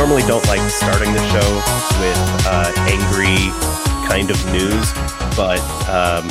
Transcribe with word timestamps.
Normally 0.00 0.22
don't 0.22 0.46
like 0.46 0.70
starting 0.70 1.12
the 1.12 1.28
show 1.28 1.54
with 2.00 2.46
uh, 2.46 2.72
angry 2.88 3.36
kind 4.08 4.30
of 4.30 4.46
news, 4.50 4.90
but 5.36 5.60
um, 5.90 6.26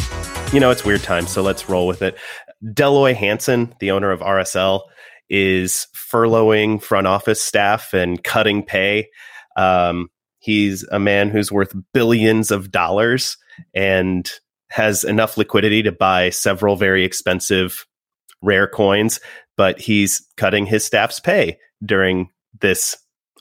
you 0.52 0.60
know 0.60 0.72
it's 0.72 0.84
weird 0.84 1.04
time, 1.04 1.28
so 1.28 1.44
let's 1.44 1.70
roll 1.70 1.86
with 1.86 2.02
it. 2.02 2.18
Deloy 2.64 2.94
Loy 2.94 3.14
Hansen, 3.14 3.76
the 3.80 3.92
owner 3.92 4.10
of 4.10 4.22
RSL, 4.22 4.82
is 5.30 5.86
furloughing 5.96 6.82
front 6.82 7.06
office 7.06 7.44
staff 7.44 7.94
and 7.94 8.24
cutting 8.24 8.64
pay. 8.64 9.08
Um, 9.56 10.10
he's 10.40 10.84
a 10.92 10.98
man 10.98 11.30
who's 11.30 11.52
worth 11.52 11.76
billions 11.94 12.50
of 12.50 12.72
dollars 12.72 13.38
and 13.76 14.32
has 14.72 15.04
enough 15.04 15.38
liquidity 15.38 15.84
to 15.84 15.92
buy 15.92 16.32
several 16.32 16.76
very 16.76 17.06
expensive 17.06 17.86
rare 18.42 18.68
coins, 18.68 19.20
but 19.58 19.80
he's 19.80 20.26
cutting 20.38 20.66
his 20.66 20.84
staff's 20.84 21.20
pay 21.20 21.60
during 21.86 22.32
this 22.62 22.98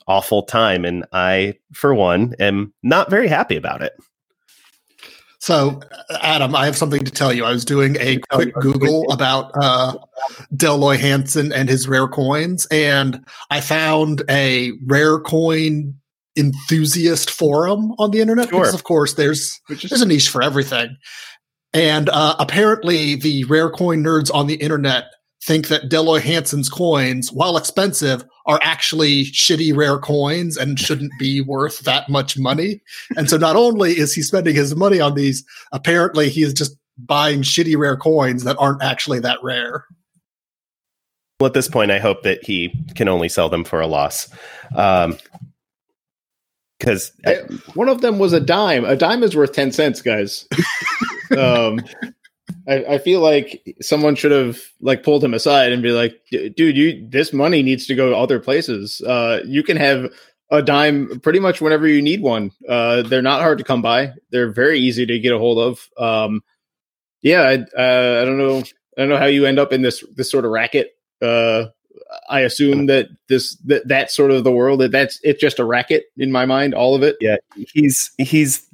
awful 0.09 0.43
time. 0.43 0.83
And 0.83 1.05
I, 1.13 1.55
for 1.73 1.93
one, 1.93 2.35
am 2.39 2.73
not 2.83 3.09
very 3.09 3.29
happy 3.29 3.55
about 3.55 3.81
it. 3.81 3.93
So, 5.41 5.79
Adam, 6.21 6.53
I 6.53 6.65
have 6.65 6.75
something 6.75 7.05
to 7.05 7.11
tell 7.11 7.31
you. 7.31 7.45
I 7.45 7.51
was 7.51 7.63
doing 7.63 7.95
a 8.01 8.17
quick 8.29 8.53
Google 8.55 9.09
about 9.09 9.51
uh, 9.55 9.95
Dell 10.53 10.77
Loy 10.77 10.97
Hansen 10.97 11.53
and 11.53 11.69
his 11.69 11.87
rare 11.87 12.09
coins, 12.09 12.67
and 12.69 13.25
I 13.49 13.61
found 13.61 14.21
a 14.29 14.73
rare 14.85 15.17
coin 15.19 15.95
enthusiast 16.37 17.31
forum 17.31 17.93
on 17.99 18.11
the 18.11 18.19
internet 18.19 18.49
sure. 18.49 18.59
because, 18.59 18.73
of 18.73 18.83
course, 18.83 19.13
there's 19.13 19.61
there's 19.69 20.01
a 20.01 20.05
niche 20.05 20.27
for 20.27 20.41
everything. 20.41 20.97
And 21.71 22.09
uh, 22.09 22.35
apparently, 22.37 23.15
the 23.15 23.45
rare 23.45 23.69
coin 23.69 24.03
nerds 24.03 24.33
on 24.33 24.47
the 24.47 24.55
internet 24.55 25.05
think 25.43 25.67
that 25.67 25.89
Dell 25.89 26.03
Loy 26.03 26.19
Hansen's 26.19 26.69
coins, 26.69 27.31
while 27.31 27.57
expensive, 27.57 28.25
are 28.45 28.59
actually 28.61 29.25
shitty 29.25 29.75
rare 29.75 29.97
coins 29.97 30.57
and 30.57 30.79
shouldn't 30.79 31.11
be 31.19 31.41
worth 31.41 31.79
that 31.79 32.09
much 32.09 32.37
money. 32.37 32.81
And 33.15 33.29
so 33.29 33.37
not 33.37 33.55
only 33.55 33.97
is 33.97 34.13
he 34.13 34.21
spending 34.21 34.55
his 34.55 34.75
money 34.75 34.99
on 34.99 35.15
these, 35.15 35.45
apparently 35.71 36.29
he 36.29 36.43
is 36.43 36.53
just 36.53 36.75
buying 36.97 37.41
shitty 37.41 37.77
rare 37.77 37.97
coins 37.97 38.43
that 38.43 38.57
aren't 38.59 38.83
actually 38.83 39.19
that 39.19 39.37
rare. 39.41 39.85
Well, 41.39 41.47
at 41.47 41.53
this 41.53 41.69
point, 41.69 41.91
I 41.91 41.99
hope 41.99 42.23
that 42.23 42.43
he 42.43 42.73
can 42.95 43.07
only 43.07 43.29
sell 43.29 43.47
them 43.47 43.63
for 43.63 43.79
a 43.79 43.87
loss. 43.87 44.29
Um, 44.75 45.17
because 46.79 47.11
one 47.73 47.89
of 47.89 48.01
them 48.01 48.19
was 48.19 48.31
a 48.31 48.39
dime. 48.39 48.85
A 48.85 48.95
dime 48.95 49.21
is 49.21 49.35
worth 49.35 49.51
10 49.51 49.73
cents, 49.73 50.01
guys. 50.01 50.47
um, 51.37 51.81
I, 52.69 52.93
I, 52.93 52.97
feel 52.99 53.19
like 53.19 53.75
someone 53.81 54.15
should 54.15 54.31
have 54.31 54.59
like 54.79 55.01
pulled 55.01 55.23
him 55.23 55.33
aside 55.33 55.71
and 55.71 55.81
be 55.81 55.91
like, 55.91 56.21
dude, 56.29 56.77
you 56.77 57.07
this 57.09 57.33
money 57.33 57.63
needs 57.63 57.87
to 57.87 57.95
go 57.95 58.13
other 58.13 58.39
places. 58.39 59.01
Uh, 59.01 59.41
you 59.43 59.63
can 59.63 59.75
have 59.75 60.11
a 60.51 60.61
dime 60.61 61.19
pretty 61.21 61.39
much 61.39 61.61
whenever 61.61 61.87
you 61.87 62.01
need 62.01 62.21
one. 62.21 62.51
Uh, 62.67 63.01
they're 63.01 63.23
not 63.23 63.41
hard 63.41 63.57
to 63.57 63.63
come 63.63 63.81
by. 63.81 64.13
They're 64.29 64.51
very 64.51 64.79
easy 64.79 65.05
to 65.05 65.19
get 65.19 65.33
a 65.33 65.39
hold 65.39 65.57
of. 65.57 65.89
Um, 65.97 66.41
yeah, 67.21 67.41
I, 67.41 67.53
uh, 67.53 68.21
I 68.21 68.25
don't 68.25 68.37
know. 68.37 68.59
I 68.59 69.01
don't 69.01 69.09
know 69.09 69.17
how 69.17 69.25
you 69.25 69.45
end 69.45 69.59
up 69.59 69.73
in 69.73 69.81
this 69.81 70.03
this 70.15 70.29
sort 70.29 70.45
of 70.45 70.51
racket. 70.51 70.91
Uh, 71.21 71.65
I 72.29 72.41
assume 72.41 72.85
that 72.85 73.07
this 73.29 73.55
that 73.65 73.87
that's 73.87 74.15
sort 74.15 74.31
of 74.31 74.43
the 74.43 74.51
world 74.51 74.79
that 74.81 74.91
that's 74.91 75.19
it's 75.23 75.41
just 75.41 75.59
a 75.59 75.65
racket 75.65 76.05
in 76.17 76.31
my 76.31 76.45
mind. 76.45 76.75
All 76.75 76.93
of 76.93 77.01
it. 77.01 77.17
Yeah, 77.19 77.37
he's 77.55 78.11
he's 78.19 78.65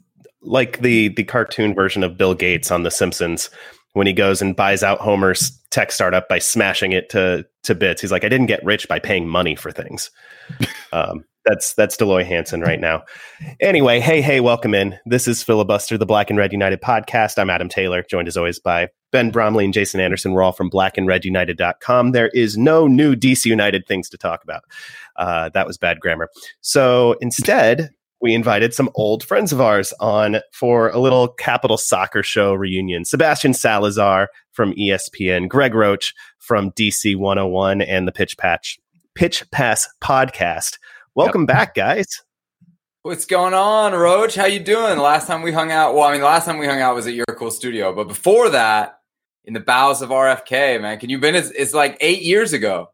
like 0.41 0.81
the 0.81 1.09
the 1.09 1.24
cartoon 1.24 1.74
version 1.74 2.03
of 2.03 2.18
Bill 2.18 2.34
Gates 2.34 2.72
on 2.72 2.84
The 2.84 2.91
Simpsons 2.91 3.50
when 3.96 4.08
he 4.08 4.14
goes 4.14 4.42
and 4.42 4.58
buys 4.58 4.84
out 4.84 5.00
Homer's 5.00 5.58
tech 5.72 5.90
startup 5.90 6.28
by 6.28 6.38
smashing 6.38 6.92
it 6.92 7.10
to 7.10 7.46
to 7.64 7.74
bits. 7.74 8.02
He's 8.02 8.12
like, 8.12 8.26
I 8.26 8.30
didn't 8.30 8.48
get 8.48 8.64
rich 8.64 8.88
by 8.90 9.00
paying 9.00 9.28
money 9.28 9.56
for 9.56 9.72
things. 9.72 10.12
um, 10.94 11.24
that's 11.46 11.74
that's 11.76 11.96
Dell 11.96 12.10
Loy 12.10 12.26
Hansen 12.26 12.60
right 12.60 12.80
now. 12.80 13.04
Anyway, 13.62 14.02
hey, 14.02 14.22
hey, 14.22 14.42
welcome 14.42 14.76
in. 14.76 15.00
This 15.06 15.30
is 15.30 15.44
Filibuster, 15.44 15.98
the 15.98 16.06
Black 16.06 16.30
and 16.30 16.38
Red 16.38 16.52
United 16.52 16.82
podcast. 16.82 17.40
I'm 17.40 17.50
Adam 17.50 17.70
Taylor, 17.70 18.04
joined 18.10 18.28
as 18.28 18.36
always 18.36 18.60
by 18.60 18.90
Ben 19.14 19.32
Bromley 19.32 19.64
and 19.64 19.74
Jason 19.74 20.02
Anderson. 20.02 20.34
We're 20.34 20.44
all 20.44 20.52
from 20.52 20.70
blackandredunited.com. 20.70 22.12
There 22.12 22.30
is 22.30 22.58
no 22.58 22.88
new 22.88 23.16
DC 23.16 23.46
United 23.46 23.88
things 23.88 24.10
to 24.10 24.18
talk 24.18 24.44
about. 24.44 24.64
Uh, 25.16 25.50
that 25.50 25.68
was 25.68 25.78
bad 25.78 26.02
grammar. 26.02 26.30
So 26.60 27.16
instead, 27.22 27.92
we 28.25 28.34
invited 28.34 28.74
some 28.74 28.90
old 28.96 29.24
friends 29.24 29.53
of 29.53 29.62
ours 29.62 29.94
on 30.00 30.38
for 30.52 30.90
a 30.90 30.97
little 30.97 31.28
Capital 31.28 31.78
Soccer 31.78 32.24
Show 32.24 32.56
reunion. 32.56 33.06
Sebastian 33.06 33.53
Salazar 33.53 34.30
from 34.52 34.74
ESPN, 34.74 35.47
Greg 35.47 35.75
Roach 35.75 36.12
from 36.40 36.72
DC 36.72 37.16
101, 37.16 37.84
and 37.84 38.08
the 38.08 38.12
Pitch 38.12 38.35
Patch 38.35 38.80
Pitch 39.14 39.44
Pass 39.52 39.88
podcast. 40.03 40.80
Welcome 41.14 41.41
yep. 41.41 41.50
back, 41.50 41.75
guys. 41.75 42.24
What's 43.03 43.28
going 43.28 43.53
on, 43.53 43.94
Roach? 43.94 44.34
How 44.34 44.47
you 44.47 44.59
doing? 44.59 44.97
last 44.97 45.28
time 45.28 45.44
we 45.44 45.52
hung 45.52 45.72
out, 45.72 45.94
well, 45.94 46.06
I 46.06 46.12
mean, 46.12 46.22
the 46.22 46.25
last 46.25 46.46
time 46.46 46.58
we 46.58 46.66
hung 46.66 46.81
out 46.81 46.96
was 46.96 47.06
at 47.06 47.14
your 47.14 47.25
cool 47.38 47.52
studio, 47.52 47.94
but 47.94 48.08
before 48.08 48.50
that, 48.50 49.02
in 49.44 49.53
the 49.53 49.59
bowels 49.59 50.02
of 50.02 50.09
RFK, 50.09 50.81
man, 50.81 50.97
can 50.97 51.12
you 51.12 51.19
been? 51.19 51.35
It's, 51.35 51.52
it's 51.52 51.75
like 51.75 51.96
eight 52.02 52.24
years 52.24 52.53
ago. 52.53 52.90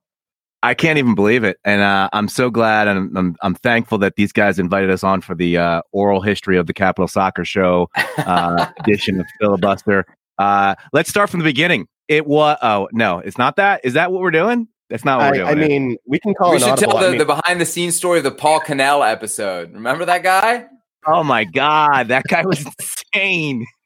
I 0.63 0.73
can't 0.73 0.99
even 0.99 1.15
believe 1.15 1.43
it, 1.43 1.57
and 1.65 1.81
uh, 1.81 2.09
I'm 2.13 2.27
so 2.27 2.49
glad, 2.49 2.87
and 2.87 2.99
I'm, 2.99 3.17
I'm, 3.17 3.35
I'm 3.41 3.55
thankful 3.55 3.97
that 3.99 4.15
these 4.15 4.31
guys 4.31 4.59
invited 4.59 4.91
us 4.91 5.03
on 5.03 5.21
for 5.21 5.33
the 5.33 5.57
uh, 5.57 5.81
oral 5.91 6.21
history 6.21 6.57
of 6.57 6.67
the 6.67 6.73
Capital 6.73 7.07
Soccer 7.07 7.43
Show 7.45 7.89
uh, 8.17 8.67
edition 8.79 9.19
of 9.19 9.25
filibuster. 9.39 10.05
Uh, 10.37 10.75
let's 10.93 11.09
start 11.09 11.29
from 11.29 11.39
the 11.39 11.43
beginning. 11.45 11.87
It 12.07 12.27
was 12.27 12.57
oh 12.61 12.89
no, 12.91 13.19
it's 13.19 13.37
not 13.37 13.55
that. 13.55 13.81
Is 13.83 13.93
that 13.93 14.11
what 14.11 14.21
we're 14.21 14.31
doing? 14.31 14.67
That's 14.89 15.05
not 15.05 15.19
what 15.19 15.27
I, 15.27 15.31
we're 15.31 15.55
doing. 15.55 15.63
I 15.63 15.67
mean, 15.67 15.97
we 16.05 16.19
can 16.19 16.33
call. 16.33 16.51
We 16.51 16.59
should 16.59 16.69
audible. 16.69 16.91
tell 16.91 17.01
the, 17.01 17.07
I 17.07 17.09
mean, 17.11 17.19
the 17.19 17.25
behind 17.25 17.61
the 17.61 17.65
scenes 17.65 17.95
story 17.95 18.19
of 18.19 18.23
the 18.23 18.31
Paul 18.31 18.59
Cannell 18.59 19.03
episode. 19.03 19.73
Remember 19.73 20.05
that 20.05 20.21
guy? 20.21 20.67
Oh 21.07 21.23
my 21.23 21.45
god, 21.45 22.09
that 22.09 22.23
guy 22.27 22.45
was 22.45 22.63
insane. 23.15 23.65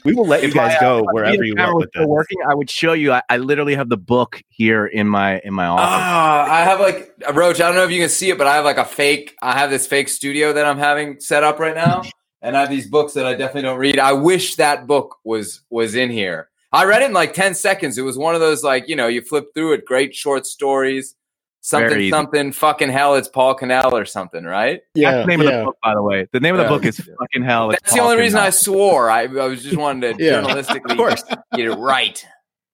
Uh, 0.00 0.02
we 0.04 0.14
will 0.14 0.26
let 0.26 0.42
you 0.42 0.52
guys 0.52 0.76
I, 0.76 0.80
go 0.80 1.00
uh, 1.00 1.12
wherever 1.12 1.44
you 1.44 1.54
want 1.56 1.76
with 1.76 2.06
Working, 2.06 2.38
I 2.48 2.54
would 2.54 2.70
show 2.70 2.92
you. 2.92 3.12
I, 3.12 3.22
I, 3.28 3.36
literally 3.36 3.74
have 3.74 3.88
the 3.88 3.96
book 3.96 4.42
here 4.48 4.86
in 4.86 5.06
my 5.06 5.40
in 5.40 5.54
my 5.54 5.66
office. 5.66 5.84
Oh, 5.84 6.52
I 6.52 6.64
have 6.64 6.80
like 6.80 7.14
a 7.26 7.32
roach. 7.32 7.60
I 7.60 7.66
don't 7.66 7.74
know 7.74 7.84
if 7.84 7.90
you 7.90 8.00
can 8.00 8.08
see 8.08 8.30
it, 8.30 8.38
but 8.38 8.46
I 8.46 8.56
have 8.56 8.64
like 8.64 8.78
a 8.78 8.84
fake. 8.84 9.36
I 9.42 9.58
have 9.58 9.70
this 9.70 9.86
fake 9.86 10.08
studio 10.08 10.52
that 10.52 10.64
I'm 10.64 10.78
having 10.78 11.20
set 11.20 11.44
up 11.44 11.58
right 11.58 11.74
now, 11.74 12.02
and 12.42 12.56
I 12.56 12.60
have 12.60 12.70
these 12.70 12.88
books 12.88 13.14
that 13.14 13.26
I 13.26 13.32
definitely 13.34 13.62
don't 13.62 13.78
read. 13.78 13.98
I 13.98 14.12
wish 14.12 14.56
that 14.56 14.86
book 14.86 15.18
was 15.24 15.62
was 15.70 15.94
in 15.94 16.10
here. 16.10 16.48
I 16.72 16.84
read 16.84 17.02
it 17.02 17.06
in 17.06 17.12
like 17.12 17.34
ten 17.34 17.54
seconds. 17.54 17.98
It 17.98 18.02
was 18.02 18.16
one 18.16 18.34
of 18.34 18.40
those 18.40 18.62
like 18.62 18.88
you 18.88 18.96
know 18.96 19.06
you 19.06 19.22
flip 19.22 19.48
through 19.54 19.74
it, 19.74 19.84
great 19.84 20.14
short 20.14 20.46
stories 20.46 21.14
something 21.60 22.10
something 22.10 22.52
fucking 22.52 22.88
hell 22.88 23.14
it's 23.14 23.28
paul 23.28 23.54
cannell 23.54 23.94
or 23.94 24.04
something 24.04 24.44
right? 24.44 24.80
Yeah 24.94 25.12
that's 25.12 25.26
the 25.26 25.36
name 25.36 25.42
yeah. 25.42 25.50
of 25.50 25.58
the 25.58 25.64
book 25.66 25.76
by 25.82 25.94
the 25.94 26.02
way. 26.02 26.26
The 26.32 26.40
name 26.40 26.54
of 26.54 26.62
the 26.62 26.68
book 26.68 26.84
is 26.84 26.98
fucking 26.98 27.42
hell 27.42 27.68
that's 27.68 27.92
the 27.92 28.00
only 28.00 28.16
reason 28.16 28.38
i 28.38 28.50
swore. 28.50 29.10
I, 29.10 29.22
I 29.22 29.46
was 29.46 29.62
just 29.62 29.76
wanting 29.76 30.16
to 30.16 30.24
yeah. 30.24 30.42
journalistically 30.42 30.92
of 30.92 30.96
course. 30.96 31.22
get 31.54 31.66
it 31.66 31.74
right. 31.74 32.24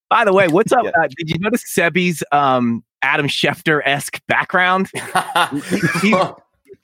By 0.09 0.25
the 0.25 0.33
way 0.33 0.47
what's 0.47 0.71
up 0.71 0.85
yeah. 0.85 0.91
uh, 1.01 1.07
did 1.17 1.29
you 1.29 1.39
notice 1.39 1.63
sebi's 1.63 2.23
um, 2.31 2.83
adam 3.01 3.27
schefter-esque 3.27 4.21
background? 4.27 4.89
He, 6.01 6.15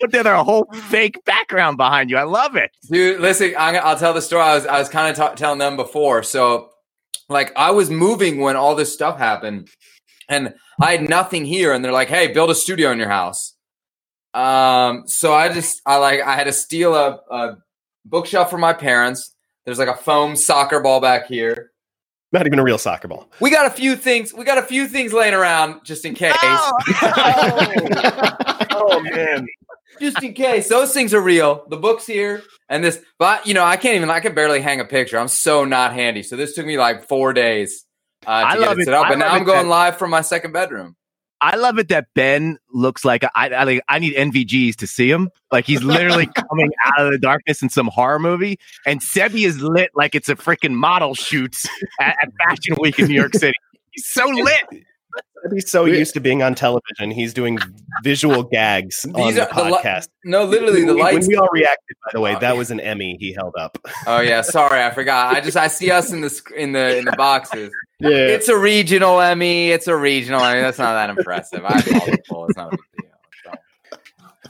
put 0.01 0.10
together 0.12 0.33
a 0.33 0.44
whole 0.44 0.66
fake 0.89 1.24
background 1.24 1.78
behind 1.78 2.10
you. 2.10 2.18
I 2.18 2.24
love 2.24 2.56
it. 2.56 2.72
Dude 2.89 3.22
listen 3.22 3.54
i 3.57 3.72
will 3.72 4.00
tell 4.00 4.13
the 4.13 4.22
story. 4.22 4.42
I 4.42 4.56
was, 4.56 4.66
I 4.66 4.80
was 4.80 4.89
kind 4.89 5.10
of 5.10 5.16
ta- 5.16 5.36
telling 5.36 5.60
them 5.60 5.78
before. 5.78 6.24
So 6.24 6.69
like 7.30 7.54
i 7.56 7.72
was 7.72 7.89
moving 7.89 8.42
when 8.42 8.56
all 8.56 8.75
this 8.75 8.94
stuff 8.94 9.18
happened 9.18 9.69
and 10.33 10.53
I 10.81 10.91
had 10.91 11.07
nothing 11.07 11.45
here, 11.45 11.74
and 11.74 11.83
they're 11.83 11.91
like, 11.91 12.09
"Hey, 12.09 12.27
build 12.27 12.50
a 12.50 12.56
studio 12.56 12.91
in 12.91 13.00
your 13.00 13.09
house." 13.09 13.53
Um, 14.33 15.03
so 15.07 15.33
I 15.33 15.53
just 15.53 15.81
I 15.85 15.97
like 15.97 16.21
I 16.21 16.35
had 16.35 16.45
to 16.45 16.53
steal 16.53 16.95
a, 16.95 17.19
a 17.30 17.57
bookshelf 18.06 18.50
from 18.50 18.62
my 18.62 18.74
parents. 18.74 19.33
There's 19.65 19.80
like 19.80 19.88
a 19.88 19.95
foam 19.95 20.35
soccer 20.35 20.80
ball 20.80 21.00
back 21.00 21.27
here. 21.27 21.71
Not 22.31 22.47
even 22.47 22.57
a 22.57 22.63
real 22.63 22.80
soccer 22.80 23.07
ball. 23.07 23.30
We 23.39 23.51
got 23.51 23.68
a 23.68 23.69
few 23.69 23.95
things. 23.95 24.33
We 24.33 24.44
got 24.44 24.57
a 24.57 24.63
few 24.63 24.88
things 24.88 25.13
laying 25.13 25.35
around 25.35 25.85
just 25.85 26.03
in 26.03 26.15
case. 26.15 26.35
Oh, 26.41 26.77
oh. 27.03 28.35
oh 28.71 29.01
man. 29.03 29.45
just 30.01 30.21
in 30.24 30.33
case. 30.33 30.68
Those 30.68 30.94
things 30.94 31.13
are 31.13 31.21
real. 31.21 31.65
The 31.69 31.77
book's 31.77 32.07
here, 32.07 32.41
and 32.69 32.83
this, 32.83 33.00
but 33.19 33.45
you 33.45 33.53
know, 33.53 33.63
I 33.63 33.77
can't 33.77 33.95
even. 33.95 34.09
I 34.09 34.19
can 34.19 34.33
barely 34.33 34.62
hang 34.62 34.80
a 34.80 34.85
picture. 34.85 35.19
I'm 35.19 35.27
so 35.27 35.63
not 35.63 35.94
handy. 35.94 36.24
So 36.24 36.35
this 36.35 36.56
took 36.56 36.65
me 36.65 36.80
like 36.80 37.07
four 37.07 37.33
days 37.33 37.85
uh, 38.25 38.30
I 38.30 38.56
love 38.56 38.80
it 38.80 38.88
up, 38.88 39.10
and 39.10 39.20
now 39.20 39.30
I'm 39.30 39.44
going 39.44 39.64
that- 39.64 39.70
live 39.70 39.98
from 39.98 40.12
my 40.12 40.22
second 40.22 40.52
bedroom. 40.52 40.96
I 41.42 41.58
love 41.58 41.78
it 41.78 41.90
that 41.90 42.08
Ben 42.16 42.58
looks 42.72 43.04
like 43.04 43.25
I, 43.25 43.50
I 43.50 43.64
like 43.66 43.84
I 43.90 44.00
need 44.00 44.16
NVGs 44.16 44.78
to 44.78 44.88
see 44.88 45.12
him. 45.12 45.30
Like 45.52 45.66
he's 45.66 45.84
literally 45.84 46.25
coming 46.50 46.72
out 46.86 47.06
of 47.06 47.12
the 47.12 47.18
darkness 47.18 47.62
in 47.62 47.68
some 47.70 47.88
horror 47.88 48.18
movie, 48.18 48.60
and 48.86 49.02
Sebi 49.02 49.46
is 49.46 49.62
lit 49.62 49.92
like 49.94 50.16
it's 50.16 50.30
a 50.30 50.36
freaking 50.36 50.72
model 50.72 51.16
shoots 51.16 51.68
at, 52.00 52.16
at 52.24 52.30
Fashion 52.48 52.78
Week 52.80 52.98
in 52.98 53.08
New 53.08 53.14
York 53.14 53.34
City. 53.34 53.54
He's 53.92 54.08
so 54.08 54.26
lit. 54.26 54.86
He's 55.54 55.69
so 55.69 55.83
used 55.83 56.13
to 56.13 56.21
being 56.21 56.42
on 56.42 56.56
television. 56.56 57.12
He's 57.12 57.33
doing 57.33 57.57
visual 58.01 58.44
gags 58.44 59.06
on 59.13 59.13
These 59.27 59.36
the 59.36 59.50
are 59.50 59.54
the 59.65 59.69
li- 59.71 59.77
podcast. 59.77 60.07
No, 60.24 60.45
literally, 60.45 60.81
the 60.86 60.94
when, 60.94 60.98
lights. 61.04 61.18
when 61.19 61.27
we 61.27 61.36
all 61.36 61.50
reacted, 61.51 61.98
by 62.06 62.12
the 62.13 62.21
way, 62.21 62.33
Oh, 62.36 62.39
that 62.39 62.54
yeah. 62.54 62.57
was 62.57 62.71
an 62.71 62.80
Emmy 62.80 63.18
he 63.19 63.33
held 63.33 63.54
up. 63.60 63.77
Oh 64.07 64.21
yeah, 64.21 64.42
sorry, 64.42 64.81
I 64.81 64.92
forgot. 64.92 65.36
I 65.36 65.42
just 65.42 65.57
I 65.57 65.68
see 65.68 65.92
us 65.92 66.13
in 66.13 66.21
the 66.21 66.42
in 66.56 66.71
the 66.71 66.98
in 67.00 67.04
the 67.06 67.12
boxes. 67.18 67.71
Yeah. 68.00 68.10
It's 68.10 68.48
a 68.48 68.57
regional 68.57 69.19
Emmy. 69.19 69.69
It's 69.71 69.88
a 69.88 69.95
regional 69.98 70.42
Emmy. 70.42 70.62
That's 70.62 70.77
not 70.80 70.94
that 70.94 71.10
impressive. 71.10 71.62
I 71.66 71.81
call. 72.30 72.45
It's 72.45 72.57
not 72.57 72.74
a 72.74 72.77
big 72.77 72.80
deal. 73.01 73.12
So. 73.44 74.50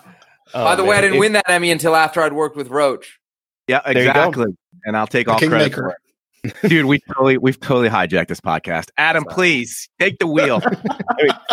Oh, 0.56 0.63
By 0.63 0.75
the 0.75 0.83
way, 0.83 0.95
I 0.98 1.01
didn't 1.01 1.16
It- 1.18 1.19
win 1.19 1.33
that 1.33 1.50
Emmy 1.50 1.71
until 1.71 1.95
after 1.95 2.21
I'd 2.21 2.33
worked 2.33 2.56
with 2.56 2.69
Roach. 2.69 3.19
Yeah, 3.68 3.81
exactly. 3.86 4.56
And 4.86 4.95
I'll 4.95 5.07
take 5.07 5.27
all 5.27 5.39
credit 5.39 5.74
for 5.74 5.89
it. 5.89 5.98
Dude, 6.68 6.86
we 6.86 7.00
totally 7.00 7.38
we've 7.38 7.60
totally 7.60 7.90
hijacked 7.90 8.28
this 8.28 8.42
podcast. 8.42 8.90
Adam, 8.98 9.24
please 9.24 9.90
take 10.00 10.19
the 10.19 10.28
wheel. 10.28 10.62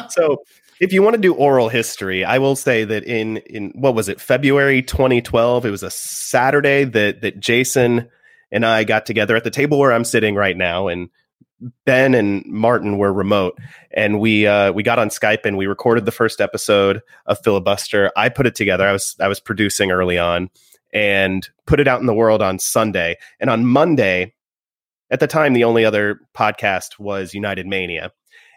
So, 0.09 0.43
if 0.81 0.93
you 0.93 1.03
want 1.03 1.15
to 1.15 1.21
do 1.21 1.33
oral 1.35 1.69
history, 1.69 2.25
I 2.25 2.39
will 2.39 2.57
say 2.57 2.85
that 2.85 3.05
in 3.05 3.37
in 3.37 3.71
what 3.77 3.95
was 3.95 4.09
it, 4.09 4.21
February 4.21 4.83
2012, 4.83 5.65
it 5.65 5.71
was 5.71 5.85
a 5.85 5.91
Saturday 5.91 6.83
that 6.83 7.21
that 7.21 7.39
Jason 7.39 8.09
and 8.51 8.67
I 8.67 8.83
got 8.83 9.07
together 9.07 9.37
at 9.37 9.45
the 9.45 9.51
table 9.51 9.79
where 9.79 9.93
I'm 9.93 10.05
sitting 10.05 10.35
right 10.35 10.57
now, 10.57 10.89
and 10.89 11.11
Ben 11.85 12.15
and 12.15 12.45
Martin 12.47 12.99
were 12.99 13.13
remote, 13.13 13.59
and 13.93 14.19
we 14.19 14.47
uh, 14.47 14.73
we 14.73 14.83
got 14.83 14.99
on 14.99 15.11
Skype 15.11 15.45
and 15.45 15.57
we 15.57 15.67
recorded 15.67 16.05
the 16.05 16.13
first 16.13 16.41
episode 16.41 17.03
of 17.27 17.39
Filibuster. 17.45 18.11
I 18.17 18.29
put 18.29 18.47
it 18.47 18.55
together. 18.57 18.87
I 18.87 18.93
was 18.93 19.15
I 19.21 19.29
was 19.29 19.39
producing 19.39 19.93
early 19.93 20.19
on 20.19 20.51
and 20.93 21.49
put 21.67 21.79
it 21.79 21.87
out 21.87 22.01
in 22.01 22.07
the 22.07 22.15
world 22.15 22.43
on 22.43 22.59
Sunday, 22.59 23.17
and 23.39 23.51
on 23.51 23.67
Monday. 23.67 24.35
At 25.11 25.21
the 25.21 25.27
time, 25.27 25.53
the 25.53 25.65
only 25.65 25.85
other 25.85 26.21
podcast 26.37 26.99
was 26.99 27.35
United 27.35 27.67
Mania. 27.67 28.13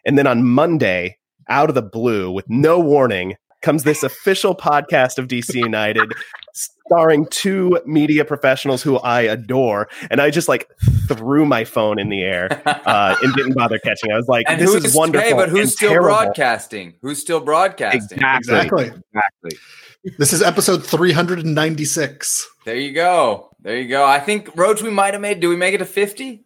And 0.05 0.17
then 0.17 0.27
on 0.27 0.43
Monday, 0.43 1.17
out 1.49 1.69
of 1.69 1.75
the 1.75 1.81
blue, 1.81 2.31
with 2.31 2.49
no 2.49 2.79
warning, 2.79 3.35
comes 3.63 3.83
this 3.83 4.03
official 4.03 4.53
podcast 4.53 5.17
of 5.17 5.27
DC 5.27 5.55
United, 5.55 6.11
starring 6.53 7.25
two 7.27 7.79
media 7.85 8.23
professionals 8.23 8.83
who 8.83 8.97
I 8.97 9.21
adore. 9.21 9.89
And 10.11 10.21
I 10.21 10.29
just 10.29 10.47
like 10.47 10.69
threw 11.07 11.45
my 11.45 11.63
phone 11.63 11.97
in 11.97 12.09
the 12.09 12.21
air 12.21 12.61
uh, 12.85 13.15
and 13.21 13.33
didn't 13.33 13.53
bother 13.53 13.79
catching. 13.79 14.11
it. 14.11 14.13
I 14.13 14.17
was 14.17 14.27
like, 14.27 14.45
and 14.47 14.61
"This 14.61 14.75
is 14.75 14.93
wonderful." 14.93 15.27
Hey, 15.27 15.33
but 15.33 15.49
who's 15.49 15.73
still 15.73 15.89
terrible. 15.89 16.09
broadcasting? 16.09 16.93
Who's 17.01 17.19
still 17.19 17.39
broadcasting? 17.39 18.19
Exactly. 18.19 18.55
Exactly. 18.55 18.85
Exactly. 18.85 19.59
This 20.19 20.33
is 20.33 20.41
episode 20.41 20.85
396. 20.85 22.49
There 22.65 22.75
you 22.75 22.91
go. 22.91 23.52
There 23.63 23.77
you 23.77 23.87
go. 23.87 24.05
I 24.05 24.19
think 24.19 24.55
Roach, 24.55 24.81
we 24.81 24.89
might 24.89 25.13
have 25.13 25.21
made. 25.21 25.39
Do 25.39 25.49
we 25.49 25.55
make 25.55 25.73
it 25.73 25.79
to 25.79 25.85
fifty? 25.85 26.45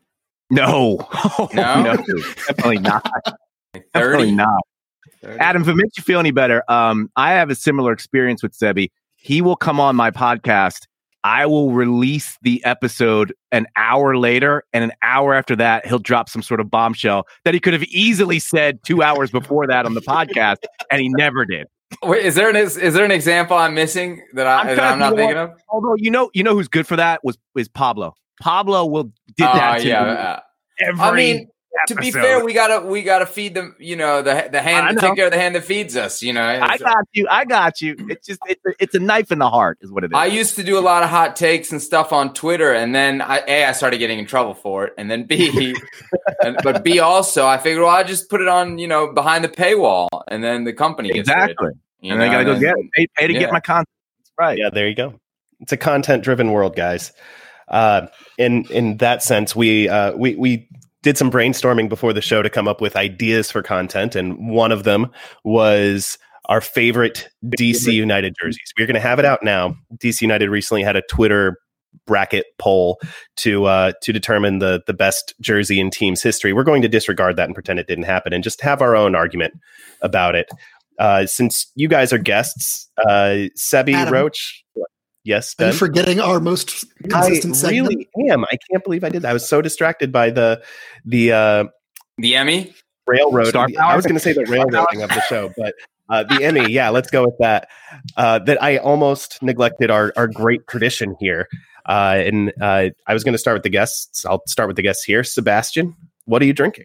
No. 0.50 1.08
No? 1.54 1.98
definitely 2.48 2.80
not. 2.80 3.06
Definitely 3.94 4.31
not. 4.31 4.62
Adam, 5.24 5.62
if 5.62 5.68
it 5.68 5.75
makes 5.75 5.98
you 5.98 6.04
feel 6.04 6.19
any 6.19 6.31
better, 6.31 6.64
um, 6.72 7.12
I 7.16 7.34
have 7.34 7.52
a 7.52 7.56
similar 7.56 7.92
experience 7.92 8.42
with 8.42 8.58
Sebi. 8.58 8.90
He 9.18 9.42
will 9.42 9.56
come 9.56 9.80
on 9.80 9.96
my 9.96 10.10
podcast. 10.10 10.88
I 11.24 11.46
will 11.46 11.72
release 11.74 12.38
the 12.42 12.64
episode 12.64 13.34
an 13.52 13.68
hour 13.75 14.18
later, 14.18 14.63
and 14.74 14.84
an 14.84 14.94
hour 15.04 15.36
after 15.36 15.56
that, 15.58 15.86
he'll 15.86 16.00
drop 16.00 16.30
some 16.30 16.42
sort 16.42 16.60
of 16.60 16.72
bombshell 16.72 17.25
that 17.44 17.54
he 17.54 17.60
could 17.60 17.74
have 17.74 17.84
easily 17.84 18.40
said 18.40 18.80
two 18.84 19.04
hours 19.04 19.30
before 19.30 19.68
that 19.68 19.86
on 19.86 19.94
the 19.94 20.02
podcast, 20.02 20.58
and 20.90 21.02
he 21.02 21.10
never 21.10 21.46
did. 21.46 21.68
Wait, 22.04 22.25
is 22.25 22.36
there 22.36 22.50
an 22.50 22.56
is, 22.56 22.78
is 22.78 22.94
there 22.94 23.06
an 23.06 23.12
example 23.12 23.57
I'm 23.57 23.74
missing 23.74 24.22
that, 24.34 24.45
I, 24.45 24.74
I'm 24.92 25.00
not 25.00 25.16
thinking 25.16 25.38
of? 25.38 25.51
Although 25.69 25.95
you 25.98 26.12
know, 26.12 26.30
you 26.34 26.44
know 26.44 26.54
who's 26.54 26.68
good 26.68 26.86
for 26.86 26.95
that 26.98 27.24
was 27.24 27.38
is 27.57 27.68
Pablo. 27.68 28.13
Pablo 28.42 28.86
will 28.86 29.12
did 29.36 29.45
Uh, 29.48 29.54
that 29.54 29.81
to 29.81 29.88
yeah. 29.88 30.04
uh, 30.04 30.39
every. 30.80 31.01
I 31.01 31.12
mean, 31.16 31.50
to 31.88 31.95
be 31.95 32.12
fair, 32.12 32.44
we 32.44 32.53
gotta 32.53 32.85
we 32.85 33.03
gotta 33.03 33.25
feed 33.25 33.53
them. 33.53 33.75
You 33.79 33.95
know, 33.95 34.21
the 34.21 34.50
the 34.51 34.59
I 34.59 34.62
hand 34.62 34.95
know. 34.95 35.01
take 35.01 35.15
care 35.15 35.25
of 35.25 35.31
the 35.31 35.38
hand 35.38 35.56
that 35.56 35.63
feeds 35.63 35.95
us. 35.95 36.21
You 36.21 36.33
know, 36.33 36.44
I 36.44 36.77
got 36.77 37.06
you. 37.13 37.27
I 37.29 37.45
got 37.45 37.81
you. 37.81 37.95
It's 38.09 38.25
just 38.25 38.39
it's 38.47 38.65
a, 38.65 38.71
it's 38.79 38.95
a 38.95 39.00
knife 39.00 39.31
in 39.31 39.39
the 39.39 39.50
heart, 39.50 39.77
is 39.81 39.91
what 39.91 40.03
it 40.03 40.12
is. 40.12 40.15
I 40.15 40.25
used 40.25 40.56
to 40.56 40.63
do 40.63 40.77
a 40.77 40.81
lot 40.81 41.03
of 41.03 41.09
hot 41.09 41.35
takes 41.35 41.71
and 41.71 41.81
stuff 41.81 42.12
on 42.12 42.33
Twitter, 42.33 42.74
and 42.74 42.94
then 42.94 43.21
I, 43.21 43.41
a 43.47 43.65
I 43.65 43.71
started 43.71 43.97
getting 43.97 44.19
in 44.19 44.25
trouble 44.25 44.53
for 44.53 44.85
it, 44.85 44.94
and 44.97 45.09
then 45.09 45.24
b, 45.24 45.75
and, 46.44 46.57
but 46.63 46.83
b 46.83 47.00
also 47.00 47.45
I 47.45 47.57
figured 47.57 47.83
well 47.83 47.94
I 47.94 48.03
just 48.03 48.29
put 48.29 48.41
it 48.41 48.47
on 48.47 48.77
you 48.77 48.88
know 48.88 49.13
behind 49.13 49.44
the 49.44 49.50
paywall, 49.50 50.07
and 50.27 50.44
then 50.44 50.63
the 50.63 50.74
company 50.74 51.09
gets 51.09 51.29
rid, 51.29 51.38
exactly. 51.38 51.71
you 52.01 52.13
and 52.13 52.24
I 52.24 52.27
gotta 52.27 52.45
go 52.45 52.51
and 52.53 52.62
get 52.62 52.75
it. 52.77 52.91
Pay, 52.94 53.07
pay 53.15 53.27
to 53.27 53.33
yeah. 53.33 53.39
get 53.39 53.51
my 53.51 53.59
content. 53.59 53.89
That's 54.19 54.31
right. 54.38 54.57
Yeah, 54.57 54.69
there 54.71 54.88
you 54.88 54.95
go. 54.95 55.19
It's 55.59 55.71
a 55.71 55.77
content 55.77 56.24
driven 56.24 56.51
world, 56.51 56.75
guys. 56.75 57.12
Uh, 57.68 58.07
in 58.38 58.63
in 58.65 58.97
that 58.97 59.21
sense, 59.24 59.56
we 59.56 59.89
uh, 59.89 60.15
we 60.15 60.35
we 60.35 60.67
did 61.07 61.18
some 61.18 61.31
brainstorming 61.31 61.88
before 61.88 62.12
the 62.12 62.21
show 62.21 62.42
to 62.42 62.50
come 62.50 62.68
up 62.68 62.81
with 62.81 62.98
ideas 62.98 63.50
for 63.50 63.63
content, 63.63 64.13
and 64.13 64.50
one 64.50 64.74
of 64.74 64.83
them 64.83 65.09
was 65.45 66.18
our 66.50 66.59
favorite 66.59 67.30
DC 67.45 67.94
United 67.94 68.36
jerseys. 68.42 68.74
We're 68.77 68.88
going 68.88 68.95
to 68.95 69.00
have 69.00 69.18
it 69.18 69.24
out 69.24 69.42
now. 69.42 69.77
DC 70.04 70.19
United 70.21 70.50
recently 70.50 70.83
had 70.83 70.98
a 70.98 71.01
Twitter 71.09 71.59
bracket 72.06 72.45
poll 72.59 73.00
to 73.38 73.63
uh, 73.63 73.94
to 74.01 74.12
determine 74.12 74.59
the 74.59 74.81
the 74.86 74.94
best 74.94 75.33
jersey 75.39 75.80
in 75.80 75.92
team's 75.92 76.21
history. 76.21 76.51
We're 76.51 76.65
going 76.65 76.81
to 76.81 76.89
disregard 76.89 77.38
that 77.38 77.45
and 77.45 77.53
pretend 77.53 77.80
it 77.80 77.88
didn't 77.88 78.03
happen, 78.03 78.33
and 78.33 78.44
just 78.44 78.60
have 78.60 78.81
our 78.81 78.94
own 78.94 79.15
argument 79.15 79.53
about 80.01 80.36
it. 80.36 80.50
Uh, 81.00 81.25
since 81.25 81.71
you 81.75 81.88
guys 81.88 82.12
are 82.12 82.18
guests, 82.18 82.89
uh, 83.07 83.48
Sebi 83.57 83.94
Adam. 83.94 84.13
Roach, 84.13 84.65
yes, 85.27 85.56
Are 85.59 85.65
you 85.65 85.71
Ben? 85.71 85.77
forgetting 85.77 86.19
our 86.19 86.39
most 86.39 86.85
I 87.03 87.07
consistent 87.09 87.56
segment? 87.56 87.89
really 87.89 88.31
am. 88.31 88.45
I 88.45 88.57
can't 88.71 88.83
believe 88.83 89.03
I 89.03 89.09
did 89.09 89.21
that. 89.24 89.29
I 89.29 89.33
was 89.33 89.47
so 89.47 89.62
distracted 89.62 90.12
by 90.12 90.31
the 90.31 90.63
the 91.06 91.31
uh, 91.31 91.63
the 92.18 92.35
Emmy. 92.35 92.74
railroad. 93.06 93.47
Star 93.50 93.68
I 93.79 93.95
was 93.95 94.06
going 94.06 94.15
to 94.15 94.19
say 94.19 94.33
the 94.33 94.45
railroading 94.45 95.01
of 95.03 95.09
the 95.09 95.21
show, 95.29 95.51
but 95.57 95.75
uh, 96.09 96.24
the 96.24 96.44
Emmy. 96.44 96.71
Yeah, 96.71 96.89
let's 96.89 97.09
go 97.12 97.24
with 97.25 97.38
that. 97.39 97.68
Uh, 98.15 98.39
that 98.39 98.62
I 98.63 98.77
almost 98.77 99.41
neglected 99.44 99.91
our 99.91 100.13
our 100.15 100.27
great 100.27 100.65
tradition 100.68 101.15
here. 101.19 101.47
Uh, 101.85 102.21
and 102.25 102.51
uh, 102.62 102.89
I 103.07 103.13
was 103.13 103.24
going 103.24 103.33
to 103.33 103.38
start 103.38 103.56
with 103.56 103.63
the 103.63 103.69
guests. 103.69 104.25
I'll 104.25 104.41
start 104.47 104.68
with 104.68 104.75
the 104.75 104.81
guests 104.81 105.03
here. 105.06 105.24
Sebastian, 105.24 105.95
what 106.25 106.41
are 106.41 106.46
you 106.46 106.53
drinking? 106.53 106.84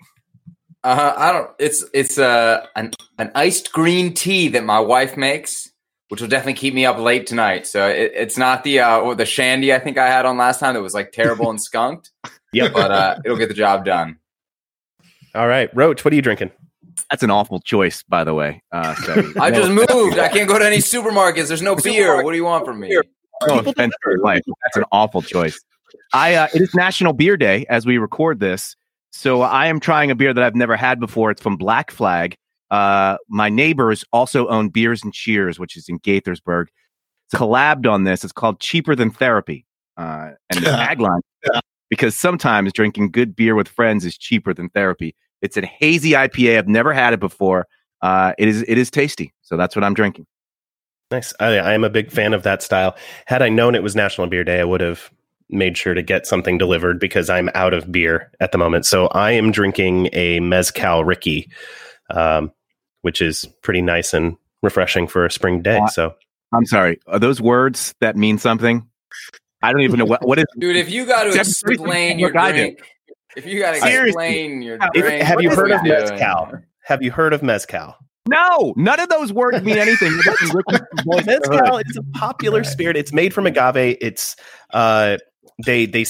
Uh, 0.84 1.12
I 1.16 1.32
don't. 1.32 1.50
It's 1.58 1.84
it's 1.92 2.18
uh, 2.18 2.66
an 2.76 2.92
an 3.18 3.30
iced 3.34 3.72
green 3.72 4.14
tea 4.14 4.49
that 4.49 4.64
my 4.64 4.78
wife 4.80 5.16
makes, 5.16 5.72
which 6.12 6.21
will 6.21 6.28
definitely 6.28 6.52
keep 6.52 6.75
me 6.75 6.85
up 6.85 6.99
late 6.99 7.26
tonight. 7.26 7.66
So 7.66 7.88
it, 7.88 8.12
it's 8.14 8.37
not 8.37 8.64
the 8.64 8.81
uh, 8.81 8.99
or 8.99 9.14
the 9.14 9.25
shandy 9.25 9.73
I 9.73 9.78
think 9.78 9.97
I 9.97 10.09
had 10.09 10.26
on 10.26 10.37
last 10.37 10.61
time 10.61 10.75
that 10.75 10.83
was 10.83 10.92
like 10.92 11.11
terrible 11.11 11.49
and 11.49 11.59
skunked, 11.59 12.11
yeah, 12.52 12.69
but 12.69 12.90
uh, 12.90 13.16
it'll 13.25 13.38
get 13.38 13.49
the 13.49 13.54
job 13.54 13.87
done. 13.87 14.19
All 15.35 15.49
right, 15.49 15.75
Roach, 15.75 16.04
what 16.04 16.12
are 16.12 16.14
you 16.14 16.21
drinking? 16.21 16.50
That's 17.11 17.23
an 17.23 17.31
awful 17.31 17.61
choice, 17.61 18.02
by 18.02 18.25
the 18.25 18.35
way. 18.35 18.62
Uh, 18.71 18.92
Sebi. 18.97 19.33
I 19.40 19.49
No- 19.49 19.57
just 19.66 19.71
moved. 19.71 20.19
I 20.19 20.28
can't 20.28 20.47
go 20.47 20.59
to 20.59 20.66
any 20.66 20.81
supermarkets. 20.81 21.49
There's 21.49 21.62
no 21.62 21.76
beer. 21.76 22.23
What 22.23 22.33
do 22.33 22.37
you 22.37 22.45
want 22.45 22.66
from 22.66 22.81
me? 22.81 22.95
no 23.47 23.61
offense 23.61 23.95
to 24.04 24.11
your. 24.11 24.19
That's 24.23 24.76
an 24.76 24.85
awful 24.92 25.23
choice. 25.23 25.59
I 26.12 26.35
uh, 26.35 26.49
it 26.54 26.61
is 26.61 26.75
National 26.75 27.14
Beer 27.14 27.38
Day 27.38 27.64
as 27.71 27.87
we 27.87 27.97
record 27.97 28.38
this, 28.38 28.76
so 29.12 29.40
I 29.40 29.69
am 29.69 29.81
trying 29.81 30.11
a 30.11 30.14
beer 30.14 30.35
that 30.35 30.45
I've 30.45 30.57
never 30.57 30.76
had 30.76 31.00
before. 31.00 31.31
It's 31.31 31.40
from 31.40 31.57
Black 31.57 31.90
Flag. 31.90 32.37
Uh, 32.73 33.19
my 33.29 33.49
neighbors 33.49 34.05
also 34.12 34.49
own 34.49 34.71
Beers 34.71 35.05
and 35.05 35.12
Cheers, 35.12 35.61
which 35.61 35.76
is 35.76 35.88
in 35.88 36.00
Gaithersburg. 36.00 36.67
It's 37.26 37.41
collabed 37.41 37.87
on 37.88 38.02
this. 38.05 38.25
It's 38.25 38.33
called 38.33 38.59
Cheaper 38.59 38.97
Than 38.97 39.11
Therapy, 39.11 39.67
uh, 39.97 40.31
and 40.50 40.64
the 40.64 40.71
tagline 40.71 41.21
because 41.93 42.17
sometimes 42.17 42.73
drinking 42.73 43.11
good 43.11 43.37
beer 43.37 43.55
with 43.55 43.69
friends 43.69 44.07
is 44.07 44.17
cheaper 44.17 44.55
than 44.55 44.71
therapy. 44.71 45.14
It's 45.43 45.59
a 45.59 45.67
hazy 45.67 46.12
IPA. 46.12 46.57
I've 46.57 46.67
never 46.67 46.95
had 46.95 47.12
it 47.12 47.21
before. 47.21 47.67
Uh, 48.00 48.33
it 48.38 48.49
is 48.49 48.64
it 48.67 48.79
is 48.79 48.91
tasty, 48.91 49.35
so 49.43 49.59
that's 49.59 49.76
what 49.76 49.85
I'm 49.85 49.93
drinking. 49.93 50.26
Nice. 51.11 51.35
I, 51.38 51.59
I 51.59 51.75
am 51.75 51.85
a 51.85 51.91
big 51.91 52.11
fan 52.11 52.33
of 52.33 52.45
that 52.45 52.62
style. 52.62 52.97
Had 53.26 53.43
I 53.43 53.50
known 53.50 53.75
it 53.75 53.83
was 53.83 53.95
National 53.95 54.26
Beer 54.26 54.43
Day, 54.43 54.61
I 54.61 54.64
would 54.64 54.81
have 54.81 55.11
made 55.50 55.76
sure 55.76 55.93
to 55.93 56.00
get 56.02 56.26
something 56.26 56.57
delivered 56.57 56.99
because 56.99 57.29
I'm 57.29 57.50
out 57.55 57.75
of 57.75 57.93
beer 57.93 58.33
at 58.41 58.52
the 58.52 58.59
moment. 58.59 58.87
So 58.87 59.09
I 59.09 59.33
am 59.33 59.52
drinking 59.52 60.09
a 60.14 60.41
Mezcal 60.41 61.05
Ricky, 61.05 61.50
um, 62.09 62.50
which 63.02 63.21
is 63.21 63.44
pretty 63.62 63.82
nice 63.82 64.14
and 64.14 64.37
refreshing 64.62 65.06
for 65.06 65.26
a 65.26 65.30
spring 65.30 65.62
day. 65.62 65.78
Uh, 65.78 65.87
So 65.88 66.14
I'm 66.54 66.66
sorry. 66.66 66.99
Are 67.06 67.18
those 67.18 67.40
words 67.40 67.94
that 68.00 68.16
mean 68.16 68.38
something? 68.38 68.88
I 69.62 69.73
don't 69.73 69.82
even 69.82 69.99
know 69.99 70.04
what 70.04 70.26
what 70.26 70.38
is. 70.38 70.44
Dude, 70.59 70.76
if 70.76 70.90
you 70.90 71.06
got 71.06 71.25
to 71.25 71.38
explain 71.38 72.18
your 72.18 72.32
look 72.32 72.52
drink, 72.52 72.80
if 73.37 73.47
you 73.47 73.61
got 73.61 73.73
to 73.75 74.04
explain 74.04 74.62
your 74.62 74.78
If- 74.94 75.02
drink, 75.02 75.23
have 75.23 75.40
you 75.40 75.50
heard 75.50 75.71
of 75.71 75.82
doing? 75.85 75.99
Mezcal? 76.00 76.59
have 76.85 77.02
you 77.02 77.11
heard 77.12 77.32
of 77.32 77.42
Mezcal? 77.42 77.94
No, 78.28 78.73
none 78.76 79.00
of 79.00 79.09
those 79.09 79.32
words 79.32 79.62
mean 79.62 79.78
anything. 79.78 80.12
Mezcal 81.06 81.78
is 81.78 81.97
a 81.97 82.02
popular 82.14 82.62
spirit. 82.64 82.97
It's 82.97 83.12
made 83.12 83.35
from 83.35 83.47
agave. 83.47 83.97
It's 84.00 84.37
uh, 84.73 85.18
they 85.64 85.87
they 85.87 86.04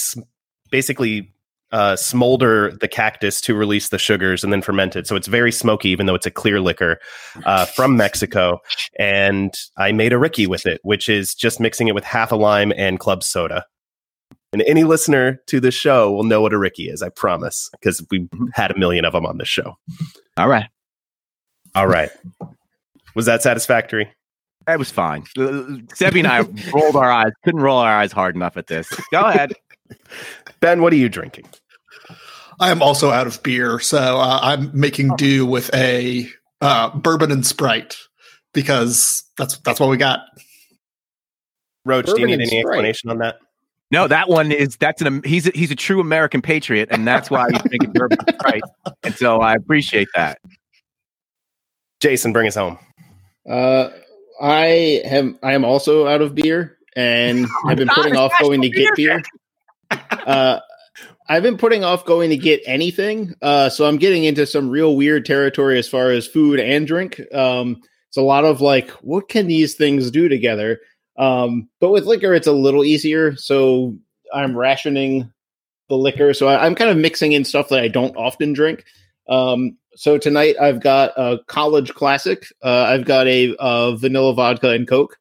basically 0.70 1.31
uh, 1.72 1.96
smolder 1.96 2.76
the 2.80 2.88
cactus 2.88 3.40
to 3.42 3.54
release 3.54 3.88
the 3.88 3.98
sugars 3.98 4.44
and 4.44 4.52
then 4.52 4.62
ferment 4.62 4.94
it. 4.94 5.06
So 5.06 5.16
it's 5.16 5.26
very 5.26 5.50
smoky, 5.50 5.88
even 5.88 6.06
though 6.06 6.14
it's 6.14 6.26
a 6.26 6.30
clear 6.30 6.60
liquor 6.60 6.98
uh, 7.44 7.64
from 7.66 7.96
Mexico. 7.96 8.60
And 8.98 9.54
I 9.76 9.92
made 9.92 10.12
a 10.12 10.18
Ricky 10.18 10.46
with 10.46 10.66
it, 10.66 10.80
which 10.84 11.08
is 11.08 11.34
just 11.34 11.60
mixing 11.60 11.88
it 11.88 11.94
with 11.94 12.04
half 12.04 12.30
a 12.30 12.36
lime 12.36 12.72
and 12.76 13.00
club 13.00 13.24
soda. 13.24 13.64
And 14.52 14.62
any 14.62 14.84
listener 14.84 15.40
to 15.46 15.60
the 15.60 15.70
show 15.70 16.12
will 16.12 16.24
know 16.24 16.42
what 16.42 16.52
a 16.52 16.58
Ricky 16.58 16.88
is, 16.90 17.02
I 17.02 17.08
promise, 17.08 17.70
because 17.72 18.04
we 18.10 18.28
had 18.52 18.70
a 18.70 18.78
million 18.78 19.06
of 19.06 19.14
them 19.14 19.24
on 19.24 19.38
this 19.38 19.48
show. 19.48 19.76
All 20.36 20.48
right, 20.48 20.68
All 21.74 21.86
right. 21.86 22.10
Was 23.14 23.26
that 23.26 23.42
satisfactory? 23.42 24.10
that 24.66 24.78
was 24.78 24.90
fine. 24.90 25.22
Sebi 25.36 26.18
and 26.18 26.26
I 26.28 26.40
rolled 26.72 26.96
our 26.96 27.10
eyes, 27.10 27.32
couldn't 27.44 27.60
roll 27.62 27.78
our 27.78 27.92
eyes 27.96 28.12
hard 28.12 28.36
enough 28.36 28.56
at 28.56 28.66
this. 28.68 28.88
Go 29.10 29.22
ahead. 29.24 29.54
Ben, 30.60 30.82
what 30.82 30.92
are 30.92 30.96
you 30.96 31.08
drinking? 31.08 31.46
I 32.62 32.70
am 32.70 32.80
also 32.80 33.10
out 33.10 33.26
of 33.26 33.42
beer, 33.42 33.80
so 33.80 33.98
uh, 33.98 34.38
I'm 34.40 34.70
making 34.72 35.16
do 35.16 35.44
with 35.44 35.74
a 35.74 36.30
uh, 36.60 36.90
bourbon 36.96 37.32
and 37.32 37.44
Sprite 37.44 37.96
because 38.54 39.24
that's 39.36 39.58
that's 39.58 39.80
what 39.80 39.90
we 39.90 39.96
got. 39.96 40.20
Roach, 41.84 42.06
do 42.06 42.20
you 42.20 42.26
need 42.28 42.34
any 42.34 42.46
Sprite. 42.46 42.60
explanation 42.60 43.10
on 43.10 43.18
that? 43.18 43.40
No, 43.90 44.06
that 44.06 44.28
one 44.28 44.52
is 44.52 44.76
that's 44.76 45.02
an 45.02 45.22
he's 45.24 45.48
a, 45.48 45.50
he's 45.56 45.72
a 45.72 45.74
true 45.74 46.00
American 46.00 46.40
patriot, 46.40 46.88
and 46.92 47.04
that's 47.04 47.32
why 47.32 47.50
he's 47.50 47.62
drinking 47.62 47.94
bourbon 47.94 48.18
right. 48.44 48.62
And 49.02 49.12
so 49.16 49.40
I 49.40 49.54
appreciate 49.54 50.06
that. 50.14 50.38
Jason, 51.98 52.32
bring 52.32 52.46
us 52.46 52.54
home. 52.54 52.78
Uh, 53.44 53.88
I 54.40 54.66
am 55.04 55.36
I 55.42 55.54
am 55.54 55.64
also 55.64 56.06
out 56.06 56.22
of 56.22 56.36
beer 56.36 56.78
and 56.94 57.46
I've 57.66 57.76
been 57.76 57.88
putting 57.88 58.16
off 58.16 58.32
going 58.40 58.62
to 58.62 58.68
get 58.68 58.94
Beer 58.94 59.20
beer. 59.90 60.00
Uh, 60.26 60.60
I've 61.28 61.42
been 61.42 61.56
putting 61.56 61.84
off 61.84 62.04
going 62.04 62.30
to 62.30 62.36
get 62.36 62.62
anything. 62.66 63.34
Uh, 63.40 63.68
so 63.68 63.86
I'm 63.86 63.96
getting 63.96 64.24
into 64.24 64.46
some 64.46 64.68
real 64.68 64.96
weird 64.96 65.24
territory 65.24 65.78
as 65.78 65.88
far 65.88 66.10
as 66.10 66.26
food 66.26 66.60
and 66.60 66.86
drink. 66.86 67.20
Um, 67.32 67.80
it's 68.08 68.16
a 68.16 68.22
lot 68.22 68.44
of 68.44 68.60
like, 68.60 68.90
what 69.02 69.28
can 69.28 69.46
these 69.46 69.74
things 69.74 70.10
do 70.10 70.28
together? 70.28 70.80
Um, 71.16 71.68
but 71.80 71.90
with 71.90 72.04
liquor, 72.04 72.34
it's 72.34 72.46
a 72.46 72.52
little 72.52 72.84
easier. 72.84 73.36
So 73.36 73.96
I'm 74.34 74.56
rationing 74.56 75.32
the 75.88 75.96
liquor. 75.96 76.34
So 76.34 76.48
I, 76.48 76.66
I'm 76.66 76.74
kind 76.74 76.90
of 76.90 76.96
mixing 76.96 77.32
in 77.32 77.44
stuff 77.44 77.68
that 77.68 77.80
I 77.80 77.88
don't 77.88 78.16
often 78.16 78.52
drink. 78.52 78.84
Um, 79.28 79.76
so 79.94 80.18
tonight 80.18 80.56
I've 80.60 80.80
got 80.80 81.12
a 81.16 81.38
college 81.46 81.94
classic. 81.94 82.46
Uh, 82.62 82.84
I've 82.88 83.04
got 83.04 83.26
a 83.26 83.54
uh, 83.56 83.92
vanilla 83.96 84.34
vodka 84.34 84.70
and 84.70 84.88
Coke. 84.88 85.18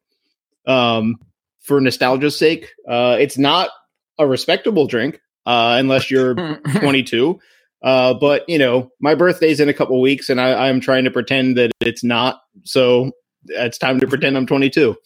Um, 0.66 1.16
for 1.60 1.80
nostalgia's 1.80 2.36
sake, 2.36 2.68
uh, 2.88 3.16
it's 3.20 3.38
not 3.38 3.70
a 4.18 4.26
respectable 4.26 4.86
drink 4.86 5.20
uh, 5.46 5.76
unless 5.78 6.10
you're 6.10 6.34
22. 6.80 7.40
Uh, 7.82 8.14
but 8.14 8.48
you 8.48 8.58
know, 8.58 8.90
my 9.00 9.14
birthday's 9.14 9.60
in 9.60 9.68
a 9.68 9.74
couple 9.74 10.00
weeks, 10.00 10.28
and 10.28 10.40
I, 10.40 10.68
I'm 10.68 10.80
trying 10.80 11.04
to 11.04 11.10
pretend 11.10 11.56
that 11.56 11.72
it's 11.80 12.04
not. 12.04 12.40
So 12.64 13.12
it's 13.46 13.78
time 13.78 13.98
to 14.00 14.06
pretend 14.06 14.36
I'm 14.36 14.46
22. 14.46 14.96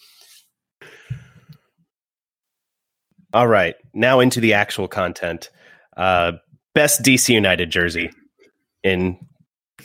All 3.33 3.47
right, 3.47 3.75
now 3.95 4.21
into 4.21 4.40
the 4.40 4.55
actual 4.55 4.88
content. 4.88 5.50
Uh, 5.97 6.33
best 6.75 7.02
DC 7.02 7.31
United 7.31 7.71
jersey 7.71 8.11
in 8.83 9.19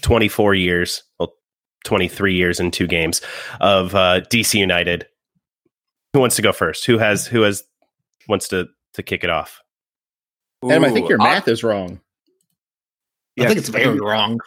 24 0.01 0.53
years, 0.55 1.03
well, 1.20 1.34
23 1.86 2.36
years 2.36 2.60
and 2.60 2.72
two 2.72 2.88
games 2.88 3.22
of 3.60 3.96
uh, 3.96 4.22
DC 4.29 4.60
United. 4.60 5.08
Who 6.13 6.20
wants 6.20 6.36
to 6.36 6.41
go 6.41 6.51
first? 6.51 6.86
Who 6.86 6.98
has 6.98 7.25
who 7.25 7.41
has 7.41 7.63
wants 8.27 8.50
to 8.50 8.67
to 8.93 9.03
kick 9.03 9.24
it 9.24 9.29
off? 9.29 9.62
Adam, 10.63 10.83
I 10.85 10.91
think 10.91 11.09
your 11.09 11.17
Ooh, 11.19 11.23
math 11.23 11.47
is 11.47 11.63
wrong. 11.63 11.99
I 13.39 13.45
think 13.47 13.57
it's 13.59 13.69
very 13.69 13.99
wrong. 13.99 14.39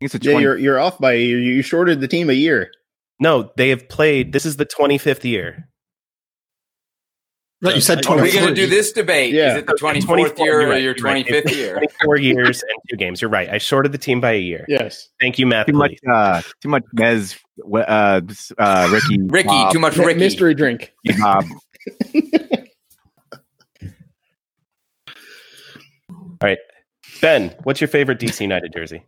It's 0.00 0.14
a 0.14 0.18
Yeah, 0.20 0.38
you're 0.38 0.58
you're 0.58 0.80
off 0.80 0.98
by 0.98 1.12
you, 1.12 1.36
you 1.36 1.62
shorted 1.62 2.00
the 2.00 2.08
team 2.08 2.28
a 2.30 2.32
year. 2.32 2.72
No, 3.20 3.52
they 3.56 3.68
have 3.68 3.88
played. 3.88 4.32
This 4.32 4.44
is 4.44 4.56
the 4.56 4.66
25th 4.66 5.22
year. 5.22 5.68
Right, 7.60 7.76
you 7.76 7.80
said 7.80 8.04
Are 8.06 8.14
Are 8.18 8.22
we 8.22 8.32
23. 8.32 8.40
going 8.40 8.54
to 8.56 8.60
do 8.60 8.66
this 8.66 8.90
debate? 8.90 9.32
Yeah. 9.32 9.52
Is 9.52 9.58
it 9.58 9.66
the 9.68 9.74
24th 9.74 10.36
year 10.38 10.46
you're 10.46 10.62
or 10.62 10.70
right, 10.70 10.82
your 10.82 10.96
you're 10.96 11.04
right. 11.04 11.24
25th 11.24 11.54
year? 11.54 11.74
24 11.74 12.16
years 12.18 12.62
and 12.62 12.72
two 12.90 12.96
games. 12.96 13.22
You're 13.22 13.30
right. 13.30 13.48
I 13.48 13.58
shorted 13.58 13.92
the 13.92 13.98
team 13.98 14.20
by 14.20 14.32
a 14.32 14.40
year. 14.40 14.64
Yes. 14.66 15.10
Thank 15.20 15.38
you, 15.38 15.46
Matt. 15.46 15.68
too 15.68 15.72
much 15.74 15.94
uh 16.12 16.42
too 16.60 16.68
much 16.68 16.82
Mez 16.96 17.38
uh 17.72 18.20
uh 18.58 18.88
Ricky 18.92 19.22
Ricky, 19.22 19.46
Bob, 19.46 19.72
too 19.72 19.78
much 19.78 19.96
Mi- 19.96 20.06
Ricky. 20.06 20.18
Mystery 20.18 20.54
drink. 20.54 20.92
Bob. 26.42 26.58
Ben, 27.20 27.54
what's 27.64 27.80
your 27.80 27.88
favorite 27.88 28.20
DC 28.20 28.40
United 28.40 28.72
jersey? 28.72 29.02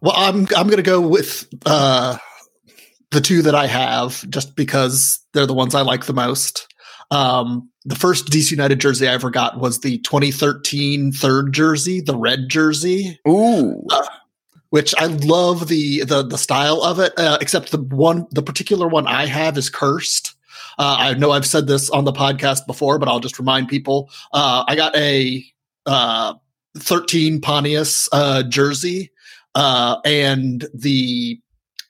Well, 0.00 0.14
I'm 0.16 0.46
I'm 0.56 0.66
going 0.66 0.76
to 0.76 0.82
go 0.82 1.00
with 1.00 1.48
uh, 1.66 2.18
the 3.10 3.20
two 3.20 3.42
that 3.42 3.54
I 3.54 3.66
have, 3.66 4.28
just 4.30 4.56
because 4.56 5.20
they're 5.32 5.46
the 5.46 5.54
ones 5.54 5.74
I 5.74 5.82
like 5.82 6.06
the 6.06 6.12
most. 6.12 6.72
Um, 7.10 7.70
the 7.84 7.94
first 7.94 8.26
DC 8.26 8.50
United 8.50 8.80
jersey 8.80 9.08
I 9.08 9.12
ever 9.12 9.30
got 9.30 9.58
was 9.58 9.80
the 9.80 9.98
2013 9.98 11.12
third 11.12 11.52
jersey, 11.52 12.00
the 12.00 12.16
red 12.16 12.48
jersey, 12.48 13.20
Ooh. 13.28 13.86
which 14.70 14.94
I 14.98 15.06
love 15.06 15.68
the 15.68 16.04
the 16.04 16.22
the 16.22 16.38
style 16.38 16.82
of 16.82 16.98
it. 16.98 17.12
Uh, 17.16 17.38
except 17.40 17.70
the 17.70 17.78
one, 17.78 18.26
the 18.30 18.42
particular 18.42 18.88
one 18.88 19.06
I 19.06 19.26
have 19.26 19.58
is 19.58 19.70
cursed. 19.70 20.34
Uh, 20.78 20.96
I 20.98 21.14
know 21.14 21.32
I've 21.32 21.46
said 21.46 21.66
this 21.66 21.90
on 21.90 22.04
the 22.04 22.12
podcast 22.12 22.66
before, 22.66 22.98
but 22.98 23.08
I'll 23.08 23.20
just 23.20 23.38
remind 23.38 23.68
people. 23.68 24.10
Uh, 24.32 24.64
I 24.66 24.74
got 24.74 24.96
a 24.96 25.44
uh, 25.86 26.34
13 26.78 27.40
Pontius 27.40 28.08
uh, 28.12 28.42
jersey, 28.44 29.10
uh, 29.54 29.98
and 30.04 30.66
the 30.74 31.40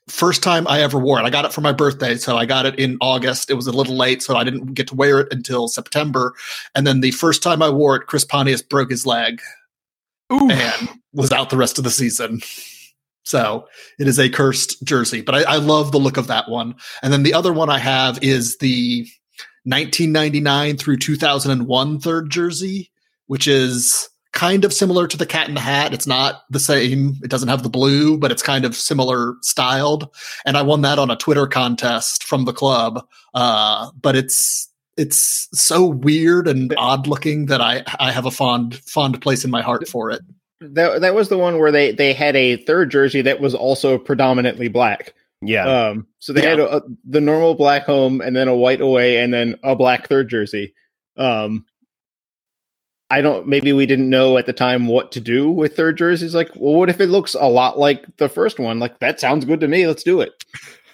first 0.09 0.43
time 0.43 0.67
I 0.67 0.81
ever 0.81 0.99
wore 0.99 1.19
it, 1.19 1.23
I 1.23 1.29
got 1.29 1.45
it 1.45 1.53
for 1.53 1.61
my 1.61 1.71
birthday. 1.71 2.15
So 2.15 2.35
I 2.35 2.45
got 2.45 2.65
it 2.65 2.77
in 2.77 2.97
August. 2.99 3.49
It 3.49 3.53
was 3.53 3.67
a 3.67 3.71
little 3.71 3.95
late, 3.95 4.21
so 4.21 4.35
I 4.35 4.43
didn't 4.43 4.73
get 4.73 4.87
to 4.89 4.95
wear 4.95 5.21
it 5.21 5.31
until 5.31 5.67
September. 5.67 6.33
And 6.75 6.85
then 6.85 6.99
the 7.01 7.11
first 7.11 7.41
time 7.41 7.61
I 7.61 7.69
wore 7.69 7.95
it, 7.95 8.07
Chris 8.07 8.25
Pontius 8.25 8.61
broke 8.61 8.91
his 8.91 9.05
leg 9.05 9.41
and 10.51 10.89
was 11.13 11.31
out 11.31 11.49
the 11.49 11.57
rest 11.57 11.77
of 11.77 11.83
the 11.83 11.89
season. 11.89 12.41
So 13.23 13.67
it 13.99 14.07
is 14.07 14.19
a 14.19 14.29
cursed 14.29 14.83
jersey, 14.83 15.21
but 15.21 15.35
I, 15.35 15.53
I 15.53 15.55
love 15.55 15.91
the 15.91 15.99
look 15.99 16.17
of 16.17 16.27
that 16.27 16.49
one. 16.49 16.75
And 17.01 17.13
then 17.13 17.23
the 17.23 17.33
other 17.33 17.53
one 17.53 17.69
I 17.69 17.79
have 17.79 18.21
is 18.21 18.57
the 18.57 19.07
1999 19.63 20.77
through 20.77 20.97
2001 20.97 21.99
third 21.99 22.29
jersey, 22.29 22.91
which 23.27 23.47
is 23.47 24.09
kind 24.33 24.65
of 24.65 24.73
similar 24.73 25.07
to 25.07 25.15
the 25.15 25.25
cat 25.27 25.47
in 25.47 25.53
the 25.53 25.59
hat. 25.61 25.93
It's 25.93 26.07
not 26.07 26.41
the 26.49 26.59
same. 26.59 27.17
It 27.23 27.29
doesn't 27.29 27.49
have 27.49 27.61
the 27.63 27.69
blue, 27.69 28.17
but 28.17 28.31
it's 28.31 28.41
kind 28.41 28.65
of 28.65 28.75
similar 28.75 29.35
styled. 29.41 30.09
And 30.45 30.57
I 30.57 30.63
won 30.63 30.81
that 30.81 30.97
on 30.99 31.11
a 31.11 31.15
Twitter 31.15 31.45
contest 31.47 32.23
from 32.23 32.45
the 32.45 32.53
club. 32.53 33.05
Uh, 33.33 33.91
but 34.01 34.15
it's 34.15 34.69
it's 34.97 35.47
so 35.53 35.85
weird 35.85 36.47
and 36.47 36.73
odd 36.77 37.07
looking 37.07 37.45
that 37.47 37.61
I 37.61 37.83
I 37.99 38.11
have 38.11 38.25
a 38.25 38.31
fond 38.31 38.75
fond 38.85 39.21
place 39.21 39.43
in 39.45 39.51
my 39.51 39.61
heart 39.61 39.87
for 39.87 40.09
it. 40.09 40.21
That 40.61 41.01
that 41.01 41.13
was 41.13 41.29
the 41.29 41.37
one 41.37 41.59
where 41.59 41.71
they 41.71 41.91
they 41.91 42.13
had 42.13 42.35
a 42.35 42.57
third 42.57 42.89
jersey 42.89 43.21
that 43.21 43.39
was 43.39 43.53
also 43.53 43.97
predominantly 43.97 44.67
black. 44.67 45.13
Yeah. 45.41 45.65
Um, 45.89 46.07
so 46.19 46.31
they 46.31 46.41
Yeah. 46.43 46.49
had 46.51 46.59
a, 46.59 46.77
a, 46.77 46.81
the 47.05 47.19
normal 47.21 47.53
black 47.53 47.83
home 47.83 48.21
and 48.21 48.35
then 48.35 48.47
a 48.47 48.55
white 48.55 48.81
away 48.81 49.17
and 49.17 49.33
then 49.33 49.59
a 49.61 49.75
black 49.75 50.07
third 50.07 50.29
jersey. 50.29 50.73
Um, 51.17 51.65
I 53.13 53.21
don't. 53.21 53.47
Maybe 53.47 53.71
we 53.73 53.85
didn't 53.85 54.09
know 54.09 54.39
at 54.39 54.47
the 54.47 54.53
time 54.53 54.87
what 54.87 55.11
to 55.11 55.21
do 55.21 55.47
with 55.51 55.75
third 55.75 55.99
jerseys. 55.99 56.33
Like, 56.33 56.49
well, 56.55 56.73
what 56.73 56.89
if 56.89 56.99
it 56.99 57.09
looks 57.09 57.35
a 57.35 57.45
lot 57.45 57.77
like 57.77 58.03
the 58.17 58.27
first 58.27 58.57
one? 58.57 58.79
Like 58.79 58.97
that 58.99 59.19
sounds 59.19 59.45
good 59.45 59.59
to 59.59 59.67
me. 59.67 59.85
Let's 59.85 60.01
do 60.01 60.19
it. 60.19 60.31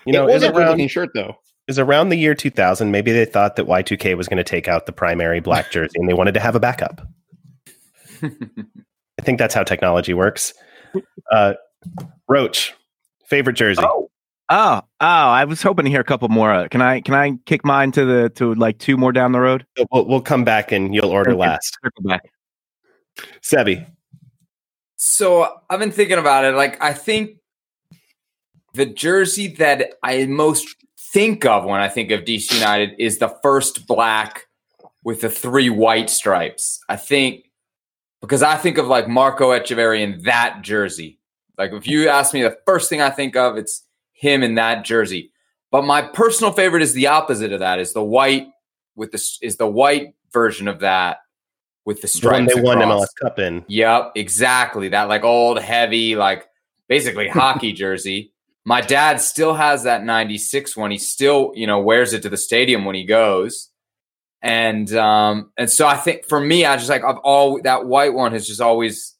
you 0.05 0.11
know, 0.11 0.27
it 0.27 0.35
is 0.35 0.41
was 0.41 0.49
a 0.49 0.51
good 0.51 0.67
looking 0.67 0.89
shirt 0.89 1.11
though. 1.15 1.37
is 1.69 1.79
around 1.79 2.09
the 2.09 2.17
year 2.17 2.35
2000. 2.35 2.91
Maybe 2.91 3.13
they 3.13 3.23
thought 3.23 3.55
that 3.55 3.67
Y2K 3.67 4.17
was 4.17 4.27
going 4.27 4.35
to 4.35 4.43
take 4.43 4.67
out 4.67 4.85
the 4.85 4.91
primary 4.91 5.39
black 5.39 5.71
jersey 5.71 5.93
and 5.95 6.09
they 6.09 6.13
wanted 6.13 6.33
to 6.33 6.41
have 6.41 6.57
a 6.57 6.59
backup. 6.59 7.07
I 8.21 9.21
think 9.21 9.39
that's 9.39 9.53
how 9.53 9.63
technology 9.63 10.13
works. 10.13 10.53
Uh, 11.31 11.53
Roach, 12.27 12.73
favorite 13.27 13.55
jersey. 13.55 13.81
Oh. 13.81 14.08
Oh, 14.51 14.81
oh! 14.99 15.05
I 15.05 15.45
was 15.45 15.61
hoping 15.61 15.85
to 15.85 15.91
hear 15.91 16.01
a 16.01 16.05
couple 16.05 16.27
more. 16.29 16.51
Uh, 16.51 16.67
Can 16.69 16.81
I? 16.81 17.01
Can 17.01 17.13
I 17.13 17.33
kick 17.45 17.63
mine 17.63 17.91
to 17.91 18.03
the 18.03 18.29
to 18.31 18.55
like 18.55 18.79
two 18.79 18.97
more 18.97 19.11
down 19.11 19.31
the 19.31 19.39
road? 19.39 19.65
We'll, 19.91 20.05
we'll 20.05 20.21
come 20.21 20.43
back 20.43 20.71
and 20.71 20.93
you'll 20.95 21.11
order 21.11 21.31
Okay. 21.31 21.39
last. 21.39 21.77
Circle 21.83 22.03
back. 22.03 22.23
Sebi. 23.41 23.85
So 24.95 25.59
I've 25.69 25.79
been 25.79 25.91
thinking 25.91 26.17
about 26.17 26.45
it. 26.45 26.55
Like, 26.55 26.81
I 26.83 26.93
think 26.93 27.37
the 28.73 28.85
jersey 28.87 29.47
that 29.55 29.93
I 30.03 30.25
most 30.25 30.75
think 30.97 31.45
of 31.45 31.65
when 31.65 31.79
I 31.79 31.87
think 31.87 32.09
of 32.11 32.21
DC 32.21 32.51
United 32.53 32.95
is 32.97 33.19
the 33.19 33.29
first 33.43 33.85
black 33.87 34.47
with 35.03 35.21
the 35.21 35.29
three 35.29 35.69
white 35.69 36.09
stripes. 36.09 36.79
I 36.89 36.95
think 36.95 37.45
because 38.19 38.41
I 38.43 38.57
think 38.57 38.77
of 38.79 38.87
like 38.87 39.07
Marco 39.07 39.51
Etcheverry 39.51 40.01
in 40.01 40.23
that 40.23 40.63
jersey. 40.63 41.19
Like, 41.57 41.71
if 41.71 41.85
you 41.87 42.09
ask 42.09 42.33
me 42.33 42.41
the 42.41 42.57
first 42.65 42.89
thing 42.89 43.01
I 43.01 43.09
think 43.11 43.35
of, 43.35 43.57
it's 43.57 43.83
him 44.19 44.43
in 44.43 44.55
that 44.55 44.85
jersey. 44.85 45.31
But 45.71 45.83
my 45.85 46.01
personal 46.01 46.51
favorite 46.51 46.81
is 46.81 46.93
the 46.93 47.07
opposite 47.07 47.53
of 47.53 47.59
that. 47.59 47.79
Is 47.79 47.93
the 47.93 48.03
white 48.03 48.47
with 48.95 49.11
the 49.11 49.21
is 49.41 49.57
the 49.57 49.67
white 49.67 50.13
version 50.33 50.67
of 50.67 50.79
that 50.79 51.19
with 51.85 52.01
the 52.01 52.07
The 52.07 52.27
one 52.27 52.47
stripes. 52.47 52.55
they 52.55 52.61
won 52.61 52.81
across. 52.81 53.01
MLS 53.03 53.15
Cup 53.21 53.39
in. 53.39 53.63
Yep, 53.67 54.11
exactly. 54.15 54.89
That 54.89 55.09
like 55.09 55.23
old, 55.23 55.59
heavy, 55.59 56.15
like 56.15 56.47
basically 56.87 57.27
hockey 57.39 57.71
jersey. 57.73 58.33
My 58.65 58.81
dad 58.81 59.21
still 59.21 59.53
has 59.53 59.83
that 59.83 60.03
96 60.03 60.75
one. 60.75 60.91
He 60.91 60.97
still, 60.97 61.51
you 61.55 61.65
know, 61.65 61.79
wears 61.79 62.13
it 62.13 62.21
to 62.23 62.29
the 62.29 62.37
stadium 62.37 62.83
when 62.85 62.95
he 62.95 63.05
goes. 63.05 63.69
And 64.41 64.93
um 64.95 65.51
and 65.57 65.69
so 65.69 65.87
I 65.87 65.97
think 65.97 66.25
for 66.25 66.39
me, 66.39 66.65
I 66.65 66.75
just 66.77 66.89
like 66.89 67.03
I've 67.03 67.17
all 67.17 67.61
that 67.63 67.85
white 67.85 68.13
one 68.13 68.31
has 68.33 68.47
just 68.47 68.61
always 68.61 69.15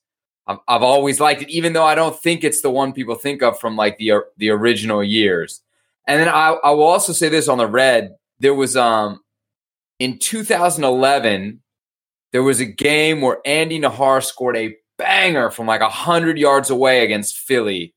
I've, 0.49 0.57
I've 0.67 0.81
always 0.81 1.19
liked 1.19 1.43
it, 1.43 1.49
even 1.51 1.73
though 1.73 1.85
I 1.85 1.93
don't 1.93 2.19
think 2.19 2.43
it's 2.43 2.61
the 2.61 2.71
one 2.71 2.91
people 2.91 3.13
think 3.15 3.43
of 3.43 3.59
from 3.59 3.75
like 3.77 3.97
the 3.99 4.13
the 4.37 4.49
original 4.49 5.03
years. 5.03 5.61
And 6.07 6.19
then 6.19 6.27
I, 6.27 6.57
I 6.63 6.71
will 6.71 6.85
also 6.85 7.13
say 7.13 7.29
this 7.29 7.47
on 7.47 7.59
the 7.59 7.67
red. 7.67 8.15
There 8.39 8.55
was 8.55 8.75
um 8.75 9.21
in 9.99 10.17
2011, 10.17 11.61
there 12.31 12.41
was 12.43 12.59
a 12.59 12.65
game 12.65 13.21
where 13.21 13.37
Andy 13.45 13.79
Najar 13.79 14.23
scored 14.23 14.57
a 14.57 14.75
banger 14.97 15.51
from 15.51 15.67
like 15.67 15.81
a 15.81 15.85
100 15.85 16.37
yards 16.39 16.69
away 16.69 17.03
against 17.03 17.37
Philly 17.37 17.93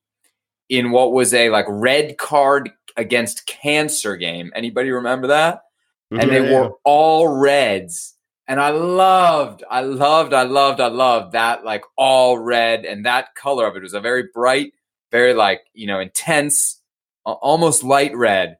in 0.68 0.90
what 0.90 1.12
was 1.12 1.32
a 1.32 1.48
like 1.48 1.66
red 1.68 2.18
card 2.18 2.70
against 2.96 3.46
cancer 3.46 4.16
game. 4.16 4.52
Anybody 4.54 4.90
remember 4.90 5.28
that? 5.28 5.62
And 6.10 6.30
they 6.30 6.42
Yeah. 6.42 6.60
were 6.60 6.72
all 6.84 7.28
reds. 7.28 8.14
And 8.48 8.60
I 8.60 8.70
loved, 8.70 9.62
I 9.70 9.82
loved, 9.82 10.32
I 10.32 10.42
loved, 10.42 10.80
I 10.80 10.88
loved 10.88 11.32
that 11.32 11.64
like 11.64 11.84
all 11.96 12.38
red 12.38 12.84
and 12.84 13.06
that 13.06 13.34
color 13.34 13.66
of 13.66 13.76
it 13.76 13.82
was 13.82 13.94
a 13.94 14.00
very 14.00 14.24
bright, 14.34 14.72
very 15.10 15.32
like, 15.32 15.62
you 15.74 15.86
know, 15.86 16.00
intense, 16.00 16.80
almost 17.24 17.84
light 17.84 18.16
red. 18.16 18.58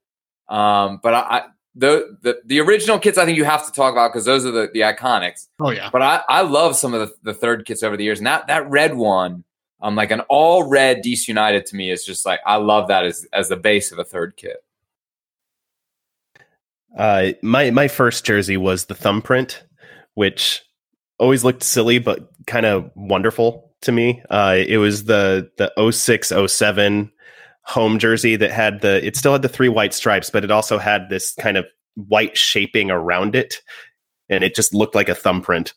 Um, 0.49 1.01
but 1.03 1.15
I, 1.15 1.21
I 1.21 1.43
the, 1.75 2.19
the 2.21 2.41
the 2.45 2.61
original 2.61 2.99
kits 2.99 3.17
I 3.17 3.25
think 3.25 3.39
you 3.39 3.45
have 3.45 3.67
to 3.67 3.73
talk 3.73 3.93
about 3.93 4.13
because 4.13 4.25
those 4.25 4.45
are 4.45 4.51
the, 4.51 4.71
the 4.73 4.81
iconics. 4.81 5.49
Oh 5.59 5.71
yeah. 5.71 5.91
But 5.91 6.03
I, 6.03 6.21
I 6.29 6.43
love 6.43 6.77
some 6.77 6.95
of 6.95 7.01
the, 7.01 7.15
the 7.23 7.35
third 7.35 7.65
kits 7.67 7.83
over 7.83 7.97
the 7.97 8.05
years. 8.05 8.19
And 8.19 8.27
that, 8.27 8.47
that 8.49 8.71
red 8.71 8.95
one, 8.95 9.45
um, 9.83 9.97
like 9.97 10.13
an 10.13 10.21
all 10.29 10.69
red 10.69 11.03
DC 11.03 11.27
United 11.27 11.67
to 11.67 11.77
me 11.77 11.91
is 11.91 12.05
just 12.05 12.25
like 12.25 12.41
I 12.47 12.57
love 12.57 12.89
that 12.89 13.05
as 13.05 13.27
as 13.33 13.49
the 13.49 13.57
base 13.57 13.91
of 13.91 13.99
a 13.99 14.05
third 14.05 14.37
kit. 14.37 14.65
Uh, 16.97 17.33
my 17.43 17.71
my 17.71 17.89
first 17.89 18.25
jersey 18.25 18.57
was 18.57 18.85
the 18.85 18.95
thumbprint, 18.95 19.65
which 20.15 20.63
always 21.19 21.45
looked 21.45 21.63
silly 21.63 21.99
but 21.99 22.29
kind 22.47 22.67
of 22.67 22.91
wonderful 22.97 23.73
to 23.83 23.93
me. 23.93 24.23
Uh, 24.31 24.57
it 24.59 24.79
was 24.79 25.05
the 25.05 25.51
the 25.59 25.91
06 25.93 26.33
07 26.47 27.11
home 27.65 27.99
jersey 27.99 28.35
that 28.37 28.51
had 28.51 28.81
the 28.81 29.05
it 29.07 29.17
still 29.17 29.33
had 29.33 29.43
the 29.43 29.49
three 29.49 29.69
white 29.69 29.95
stripes, 29.95 30.31
but 30.31 30.45
it 30.45 30.51
also 30.51 30.79
had 30.79 31.09
this 31.09 31.35
kind 31.41 31.57
of 31.57 31.65
white 31.95 32.37
shaping 32.37 32.91
around 32.91 33.35
it, 33.37 33.57
and 34.29 34.43
it 34.45 34.55
just 34.55 34.75
looked 34.75 34.95
like 34.95 35.09
a 35.09 35.15
thumbprint. 35.15 35.73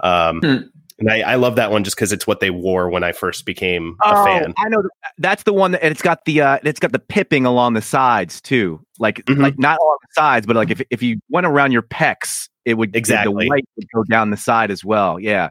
Um, 0.00 0.40
Hmm. 0.40 0.56
And 1.00 1.12
I, 1.12 1.20
I 1.20 1.34
love 1.36 1.54
that 1.54 1.70
one 1.70 1.84
just 1.84 1.94
because 1.96 2.10
it's 2.10 2.26
what 2.26 2.40
they 2.40 2.50
wore 2.50 2.90
when 2.90 3.04
I 3.04 3.12
first 3.12 3.46
became 3.46 3.96
a 4.04 4.18
Oh, 4.18 4.24
fan. 4.24 4.52
I 4.58 4.68
know. 4.68 4.82
That's 5.18 5.44
the 5.44 5.52
one 5.52 5.70
that 5.70 5.84
and 5.84 5.92
it's 5.92 6.02
got 6.02 6.24
the 6.24 6.40
uh, 6.40 6.58
it's 6.64 6.80
got 6.80 6.90
the 6.90 6.98
pipping 6.98 7.46
along 7.46 7.74
the 7.74 7.82
sides 7.82 8.40
too. 8.40 8.80
Like 8.98 9.24
Mhm. 9.26 9.40
like 9.40 9.56
not 9.60 9.78
along 9.78 9.98
the 10.02 10.20
sides, 10.20 10.44
but 10.44 10.56
like 10.56 10.70
if 10.70 10.82
if 10.90 11.00
you 11.00 11.20
went 11.28 11.46
around 11.46 11.70
your 11.70 11.82
pecs, 11.82 12.48
it 12.68 12.74
would 12.74 12.94
Exactly. 12.94 13.44
the 13.46 13.48
white 13.48 13.64
would 13.76 13.86
go 13.94 14.04
down 14.04 14.30
the 14.30 14.36
side 14.36 14.70
as 14.70 14.84
well. 14.84 15.18
Yeah. 15.18 15.48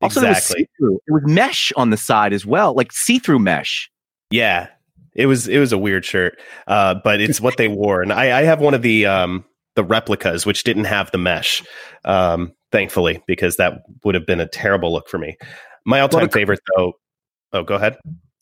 Also, 0.00 0.20
it 0.22 0.28
was. 0.28 0.50
It 0.56 0.68
was 1.08 1.22
mesh 1.26 1.72
on 1.76 1.90
the 1.90 1.96
side 1.96 2.32
as 2.32 2.44
well, 2.44 2.74
like 2.74 2.90
see-through 2.92 3.38
mesh. 3.38 3.88
Yeah, 4.30 4.66
it 5.14 5.26
was 5.26 5.46
it 5.46 5.58
was 5.58 5.72
a 5.72 5.78
weird 5.78 6.04
shirt, 6.04 6.40
uh, 6.66 6.96
but 7.04 7.20
it's 7.20 7.40
what 7.40 7.56
they 7.56 7.68
wore, 7.68 8.02
and 8.02 8.12
I, 8.12 8.40
I 8.40 8.42
have 8.42 8.60
one 8.60 8.74
of 8.74 8.82
the 8.82 9.06
um, 9.06 9.44
the 9.76 9.84
replicas 9.84 10.44
which 10.44 10.64
didn't 10.64 10.86
have 10.86 11.10
the 11.12 11.18
mesh, 11.18 11.62
um, 12.04 12.52
thankfully, 12.72 13.22
because 13.28 13.56
that 13.58 13.82
would 14.04 14.16
have 14.16 14.26
been 14.26 14.40
a 14.40 14.48
terrible 14.48 14.92
look 14.92 15.08
for 15.08 15.18
me. 15.18 15.36
My 15.86 16.00
all 16.00 16.08
time 16.08 16.24
the- 16.24 16.30
favorite 16.30 16.60
though. 16.76 16.94
Oh, 17.52 17.62
go 17.62 17.74
ahead. 17.76 17.96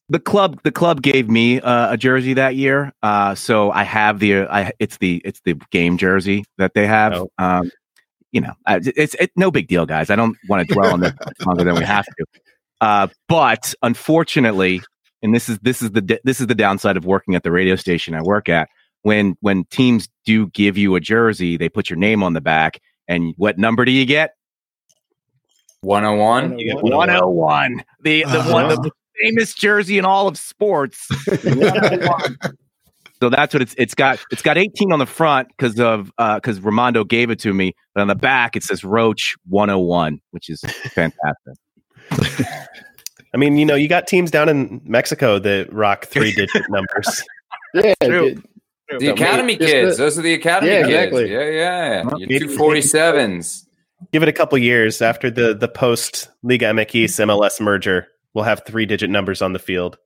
the 0.08 0.20
club 0.20 0.60
the 0.62 0.72
club 0.72 1.02
gave 1.02 1.28
me 1.28 1.60
uh, 1.60 1.92
a 1.92 1.96
jersey 1.98 2.32
that 2.34 2.54
year 2.56 2.92
uh, 3.02 3.34
so 3.34 3.70
i 3.72 3.82
have 3.82 4.18
the 4.20 4.34
uh, 4.36 4.46
I, 4.48 4.72
it's 4.78 4.96
the 4.98 5.20
it's 5.24 5.40
the 5.44 5.54
game 5.72 5.98
jersey 5.98 6.44
that 6.58 6.72
they 6.74 6.86
have 6.86 7.12
Oh. 7.14 7.28
um, 7.38 7.70
you 8.32 8.40
know 8.40 8.52
it's 8.68 9.14
it's 9.18 9.32
no 9.36 9.50
big 9.50 9.66
deal 9.68 9.86
guys 9.86 10.10
i 10.10 10.16
don't 10.16 10.36
want 10.48 10.66
to 10.66 10.74
dwell 10.74 10.92
on 10.92 11.00
this 11.00 11.12
longer 11.46 11.64
than 11.64 11.74
we 11.74 11.84
have 11.84 12.04
to 12.06 12.24
uh, 12.80 13.06
but 13.28 13.74
unfortunately 13.82 14.80
and 15.22 15.34
this 15.34 15.48
is 15.48 15.58
this 15.60 15.82
is 15.82 15.90
the 15.92 16.20
this 16.24 16.40
is 16.40 16.46
the 16.46 16.54
downside 16.54 16.96
of 16.96 17.04
working 17.04 17.34
at 17.34 17.42
the 17.42 17.50
radio 17.50 17.74
station 17.76 18.14
i 18.14 18.22
work 18.22 18.48
at 18.48 18.68
when 19.02 19.36
when 19.40 19.64
teams 19.66 20.08
do 20.24 20.46
give 20.48 20.78
you 20.78 20.94
a 20.94 21.00
jersey 21.00 21.56
they 21.56 21.68
put 21.68 21.90
your 21.90 21.98
name 21.98 22.22
on 22.22 22.32
the 22.34 22.40
back 22.40 22.80
and 23.08 23.34
what 23.36 23.58
number 23.58 23.84
do 23.84 23.90
you 23.92 24.06
get 24.06 24.34
101. 25.82 26.58
You 26.58 26.74
get 26.74 26.82
101 26.82 27.82
the 28.02 28.24
the 28.24 28.42
one 28.44 28.68
the 28.68 28.74
Uh-huh. 28.74 28.90
famous 29.22 29.54
jersey 29.54 29.98
in 29.98 30.04
all 30.04 30.28
of 30.28 30.36
sports 30.38 31.08
101. 31.26 32.36
So 33.22 33.28
that's 33.30 33.52
what 33.54 33.62
it's 33.62 33.74
it's 33.78 33.94
got 33.94 34.18
it's 34.30 34.42
got 34.42 34.56
18 34.58 34.92
on 34.92 34.98
the 34.98 35.06
front 35.06 35.48
because 35.48 35.78
of 35.78 36.10
uh 36.18 36.36
because 36.36 36.60
Ramondo 36.60 37.06
gave 37.06 37.30
it 37.30 37.38
to 37.40 37.52
me 37.54 37.74
but 37.94 38.00
on 38.02 38.08
the 38.08 38.14
back 38.14 38.56
it 38.56 38.62
says 38.64 38.82
Roach 38.84 39.34
101 39.48 40.20
which 40.30 40.48
is 40.48 40.60
fantastic 40.60 41.54
I 43.32 43.36
mean, 43.36 43.56
you 43.58 43.64
know, 43.64 43.76
you 43.76 43.86
got 43.88 44.08
teams 44.08 44.30
down 44.32 44.48
in 44.48 44.80
Mexico 44.84 45.38
that 45.38 45.72
rock 45.72 46.06
three 46.06 46.32
digit 46.36 46.64
numbers. 46.68 47.22
Yeah, 47.74 47.94
True. 48.02 48.34
dude. 48.34 48.44
The 48.98 49.06
So 49.06 49.12
academy 49.12 49.52
maybe- 49.54 49.66
kids. 49.66 49.96
the- 49.96 50.02
Those 50.02 50.18
are 50.18 50.22
the 50.22 50.34
academy 50.34 50.72
Yeah, 50.72 50.78
kids. 50.82 50.88
exactly. 50.88 51.32
Yeah, 51.32 51.48
yeah. 51.48 52.02
Your 52.18 52.40
247s. 52.48 53.66
Give 54.12 54.24
it 54.24 54.28
a 54.28 54.32
couple 54.32 54.58
years 54.58 55.00
after 55.00 55.30
the 55.30 55.54
the 55.54 55.68
post 55.68 56.28
Liga 56.42 56.66
MX 56.66 57.04
MLS 57.26 57.60
merger, 57.60 58.08
we'll 58.34 58.44
have 58.44 58.62
three 58.66 58.86
digit 58.86 59.10
numbers 59.10 59.42
on 59.42 59.52
the 59.52 59.58
field. 59.60 59.96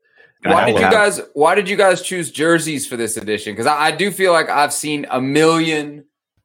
Why 0.44 0.66
did 0.66 0.76
you 0.76 0.90
guys 0.90 1.20
why 1.32 1.54
did 1.54 1.68
you 1.68 1.76
guys 1.76 2.02
choose 2.02 2.30
jerseys 2.30 2.86
for 2.86 2.96
this 2.96 3.16
edition? 3.16 3.52
Because 3.54 3.66
I, 3.66 3.86
I 3.86 3.90
do 3.90 4.10
feel 4.10 4.32
like 4.32 4.50
I've 4.50 4.72
seen 4.72 5.06
a 5.10 5.20
million 5.20 6.04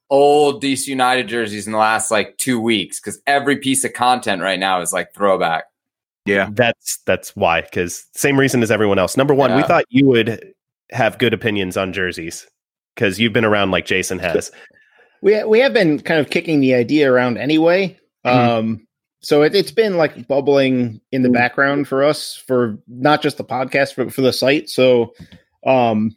old 0.09 0.63
DC 0.63 0.87
United 0.87 1.27
jerseys 1.27 1.67
in 1.67 1.73
the 1.73 1.77
last 1.79 2.09
like 2.09 2.37
two 2.37 2.59
weeks 2.59 2.99
because 2.99 3.21
every 3.27 3.57
piece 3.57 3.83
of 3.83 3.93
content 3.93 4.41
right 4.41 4.59
now 4.59 4.81
is 4.81 4.93
like 4.93 5.13
throwback. 5.13 5.65
yeah 6.25 6.49
That's 6.51 6.99
that's 7.05 7.35
why. 7.35 7.61
Because 7.61 8.05
same 8.13 8.39
reason 8.39 8.63
as 8.63 8.71
everyone 8.71 8.99
else. 8.99 9.17
Number 9.17 9.33
one, 9.33 9.55
we 9.55 9.63
thought 9.63 9.85
you 9.89 10.05
would 10.05 10.53
have 10.91 11.17
good 11.17 11.33
opinions 11.33 11.77
on 11.77 11.93
jerseys 11.93 12.47
because 12.95 13.19
you've 13.19 13.33
been 13.33 13.45
around 13.45 13.71
like 13.71 13.85
Jason 13.85 14.19
has. 14.19 14.51
We 15.21 15.43
we 15.43 15.59
have 15.59 15.73
been 15.73 15.99
kind 15.99 16.19
of 16.19 16.29
kicking 16.29 16.61
the 16.61 16.73
idea 16.73 17.11
around 17.11 17.37
anyway. 17.37 17.97
Mhm. 18.25 18.31
Um, 18.31 18.87
so 19.21 19.43
it, 19.43 19.53
it's 19.55 19.71
been 19.71 19.97
like 19.97 20.27
bubbling 20.27 21.01
in 21.11 21.21
the 21.23 21.29
background 21.29 21.87
for 21.87 22.03
us 22.03 22.35
for 22.35 22.77
not 22.87 23.21
just 23.21 23.37
the 23.37 23.43
podcast 23.43 23.95
but 23.95 24.13
for 24.13 24.21
the 24.21 24.33
site. 24.33 24.69
So 24.69 25.13
um, 25.65 26.15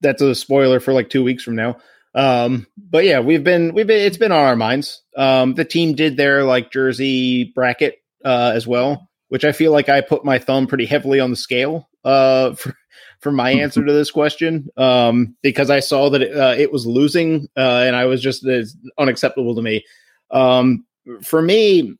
that's 0.00 0.22
a 0.22 0.34
spoiler 0.34 0.80
for 0.80 0.92
like 0.92 1.10
two 1.10 1.22
weeks 1.22 1.44
from 1.44 1.56
now. 1.56 1.76
Um, 2.14 2.66
but 2.76 3.04
yeah, 3.04 3.20
we've 3.20 3.44
been 3.44 3.74
we've 3.74 3.86
been 3.86 4.04
it's 4.04 4.16
been 4.16 4.32
on 4.32 4.44
our 4.44 4.56
minds. 4.56 5.02
Um, 5.16 5.54
the 5.54 5.64
team 5.64 5.94
did 5.94 6.16
their 6.16 6.44
like 6.44 6.70
jersey 6.72 7.44
bracket 7.44 7.98
uh, 8.24 8.52
as 8.54 8.66
well, 8.66 9.08
which 9.28 9.44
I 9.44 9.52
feel 9.52 9.72
like 9.72 9.88
I 9.88 10.00
put 10.00 10.24
my 10.24 10.38
thumb 10.38 10.66
pretty 10.66 10.86
heavily 10.86 11.20
on 11.20 11.30
the 11.30 11.36
scale 11.36 11.88
uh, 12.04 12.54
for 12.54 12.76
for 13.20 13.32
my 13.32 13.50
answer 13.60 13.84
to 13.84 13.92
this 13.92 14.10
question 14.10 14.68
um, 14.76 15.36
because 15.42 15.70
I 15.70 15.80
saw 15.80 16.10
that 16.10 16.22
it, 16.22 16.36
uh, 16.36 16.54
it 16.56 16.72
was 16.72 16.86
losing 16.86 17.48
uh, 17.56 17.84
and 17.86 17.96
I 17.96 18.06
was 18.06 18.20
just 18.20 18.44
it's 18.44 18.76
unacceptable 18.98 19.54
to 19.54 19.62
me. 19.62 19.84
Um, 20.30 20.84
for 21.22 21.42
me, 21.42 21.96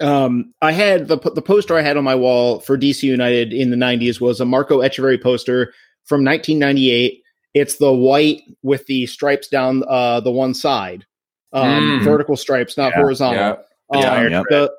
um, 0.00 0.52
I 0.62 0.72
had 0.72 1.08
the 1.08 1.16
the 1.18 1.42
poster 1.42 1.76
I 1.76 1.82
had 1.82 1.96
on 1.96 2.04
my 2.04 2.14
wall 2.14 2.60
for 2.60 2.76
DC 2.78 3.02
United 3.02 3.52
in 3.52 3.70
the 3.70 3.76
'90s 3.76 4.20
was 4.20 4.40
a 4.40 4.44
Marco 4.44 4.78
Etcheverry 4.80 5.22
poster 5.22 5.72
from 6.04 6.24
1998. 6.24 7.22
It's 7.54 7.76
the 7.76 7.92
white 7.92 8.42
with 8.62 8.86
the 8.86 9.06
stripes 9.06 9.48
down 9.48 9.84
uh, 9.88 10.20
the 10.20 10.30
one 10.30 10.54
side, 10.54 11.04
um, 11.52 11.82
Mm. 12.00 12.04
vertical 12.04 12.36
stripes, 12.36 12.76
not 12.76 12.92
Yeah, 12.92 13.00
horizontal. 13.02 13.64
Yeah. 13.92 14.00
Yeah, 14.00 14.12
Um, 14.14 14.30
Yep. 14.30 14.44
the, 14.48 14.72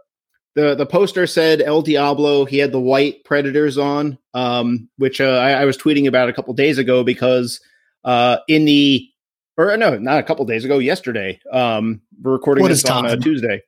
the 0.56 0.76
the 0.76 0.86
poster 0.88 1.28
said 1.28 1.62
El 1.62 1.82
Diablo. 1.84 2.46
He 2.46 2.58
had 2.58 2.72
the 2.72 2.80
white 2.80 3.24
Predators 3.26 3.78
on, 3.78 4.18
um, 4.34 4.90
which 4.98 5.22
uh, 5.22 5.38
I, 5.38 5.52
I 5.52 5.66
was 5.66 5.78
tweeting 5.78 6.08
about 6.08 6.30
a 6.30 6.34
couple 6.34 6.54
days 6.56 6.78
ago 6.80 7.04
because 7.04 7.60
uh, 8.04 8.38
in 8.48 8.66
the 8.66 9.08
or 9.56 9.78
no, 9.78 9.98
not 10.00 10.18
a 10.18 10.24
couple 10.24 10.44
days 10.46 10.66
ago, 10.66 10.80
yesterday. 10.80 11.40
Um, 11.52 12.02
we're 12.24 12.32
recording 12.32 12.64
What 12.64 12.70
this 12.70 12.80
is 12.84 12.90
on 12.90 13.06
a? 13.06 13.18
Tuesday. 13.18 13.62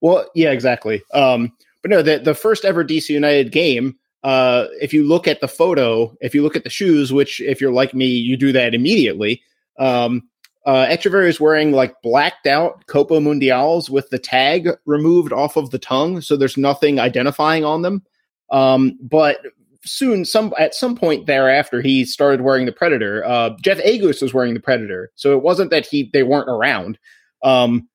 Well, 0.00 0.28
yeah, 0.34 0.50
exactly. 0.50 1.02
Um, 1.12 1.52
but 1.82 1.90
no, 1.90 2.02
the 2.02 2.18
the 2.18 2.34
first 2.34 2.64
ever 2.64 2.84
DC 2.84 3.08
United 3.08 3.52
game. 3.52 3.96
Uh, 4.22 4.66
if 4.82 4.92
you 4.92 5.08
look 5.08 5.26
at 5.26 5.40
the 5.40 5.48
photo, 5.48 6.14
if 6.20 6.34
you 6.34 6.42
look 6.42 6.54
at 6.54 6.62
the 6.64 6.68
shoes, 6.70 7.10
which 7.10 7.40
if 7.40 7.58
you're 7.58 7.72
like 7.72 7.94
me, 7.94 8.06
you 8.06 8.36
do 8.36 8.52
that 8.52 8.74
immediately. 8.74 9.42
Um, 9.78 10.28
uh, 10.66 10.86
Etcheverry 10.86 11.28
is 11.28 11.40
wearing 11.40 11.72
like 11.72 12.02
blacked 12.02 12.46
out 12.46 12.86
Copa 12.86 13.14
Mundials 13.14 13.88
with 13.88 14.10
the 14.10 14.18
tag 14.18 14.68
removed 14.84 15.32
off 15.32 15.56
of 15.56 15.70
the 15.70 15.78
tongue, 15.78 16.20
so 16.20 16.36
there's 16.36 16.58
nothing 16.58 17.00
identifying 17.00 17.64
on 17.64 17.82
them. 17.82 18.02
Um, 18.50 18.98
but 19.00 19.38
soon, 19.84 20.24
some 20.24 20.52
at 20.58 20.74
some 20.74 20.96
point 20.96 21.26
thereafter, 21.26 21.80
he 21.80 22.04
started 22.04 22.42
wearing 22.42 22.66
the 22.66 22.72
Predator. 22.72 23.24
Uh, 23.24 23.50
Jeff 23.62 23.78
Agoos 23.78 24.20
was 24.20 24.34
wearing 24.34 24.52
the 24.52 24.60
Predator, 24.60 25.10
so 25.14 25.32
it 25.32 25.42
wasn't 25.42 25.70
that 25.70 25.86
he 25.86 26.10
they 26.12 26.22
weren't 26.22 26.48
around, 26.50 26.98
um, 27.42 27.88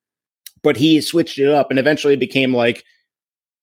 but 0.65 0.75
he 0.75 0.99
switched 0.99 1.37
it 1.37 1.47
up, 1.47 1.69
and 1.69 1.77
eventually 1.77 2.15
it 2.15 2.19
became 2.19 2.53
like 2.53 2.83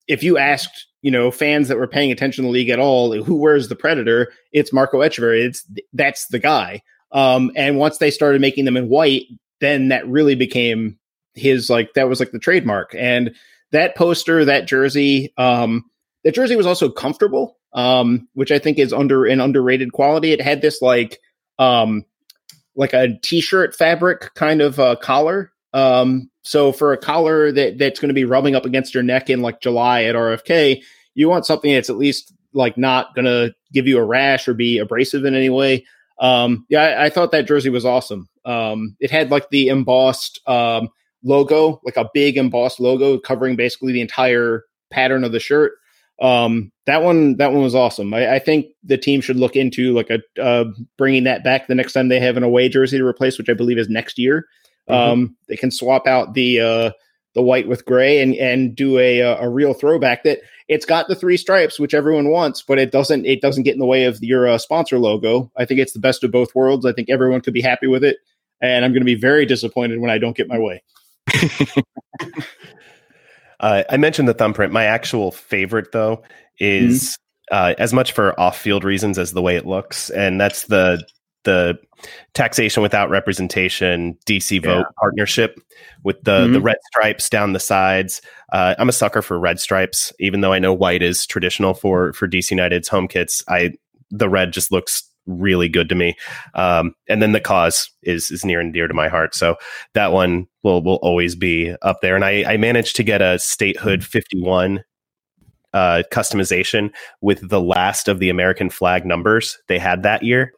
if 0.07 0.23
you 0.23 0.39
asked 0.39 0.87
you 1.03 1.11
know 1.11 1.33
fans 1.33 1.67
that 1.67 1.77
were 1.77 1.89
paying 1.89 2.13
attention 2.13 2.45
to 2.45 2.47
the 2.47 2.53
league 2.53 2.71
at 2.71 2.79
all 2.79 3.13
who 3.23 3.35
wears 3.35 3.69
the 3.69 3.77
Predator, 3.77 4.33
it's 4.53 4.73
Marco 4.73 5.01
Etcheverry. 5.01 5.45
It's 5.45 5.67
that's 5.93 6.29
the 6.29 6.39
guy. 6.39 6.81
Um, 7.11 7.51
and 7.57 7.77
once 7.77 7.99
they 7.99 8.11
started 8.11 8.41
making 8.41 8.65
them 8.65 8.77
in 8.77 8.89
white, 8.89 9.25
then 9.61 9.89
that 9.89 10.07
really 10.07 10.37
became 10.37 10.97
his 11.35 11.69
like 11.69 11.93
that 11.95 12.09
was 12.09 12.21
like 12.21 12.31
the 12.31 12.39
trademark 12.39 12.95
and 12.97 13.35
that 13.71 13.97
poster 13.97 14.45
that 14.45 14.67
jersey 14.67 15.33
um 15.39 15.83
that 16.25 16.35
jersey 16.35 16.57
was 16.57 16.67
also 16.67 16.91
comfortable 16.91 17.57
um 17.73 18.29
which 18.35 18.53
i 18.53 18.59
think 18.59 18.79
is 18.79 18.93
under 18.93 19.25
an 19.25 19.41
underrated 19.41 19.95
quality 19.95 20.33
it 20.33 20.43
had 20.43 20.61
this 20.61 20.83
like 20.83 21.21
um 21.59 22.05
like 22.77 22.93
a 22.93 23.19
t-shirt 23.23 23.75
fabric 23.75 24.35
kind 24.35 24.61
of 24.61 24.79
uh, 24.79 24.95
collar 24.97 25.52
um 25.75 26.31
so 26.43 26.73
for 26.73 26.93
a 26.93 26.99
collar 26.99 27.53
that 27.53 27.79
that's 27.79 28.01
going 28.01 28.09
to 28.09 28.15
be 28.15 28.25
rubbing 28.25 28.55
up 28.55 28.65
against 28.65 28.95
your 28.95 29.03
neck 29.03 29.31
in 29.31 29.43
like 29.43 29.61
july 29.61 30.05
at 30.05 30.15
rfk 30.15 30.83
you 31.15 31.29
want 31.29 31.47
something 31.47 31.73
that's 31.73 31.91
at 31.91 31.97
least 31.97 32.33
like 32.55 32.77
not 32.77 33.15
going 33.15 33.25
to 33.25 33.55
give 33.73 33.87
you 33.87 33.99
a 33.99 34.05
rash 34.05 34.47
or 34.47 34.55
be 34.55 34.79
abrasive 34.79 35.25
in 35.25 35.35
any 35.35 35.49
way 35.51 35.85
um 36.21 36.67
yeah 36.69 36.83
I, 36.83 37.05
I 37.07 37.11
thought 37.11 37.31
that 37.33 37.47
jersey 37.47 37.71
was 37.71 37.87
awesome 37.87 38.29
um 38.45 38.97
it 39.01 39.11
had 39.11 39.31
like 39.31 39.49
the 39.51 39.69
embossed 39.69 40.41
um 40.47 40.91
logo, 41.25 41.81
like 41.85 41.97
a 41.97 42.11
big 42.13 42.37
embossed 42.37 42.81
logo 42.81 43.19
covering 43.19 43.57
basically 43.57 43.93
the 43.93 44.01
entire 44.01 44.65
pattern 44.91 45.25
of 45.25 45.33
the 45.33 45.41
shirt. 45.41 45.73
Um, 46.21 46.71
that 46.87 47.03
one, 47.03 47.37
that 47.39 47.53
one 47.53 47.63
was 47.63 47.75
awesome. 47.75 48.15
I, 48.15 48.35
I 48.35 48.39
think 48.39 48.67
the 48.85 48.99
team 48.99 49.21
should 49.21 49.37
look 49.37 49.57
into 49.57 49.93
like 49.93 50.11
a 50.11 50.21
uh, 50.41 50.65
bringing 50.97 51.25
that 51.25 51.43
back 51.43 51.67
the 51.67 51.75
next 51.75 51.95
time 51.95 52.09
they 52.09 52.21
have 52.21 52.37
an 52.37 52.43
away 52.43 52.69
jersey 52.69 52.99
to 52.99 53.07
replace, 53.07 53.39
which 53.39 53.49
I 53.49 53.55
believe 53.55 53.79
is 53.79 53.89
next 53.89 54.19
year. 54.19 54.47
Mm-hmm. 54.89 55.13
Um, 55.13 55.37
they 55.49 55.57
can 55.57 55.71
swap 55.71 56.07
out 56.07 56.35
the 56.35 56.61
uh, 56.61 56.91
the 57.35 57.43
white 57.43 57.69
with 57.69 57.85
gray 57.85 58.21
and 58.21 58.35
and 58.35 58.75
do 58.75 58.99
a 58.99 59.21
a 59.21 59.49
real 59.49 59.75
throwback 59.75 60.25
that 60.25 60.41
it's 60.69 60.87
got 60.87 61.09
the 61.09 61.15
three 61.15 61.37
stripes 61.37 61.79
which 61.79 61.95
everyone 61.95 62.29
wants 62.31 62.63
but 62.63 62.79
it 62.79 62.91
doesn't 62.93 63.25
it 63.27 63.41
doesn't 63.41 63.63
get 63.63 63.73
in 63.75 63.79
the 63.79 63.87
way 63.87 64.05
of 64.05 64.19
your 64.23 64.47
uh, 64.47 64.59
sponsor 64.59 64.99
logo 64.99 65.51
i 65.57 65.65
think 65.65 65.81
it's 65.81 65.93
the 65.93 65.99
best 65.99 66.23
of 66.25 66.31
both 66.31 66.55
worlds 66.55 66.85
i 66.85 66.93
think 66.93 67.09
everyone 67.09 67.41
could 67.41 67.55
be 67.55 67.63
happy 67.63 67.87
with 67.87 68.05
it 68.05 68.19
and 68.61 68.85
i'm 68.85 68.93
going 68.93 69.01
to 69.01 69.07
be 69.07 69.15
very 69.15 69.47
disappointed 69.47 69.99
when 69.99 70.11
i 70.11 70.19
don't 70.19 70.37
get 70.37 70.47
my 70.49 70.59
way 70.59 70.83
uh, 73.61 73.83
I 73.89 73.97
mentioned 73.97 74.29
the 74.29 74.35
thumbprint. 74.35 74.73
My 74.73 74.85
actual 74.85 75.33
favorite, 75.33 75.93
though, 75.93 76.23
is 76.59 77.19
mm-hmm. 77.51 77.57
uh, 77.57 77.75
as 77.79 77.93
much 77.93 78.13
for 78.13 78.39
off-field 78.39 78.85
reasons 78.85 79.19
as 79.19 79.33
the 79.33 79.43
way 79.43 79.57
it 79.57 79.67
looks, 79.67 80.11
and 80.11 80.41
that's 80.41 80.65
the 80.65 81.05
the 81.45 81.79
taxation 82.35 82.83
without 82.83 83.11
representation 83.11 84.19
DC 84.27 84.63
vote 84.63 84.79
yeah. 84.79 84.85
partnership 84.99 85.61
with 86.03 86.23
the 86.25 86.43
mm-hmm. 86.43 86.53
the 86.55 86.61
red 86.61 86.77
stripes 86.87 87.29
down 87.29 87.53
the 87.53 87.61
sides. 87.61 88.21
Uh, 88.53 88.75
I'm 88.79 88.89
a 88.89 88.93
sucker 88.93 89.23
for 89.23 89.39
red 89.39 89.61
stripes, 89.61 90.13
even 90.19 90.41
though 90.41 90.53
I 90.53 90.59
know 90.59 90.73
white 90.73 91.03
is 91.03 91.27
traditional 91.27 91.75
for 91.75 92.13
for 92.13 92.29
DC 92.29 92.51
United's 92.51 92.89
home 92.89 93.09
kits. 93.09 93.45
I 93.49 93.73
the 94.11 94.29
red 94.29 94.53
just 94.53 94.73
looks 94.73 95.09
really 95.27 95.69
good 95.69 95.89
to 95.89 95.95
me. 95.95 96.17
Um, 96.55 96.95
and 97.09 97.23
then 97.23 97.33
the 97.33 97.41
cause 97.41 97.91
is 98.03 98.31
is 98.31 98.45
near 98.45 98.61
and 98.61 98.73
dear 98.73 98.89
to 98.89 98.95
my 98.95 99.09
heart. 99.09 99.35
So 99.35 99.57
that 99.95 100.13
one 100.13 100.49
will 100.63 100.83
will 100.83 100.97
always 100.97 101.35
be 101.35 101.75
up 101.83 102.01
there. 102.01 102.17
And 102.17 102.25
I, 102.25 102.45
I 102.53 102.57
managed 102.57 102.97
to 102.97 103.03
get 103.03 103.23
a 103.23 103.39
statehood 103.39 104.05
51 104.05 104.83
uh, 105.73 106.03
customization 106.13 106.93
with 107.21 107.49
the 107.49 107.61
last 107.61 108.09
of 108.09 108.19
the 108.19 108.29
American 108.29 108.69
flag 108.69 109.07
numbers 109.07 109.59
they 109.69 109.79
had 109.79 110.03
that 110.03 110.23
year 110.23 110.53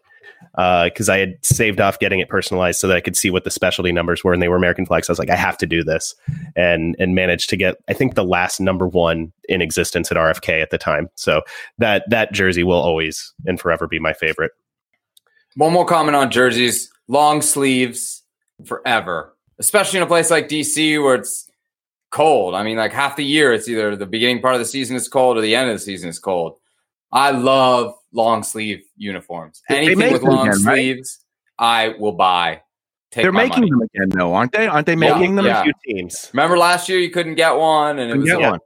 because 0.53 1.09
uh, 1.09 1.15
I 1.15 1.19
had 1.19 1.35
saved 1.43 1.81
off 1.81 1.99
getting 1.99 2.21
it 2.21 2.29
personalized 2.29 2.79
so 2.79 2.87
that 2.87 2.97
I 2.97 3.01
could 3.01 3.17
see 3.17 3.31
what 3.31 3.45
the 3.45 3.51
specialty 3.51 3.93
numbers 3.93 4.23
were, 4.23 4.33
and 4.33 4.41
they 4.41 4.49
were 4.49 4.57
American 4.57 4.87
flags. 4.87 5.09
I 5.09 5.13
was 5.13 5.19
like, 5.19 5.31
I 5.31 5.37
have 5.37 5.59
to 5.59 5.67
do 5.67 5.83
this, 5.83 6.15
and 6.55 6.95
and 6.99 7.15
managed 7.15 7.51
to 7.51 7.57
get 7.57 7.77
I 7.89 7.93
think 7.93 8.15
the 8.15 8.25
last 8.25 8.61
number 8.61 8.87
one 8.87 9.33
in 9.49 9.61
existence 9.61 10.11
at 10.11 10.17
RFK 10.17 10.63
at 10.63 10.71
the 10.71 10.79
time. 10.79 11.09
So 11.17 11.43
that 11.79 12.05
that 12.11 12.33
jersey 12.33 12.63
will 12.63 12.81
always 12.81 13.33
and 13.47 13.61
forever 13.61 13.89
be 13.89 13.99
my 13.99 14.13
favorite. 14.13 14.53
One 15.57 15.73
more 15.73 15.87
comment 15.87 16.17
on 16.17 16.31
jerseys: 16.31 16.91
long 17.09 17.43
sleeves 17.43 18.23
forever, 18.65 19.35
especially 19.59 19.99
in 19.99 20.05
a 20.05 20.09
place 20.09 20.31
like 20.31 20.49
DC 20.49 21.03
where 21.03 21.17
it's 21.17 21.51
cold. 22.11 22.55
I 22.55 22.63
mean, 22.63 22.77
like 22.77 22.93
half 22.93 23.17
the 23.17 23.25
year, 23.25 23.53
it's 23.53 23.69
either 23.69 23.97
the 23.97 24.07
beginning 24.07 24.41
part 24.41 24.55
of 24.55 24.61
the 24.61 24.67
season 24.67 24.95
is 24.95 25.09
cold 25.09 25.37
or 25.37 25.41
the 25.41 25.57
end 25.57 25.69
of 25.69 25.75
the 25.75 25.81
season 25.81 26.09
is 26.09 26.21
cold. 26.21 26.57
I 27.15 27.31
love 27.31 27.95
long 28.13 28.43
sleeve 28.43 28.83
uniforms. 28.97 29.63
Anything 29.71 30.13
with 30.13 30.23
long 30.23 30.49
again, 30.49 30.59
sleeves, 30.59 31.25
right? 31.59 31.95
I 31.95 31.99
will 31.99 32.13
buy. 32.13 32.61
They're 33.13 33.33
making 33.33 33.61
money. 33.61 33.71
them 33.71 33.81
again, 33.83 34.09
though, 34.11 34.35
aren't 34.35 34.53
they? 34.53 34.67
Aren't 34.67 34.87
they 34.87 34.97
making 34.97 35.37
yeah, 35.37 35.37
them? 35.37 35.47
Yeah. 35.47 35.61
A 35.61 35.65
few 35.65 35.73
teams. 35.87 36.31
Remember 36.33 36.59
last 36.59 36.89
year 36.89 36.99
you 36.99 37.11
couldn't 37.11 37.37
get 37.37 37.57
one, 37.57 38.01
and 38.01 38.11
it 38.11 38.17
was 38.17 38.33
one. 38.33 38.59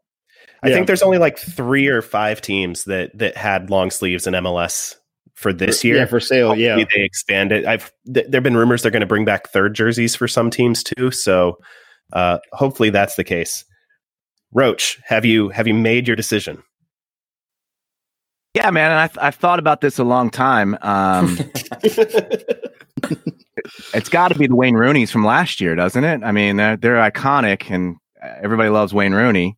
I 0.63 0.71
think 0.71 0.87
there's 0.87 1.03
only 1.03 1.19
like 1.19 1.39
three 1.39 1.87
or 1.87 2.03
five 2.03 2.41
teams 2.41 2.85
that 2.85 3.17
that 3.19 3.37
had 3.37 3.71
long 3.71 3.91
sleeves 3.91 4.27
in 4.27 4.35
MLS 4.35 4.97
for 5.35 5.53
this 5.53 5.85
year. 5.85 5.99
Yeah, 5.99 6.07
for 6.07 6.19
sale. 6.19 6.49
Hopefully 6.49 6.65
yeah, 6.65 6.77
they 6.77 7.03
expand 7.03 7.53
it. 7.53 7.67
I've 7.67 7.93
th- 8.13 8.27
there've 8.29 8.43
been 8.43 8.57
rumors 8.57 8.83
they're 8.83 8.91
going 8.91 9.01
to 9.01 9.07
bring 9.07 9.25
back 9.25 9.51
third 9.51 9.75
jerseys 9.75 10.17
for 10.17 10.27
some 10.27 10.51
teams 10.51 10.83
too. 10.83 11.11
So 11.11 11.59
uh, 12.13 12.39
hopefully 12.53 12.91
that's 12.91 13.15
the 13.17 13.25
case. 13.25 13.65
Roach, 14.53 14.99
have 15.05 15.25
you 15.25 15.51
have 15.51 15.69
you 15.69 15.75
made 15.75 16.09
your 16.09 16.17
decision? 16.17 16.63
Yeah, 18.59 18.71
man, 18.73 18.91
I've, 18.91 19.17
I've 19.23 19.37
thought 19.37 19.61
about 19.61 19.83
this 19.83 20.01
a 20.01 20.05
long 20.05 20.31
time. 20.31 20.77
Um, 20.83 21.39
it's 23.95 24.09
got 24.09 24.33
to 24.33 24.35
be 24.35 24.49
the 24.49 24.57
Wayne 24.57 24.75
Rooney's 24.75 25.13
from 25.13 25.25
last 25.25 25.61
year, 25.61 25.77
doesn't 25.77 26.03
it? 26.03 26.25
I 26.25 26.33
mean, 26.33 26.57
they're, 26.57 26.77
they're 26.77 26.97
iconic, 26.97 27.71
and 27.71 27.99
everybody 28.21 28.69
loves 28.69 28.93
Wayne 28.93 29.15
Rooney. 29.15 29.57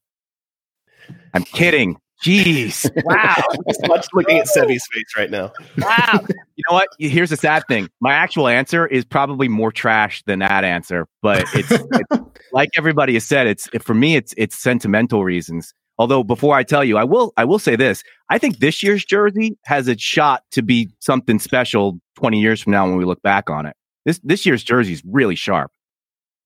I'm 1.33 1.45
kidding. 1.45 1.97
Jeez. 2.23 2.91
Wow. 3.07 3.43
much 3.89 4.07
looking 4.13 4.39
at 4.39 4.49
Sebi's 4.49 4.87
face 4.93 5.17
right 5.17 5.31
now. 5.31 5.51
Wow. 5.79 6.21
You 6.57 6.65
know 6.69 6.75
what? 6.75 6.89
Here's 6.99 7.31
the 7.31 7.39
sad 7.39 7.63
thing. 7.69 7.89
My 8.03 8.13
actual 8.13 8.47
answer 8.47 8.87
is 8.87 9.07
probably 9.07 9.49
more 9.49 9.73
trash 9.73 10.23
than 10.27 10.41
that 10.41 10.63
answer, 10.63 11.07
but 11.23 11.47
it's, 11.55 11.71
it's 11.71 12.23
like 12.53 12.69
everybody 12.77 13.15
has 13.15 13.25
said, 13.25 13.47
it's 13.47 13.67
for 13.81 13.95
me, 13.95 14.15
it's 14.15 14.35
it's 14.37 14.59
sentimental 14.59 15.25
reasons. 15.25 15.73
Although 16.01 16.25
before 16.25 16.57
I 16.57 16.63
tell 16.63 16.83
you, 16.83 16.97
I 16.97 17.05
will 17.05 17.35
I 17.37 17.45
will 17.45 17.59
say 17.59 17.77
this. 17.77 18.03
I 18.31 18.39
think 18.39 18.61
this 18.61 18.83
year's 18.83 19.05
jersey 19.05 19.59
has 19.67 19.87
a 19.87 19.99
shot 19.99 20.45
to 20.53 20.63
be 20.63 20.89
something 20.99 21.39
special 21.39 22.01
20 22.17 22.41
years 22.41 22.63
from 22.63 22.73
now 22.73 22.87
when 22.87 22.97
we 22.97 23.05
look 23.05 23.21
back 23.21 23.51
on 23.51 23.67
it. 23.67 23.77
This 24.07 24.19
this 24.25 24.47
year's 24.47 24.65
jersey 24.65 24.95
is 24.95 25.03
really 25.05 25.35
sharp. 25.35 25.71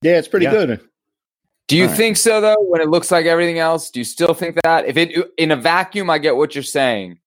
Yeah, 0.01 0.17
it's 0.17 0.27
pretty 0.27 0.43
yeah. 0.43 0.51
good. 0.51 0.81
Do 1.69 1.77
you 1.77 1.87
think 1.87 2.17
so 2.17 2.41
though? 2.41 2.57
When 2.67 2.81
it 2.81 2.89
looks 2.89 3.11
like 3.11 3.27
everything 3.27 3.57
else, 3.57 3.89
do 3.89 4.01
you 4.01 4.03
still 4.03 4.33
think 4.33 4.57
that? 4.63 4.87
If 4.87 4.97
it 4.97 5.15
in 5.37 5.51
a 5.51 5.55
vacuum, 5.55 6.09
I 6.09 6.17
get 6.17 6.35
what 6.35 6.53
you're 6.53 6.61
saying, 6.61 7.19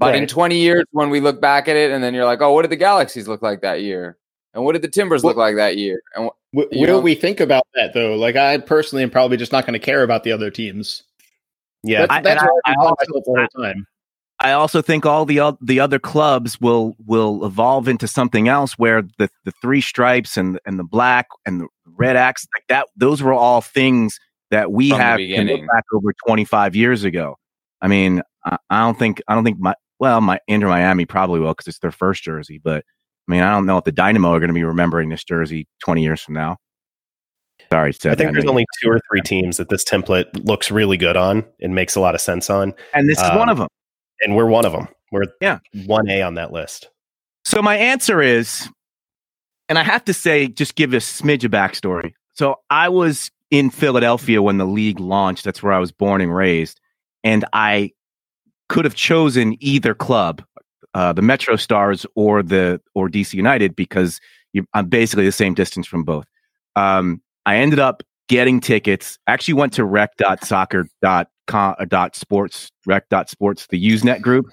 but 0.00 0.06
right. 0.06 0.22
in 0.22 0.26
20 0.26 0.58
years, 0.58 0.84
when 0.90 1.10
we 1.10 1.20
look 1.20 1.40
back 1.40 1.68
at 1.68 1.76
it, 1.76 1.92
and 1.92 2.02
then 2.02 2.12
you're 2.12 2.24
like, 2.24 2.42
oh, 2.42 2.52
what 2.54 2.62
did 2.62 2.72
the 2.72 2.76
Galaxies 2.76 3.28
look 3.28 3.40
like 3.40 3.60
that 3.60 3.82
year? 3.82 4.18
And 4.52 4.64
what 4.64 4.72
did 4.72 4.82
the 4.82 4.88
Timbers 4.88 5.22
look 5.22 5.36
like 5.36 5.54
that 5.54 5.76
year? 5.76 6.02
And 6.16 6.28
w- 6.52 6.68
will 6.72 6.96
know? 6.96 7.00
we 7.00 7.14
think 7.14 7.38
about 7.38 7.68
that 7.74 7.94
though? 7.94 8.16
Like, 8.16 8.34
I 8.34 8.58
personally 8.58 9.04
am 9.04 9.10
probably 9.10 9.36
just 9.36 9.52
not 9.52 9.64
going 9.64 9.78
to 9.78 9.84
care 9.84 10.02
about 10.02 10.24
the 10.24 10.32
other 10.32 10.50
teams. 10.50 11.04
Yeah, 11.82 12.06
that's, 12.06 12.24
that's 12.24 12.42
I, 12.42 12.46
I, 12.66 12.72
I 12.72 12.74
also, 12.78 12.96
the 13.06 13.22
whole 13.24 13.64
time. 13.64 13.86
I 14.40 14.52
also 14.52 14.82
think 14.82 15.04
all 15.04 15.24
the 15.24 15.56
the 15.60 15.80
other 15.80 15.98
clubs 15.98 16.60
will 16.60 16.96
will 17.04 17.44
evolve 17.44 17.88
into 17.88 18.06
something 18.06 18.48
else 18.48 18.74
where 18.74 19.02
the, 19.18 19.28
the 19.44 19.52
three 19.60 19.80
stripes 19.80 20.36
and 20.36 20.60
and 20.64 20.78
the 20.78 20.84
black 20.84 21.26
and 21.44 21.62
the 21.62 21.68
red 21.84 22.14
mm-hmm. 22.14 22.28
axe 22.28 22.46
like 22.56 22.64
that 22.68 22.86
those 22.96 23.22
were 23.22 23.32
all 23.32 23.60
things 23.60 24.18
that 24.50 24.72
we 24.72 24.90
From 24.90 25.00
have 25.00 25.18
back 25.18 25.84
over 25.92 26.12
25 26.26 26.74
years 26.74 27.04
ago. 27.04 27.36
I 27.82 27.88
mean, 27.88 28.22
I, 28.44 28.56
I, 28.70 28.80
don't 28.80 28.98
think 28.98 29.20
I 29.28 29.34
don't 29.34 29.44
think 29.44 29.58
my 29.58 29.74
well 29.98 30.20
my 30.20 30.40
Inter 30.46 30.68
Miami 30.68 31.04
probably 31.04 31.40
will 31.40 31.52
because 31.52 31.66
it's 31.66 31.80
their 31.80 31.92
first 31.92 32.22
jersey, 32.22 32.60
but 32.62 32.84
I 33.28 33.32
mean 33.32 33.42
I 33.42 33.50
don't 33.52 33.66
know 33.66 33.78
if 33.78 33.84
the 33.84 33.92
Dynamo 33.92 34.30
are 34.30 34.40
going 34.40 34.48
to 34.48 34.54
be 34.54 34.64
remembering 34.64 35.08
this 35.08 35.24
jersey 35.24 35.66
20 35.82 36.02
years 36.02 36.22
from 36.22 36.34
now. 36.34 36.58
Sorry, 37.70 37.92
Seth, 37.92 38.12
I 38.12 38.14
think 38.14 38.30
I 38.30 38.32
there's 38.32 38.46
only 38.46 38.66
two 38.82 38.88
or 38.90 39.00
three 39.10 39.20
teams 39.20 39.58
that 39.58 39.68
this 39.68 39.84
template 39.84 40.46
looks 40.46 40.70
really 40.70 40.96
good 40.96 41.16
on 41.16 41.44
and 41.60 41.74
makes 41.74 41.96
a 41.96 42.00
lot 42.00 42.14
of 42.14 42.20
sense 42.20 42.48
on. 42.48 42.74
And 42.94 43.08
this 43.08 43.18
is 43.18 43.28
um, 43.28 43.36
one 43.36 43.48
of 43.48 43.58
them. 43.58 43.68
And 44.20 44.34
we're 44.34 44.46
one 44.46 44.64
of 44.64 44.72
them. 44.72 44.88
We're 45.12 45.26
yeah. 45.40 45.58
1A 45.74 46.26
on 46.26 46.34
that 46.34 46.52
list. 46.52 46.88
So 47.44 47.62
my 47.62 47.76
answer 47.76 48.20
is, 48.20 48.68
and 49.68 49.78
I 49.78 49.82
have 49.82 50.04
to 50.06 50.14
say, 50.14 50.48
just 50.48 50.74
give 50.74 50.92
a 50.94 50.96
smidge 50.96 51.44
of 51.44 51.50
backstory. 51.50 52.12
So 52.34 52.56
I 52.70 52.88
was 52.88 53.30
in 53.50 53.70
Philadelphia 53.70 54.42
when 54.42 54.58
the 54.58 54.66
league 54.66 55.00
launched. 55.00 55.44
That's 55.44 55.62
where 55.62 55.72
I 55.72 55.78
was 55.78 55.92
born 55.92 56.20
and 56.20 56.34
raised. 56.34 56.80
And 57.24 57.44
I 57.52 57.92
could 58.68 58.84
have 58.84 58.94
chosen 58.94 59.56
either 59.60 59.94
club, 59.94 60.42
uh, 60.94 61.12
the 61.12 61.22
Metro 61.22 61.56
Stars 61.56 62.06
or 62.14 62.42
the 62.42 62.80
or 62.94 63.08
DC 63.08 63.34
United, 63.34 63.74
because 63.74 64.20
you, 64.52 64.64
I'm 64.74 64.88
basically 64.88 65.24
the 65.24 65.32
same 65.32 65.54
distance 65.54 65.86
from 65.86 66.04
both. 66.04 66.26
Um, 66.76 67.22
I 67.48 67.56
ended 67.56 67.78
up 67.78 68.02
getting 68.28 68.60
tickets. 68.60 69.18
I 69.26 69.32
Actually 69.32 69.54
went 69.54 69.72
to 69.74 69.84
rec.soccer.com 69.86 71.26
uh, 71.50 71.84
dot 71.86 72.14
sports 72.14 72.70
rec 72.84 73.08
the 73.08 73.16
usenet 73.18 74.20
group 74.20 74.44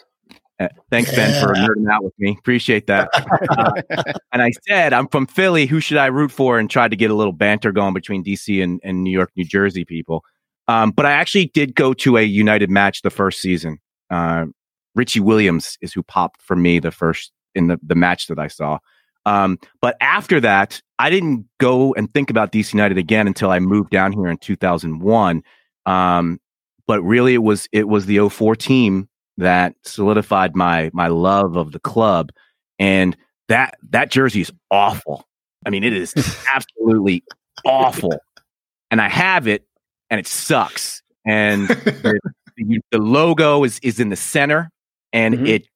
Uh, 0.58 0.70
thanks, 0.90 1.14
Ben, 1.14 1.34
for 1.44 1.54
Yeah. 1.54 1.68
nerding 1.68 1.92
out 1.92 2.06
with 2.06 2.14
me. 2.18 2.38
Appreciate 2.40 2.88
that. 2.88 3.10
Uh, 3.50 3.82
and 4.32 4.42
I 4.42 4.52
said, 4.66 4.94
I'm 4.94 5.10
from 5.10 5.28
Philly. 5.28 5.66
Who 5.66 5.82
should 5.82 5.98
I 5.98 6.06
root 6.06 6.32
for? 6.32 6.58
And 6.58 6.70
tried 6.70 6.92
to 6.92 6.96
get 6.96 7.12
a 7.12 7.14
little 7.14 7.34
banter 7.34 7.74
going 7.74 7.94
between 7.94 8.24
DC 8.24 8.64
and, 8.64 8.80
and 8.82 9.04
New 9.04 9.12
York, 9.12 9.32
New 9.36 9.44
Jersey 9.44 9.84
people. 9.84 10.24
Um, 10.70 10.92
but 10.92 11.06
I 11.06 11.12
actually 11.12 11.48
did 11.48 11.76
go 11.76 11.94
to 11.96 12.16
a 12.16 12.22
United 12.22 12.70
match 12.70 13.02
the 13.02 13.10
first 13.10 13.42
season. 13.42 13.80
Uh, 14.10 14.46
Richie 14.96 15.20
Williams 15.20 15.78
is 15.82 15.92
who 15.92 16.02
popped 16.02 16.42
for 16.42 16.56
me 16.56 16.80
the 16.80 16.92
first 16.92 17.34
in 17.56 17.68
the, 17.68 17.78
the 17.84 17.96
match 17.96 18.28
that 18.28 18.40
I 18.40 18.48
saw. 18.48 18.80
Um, 19.26 19.58
but 19.82 19.98
after 20.02 20.40
that, 20.42 20.82
I 21.00 21.10
didn't 21.10 21.46
go 21.60 21.94
and 21.96 22.14
think 22.14 22.30
about 22.30 22.52
DC 22.52 22.74
United 22.74 22.98
again 22.98 23.28
until 23.28 23.52
I 23.52 23.60
moved 23.60 23.90
down 23.90 24.12
here 24.12 24.28
in 24.28 24.38
2001. 24.38 25.44
Um, 25.86 26.40
but 26.88 27.02
really, 27.02 27.34
it 27.34 27.44
was 27.44 27.68
it 27.72 27.88
was 27.88 28.06
the 28.06 28.30
04 28.30 28.56
team 28.56 29.10
that 29.38 29.76
solidified 29.84 30.56
my 30.56 30.90
my 30.94 31.08
love 31.08 31.56
of 31.58 31.72
the 31.72 31.80
club, 31.80 32.32
and 32.80 33.18
that 33.50 33.76
that 33.90 34.12
jersey 34.12 34.42
is 34.42 34.52
awful. 34.72 35.26
I 35.66 35.70
mean, 35.72 35.84
it 35.84 35.94
is 35.94 36.14
absolutely 36.54 37.24
awful, 37.66 38.14
and 38.92 39.02
I 39.02 39.10
have 39.10 39.48
it, 39.48 39.66
and 40.10 40.20
it 40.20 40.28
sucks. 40.28 41.02
And 41.26 41.68
the, 41.68 42.20
the, 42.92 43.00
logo 43.00 43.64
is 43.64 43.80
is 43.80 44.00
in 44.00 44.10
the 44.10 44.16
center, 44.16 44.70
and 45.12 45.36
Mhm. 45.36 45.48
it 45.48 45.68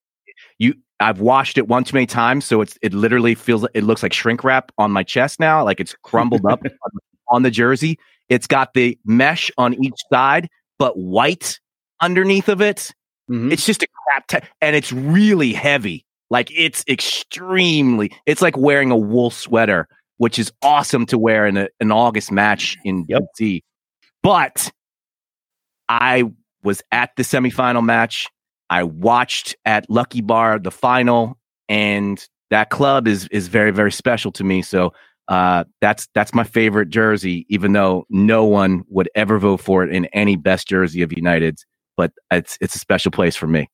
I've 1.00 1.20
washed 1.22 1.58
it 1.58 1.68
one 1.68 1.84
too 1.84 1.96
many 1.96 2.06
times, 2.06 2.46
so 2.46 2.62
it's 2.62 2.78
it 2.82 2.94
literally 2.94 3.36
feels 3.36 3.66
it 3.74 3.84
looks 3.84 4.04
like 4.04 4.14
shrink 4.14 4.44
wrap 4.44 4.72
on 4.78 4.92
my 4.92 5.04
chest 5.04 5.40
now, 5.40 5.64
like 5.64 5.80
it's 5.80 5.96
crumbled 6.04 6.46
up 6.46 6.62
on, 7.30 7.44
the 7.44 7.52
jersey. 7.52 7.98
It's 8.28 8.48
got 8.48 8.74
the 8.74 8.98
mesh 9.06 9.50
on 9.58 9.74
each 9.84 10.00
side, 10.12 10.50
but 10.78 10.98
white 10.98 11.60
underneath 12.02 12.50
of 12.50 12.62
it. 12.62 12.92
Mhm. 13.30 13.52
It's 13.52 13.66
just 13.66 13.84
a 13.84 13.88
crap, 14.08 14.28
te- 14.28 14.48
and 14.62 14.76
it's 14.76 14.92
really 14.92 15.54
heavy. 15.54 16.06
Like 16.30 16.52
it's 16.56 16.84
extremely. 16.88 18.12
It's 18.26 18.42
like 18.42 18.58
wearing 18.58 18.92
a 18.92 18.98
wool 18.98 19.30
sweater, 19.32 19.88
which 20.18 20.38
is 20.38 20.52
awesome 20.62 21.06
to 21.08 21.18
wear 21.18 21.46
in 21.48 21.58
a, 21.58 21.70
an 21.80 21.92
August 21.92 22.32
match 22.32 22.78
in 22.84 23.06
Yep. 23.08 23.24
DC. 23.40 23.62
But 24.22 24.72
I 25.88 26.24
was 26.64 26.82
at 26.92 27.12
the 27.16 27.24
semifinal 27.24 27.84
match. 27.84 28.28
I 28.70 28.84
watched 28.84 29.56
at 29.66 29.90
Lucky 29.90 30.22
Bar 30.22 30.60
the 30.60 30.72
final, 30.72 31.38
and 31.68 32.24
that 32.50 32.70
club 32.70 33.08
is 33.08 33.28
is 33.32 33.48
very 33.48 33.72
very 33.72 33.92
special 33.92 34.32
to 34.34 34.44
me. 34.44 34.62
So 34.62 34.94
uh, 35.30 35.64
that's 35.80 36.08
that's 36.16 36.34
my 36.34 36.44
favorite 36.44 36.90
jersey, 36.90 37.46
even 37.50 37.74
though 37.74 38.06
no 38.10 38.44
one 38.46 38.84
would 38.90 39.10
ever 39.16 39.38
vote 39.38 39.62
for 39.62 39.84
it 39.84 39.94
in 39.94 40.06
any 40.08 40.36
best 40.36 40.68
jersey 40.68 41.02
of 41.02 41.14
United's. 41.16 41.66
But 41.96 42.12
it's 42.32 42.58
it's 42.62 42.76
a 42.76 42.80
special 42.80 43.12
place 43.12 43.36
for 43.36 43.48
me. 43.48 43.70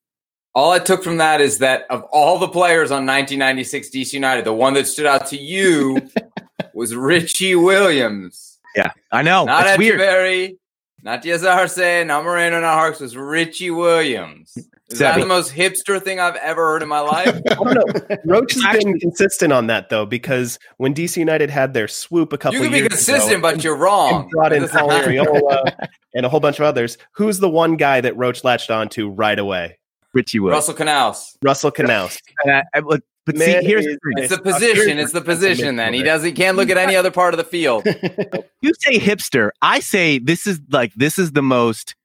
All 0.54 0.72
I 0.72 0.80
took 0.80 1.04
from 1.04 1.18
that 1.18 1.42
is 1.42 1.60
that 1.60 1.86
of 1.90 2.04
all 2.12 2.40
the 2.40 2.48
players 2.48 2.92
on 2.92 3.06
1996 3.06 3.90
DC 3.90 4.14
United, 4.14 4.46
the 4.46 4.54
one 4.54 4.74
that 4.74 4.88
stood 4.88 5.06
out 5.06 5.28
to 5.28 5.38
you 5.38 6.10
was 6.74 6.96
Richie 6.96 7.56
Williams. 7.56 8.60
Yeah, 8.76 8.92
I 9.12 9.22
know. 9.22 9.46
Not. 9.46 9.66
Etcheverry, 9.66 10.58
not 11.04 11.22
Diaz 11.22 11.46
Arce, 11.46 11.78
not 12.06 12.24
Moreno, 12.24 12.60
not 12.60 12.74
Harkes. 12.74 13.00
Was 13.00 13.16
Richie 13.16 13.72
Williams. 13.72 14.58
Is 14.89 15.00
that 15.00 15.19
the 15.19 15.26
most 15.26 15.52
hipster 15.52 16.00
thing 16.02 16.19
I've 16.19 16.36
ever 16.36 16.62
heard 16.74 16.84
in 16.84 16.89
my 16.89 17.00
life? 17.00 17.36
I 17.50 17.56
don't 17.56 17.74
know. 17.74 18.17
Roach 18.26 18.54
has 18.54 18.63
Actually- 18.65 18.91
been 18.93 19.00
consistent 19.00 19.52
on 19.52 19.67
that 19.67 19.89
though, 19.89 20.06
because 20.06 20.60
when 20.78 20.93
DC 20.93 21.17
United 21.17 21.50
had 21.50 21.74
their 21.74 21.88
swoop 21.88 22.34
a 22.34 22.38
couple 22.38 22.56
You 22.58 22.62
can 22.63 22.71
be 22.71 22.78
years 22.78 22.89
consistent, 22.89 23.39
ago, 23.39 23.41
but 23.41 23.63
you're 23.63 23.74
and 23.74 23.82
wrong. 23.82 24.30
brought 24.30 24.54
in 24.54 24.62
That 24.62 24.71
Paul 24.71 24.88
matter. 24.89 25.10
Arriola 25.12 25.88
and 26.13 26.26
a 26.26 26.30
whole 26.30 26.39
bunch 26.39 26.60
of 26.60 26.65
others. 26.65 26.98
Who's 27.13 27.39
the 27.39 27.50
one 27.50 27.78
guy 27.78 28.00
that 28.02 28.15
Roach 28.15 28.43
latched 28.43 28.69
onto 28.69 29.10
right 29.10 29.39
away? 29.39 29.80
Richie 30.13 30.39
Will. 30.39 30.52
Russell 30.52 30.76
Canouse. 30.76 31.36
Russell 31.41 31.71
Canouse. 31.71 32.19
And 32.43 32.56
I- 32.56 32.63
I- 32.76 32.82
but 32.82 33.02
but 33.26 33.38
Man 33.38 33.62
see, 33.62 33.67
here's 33.67 33.86
is- 33.88 33.98
It's 34.17 34.36
the 34.36 34.41
position. 34.41 35.00
It's 35.00 35.13
the 35.13 35.21
position. 35.21 35.78
Then 35.78 35.95
he 35.95 36.04
doesn't. 36.04 36.28
He 36.28 36.32
can't 36.32 36.56
look 36.58 36.69
at 36.69 36.78
any 36.78 36.95
other 36.95 37.10
part 37.10 37.34
of 37.34 37.39
the 37.39 37.43
field. 37.43 37.84
you 38.62 38.71
say 38.82 39.00
hipster. 39.00 39.50
I 39.63 39.80
say 39.80 40.19
this 40.19 40.45
is 40.45 40.62
like 40.69 40.93
this 40.93 41.17
is 41.17 41.32
the 41.32 41.41
most 41.41 41.95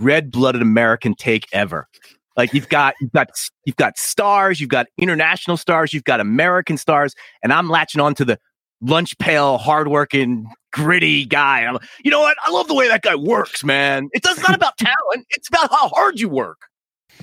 red-blooded 0.00 0.62
American 0.62 1.14
take 1.14 1.46
ever. 1.52 1.88
Like 2.36 2.54
you've 2.54 2.68
got 2.68 2.94
you've 3.00 3.12
got 3.12 3.28
you've 3.64 3.76
got 3.76 3.98
stars, 3.98 4.60
you've 4.60 4.70
got 4.70 4.86
international 4.96 5.56
stars, 5.56 5.92
you've 5.92 6.04
got 6.04 6.20
American 6.20 6.78
stars, 6.78 7.14
and 7.42 7.52
I'm 7.52 7.68
latching 7.68 8.00
on 8.00 8.14
to 8.14 8.24
the 8.24 8.38
lunch 8.80 9.16
pail, 9.18 9.58
hardworking, 9.58 10.46
gritty 10.72 11.26
guy. 11.26 11.60
And 11.60 11.76
I'm, 11.76 11.78
you 12.02 12.10
know 12.10 12.20
what? 12.20 12.36
I 12.42 12.50
love 12.50 12.68
the 12.68 12.74
way 12.74 12.88
that 12.88 13.02
guy 13.02 13.14
works, 13.14 13.62
man. 13.62 14.08
It's 14.12 14.28
it's 14.28 14.40
not 14.40 14.54
about 14.54 14.78
talent; 14.78 15.26
it's 15.30 15.48
about 15.48 15.70
how 15.70 15.88
hard 15.88 16.18
you 16.18 16.28
work. 16.28 16.62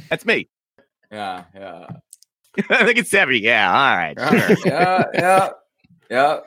That's 0.10 0.26
me. 0.26 0.48
Yeah, 1.12 1.46
yeah, 1.56 1.88
I 2.70 2.86
think 2.86 3.00
it's 3.00 3.10
Seventy. 3.10 3.40
Yeah, 3.40 3.68
all 3.72 3.98
right. 3.98 4.16
yeah, 4.66 5.06
yeah, 5.14 5.50
yeah. 6.10 6.40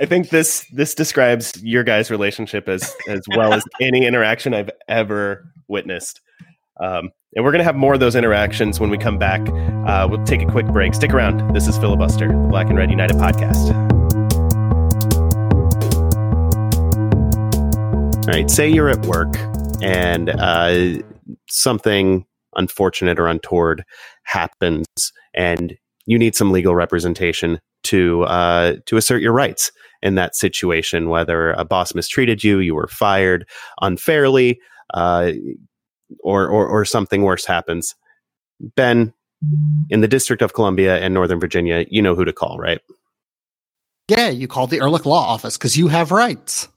I 0.00 0.04
think 0.04 0.30
this 0.30 0.66
this 0.72 0.94
describes 0.94 1.62
your 1.62 1.84
guys' 1.84 2.10
relationship 2.10 2.68
as 2.68 2.94
as 3.08 3.20
well 3.36 3.54
as 3.54 3.64
any 3.80 4.04
interaction 4.04 4.52
I've 4.52 4.70
ever 4.88 5.50
witnessed. 5.68 6.20
Um, 6.80 7.10
and 7.34 7.44
we're 7.44 7.52
gonna 7.52 7.64
have 7.64 7.76
more 7.76 7.94
of 7.94 8.00
those 8.00 8.14
interactions 8.14 8.80
when 8.80 8.90
we 8.90 8.98
come 8.98 9.16
back. 9.16 9.40
Uh, 9.86 10.06
we'll 10.10 10.24
take 10.24 10.42
a 10.42 10.46
quick 10.46 10.66
break. 10.66 10.92
Stick 10.92 11.14
around. 11.14 11.54
This 11.54 11.68
is 11.68 11.78
Filibuster, 11.78 12.28
the 12.28 12.48
Black 12.48 12.68
and 12.68 12.76
Red 12.76 12.90
United 12.90 13.16
podcast. 13.16 13.74
All 18.26 18.32
right. 18.32 18.50
Say 18.50 18.68
you're 18.68 18.90
at 18.90 19.06
work 19.06 19.34
and 19.82 20.30
uh, 20.30 21.00
something 21.48 22.26
unfortunate 22.56 23.20
or 23.20 23.28
untoward 23.28 23.84
happens, 24.24 24.86
and 25.32 25.76
you 26.06 26.18
need 26.18 26.34
some 26.34 26.50
legal 26.50 26.74
representation 26.74 27.60
to 27.86 28.22
uh, 28.24 28.76
to 28.86 28.96
assert 28.96 29.22
your 29.22 29.32
rights 29.32 29.72
in 30.02 30.14
that 30.16 30.36
situation. 30.36 31.08
Whether 31.08 31.52
a 31.52 31.64
boss 31.64 31.94
mistreated 31.94 32.44
you, 32.44 32.58
you 32.58 32.74
were 32.74 32.88
fired 32.88 33.48
unfairly, 33.80 34.60
uh, 34.94 35.32
or, 36.20 36.48
or 36.48 36.66
or 36.68 36.84
something 36.84 37.22
worse 37.22 37.46
happens. 37.46 37.94
Ben, 38.60 39.12
in 39.90 40.00
the 40.00 40.08
District 40.08 40.42
of 40.42 40.54
Columbia 40.54 40.98
and 40.98 41.12
Northern 41.14 41.40
Virginia, 41.40 41.84
you 41.90 42.00
know 42.00 42.14
who 42.14 42.24
to 42.24 42.32
call, 42.32 42.58
right? 42.58 42.80
Yeah, 44.08 44.28
you 44.28 44.46
call 44.46 44.66
the 44.66 44.78
Ehrlich 44.78 45.04
Law 45.04 45.26
Office 45.26 45.56
because 45.58 45.76
you 45.76 45.88
have 45.88 46.10
rights. 46.12 46.68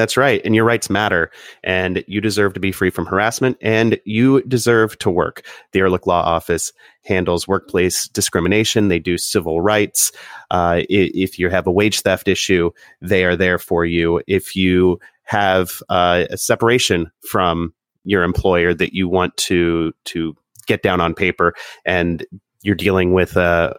That's 0.00 0.16
right. 0.16 0.40
And 0.46 0.54
your 0.54 0.64
rights 0.64 0.88
matter. 0.88 1.30
And 1.62 2.02
you 2.06 2.22
deserve 2.22 2.54
to 2.54 2.60
be 2.60 2.72
free 2.72 2.88
from 2.88 3.04
harassment 3.04 3.58
and 3.60 4.00
you 4.06 4.40
deserve 4.44 4.96
to 5.00 5.10
work. 5.10 5.44
The 5.72 5.80
Ehrlich 5.80 6.06
Law 6.06 6.22
Office 6.22 6.72
handles 7.04 7.46
workplace 7.46 8.08
discrimination. 8.08 8.88
They 8.88 8.98
do 8.98 9.18
civil 9.18 9.60
rights. 9.60 10.10
Uh, 10.50 10.84
if 10.88 11.38
you 11.38 11.50
have 11.50 11.66
a 11.66 11.70
wage 11.70 12.00
theft 12.00 12.28
issue, 12.28 12.70
they 13.02 13.26
are 13.26 13.36
there 13.36 13.58
for 13.58 13.84
you. 13.84 14.22
If 14.26 14.56
you 14.56 14.98
have 15.24 15.82
uh, 15.90 16.24
a 16.30 16.38
separation 16.38 17.12
from 17.28 17.74
your 18.04 18.22
employer 18.22 18.72
that 18.72 18.94
you 18.94 19.06
want 19.06 19.36
to 19.36 19.92
to 20.06 20.34
get 20.66 20.82
down 20.82 20.98
on 21.02 21.12
paper 21.12 21.52
and 21.84 22.24
you're 22.62 22.74
dealing 22.74 23.12
with 23.12 23.36
a 23.36 23.76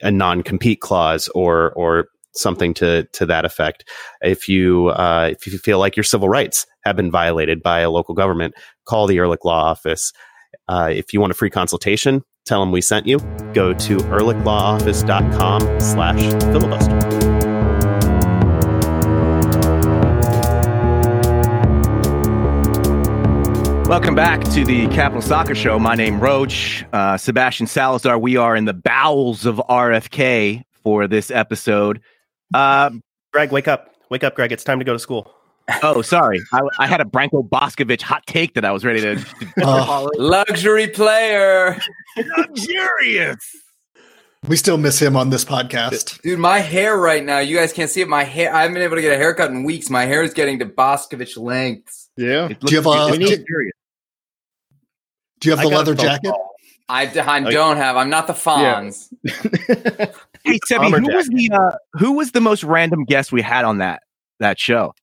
a 0.00 0.10
non-compete 0.10 0.80
clause 0.80 1.28
or 1.36 1.70
or 1.74 2.08
something 2.32 2.74
to 2.74 3.04
to 3.12 3.26
that 3.26 3.44
effect 3.44 3.88
if 4.22 4.48
you 4.48 4.88
uh, 4.88 5.30
if 5.32 5.46
you 5.46 5.58
feel 5.58 5.78
like 5.78 5.96
your 5.96 6.04
civil 6.04 6.28
rights 6.28 6.66
have 6.84 6.96
been 6.96 7.10
violated 7.10 7.62
by 7.62 7.80
a 7.80 7.90
local 7.90 8.14
government, 8.14 8.54
call 8.86 9.06
the 9.06 9.16
Ehrlich 9.18 9.44
Law 9.44 9.64
Office. 9.64 10.12
Uh, 10.68 10.90
if 10.92 11.12
you 11.12 11.20
want 11.20 11.30
a 11.30 11.34
free 11.34 11.50
consultation, 11.50 12.22
tell 12.46 12.60
them 12.60 12.72
we 12.72 12.80
sent 12.80 13.06
you. 13.06 13.18
Go 13.52 13.72
to 13.74 13.96
ehrlichlawoffice.com 13.96 15.80
slash 15.80 16.20
filibuster. 16.52 17.40
Welcome 23.90 24.14
back 24.14 24.44
to 24.52 24.64
the 24.64 24.86
Capital 24.86 25.20
Soccer 25.20 25.56
Show. 25.56 25.80
My 25.80 25.96
name 25.96 26.20
Roach, 26.20 26.84
uh, 26.92 27.16
Sebastian 27.16 27.66
Salazar. 27.66 28.20
We 28.20 28.36
are 28.36 28.54
in 28.54 28.64
the 28.64 28.72
bowels 28.72 29.44
of 29.44 29.56
RFK 29.68 30.62
for 30.84 31.08
this 31.08 31.32
episode. 31.32 32.00
Uh, 32.54 32.90
Greg, 33.32 33.52
wake 33.52 33.68
up. 33.68 33.94
Wake 34.10 34.24
up, 34.24 34.34
Greg. 34.34 34.50
It's 34.52 34.64
time 34.64 34.78
to 34.80 34.84
go 34.84 34.92
to 34.92 34.98
school. 34.98 35.32
oh, 35.84 36.02
sorry, 36.02 36.40
I, 36.52 36.60
I 36.80 36.86
had 36.88 37.00
a 37.00 37.04
Branko 37.04 37.48
Boskovic 37.48 38.02
hot 38.02 38.26
take 38.26 38.54
that 38.54 38.64
I 38.64 38.72
was 38.72 38.84
ready 38.84 39.00
to. 39.02 39.14
to 39.18 39.24
Oh. 39.62 40.08
Luxury 40.16 40.88
player, 40.88 41.78
Luxurious. 42.36 43.38
We 44.48 44.56
still 44.56 44.78
miss 44.78 45.00
him 45.00 45.16
on 45.16 45.30
this 45.30 45.44
podcast. 45.44 46.20
dude. 46.22 46.38
My 46.38 46.58
hair 46.60 46.96
right 46.96 47.22
now. 47.22 47.38
You 47.40 47.56
guys 47.56 47.72
can't 47.72 47.90
see 47.90 48.00
it. 48.00 48.08
My 48.08 48.24
hair. 48.24 48.52
I 48.54 48.62
haven't 48.62 48.74
been 48.74 48.82
able 48.82 48.96
to 48.96 49.02
get 49.02 49.12
a 49.12 49.16
haircut 49.16 49.50
in 49.50 49.64
weeks. 49.64 49.90
My 49.90 50.06
hair 50.06 50.22
is 50.22 50.32
getting 50.34 50.58
to 50.60 50.66
Boscovich 50.66 51.36
lengths. 51.36 52.08
yeah. 52.16 52.48
Do 52.48 52.56
you 52.70 52.76
have 52.78 52.86
looks- 52.86 53.14
a- 53.14 53.18
do 53.18 53.24
you- 53.24 53.30
luxurious. 53.36 53.72
Do 55.40 55.48
you 55.50 55.56
have 55.56 55.64
the 55.64 55.70
leather 55.74 55.94
jacket? 55.94 56.30
call. 56.30 56.49
I, 56.90 57.02
I 57.02 57.40
don't 57.50 57.76
have. 57.76 57.96
I'm 57.96 58.10
not 58.10 58.26
the 58.26 58.32
Fonz. 58.32 59.08
Hey, 60.42 60.58
Sebi, 60.70 60.90
Bomber 60.90 61.00
who 61.00 61.14
was 61.14 61.28
the 61.28 61.50
uh, 61.52 61.76
who 61.98 62.12
was 62.12 62.32
the 62.32 62.40
most 62.40 62.64
random 62.64 63.04
guest 63.04 63.30
we 63.30 63.42
had 63.42 63.66
on 63.66 63.76
that 63.76 64.04
that 64.38 64.58
show? 64.58 64.94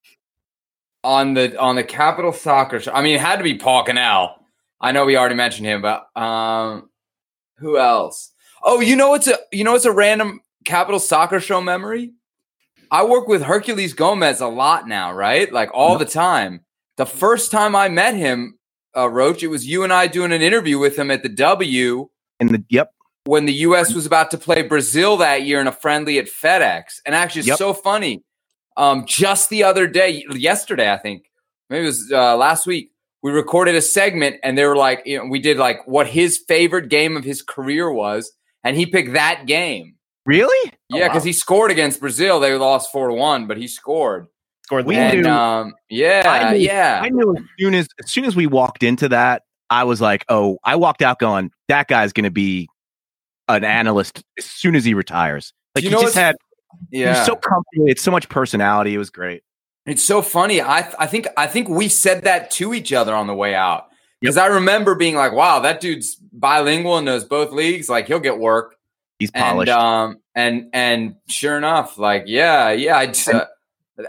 on 1.07 1.35
the 1.35 1.57
on 1.57 1.75
the 1.75 1.83
Capital 1.83 2.33
Soccer 2.33 2.79
Show. 2.79 2.91
I 2.91 3.01
mean, 3.01 3.15
it 3.15 3.21
had 3.21 3.37
to 3.37 3.43
be 3.43 3.57
Paul 3.57 3.83
Cannell. 3.83 4.35
I 4.79 4.91
know 4.91 5.05
we 5.05 5.17
already 5.17 5.35
mentioned 5.35 5.65
him, 5.65 5.81
but 5.81 6.07
um, 6.19 6.89
Who 7.59 7.77
else? 7.77 8.33
Oh, 8.61 8.81
you 8.81 8.95
know 8.95 9.13
it's 9.13 9.27
a 9.27 9.37
you 9.51 9.63
know 9.63 9.75
it's 9.75 9.85
a 9.85 9.91
random 9.91 10.41
Capital 10.65 10.99
Soccer 10.99 11.39
Show 11.39 11.61
memory. 11.61 12.13
I 12.91 13.05
work 13.05 13.27
with 13.27 13.43
Herculez 13.43 13.95
Gomez 13.95 14.41
a 14.41 14.47
lot 14.47 14.87
now, 14.87 15.13
right? 15.13 15.51
Like 15.51 15.69
all 15.73 15.97
the 15.97 16.05
time. 16.05 16.65
The 16.97 17.05
first 17.05 17.51
time 17.51 17.75
I 17.75 17.89
met 17.89 18.15
him, 18.15 18.57
uh, 18.95 19.09
Roach, 19.09 19.43
it 19.43 19.47
was 19.47 19.65
you 19.65 19.83
and 19.83 19.91
I 19.93 20.07
doing 20.07 20.31
an 20.31 20.41
interview 20.41 20.77
with 20.79 20.97
him 20.97 21.11
at 21.11 21.23
the 21.23 21.29
W 21.29 22.09
In 22.39 22.47
the 22.47 22.63
yep. 22.69 22.91
when 23.25 23.45
the 23.45 23.53
U.S. 23.53 23.93
was 23.93 24.05
about 24.05 24.31
to 24.31 24.37
play 24.37 24.61
Brazil 24.61 25.17
that 25.17 25.43
year 25.43 25.59
in 25.61 25.67
a 25.67 25.71
friendly 25.71 26.17
at 26.19 26.25
FedEx. 26.27 26.99
And 27.05 27.13
actually, 27.15 27.39
it's 27.39 27.47
Yep. 27.49 27.57
so 27.57 27.73
funny. 27.73 28.23
Um, 28.77 29.05
just 29.07 29.49
the 29.49 29.63
other 29.63 29.87
day, 29.87 30.23
yesterday, 30.31 30.91
I 30.91 30.97
think, 30.97 31.25
maybe 31.69 31.83
it 31.83 31.87
was 31.87 32.11
uh, 32.11 32.37
last 32.37 32.67
week, 32.67 32.91
we 33.23 33.31
recorded 33.31 33.75
a 33.75 33.81
segment 33.81 34.37
and 34.43 34.57
they 34.57 34.65
were 34.65 34.75
like, 34.75 35.01
you 35.05 35.17
know, 35.17 35.25
we 35.25 35.39
did 35.39 35.57
like 35.57 35.85
what 35.87 36.07
his 36.07 36.37
favorite 36.47 36.87
game 36.89 37.17
of 37.17 37.23
his 37.23 37.41
career 37.41 37.91
was. 37.91 38.31
And 38.63 38.77
he 38.77 38.85
picked 38.85 39.13
that 39.13 39.47
game. 39.47 39.95
Really? 40.25 40.71
Oh, 40.93 40.97
Yeah, 40.97 41.07
because 41.07 41.23
wow. 41.23 41.27
he 41.27 41.33
scored 41.33 41.71
against 41.71 41.99
Brazil. 41.99 42.39
They 42.39 42.53
lost 42.55 42.91
4 42.91 43.07
to 43.09 43.13
1, 43.15 43.47
but 43.47 43.57
he 43.57 43.67
scored. 43.67 44.27
Scored 44.67 44.85
We 44.85 44.95
the 44.95 45.01
and, 45.01 45.21
knew- 45.23 45.29
um, 45.29 45.73
yeah, 45.89 46.23
I 46.25 46.51
knew- 46.53 46.59
yeah. 46.59 46.99
I 47.01 47.07
knew 47.09 47.35
as 47.37 47.43
soon 47.57 47.73
as 47.73 47.87
as 48.03 48.11
soon 48.11 48.25
as 48.25 48.35
we 48.35 48.47
walked 48.47 48.83
into 48.83 49.07
that, 49.09 49.43
I 49.69 49.85
was 49.85 50.01
like, 50.01 50.25
oh, 50.27 50.57
I 50.63 50.75
walked 50.75 51.01
out 51.01 51.19
going, 51.19 51.51
that 51.69 51.87
guy's 51.87 52.11
going 52.11 52.25
to 52.25 52.31
be 52.31 52.67
an 53.47 53.63
analyst 53.63 54.23
as 54.37 54.43
soon 54.45 54.75
as 54.75 54.83
he 54.83 54.93
retires. 54.93 55.53
Like 55.73 55.85
You 55.85 55.89
he 55.91 55.95
know 55.95 56.01
just 56.01 56.15
what's- 56.15 56.25
had, 56.25 56.35
he 56.91 57.01
yeah. 57.01 57.17
was 57.17 57.25
so 57.25 57.35
comfortable. 57.37 57.87
It's 57.87 58.01
so 58.01 58.11
much 58.11 58.27
personality. 58.27 58.93
It 58.93 58.97
was 58.97 59.09
great. 59.09 59.41
It's 59.85 60.03
so 60.03 60.21
funny. 60.21 60.61
I 60.61 60.79
I 60.99 61.07
think 61.07 61.27
I 61.37 61.47
think 61.47 61.69
we 61.69 61.87
said 61.87 62.25
that 62.25 62.51
to 62.51 62.73
each 62.73 62.91
other 62.91 63.15
on 63.15 63.27
the 63.27 63.33
way 63.33 63.55
out 63.55 63.85
because 64.19 64.35
I 64.35 64.47
remember 64.47 64.95
being 64.95 65.15
like, 65.15 65.31
"Wow, 65.31 65.61
that 65.61 65.79
dude's 65.79 66.15
bilingual 66.33 66.97
and 66.97 67.05
knows 67.05 67.23
both 67.23 67.53
leagues. 67.53 67.87
Like 67.87 68.07
he'll 68.07 68.19
get 68.19 68.37
work." 68.37 68.75
He's 69.17 69.31
And 69.33 69.41
polished. 69.45 69.71
um 69.71 70.17
and 70.35 70.69
and 70.73 71.15
sure 71.29 71.55
enough, 71.57 71.97
like 71.97 72.23
yeah, 72.27 72.71
yeah. 72.71 72.97
I 72.97 73.05
just, 73.07 73.29
uh, 73.29 73.45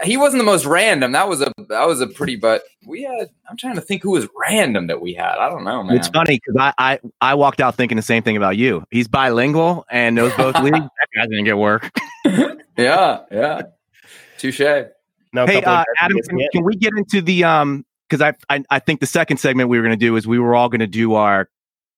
he 0.03 0.17
wasn't 0.17 0.39
the 0.39 0.45
most 0.45 0.65
random. 0.65 1.13
That 1.13 1.27
was 1.27 1.41
a 1.41 1.51
that 1.69 1.87
was 1.87 1.99
a 2.01 2.07
pretty. 2.07 2.35
But 2.35 2.63
we 2.85 3.03
had. 3.03 3.29
I'm 3.49 3.57
trying 3.57 3.75
to 3.75 3.81
think 3.81 4.03
who 4.03 4.11
was 4.11 4.27
random 4.39 4.87
that 4.87 5.01
we 5.01 5.13
had. 5.13 5.37
I 5.37 5.49
don't 5.49 5.63
know, 5.63 5.83
man. 5.83 5.95
it's 5.95 6.07
funny 6.09 6.39
because 6.45 6.55
I, 6.59 6.73
I 6.77 6.99
I 7.21 7.35
walked 7.35 7.59
out 7.59 7.75
thinking 7.75 7.95
the 7.95 8.03
same 8.03 8.21
thing 8.21 8.37
about 8.37 8.57
you. 8.57 8.83
He's 8.91 9.07
bilingual 9.07 9.85
and 9.89 10.15
knows 10.15 10.33
both 10.35 10.55
leagues. 10.61 10.77
That 10.77 11.07
guy's 11.15 11.27
gonna 11.27 11.43
get 11.43 11.57
work. 11.57 11.89
yeah, 12.77 13.21
yeah. 13.31 13.61
Touche. 14.37 14.59
No, 15.31 15.43
a 15.43 15.47
hey, 15.47 15.63
uh, 15.63 15.83
Adam, 15.99 16.17
can, 16.27 16.39
can 16.51 16.63
we 16.63 16.75
get 16.75 16.93
into 16.95 17.21
the 17.21 17.43
um? 17.43 17.85
Because 18.07 18.21
I, 18.21 18.55
I 18.55 18.63
I 18.69 18.79
think 18.79 18.99
the 18.99 19.07
second 19.07 19.37
segment 19.37 19.69
we 19.69 19.77
were 19.77 19.83
going 19.83 19.97
to 19.97 20.05
do 20.05 20.15
is 20.15 20.27
we 20.27 20.39
were 20.39 20.55
all 20.55 20.69
going 20.69 20.79
to 20.79 20.87
do 20.87 21.15
our 21.15 21.49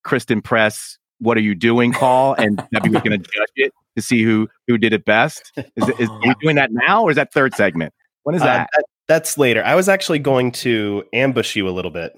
Christen 0.03 0.41
Press 0.41 0.97
"What 1.21 1.37
are 1.37 1.41
you 1.41 1.55
doing?" 1.55 1.93
call, 1.93 2.33
and 2.33 2.57
Debbie 2.73 2.89
was 2.89 3.01
going 3.01 3.19
to 3.21 3.29
judge 3.29 3.51
it 3.55 3.73
to 3.95 4.01
see 4.01 4.23
who 4.23 4.49
who 4.67 4.77
did 4.77 4.91
it 4.93 5.05
best. 5.05 5.51
Is, 5.57 5.89
is 5.99 6.09
are 6.09 6.19
we 6.23 6.35
doing 6.41 6.55
that 6.57 6.71
now, 6.71 7.03
or 7.03 7.09
is 7.11 7.15
that 7.15 7.31
third 7.33 7.55
segment? 7.55 7.93
When 8.23 8.35
is 8.35 8.41
Uh, 8.41 8.45
that? 8.45 8.69
that- 8.75 8.85
That's 9.07 9.37
later. 9.37 9.63
I 9.65 9.75
was 9.75 9.89
actually 9.89 10.19
going 10.19 10.51
to 10.63 11.03
ambush 11.13 11.55
you 11.55 11.67
a 11.67 11.71
little 11.71 11.91
bit. 11.91 12.13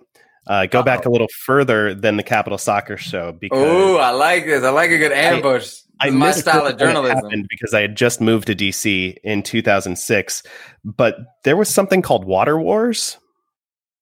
Uh, 0.46 0.66
go 0.68 0.84
back 0.84 1.06
a 1.06 1.10
little 1.10 1.30
further 1.46 1.96
than 1.96 2.18
the 2.18 2.24
Capital 2.24 2.58
Soccer 2.58 2.98
Show 2.98 3.32
because 3.32 3.58
Oh, 3.66 3.96
I 3.98 4.12
like 4.12 4.46
this. 4.46 4.64
I 4.64 4.70
like 4.72 4.92
a 4.92 4.98
good 4.98 5.14
ambush. 5.14 5.74
I 6.02 6.08
This 6.08 6.14
is 6.14 6.20
my 6.20 6.28
missed 6.28 6.40
style 6.42 6.66
it 6.68 6.74
of 6.74 6.80
journalism. 6.80 7.16
happened 7.16 7.48
because 7.50 7.74
I 7.74 7.80
had 7.82 7.96
just 7.96 8.20
moved 8.20 8.48
to 8.48 8.56
DC 8.56 9.16
in 9.24 9.42
2006. 9.42 10.44
But 10.84 11.16
there 11.46 11.56
was 11.56 11.70
something 11.70 12.02
called 12.02 12.26
Water 12.26 12.60
Wars. 12.60 13.18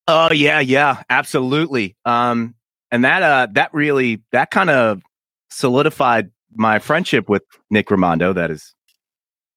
Oh 0.08 0.34
yeah, 0.34 0.60
yeah, 0.60 1.04
absolutely. 1.10 1.96
Um, 2.06 2.56
and 2.92 3.04
that 3.06 3.24
uh, 3.24 3.48
that 3.54 3.74
really 3.74 4.22
that 4.32 4.52
kind 4.52 4.70
of 4.70 5.02
solidified 5.50 6.32
my 6.54 6.80
friendship 6.80 7.30
with 7.30 7.44
Nick 7.70 7.88
Rimando. 7.88 8.36
That 8.36 8.50
has 8.50 8.74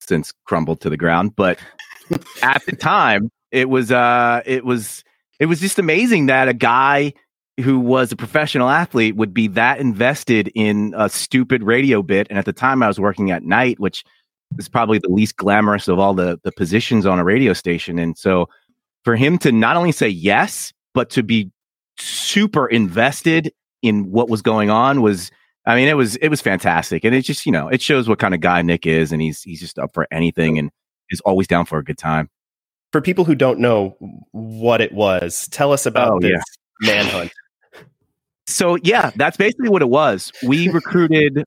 since 0.00 0.32
crumbled 0.44 0.80
to 0.82 0.90
the 0.90 0.96
ground, 0.96 1.34
but 1.36 1.58
at 2.42 2.64
the 2.66 2.76
time, 2.76 3.30
it 3.50 3.68
was 3.68 3.90
uh, 3.90 4.42
it 4.46 4.64
was 4.64 5.04
it 5.40 5.46
was 5.46 5.60
just 5.60 5.78
amazing 5.78 6.26
that 6.26 6.48
a 6.48 6.54
guy 6.54 7.12
who 7.60 7.78
was 7.78 8.10
a 8.10 8.16
professional 8.16 8.68
athlete 8.68 9.16
would 9.16 9.32
be 9.32 9.46
that 9.48 9.78
invested 9.78 10.50
in 10.54 10.92
a 10.96 11.08
stupid 11.08 11.62
radio 11.62 12.02
bit. 12.02 12.26
And 12.28 12.38
at 12.38 12.46
the 12.46 12.52
time, 12.52 12.82
I 12.82 12.88
was 12.88 12.98
working 12.98 13.30
at 13.30 13.44
night, 13.44 13.78
which 13.78 14.04
is 14.58 14.68
probably 14.68 14.98
the 14.98 15.08
least 15.08 15.36
glamorous 15.36 15.88
of 15.88 15.98
all 15.98 16.14
the 16.14 16.38
the 16.44 16.52
positions 16.52 17.06
on 17.06 17.18
a 17.18 17.24
radio 17.24 17.52
station, 17.52 17.98
and 17.98 18.16
so 18.16 18.48
for 19.04 19.16
him 19.16 19.38
to 19.38 19.52
not 19.52 19.76
only 19.76 19.92
say 19.92 20.08
yes, 20.08 20.72
but 20.94 21.10
to 21.10 21.22
be 21.22 21.50
super 22.34 22.66
invested 22.66 23.52
in 23.82 24.10
what 24.10 24.28
was 24.28 24.42
going 24.42 24.68
on 24.70 25.00
was 25.00 25.30
I 25.66 25.76
mean 25.76 25.88
it 25.88 25.96
was 25.96 26.16
it 26.16 26.28
was 26.28 26.40
fantastic. 26.40 27.04
And 27.04 27.14
it 27.14 27.22
just, 27.22 27.46
you 27.46 27.52
know, 27.52 27.68
it 27.68 27.80
shows 27.80 28.08
what 28.08 28.18
kind 28.18 28.34
of 28.34 28.40
guy 28.40 28.60
Nick 28.62 28.86
is 28.86 29.12
and 29.12 29.22
he's 29.22 29.42
he's 29.42 29.60
just 29.60 29.78
up 29.78 29.94
for 29.94 30.06
anything 30.10 30.58
and 30.58 30.70
is 31.10 31.20
always 31.20 31.46
down 31.46 31.64
for 31.64 31.78
a 31.78 31.84
good 31.84 31.98
time. 31.98 32.28
For 32.92 33.00
people 33.00 33.24
who 33.24 33.34
don't 33.34 33.58
know 33.60 33.96
what 34.32 34.80
it 34.80 34.92
was, 34.92 35.48
tell 35.48 35.72
us 35.72 35.86
about 35.86 36.12
Oh, 36.14 36.20
this 36.20 36.42
yeah. 36.82 36.92
manhunt. 36.92 37.32
So 38.46 38.76
yeah, 38.82 39.10
that's 39.16 39.36
basically 39.36 39.68
what 39.70 39.82
it 39.82 39.88
was. 39.88 40.30
We 40.46 40.68
recruited 40.68 41.44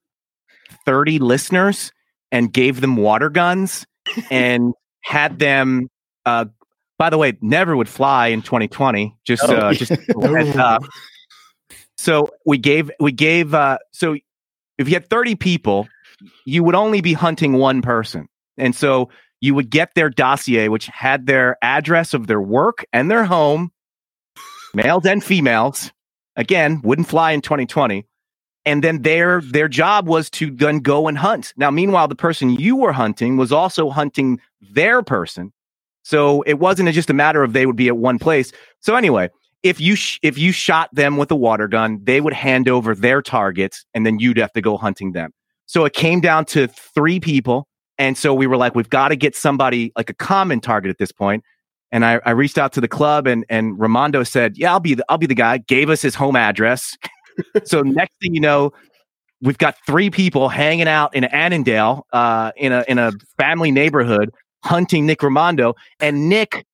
30 0.85 1.19
listeners 1.19 1.91
and 2.31 2.51
gave 2.51 2.81
them 2.81 2.97
water 2.97 3.29
guns 3.29 3.85
and 4.31 4.73
had 5.03 5.39
them 5.39 5.89
uh 6.25 6.45
by 6.97 7.09
the 7.09 7.17
way, 7.17 7.37
never 7.41 7.75
would 7.75 7.89
fly 7.89 8.27
in 8.27 8.41
2020. 8.41 9.15
Just 9.25 9.43
Oh. 9.43 9.55
uh 9.55 9.73
just 9.73 9.91
a 10.15 10.27
heads 10.27 10.57
up. 10.57 10.83
So 11.97 12.29
we 12.45 12.57
gave 12.57 12.91
we 12.99 13.11
gave 13.11 13.53
uh 13.53 13.77
so 13.91 14.15
if 14.77 14.87
you 14.87 14.93
had 14.95 15.09
30 15.09 15.35
people, 15.35 15.87
you 16.45 16.63
would 16.63 16.75
only 16.75 17.01
be 17.01 17.13
hunting 17.13 17.53
one 17.53 17.81
person. 17.81 18.27
And 18.57 18.75
so 18.75 19.09
you 19.41 19.55
would 19.55 19.69
get 19.69 19.93
their 19.95 20.09
dossier 20.09 20.67
which 20.69 20.87
had 20.87 21.27
their 21.27 21.57
address 21.61 22.13
of 22.13 22.27
their 22.27 22.41
work 22.41 22.85
and 22.93 23.09
their 23.11 23.25
home, 23.25 23.71
males 24.73 25.05
and 25.05 25.23
females. 25.23 25.91
Again, 26.35 26.81
wouldn't 26.83 27.07
fly 27.07 27.31
in 27.31 27.41
2020. 27.41 28.05
And 28.65 28.83
then 28.83 29.01
their 29.01 29.41
their 29.41 29.67
job 29.69 30.07
was 30.07 30.29
to 30.31 30.51
then 30.51 30.79
go 30.79 31.07
and 31.07 31.17
hunt. 31.17 31.53
Now, 31.57 31.71
meanwhile, 31.71 32.07
the 32.07 32.15
person 32.15 32.49
you 32.51 32.75
were 32.75 32.91
hunting 32.91 33.37
was 33.37 33.51
also 33.51 33.89
hunting 33.89 34.41
their 34.61 35.01
person. 35.03 35.53
So 36.07 36.41
it 36.43 36.53
wasn't 36.53 36.89
just 36.93 37.09
a 37.09 37.13
matter 37.13 37.43
of 37.43 37.51
they 37.51 37.65
would 37.65 37.75
be 37.75 37.89
at 37.89 37.97
one 37.97 38.17
place. 38.17 38.53
So 38.79 38.95
anyway, 38.95 39.29
if 39.61 39.81
you 39.81 39.97
sh- 39.97 40.19
if 40.23 40.37
you 40.37 40.53
shot 40.53 40.89
them 40.95 41.17
with 41.17 41.29
a 41.31 41.35
water 41.35 41.67
gun, 41.67 41.99
they 42.01 42.21
would 42.21 42.31
hand 42.31 42.69
over 42.69 42.95
their 42.95 43.21
targets, 43.21 43.85
and 43.93 44.05
then 44.05 44.17
you'd 44.17 44.37
have 44.37 44.53
to 44.53 44.61
go 44.61 44.77
hunting 44.77 45.11
them. 45.11 45.33
So 45.65 45.83
it 45.83 45.91
came 45.91 46.21
down 46.21 46.45
to 46.45 46.67
three 46.67 47.19
people, 47.19 47.67
and 47.97 48.17
so 48.17 48.33
we 48.33 48.47
were 48.47 48.55
like, 48.55 48.73
we've 48.73 48.89
got 48.89 49.09
to 49.09 49.17
get 49.17 49.35
somebody 49.35 49.91
like 49.97 50.09
a 50.09 50.13
common 50.13 50.61
target 50.61 50.91
at 50.91 50.97
this 50.97 51.11
point. 51.11 51.43
And 51.91 52.05
I, 52.05 52.21
I 52.25 52.31
reached 52.31 52.57
out 52.57 52.71
to 52.73 52.81
the 52.81 52.87
club, 52.87 53.27
and 53.27 53.43
and 53.49 53.77
Rimando 53.77 54.25
said, 54.25 54.57
"Yeah, 54.57 54.71
I'll 54.71 54.79
be 54.79 54.93
the, 54.93 55.03
I'll 55.09 55.17
be 55.17 55.27
the 55.27 55.35
guy." 55.35 55.57
Gave 55.57 55.89
us 55.89 56.01
his 56.01 56.15
home 56.15 56.37
address. 56.37 56.95
so 57.65 57.81
next 57.81 58.15
thing 58.21 58.33
you 58.33 58.39
know, 58.39 58.71
we've 59.41 59.57
got 59.57 59.75
three 59.85 60.09
people 60.09 60.47
hanging 60.47 60.87
out 60.87 61.13
in 61.13 61.25
Annandale, 61.25 62.03
uh, 62.13 62.53
in 62.55 62.71
a 62.71 62.85
in 62.87 62.97
a 62.97 63.11
family 63.37 63.71
neighborhood, 63.71 64.31
hunting 64.67 65.05
Nick 65.05 65.19
Rimando, 65.19 65.73
and 65.99 66.29
Nick, 66.29 66.65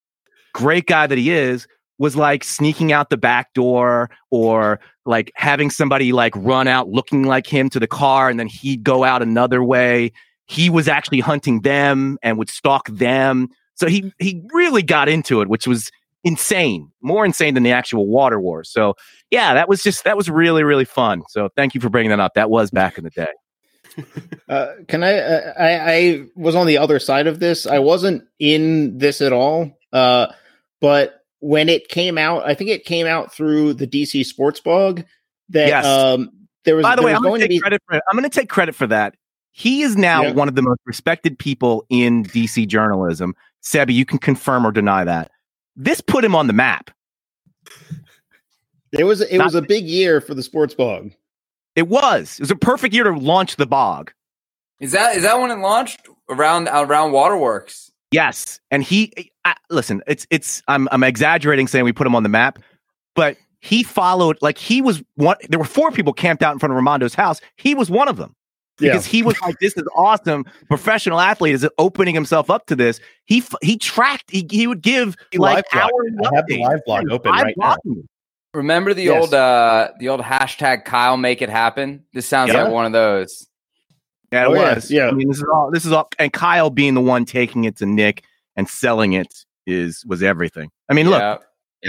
great 0.53 0.88
guy 0.88 1.08
that 1.08 1.17
he 1.17 1.32
is, 1.32 1.67
was 1.97 2.15
like 2.15 2.43
sneaking 2.43 2.91
out 2.91 3.10
the 3.10 3.17
back 3.17 3.53
door 3.53 4.10
or 4.32 4.79
like 5.06 5.32
having 5.36 5.69
somebody 5.69 6.12
like 6.12 6.34
run 6.36 6.67
out 6.67 6.89
looking 6.89 7.23
like 7.23 7.47
him 7.47 7.69
to 7.69 7.79
the 7.79 7.88
car, 7.88 8.29
and 8.29 8.39
then 8.39 8.47
he'd 8.47 8.84
go 8.84 9.03
out 9.03 9.21
another 9.21 9.63
way. 9.63 10.12
He 10.45 10.69
was 10.69 10.88
actually 10.88 11.19
hunting 11.19 11.62
them 11.62 12.17
and 12.21 12.38
would 12.38 12.49
stalk 12.49 12.88
them. 12.89 13.47
So 13.75 13.88
he 13.88 14.12
he 14.19 14.41
really 14.53 14.84
got 14.84 15.08
into 15.10 15.41
it, 15.41 15.47
which 15.47 15.67
was 15.67 15.91
insane, 16.23 16.89
more 17.01 17.25
insane 17.25 17.53
than 17.53 17.63
the 17.63 17.71
actual 17.71 18.08
water 18.08 18.39
wars. 18.39 18.69
So 18.69 18.95
yeah, 19.29 19.53
that 19.53 19.67
was 19.67 19.84
just 19.84 20.03
that 20.03 20.17
was 20.17 20.29
really 20.29 20.63
really 20.63 20.86
fun. 20.86 21.23
So 21.29 21.49
thank 21.56 21.75
you 21.75 21.82
for 21.82 21.89
bringing 21.89 22.10
that 22.10 22.19
up. 22.19 22.34
That 22.36 22.49
was 22.49 22.71
back 22.71 22.97
in 22.97 23.03
the 23.03 23.10
day. 23.10 23.27
Uh, 24.49 24.67
can 24.88 25.03
I, 25.03 25.17
uh, 25.19 25.53
I? 25.58 25.91
I 25.93 26.23
was 26.36 26.56
on 26.56 26.67
the 26.67 26.77
other 26.77 26.99
side 26.99 27.28
of 27.28 27.39
this. 27.39 27.65
I 27.65 27.80
wasn't 27.80 28.24
in 28.39 28.97
this 28.97 29.22
at 29.22 29.34
all. 29.34 29.72
Uh, 29.91 30.28
but 30.82 31.22
when 31.39 31.70
it 31.70 31.88
came 31.88 32.18
out, 32.18 32.45
I 32.45 32.53
think 32.53 32.70
it 32.70 32.86
came 32.86 33.05
out 33.07 33.34
through 33.34 33.74
the 33.76 33.88
DC 33.88 34.26
Sports 34.26 34.59
Blog. 34.59 35.01
That 35.49 35.68
Yes. 35.68 35.86
um, 35.86 36.30
there 36.65 36.76
was. 36.76 36.84
By 36.84 36.95
the 36.95 37.03
way, 37.03 37.13
I'm 37.13 37.22
going 37.22 37.41
to 37.41 37.47
take 37.47 37.57
be. 37.57 37.59
credit 37.59 37.82
for 37.88 37.95
I'm 37.95 38.18
going 38.18 38.30
to 38.30 38.39
take 38.39 38.49
credit 38.49 38.76
for 38.76 38.88
that. 38.88 39.15
He 39.51 39.84
is 39.84 39.95
now 39.95 40.24
Yeah. 40.24 40.32
one 40.34 40.47
of 40.47 40.55
the 40.55 40.61
most 40.63 40.80
respected 40.86 41.38
people 41.38 41.86
in 41.89 42.24
DC 42.24 42.68
journalism. 42.68 43.36
Sebi, 43.63 43.93
you 43.93 44.05
can 44.05 44.18
confirm 44.18 44.65
or 44.65 44.72
deny 44.72 45.03
that. 45.03 45.30
This 45.76 46.01
put 46.01 46.26
him 46.26 46.36
on 46.36 46.47
the 46.47 46.53
map. 46.53 46.89
It 48.91 49.03
was. 49.05 49.22
It 49.22 49.38
Not- 49.38 49.45
was 49.45 49.55
a 49.55 49.61
big 49.61 49.86
year 49.86 50.22
for 50.22 50.34
the 50.36 50.43
Sports 50.43 50.74
Blog. 50.76 51.11
It 51.76 51.88
was. 51.88 52.34
It 52.34 52.41
was 52.41 52.51
a 52.51 52.55
perfect 52.55 52.93
year 52.93 53.03
to 53.05 53.11
launch 53.11 53.55
the 53.55 53.65
bog. 53.65 54.11
Is 54.80 54.91
that 54.91 55.15
is 55.15 55.24
that 55.24 55.39
when 55.39 55.51
it 55.51 55.59
launched 55.59 56.07
around 56.30 56.67
uh, 56.67 56.86
around 56.88 57.11
Water 57.11 57.38
Wars? 57.38 57.91
Yes, 58.11 58.59
and 58.69 58.84
he 58.84 59.32
I, 59.45 59.55
listen. 59.69 60.01
It's 60.07 60.28
it's. 60.30 60.61
I'm 60.67 60.88
I'm 60.91 61.03
exaggerating 61.03 61.67
saying 61.67 61.86
we 61.86 61.93
put 61.93 62.05
him 62.07 62.15
on 62.15 62.24
the 62.24 62.30
map, 62.30 62.59
but 63.15 63.38
he 63.59 63.82
followed 63.84 64.38
like 64.41 64.57
he 64.57 64.82
was 64.82 65.01
one. 65.15 65.38
There 65.49 65.59
were 65.59 65.65
four 65.65 65.91
people 65.91 66.13
camped 66.13 66.43
out 66.43 66.53
in 66.53 66.59
front 66.59 66.71
of 66.71 66.76
Rimando's 66.76 67.15
house. 67.15 67.39
He 67.57 67.74
was 67.74 67.89
one 67.89 68.07
of 68.07 68.17
them 68.17 68.36
because 68.78 69.05
he 69.05 69.24
was 69.24 69.39
like, 69.41 69.57
"This 69.59 69.76
is 69.78 69.84
awesome." 69.95 70.45
Professional 70.67 71.19
athlete 71.19 71.55
is 71.55 71.67
opening 71.78 72.13
himself 72.13 72.49
up 72.49 72.65
to 72.67 72.76
this. 72.76 72.99
He 73.26 73.43
he 73.61 73.78
tracked. 73.78 74.30
He, 74.30 74.47
he 74.51 74.67
would 74.67 74.82
give 74.82 75.15
He 75.32 75.38
like 75.38 75.65
live 75.74 75.84
hour. 75.84 75.89
I 76.26 76.36
have 76.36 76.45
the 76.47 76.61
live 76.61 76.80
blog 76.86 77.09
open 77.09 77.32
right 77.32 77.55
now. 77.57 77.78
Remember 78.54 78.93
the 78.93 79.04
Yes. 79.04 79.22
old 79.22 79.34
uh 79.34 79.89
the 79.99 80.10
old 80.10 80.22
hashtag 80.22 80.86
Kyle 80.86 81.18
make 81.18 81.41
it 81.41 81.49
happen? 81.49 82.06
This 82.14 82.28
sounds 82.28 82.51
Yeah. 82.54 82.64
like 82.64 82.72
one 82.72 82.86
of 82.86 82.91
those. 82.91 83.47
Yeah, 84.32 84.43
it 84.43 84.47
Oh, 84.47 84.51
was. 84.51 84.89
yeah. 84.91 85.08
I 85.08 85.12
mean, 85.12 85.28
this 85.28 85.38
is 85.38 85.45
all. 85.54 85.70
This 85.72 85.86
is 85.86 85.91
all. 85.91 86.10
And 86.20 86.32
Kyle 86.34 86.70
being 86.70 86.93
the 86.93 87.01
one 87.01 87.26
taking 87.26 87.64
it 87.66 87.78
to 87.78 87.86
Nick 87.86 88.24
and 88.56 88.68
selling 88.70 89.14
it 89.14 89.34
is 89.68 90.04
was 90.08 90.22
everything. 90.24 90.70
I 90.89 90.93
mean, 90.93 91.10
look, 91.10 91.20
Yeah. 91.22 91.38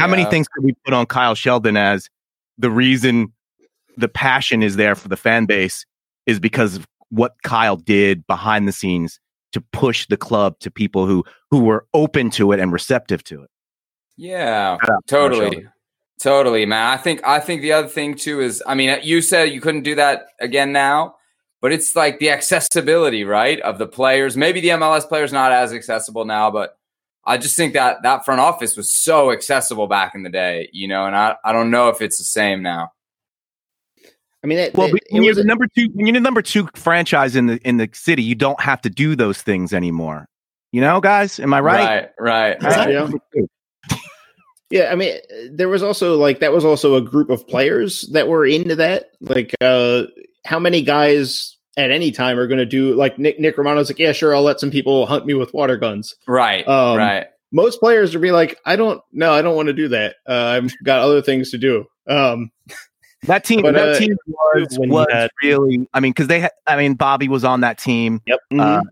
how 0.00 0.06
many 0.08 0.24
things 0.26 0.46
could 0.48 0.64
we 0.64 0.74
put 0.84 0.94
on 0.94 1.06
Kyle 1.06 1.34
Sheldon 1.34 1.76
as 1.76 2.08
the 2.58 2.70
reason 2.70 3.32
the 3.96 4.08
passion 4.08 4.62
is 4.62 4.76
there 4.76 4.94
for 4.94 5.08
the 5.08 5.16
fan 5.16 5.46
base 5.46 5.84
is 6.26 6.38
because 6.40 6.76
of 6.76 6.86
what 7.10 7.34
Kyle 7.42 7.76
did 7.76 8.26
behind 8.26 8.66
the 8.68 8.72
scenes 8.72 9.20
to 9.52 9.60
push 9.72 10.06
the 10.06 10.16
club 10.16 10.58
to 10.60 10.70
people 10.70 11.06
who 11.06 11.24
who 11.50 11.60
were 11.60 11.86
open 11.94 12.30
to 12.30 12.52
it 12.52 12.60
and 12.60 12.72
receptive 12.72 13.22
to 13.24 13.42
it. 13.42 13.50
Yeah, 14.16 14.76
Shout 14.78 14.90
out 14.90 15.06
totally. 15.06 15.66
Marshall. 16.18 16.38
Totally, 16.38 16.66
man. 16.66 16.86
I 16.86 16.96
think 16.96 17.26
I 17.26 17.40
think 17.40 17.62
the 17.62 17.72
other 17.72 17.88
thing 17.88 18.14
too 18.14 18.40
is 18.40 18.62
I 18.66 18.74
mean, 18.74 18.98
you 19.02 19.20
said 19.20 19.50
you 19.50 19.60
couldn't 19.60 19.82
do 19.82 19.94
that 19.96 20.26
again 20.40 20.72
now, 20.72 21.16
but 21.60 21.72
it's 21.72 21.96
like 21.96 22.18
the 22.18 22.30
accessibility, 22.30 23.24
right, 23.24 23.60
of 23.60 23.78
the 23.78 23.86
players. 23.86 24.36
Maybe 24.36 24.60
the 24.60 24.68
MLS 24.68 25.08
players 25.08 25.32
not 25.32 25.52
as 25.52 25.72
accessible 25.72 26.24
now, 26.24 26.50
but 26.50 26.78
I 27.26 27.38
just 27.38 27.56
think 27.56 27.72
that 27.72 28.02
that 28.02 28.24
front 28.24 28.40
office 28.40 28.76
was 28.76 28.92
so 28.92 29.32
accessible 29.32 29.86
back 29.86 30.14
in 30.14 30.22
the 30.22 30.30
day, 30.30 30.68
you 30.72 30.86
know, 30.88 31.06
and 31.06 31.16
I, 31.16 31.36
I 31.44 31.52
don't 31.52 31.70
know 31.70 31.88
if 31.88 32.02
it's 32.02 32.18
the 32.18 32.24
same 32.24 32.62
now. 32.62 32.92
I 34.42 34.46
mean, 34.46 34.58
it, 34.58 34.74
Well, 34.74 34.88
it, 34.88 34.92
when 35.08 35.22
it 35.22 35.24
you're 35.24 35.30
was 35.30 35.38
the 35.38 35.44
number 35.44 35.66
two, 35.66 35.88
when 35.94 36.06
you're 36.06 36.14
the 36.14 36.20
number 36.20 36.42
two 36.42 36.68
franchise 36.74 37.34
in 37.34 37.46
the 37.46 37.56
in 37.66 37.78
the 37.78 37.88
city, 37.94 38.22
you 38.22 38.34
don't 38.34 38.60
have 38.60 38.82
to 38.82 38.90
do 38.90 39.16
those 39.16 39.40
things 39.40 39.72
anymore. 39.72 40.28
You 40.70 40.82
know, 40.82 41.00
guys, 41.00 41.40
am 41.40 41.54
I 41.54 41.60
right? 41.60 41.84
Right, 41.84 42.10
right. 42.18 42.62
Right. 42.62 42.76
right. 42.76 42.90
Yeah. 43.34 43.44
Yeah, 44.70 44.90
I 44.90 44.94
mean, 44.94 45.16
there 45.52 45.68
was 45.68 45.82
also 45.82 46.16
like 46.16 46.40
that 46.40 46.52
was 46.52 46.64
also 46.64 46.94
a 46.96 47.00
group 47.00 47.30
of 47.30 47.46
players 47.46 48.02
that 48.12 48.28
were 48.28 48.46
into 48.46 48.76
that. 48.76 49.10
Like, 49.20 49.54
uh 49.60 50.04
how 50.46 50.58
many 50.58 50.82
guys 50.82 51.56
at 51.76 51.90
any 51.90 52.10
time 52.12 52.38
are 52.38 52.46
going 52.46 52.58
to 52.58 52.66
do 52.66 52.94
like 52.94 53.18
Nick 53.18 53.40
Nick 53.40 53.56
Rimando's 53.56 53.88
like, 53.90 53.98
yeah, 53.98 54.12
sure, 54.12 54.34
I'll 54.34 54.42
let 54.42 54.60
some 54.60 54.70
people 54.70 55.06
hunt 55.06 55.26
me 55.26 55.34
with 55.34 55.52
water 55.54 55.76
guns. 55.76 56.14
Right, 56.26 56.66
Um, 56.68 56.96
right. 56.98 57.26
Most 57.52 57.78
players 57.80 58.12
would 58.14 58.22
be 58.22 58.32
like, 58.32 58.58
I 58.66 58.74
don't, 58.76 59.00
no, 59.12 59.32
I 59.32 59.40
don't 59.42 59.54
want 59.54 59.68
to 59.68 59.72
do 59.72 59.88
that. 59.88 60.16
Uh, 60.28 60.32
I've 60.60 60.72
got 60.84 61.00
other 61.00 61.22
things 61.22 61.50
to 61.52 61.58
do. 61.58 61.84
Um, 62.08 62.50
That 63.26 63.42
team, 63.42 63.62
But, 63.62 63.72
that 63.72 63.88
uh, 63.94 63.98
team 63.98 64.16
was, 64.26 64.66
was 64.78 65.06
had- 65.10 65.30
really. 65.42 65.88
I 65.94 66.00
mean, 66.00 66.12
because 66.12 66.26
they 66.26 66.40
had. 66.40 66.50
I 66.66 66.76
mean, 66.76 66.92
Bobby 66.92 67.26
was 67.28 67.42
on 67.42 67.62
that 67.62 67.78
team. 67.78 68.20
Yep. 68.26 68.38
Uh, 68.58 68.82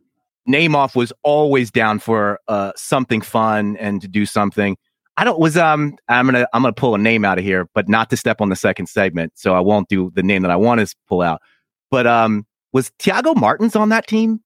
Namoff 0.48 0.96
was 0.96 1.12
always 1.22 1.70
down 1.70 1.98
for 1.98 2.40
uh, 2.48 2.72
something 2.74 3.20
fun 3.20 3.76
and 3.76 4.00
to 4.00 4.08
do 4.08 4.24
something. 4.24 4.78
I 5.16 5.24
don't 5.24 5.38
was 5.38 5.56
um 5.56 5.96
I'm 6.08 6.26
gonna 6.26 6.46
I'm 6.52 6.62
gonna 6.62 6.72
pull 6.72 6.94
a 6.94 6.98
name 6.98 7.24
out 7.24 7.38
of 7.38 7.44
here, 7.44 7.68
but 7.74 7.88
not 7.88 8.10
to 8.10 8.16
step 8.16 8.40
on 8.40 8.48
the 8.48 8.56
second 8.56 8.86
segment, 8.86 9.32
so 9.36 9.54
I 9.54 9.60
won't 9.60 9.88
do 9.88 10.10
the 10.14 10.22
name 10.22 10.42
that 10.42 10.50
I 10.50 10.56
want 10.56 10.80
to 10.80 10.94
pull 11.08 11.22
out. 11.22 11.40
But 11.90 12.06
um, 12.06 12.46
was 12.72 12.90
Tiago 12.98 13.34
Martins 13.34 13.76
on 13.76 13.90
that 13.90 14.06
team? 14.06 14.40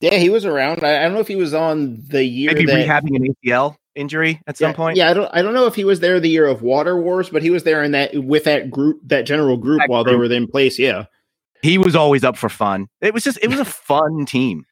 yeah, 0.00 0.16
he 0.16 0.30
was 0.30 0.44
around. 0.44 0.84
I, 0.84 1.00
I 1.00 1.02
don't 1.02 1.14
know 1.14 1.20
if 1.20 1.28
he 1.28 1.36
was 1.36 1.54
on 1.54 2.02
the 2.08 2.24
year 2.24 2.52
Maybe 2.52 2.66
that, 2.66 2.86
rehabbing 2.86 3.16
an 3.16 3.34
ACL 3.34 3.76
injury 3.94 4.40
at 4.46 4.56
some 4.56 4.74
point. 4.74 4.96
Yeah, 4.96 5.10
I 5.10 5.14
don't, 5.14 5.28
I 5.32 5.42
don't 5.42 5.54
know 5.54 5.66
if 5.66 5.74
he 5.74 5.84
was 5.84 6.00
there 6.00 6.20
the 6.20 6.28
year 6.28 6.46
of 6.46 6.62
Water 6.62 7.00
Wars, 7.00 7.30
but 7.30 7.42
he 7.42 7.50
was 7.50 7.64
there 7.64 7.82
in 7.82 7.92
that 7.92 8.16
with 8.24 8.44
that 8.44 8.70
group, 8.70 9.00
that 9.04 9.22
general 9.22 9.56
group 9.56 9.80
That 9.80 9.90
while 9.90 10.04
they 10.04 10.14
were 10.14 10.30
in 10.30 10.46
place. 10.46 10.78
Yeah, 10.78 11.06
he 11.62 11.78
was 11.78 11.96
always 11.96 12.22
up 12.22 12.36
for 12.36 12.48
fun. 12.48 12.86
It 13.00 13.12
was 13.12 13.24
just 13.24 13.38
it 13.42 13.48
was 13.48 13.58
a 13.58 13.64
fun 13.64 14.24
team. 14.24 14.64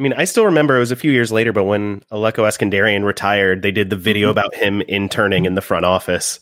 I 0.00 0.02
mean, 0.02 0.14
I 0.14 0.24
still 0.24 0.46
remember 0.46 0.76
it 0.76 0.80
was 0.80 0.92
a 0.92 0.96
few 0.96 1.12
years 1.12 1.30
later, 1.30 1.52
but 1.52 1.64
when 1.64 2.00
Alecko 2.10 2.48
Eskandarian 2.48 3.04
retired, 3.04 3.60
they 3.60 3.70
did 3.70 3.90
the 3.90 3.96
video 3.96 4.28
Mm-hmm. 4.28 4.38
about 4.38 4.54
him 4.54 4.80
interning 4.82 5.44
in 5.44 5.56
the 5.56 5.60
front 5.60 5.84
office, 5.84 6.40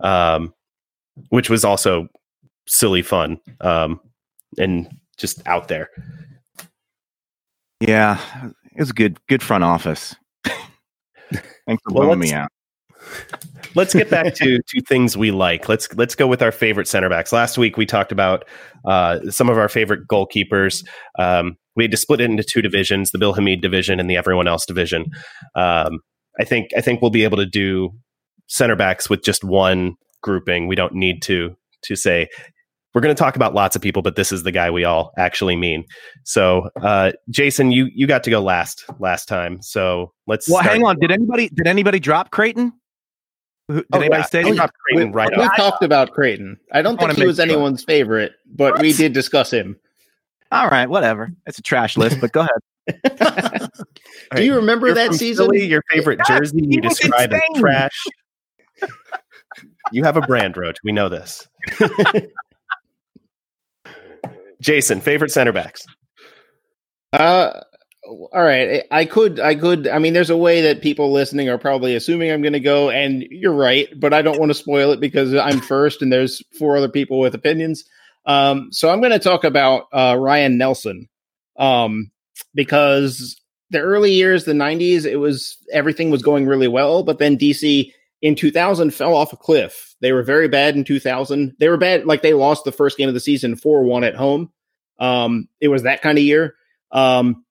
um, 0.00 0.52
which 1.30 1.48
was 1.48 1.64
also 1.64 2.08
silly 2.68 3.00
fun 3.00 3.38
um, 3.62 4.00
and 4.58 4.86
just 5.16 5.40
out 5.48 5.68
there. 5.68 5.88
Yeah, 7.80 8.20
it 8.42 8.78
was 8.80 8.90
a 8.90 8.92
good 8.92 9.18
good 9.28 9.42
front 9.42 9.64
office. 9.64 10.14
Thanks 10.44 10.62
for 11.82 11.94
Well, 11.94 12.04
blowing 12.04 12.18
me 12.18 12.34
out. 12.34 12.50
Let's 13.74 13.94
get 13.94 14.10
back 14.10 14.34
to 14.34 14.60
to 14.66 14.80
things 14.82 15.16
we 15.16 15.30
like. 15.30 15.70
Let's 15.70 15.90
let's 15.94 16.14
go 16.14 16.26
with 16.26 16.42
our 16.42 16.52
favorite 16.52 16.86
center 16.86 17.08
backs. 17.08 17.32
Last 17.32 17.56
week 17.56 17.78
we 17.78 17.86
talked 17.86 18.12
about 18.12 18.44
uh, 18.84 19.20
some 19.30 19.48
of 19.48 19.56
our 19.56 19.70
favorite 19.70 20.06
goalkeepers. 20.06 20.86
Um, 21.18 21.56
we 21.80 21.84
had 21.84 21.90
to 21.92 21.96
split 21.96 22.20
it 22.20 22.28
into 22.28 22.44
two 22.44 22.60
divisions: 22.60 23.10
the 23.10 23.18
Bill 23.18 23.32
Hamid 23.32 23.62
division 23.62 23.98
and 23.98 24.10
the 24.10 24.18
everyone 24.18 24.46
else 24.46 24.66
division. 24.66 25.06
Um, 25.54 26.00
I 26.38 26.44
think 26.44 26.68
I 26.76 26.82
think 26.82 27.00
we'll 27.00 27.10
be 27.10 27.24
able 27.24 27.38
to 27.38 27.46
do 27.46 27.88
center 28.48 28.76
backs 28.76 29.08
with 29.08 29.24
just 29.24 29.42
one 29.42 29.94
grouping. 30.22 30.66
We 30.66 30.76
don't 30.76 30.92
need 30.92 31.22
to 31.22 31.56
to 31.84 31.96
say 31.96 32.28
we're 32.92 33.00
going 33.00 33.14
to 33.14 33.18
talk 33.18 33.34
about 33.34 33.54
lots 33.54 33.76
of 33.76 33.80
people, 33.82 34.02
but 34.02 34.16
this 34.16 34.30
is 34.30 34.42
the 34.42 34.52
guy 34.52 34.70
we 34.70 34.84
all 34.84 35.12
actually 35.16 35.56
mean. 35.56 35.84
So, 36.24 36.68
uh, 36.82 37.12
Jason, 37.30 37.70
you 37.72 37.88
you 37.94 38.06
got 38.06 38.24
to 38.24 38.30
go 38.30 38.40
last 38.40 38.84
last 38.98 39.26
time. 39.26 39.62
So 39.62 40.12
let's. 40.26 40.50
Well, 40.50 40.60
start- 40.60 40.74
hang 40.76 40.84
on. 40.84 40.98
Did 40.98 41.10
anybody 41.10 41.48
did 41.48 41.66
anybody 41.66 41.98
drop 41.98 42.30
Creighton? 42.30 42.72
Did 43.70 43.84
Oh, 43.92 44.00
anybody 44.00 44.20
yeah. 44.20 44.26
say 44.26 44.42
I 44.42 44.54
dropped 44.54 44.74
Creighton 44.84 45.12
we, 45.12 45.14
right 45.14 45.30
we 45.34 45.48
talked 45.56 45.82
about 45.84 46.10
Creighton. 46.10 46.56
I 46.72 46.82
don't 46.82 47.00
wanna 47.00 47.14
think 47.14 47.18
he 47.18 47.22
make 47.22 47.26
was 47.28 47.36
sure. 47.36 47.44
anyone's 47.44 47.84
favorite, 47.84 48.32
but 48.54 48.80
we 48.80 48.92
did 48.92 49.12
discuss 49.12 49.52
him. 49.52 49.76
All 50.50 50.68
right, 50.68 50.88
whatever. 50.88 51.32
It's 51.46 51.58
a 51.58 51.62
trash 51.62 51.96
list, 51.96 52.20
but 52.20 52.32
go 52.32 52.40
ahead. 52.40 52.58
Do 54.34 54.42
you 54.44 54.56
remember 54.56 54.86
You're 54.88 54.96
that 54.96 55.08
from 55.08 55.16
season? 55.16 55.46
Philly, 55.46 55.66
your 55.66 55.82
favorite 55.90 56.18
Yeah, 56.28 56.38
jersey 56.38 56.64
you 56.66 56.80
was 56.82 56.98
describe 56.98 57.32
as 57.32 57.40
trash. 57.56 58.04
you 59.92 60.02
have 60.04 60.16
a 60.16 60.22
brand, 60.22 60.56
Roach. 60.56 60.78
We 60.82 60.92
know 60.92 61.08
this. 61.08 61.46
Jason, 64.60 65.00
favorite 65.00 65.30
center 65.30 65.52
backs. 65.52 65.86
Uh, 67.12 67.60
all 68.04 68.42
right. 68.42 68.84
I 68.90 69.04
could, 69.04 69.38
I 69.40 69.54
could. 69.54 69.86
I 69.86 69.98
mean, 69.98 70.12
there's 70.14 70.30
a 70.30 70.36
way 70.36 70.62
that 70.62 70.82
people 70.82 71.12
listening 71.12 71.48
are 71.48 71.58
probably 71.58 71.94
assuming 71.94 72.30
I'm 72.30 72.42
going 72.42 72.52
to 72.54 72.60
go, 72.60 72.90
and 72.90 73.22
you're 73.30 73.54
right, 73.54 73.88
but 73.98 74.12
I 74.12 74.22
don't 74.22 74.38
want 74.38 74.50
to 74.50 74.54
spoil 74.54 74.90
it 74.92 75.00
because 75.00 75.34
I'm 75.34 75.60
first, 75.60 76.02
and 76.02 76.12
there's 76.12 76.42
four 76.58 76.76
other 76.76 76.88
people 76.88 77.20
with 77.20 77.34
opinions. 77.34 77.84
Um, 78.26 78.72
so 78.72 78.90
I'm 78.90 79.00
going 79.00 79.12
to 79.12 79.18
talk 79.18 79.44
about 79.44 79.84
uh, 79.92 80.16
Ryan 80.18 80.58
Nelsen, 80.58 81.08
um, 81.56 82.10
because 82.54 83.40
the 83.70 83.80
early 83.80 84.12
years, 84.12 84.44
the 84.44 84.52
'90s, 84.52 85.04
it 85.04 85.16
was 85.16 85.56
everything 85.72 86.10
was 86.10 86.22
going 86.22 86.46
really 86.46 86.68
well, 86.68 87.02
but 87.02 87.18
then 87.18 87.38
DC 87.38 87.92
in 88.22 88.34
2000 88.34 88.92
fell 88.92 89.14
off 89.14 89.32
a 89.32 89.36
cliff. 89.36 89.94
They 90.00 90.12
were 90.12 90.22
very 90.22 90.48
bad 90.48 90.76
in 90.76 90.84
2000. 90.84 91.54
They 91.58 91.68
were 91.68 91.76
bad, 91.76 92.06
like 92.06 92.22
they 92.22 92.34
lost 92.34 92.64
the 92.64 92.72
first 92.72 92.98
game 92.98 93.08
of 93.08 93.14
the 93.14 93.20
season 93.20 93.56
4 93.56 93.84
1 93.84 94.04
at 94.04 94.14
home. 94.14 94.50
Um, 94.98 95.48
it 95.60 95.68
was 95.68 95.84
that 95.84 96.02
kind 96.02 96.18
of 96.18 96.24
year. 96.24 96.54
Um, 96.92 97.44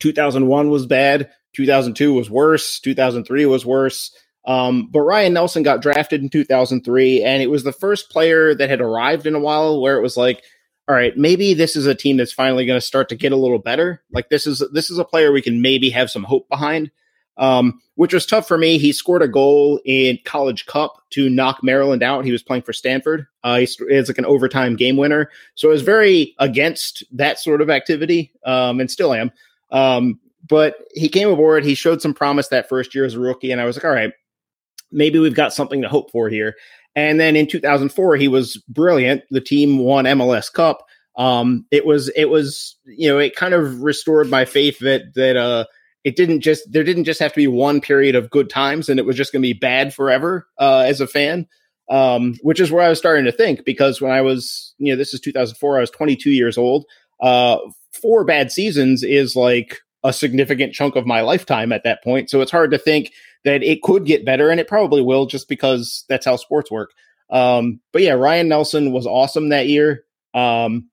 2001 0.00 0.70
was 0.70 0.86
bad. 0.86 1.30
2002 1.54 2.14
was 2.14 2.30
worse. 2.30 2.80
2003 2.80 3.46
was 3.46 3.64
worse. 3.64 4.14
Um, 4.44 4.88
but 4.90 5.00
Ryan 5.00 5.34
Nelsen 5.34 5.62
got 5.62 5.82
drafted 5.82 6.22
in 6.22 6.28
2003, 6.28 7.22
and 7.22 7.42
it 7.42 7.50
was 7.50 7.64
the 7.64 7.72
first 7.72 8.10
player 8.10 8.54
that 8.54 8.70
had 8.70 8.80
arrived 8.80 9.26
in 9.26 9.34
a 9.34 9.40
while 9.40 9.80
where 9.80 9.96
it 9.96 10.02
was 10.02 10.16
like, 10.16 10.42
all 10.88 10.96
right, 10.96 11.16
maybe 11.16 11.54
this 11.54 11.76
is 11.76 11.86
a 11.86 11.94
team 11.94 12.16
that's 12.16 12.32
finally 12.32 12.66
going 12.66 12.80
to 12.80 12.86
start 12.86 13.08
to 13.10 13.16
get 13.16 13.32
a 13.32 13.36
little 13.36 13.58
better. 13.58 14.02
Like 14.12 14.30
this 14.30 14.46
is 14.46 14.62
this 14.72 14.90
is 14.90 14.98
a 14.98 15.04
player 15.04 15.30
we 15.30 15.42
can 15.42 15.62
maybe 15.62 15.90
have 15.90 16.10
some 16.10 16.24
hope 16.24 16.48
behind. 16.48 16.90
Um, 17.38 17.80
which 17.94 18.12
was 18.12 18.26
tough 18.26 18.46
for 18.46 18.58
me. 18.58 18.76
He 18.76 18.92
scored 18.92 19.22
a 19.22 19.28
goal 19.28 19.80
in 19.86 20.18
College 20.26 20.66
Cup 20.66 21.02
to 21.10 21.30
knock 21.30 21.62
Maryland 21.62 22.02
out. 22.02 22.26
He 22.26 22.30
was 22.30 22.42
playing 22.42 22.62
for 22.62 22.74
Stanford. 22.74 23.26
Uh, 23.42 23.60
he 23.60 23.66
st- 23.66 23.90
it's 23.90 24.10
like 24.10 24.18
an 24.18 24.26
overtime 24.26 24.76
game 24.76 24.98
winner. 24.98 25.30
So 25.54 25.68
I 25.68 25.72
was 25.72 25.80
very 25.80 26.34
against 26.38 27.04
that 27.12 27.38
sort 27.38 27.62
of 27.62 27.70
activity, 27.70 28.32
um, 28.44 28.80
and 28.80 28.90
still 28.90 29.14
am. 29.14 29.30
Um, 29.70 30.20
but 30.46 30.76
he 30.92 31.08
came 31.08 31.30
aboard. 31.30 31.64
He 31.64 31.74
showed 31.74 32.02
some 32.02 32.12
promise 32.12 32.48
that 32.48 32.68
first 32.68 32.94
year 32.94 33.06
as 33.06 33.14
a 33.14 33.20
rookie, 33.20 33.50
and 33.50 33.62
I 33.62 33.64
was 33.64 33.76
like, 33.76 33.84
all 33.86 33.92
right, 33.92 34.12
maybe 34.92 35.18
we've 35.18 35.34
got 35.34 35.52
something 35.52 35.82
to 35.82 35.88
hope 35.88 36.10
for 36.10 36.28
here. 36.28 36.54
And 36.94 37.18
then 37.18 37.36
in 37.36 37.46
2004, 37.46 38.16
he 38.16 38.28
was 38.28 38.56
brilliant. 38.68 39.22
The 39.30 39.40
team 39.40 39.78
won 39.78 40.04
MLS 40.04 40.52
Cup. 40.52 40.86
Um, 41.16 41.66
it 41.70 41.84
was 41.84 42.08
it 42.10 42.26
was 42.26 42.76
you 42.84 43.08
know 43.08 43.18
it 43.18 43.36
kind 43.36 43.54
of 43.54 43.82
restored 43.82 44.30
my 44.30 44.44
faith 44.44 44.78
that 44.78 45.14
that 45.14 45.36
uh 45.36 45.66
it 46.04 46.16
didn't 46.16 46.40
just 46.40 46.70
there 46.72 46.84
didn't 46.84 47.04
just 47.04 47.20
have 47.20 47.32
to 47.32 47.40
be 47.40 47.46
one 47.46 47.80
period 47.80 48.14
of 48.14 48.30
good 48.30 48.50
times 48.50 48.88
and 48.88 48.98
it 48.98 49.06
was 49.06 49.16
just 49.16 49.32
going 49.32 49.42
to 49.42 49.46
be 49.46 49.52
bad 49.52 49.94
forever 49.94 50.48
uh, 50.58 50.84
as 50.86 51.00
a 51.00 51.06
fan 51.06 51.46
um, 51.90 52.34
which 52.42 52.60
is 52.60 52.70
where 52.70 52.84
i 52.84 52.88
was 52.88 52.98
starting 52.98 53.24
to 53.24 53.32
think 53.32 53.64
because 53.64 54.00
when 54.00 54.12
i 54.12 54.20
was 54.20 54.74
you 54.78 54.92
know 54.92 54.96
this 54.96 55.14
is 55.14 55.20
2004 55.20 55.76
i 55.76 55.80
was 55.80 55.90
22 55.90 56.30
years 56.30 56.58
old 56.58 56.84
uh, 57.20 57.58
four 57.92 58.24
bad 58.24 58.50
seasons 58.50 59.02
is 59.02 59.36
like 59.36 59.80
a 60.04 60.12
significant 60.12 60.72
chunk 60.72 60.96
of 60.96 61.06
my 61.06 61.20
lifetime 61.20 61.72
at 61.72 61.84
that 61.84 62.02
point 62.02 62.30
so 62.30 62.40
it's 62.40 62.50
hard 62.50 62.70
to 62.70 62.78
think 62.78 63.12
that 63.44 63.62
it 63.62 63.82
could 63.82 64.06
get 64.06 64.24
better, 64.24 64.50
and 64.50 64.60
it 64.60 64.68
probably 64.68 65.02
will, 65.02 65.26
just 65.26 65.48
because 65.48 66.04
that's 66.08 66.26
how 66.26 66.36
sports 66.36 66.70
work. 66.70 66.90
Um, 67.30 67.80
but 67.92 68.02
yeah, 68.02 68.12
Ryan 68.12 68.48
Nelsen 68.48 68.92
was 68.92 69.06
awesome 69.06 69.48
that 69.48 69.66
year. 69.66 70.04
Um, 70.34 70.90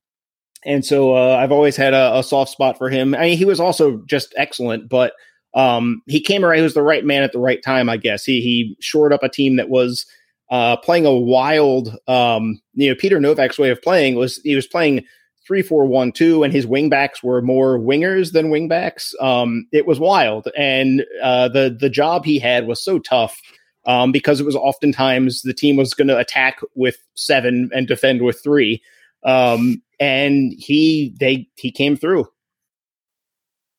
and 0.66 0.86
so 0.86 1.16
uh, 1.16 1.36
I've 1.36 1.52
always 1.52 1.76
had 1.76 1.94
a, 1.94 2.20
a, 2.20 2.24
soft 2.24 2.52
spot 2.52 2.78
for 2.78 2.90
him. 2.90 3.16
I 3.16 3.22
mean, 3.22 3.38
he 3.38 3.46
was 3.46 3.60
also 3.60 4.04
just 4.06 4.34
excellent, 4.38 4.90
but 4.90 5.14
um, 5.54 6.02
he 6.06 6.20
came 6.20 6.44
around. 6.44 6.58
He 6.58 6.64
was 6.64 6.74
the 6.74 6.82
right 6.82 7.06
man 7.06 7.24
at 7.24 7.32
the 7.32 7.40
right 7.40 7.62
time, 7.64 7.90
I 7.90 7.98
guess. 7.98 8.24
He 8.24 8.42
he 8.42 8.78
shored 8.80 9.14
up 9.14 9.24
a 9.24 9.30
team 9.30 9.56
that 9.56 9.70
was 9.70 10.06
uh, 10.50 10.78
playing 10.78 11.06
a 11.06 11.16
wild. 11.16 11.98
Um, 12.08 12.62
you 12.74 12.90
know, 12.90 12.96
Peter 12.96 13.20
Nowak's 13.20 13.58
way 13.58 13.70
of 13.70 13.82
playing 13.82 14.16
was 14.16 14.38
he 14.44 14.56
was 14.56 14.68
playing 14.68 15.06
three 15.50 15.64
four 15.64 15.86
one 15.86 16.12
two, 16.12 16.44
and 16.44 16.54
his 16.54 16.68
wingbacks 16.68 17.24
were 17.24 17.42
more 17.42 17.80
wingers 17.80 18.34
than 18.34 18.52
wingbacks. 18.52 19.20
Um, 19.20 19.68
it 19.72 19.88
was 19.88 20.00
wild, 20.00 20.48
and 20.56 21.04
uh, 21.24 21.48
the 21.50 21.76
the 21.78 21.90
job 21.90 22.24
he 22.24 22.38
had 22.38 22.68
was 22.68 22.82
so 22.82 23.00
tough. 23.00 23.42
Um, 23.86 24.12
because 24.12 24.40
it 24.40 24.46
was 24.46 24.58
oftentimes 24.58 25.42
the 25.42 25.54
team 25.54 25.76
was 25.76 25.96
going 25.96 26.10
to 26.10 26.18
attack 26.18 26.60
with 26.76 26.98
seven 27.16 27.72
and 27.74 27.88
defend 27.88 28.22
with 28.22 28.40
three. 28.44 28.84
Um, 29.24 29.82
and 30.00 30.54
he 30.56 31.16
they 31.20 31.48
he 31.56 31.72
came 31.72 31.96
through. 31.96 32.28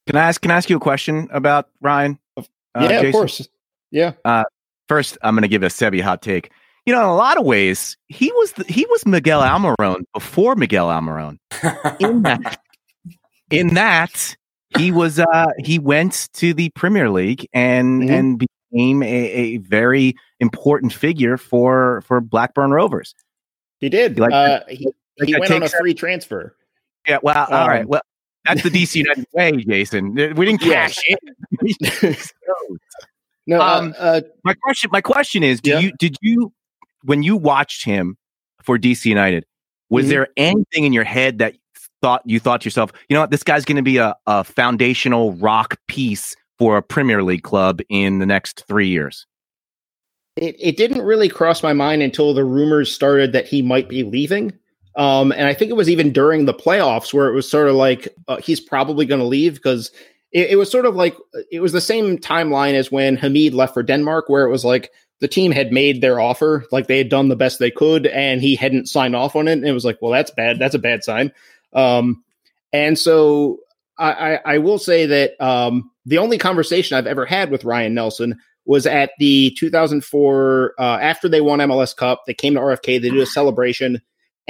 Can 0.08 0.16
I 0.16 0.22
ask? 0.22 0.40
Can 0.40 0.50
I 0.50 0.56
ask 0.56 0.68
you 0.68 0.78
a 0.78 0.80
question 0.80 1.28
about 1.30 1.68
Ryan? 1.80 2.18
Uh, 2.36 2.42
yeah, 2.80 2.88
Jason? 2.88 3.06
of 3.06 3.12
course. 3.12 3.48
Yeah. 3.92 4.12
Uh, 4.24 4.44
first, 4.88 5.16
I'm 5.22 5.34
going 5.34 5.42
to 5.42 5.48
give 5.48 5.62
a 5.62 5.66
Sebi 5.66 6.00
hot 6.00 6.22
take. 6.22 6.50
You 6.90 6.96
know, 6.96 7.02
in 7.02 7.10
a 7.10 7.14
lot 7.14 7.38
of 7.38 7.46
ways, 7.46 7.96
he 8.08 8.32
was 8.32 8.50
the, 8.54 8.64
he 8.64 8.84
was 8.86 9.06
Miguel 9.06 9.42
Almiron 9.42 10.02
before 10.12 10.56
Miguel 10.56 10.88
Almiron. 10.88 11.38
In 12.00 12.22
that, 12.22 12.60
in 13.48 13.74
that, 13.74 14.36
he 14.76 14.90
was 14.90 15.20
uh, 15.20 15.46
he 15.58 15.78
went 15.78 16.28
to 16.32 16.52
the 16.52 16.70
Premier 16.70 17.08
League 17.08 17.46
and 17.52 18.02
mm-hmm. 18.02 18.12
and 18.12 18.44
became 18.72 19.04
a, 19.04 19.06
a, 19.06 19.56
very 19.58 20.16
important 20.40 20.92
figure 20.92 21.36
for 21.36 22.00
for 22.08 22.20
Blackburn 22.20 22.72
Rovers. 22.72 23.14
He 23.78 23.88
did. 23.88 24.18
Like, 24.18 24.32
uh, 24.32 24.62
he, 24.68 24.88
he 25.24 25.38
went 25.38 25.52
on 25.52 25.62
a 25.62 25.68
free 25.68 25.94
transfer. 25.94 26.56
Yeah. 27.06 27.18
Well, 27.22 27.38
um, 27.38 27.46
all 27.52 27.68
right. 27.68 27.86
Well, 27.86 28.02
that's 28.44 28.64
the 28.64 28.70
DC 28.70 28.96
United 28.96 29.26
way, 29.32 29.52
Jason. 29.58 30.14
We 30.14 30.44
didn't 30.44 30.60
cash 30.60 30.98
it. 31.06 32.32
no. 33.46 33.60
Uh, 33.60 33.64
um, 33.64 33.94
uh, 33.96 34.22
my 34.42 34.54
question. 34.54 34.90
My 34.92 35.00
question 35.00 35.44
is: 35.44 35.60
Do 35.60 35.70
yeah. 35.70 35.78
you 35.78 35.92
did 35.96 36.16
you 36.20 36.52
when 37.04 37.22
you 37.22 37.36
watched 37.36 37.84
him 37.84 38.16
for 38.62 38.78
DC 38.78 39.06
United? 39.06 39.44
Was 39.88 40.04
mm-hmm. 40.04 40.10
there 40.10 40.28
anything 40.36 40.84
in 40.84 40.92
your 40.92 41.04
head 41.04 41.38
that 41.38 41.54
thought 42.02 42.22
you 42.24 42.40
thought 42.40 42.62
to 42.62 42.66
yourself, 42.66 42.92
you 43.08 43.14
know 43.14 43.20
what, 43.20 43.30
this 43.30 43.42
guy's 43.42 43.64
going 43.64 43.76
to 43.76 43.82
be 43.82 43.98
a, 43.98 44.14
a 44.26 44.44
foundational 44.44 45.32
rock 45.34 45.76
piece 45.88 46.34
for 46.58 46.76
a 46.76 46.82
Premier 46.82 47.22
League 47.22 47.42
club 47.42 47.80
in 47.88 48.18
the 48.18 48.26
next 48.26 48.64
three 48.66 48.88
years? 48.88 49.26
It, 50.36 50.56
it 50.58 50.76
didn't 50.76 51.02
really 51.02 51.28
cross 51.28 51.62
my 51.62 51.72
mind 51.72 52.02
until 52.02 52.32
the 52.34 52.44
rumors 52.44 52.92
started 52.92 53.32
that 53.32 53.46
he 53.46 53.62
might 53.62 53.88
be 53.88 54.02
leaving. 54.02 54.52
Um, 54.96 55.32
and 55.32 55.46
I 55.46 55.54
think 55.54 55.70
it 55.70 55.76
was 55.76 55.88
even 55.88 56.12
during 56.12 56.44
the 56.44 56.54
playoffs 56.54 57.12
where 57.12 57.28
it 57.28 57.34
was 57.34 57.50
sort 57.50 57.68
of 57.68 57.74
like 57.74 58.08
uh, 58.28 58.38
he's 58.38 58.60
probably 58.60 59.06
going 59.06 59.20
to 59.20 59.26
leave 59.26 59.54
because 59.54 59.90
it, 60.32 60.50
it, 60.50 60.56
was 60.56 60.70
sort 60.70 60.86
of 60.86 60.96
like 60.96 61.16
it 61.50 61.60
was 61.60 61.72
the 61.72 61.80
same 61.80 62.18
timeline 62.18 62.74
as 62.74 62.90
when 62.90 63.16
Hamid 63.16 63.54
left 63.54 63.74
for 63.74 63.82
Denmark, 63.82 64.28
where 64.28 64.44
it 64.44 64.50
was 64.50 64.64
like 64.64 64.90
the 65.20 65.28
team 65.28 65.52
had 65.52 65.72
made 65.72 66.00
their 66.00 66.20
offer, 66.20 66.64
like 66.72 66.86
they 66.86 66.98
had 66.98 67.08
done 67.08 67.28
the 67.28 67.36
best 67.36 67.58
they 67.58 67.70
could, 67.70 68.06
and 68.06 68.40
he 68.40 68.54
hadn't 68.54 68.88
signed 68.88 69.14
off 69.14 69.36
on 69.36 69.48
it. 69.48 69.52
And 69.52 69.66
it 69.66 69.72
was 69.72 69.84
like, 69.84 69.98
well, 70.00 70.12
that's 70.12 70.30
bad. 70.30 70.58
That's 70.58 70.74
a 70.74 70.78
bad 70.78 71.04
sign. 71.04 71.32
Um, 71.72 72.24
and 72.72 72.98
so 72.98 73.58
I, 73.98 74.12
I, 74.12 74.40
I, 74.54 74.58
will 74.58 74.78
say 74.78 75.06
that 75.06 75.40
um, 75.40 75.90
the 76.04 76.18
only 76.18 76.36
conversation 76.36 76.96
I've 76.96 77.06
ever 77.06 77.26
had 77.26 77.50
with 77.50 77.64
Ryan 77.64 77.94
Nelsen 77.94 78.36
was 78.64 78.86
at 78.86 79.10
the 79.18 79.54
2004 79.58 80.74
uh, 80.78 80.82
after 80.82 81.28
they 81.28 81.40
won 81.40 81.60
MLS 81.60 81.94
Cup. 81.94 82.22
They 82.26 82.34
came 82.34 82.54
to 82.54 82.60
RFK. 82.60 83.00
They 83.00 83.10
did 83.10 83.18
a 83.18 83.26
celebration 83.26 84.00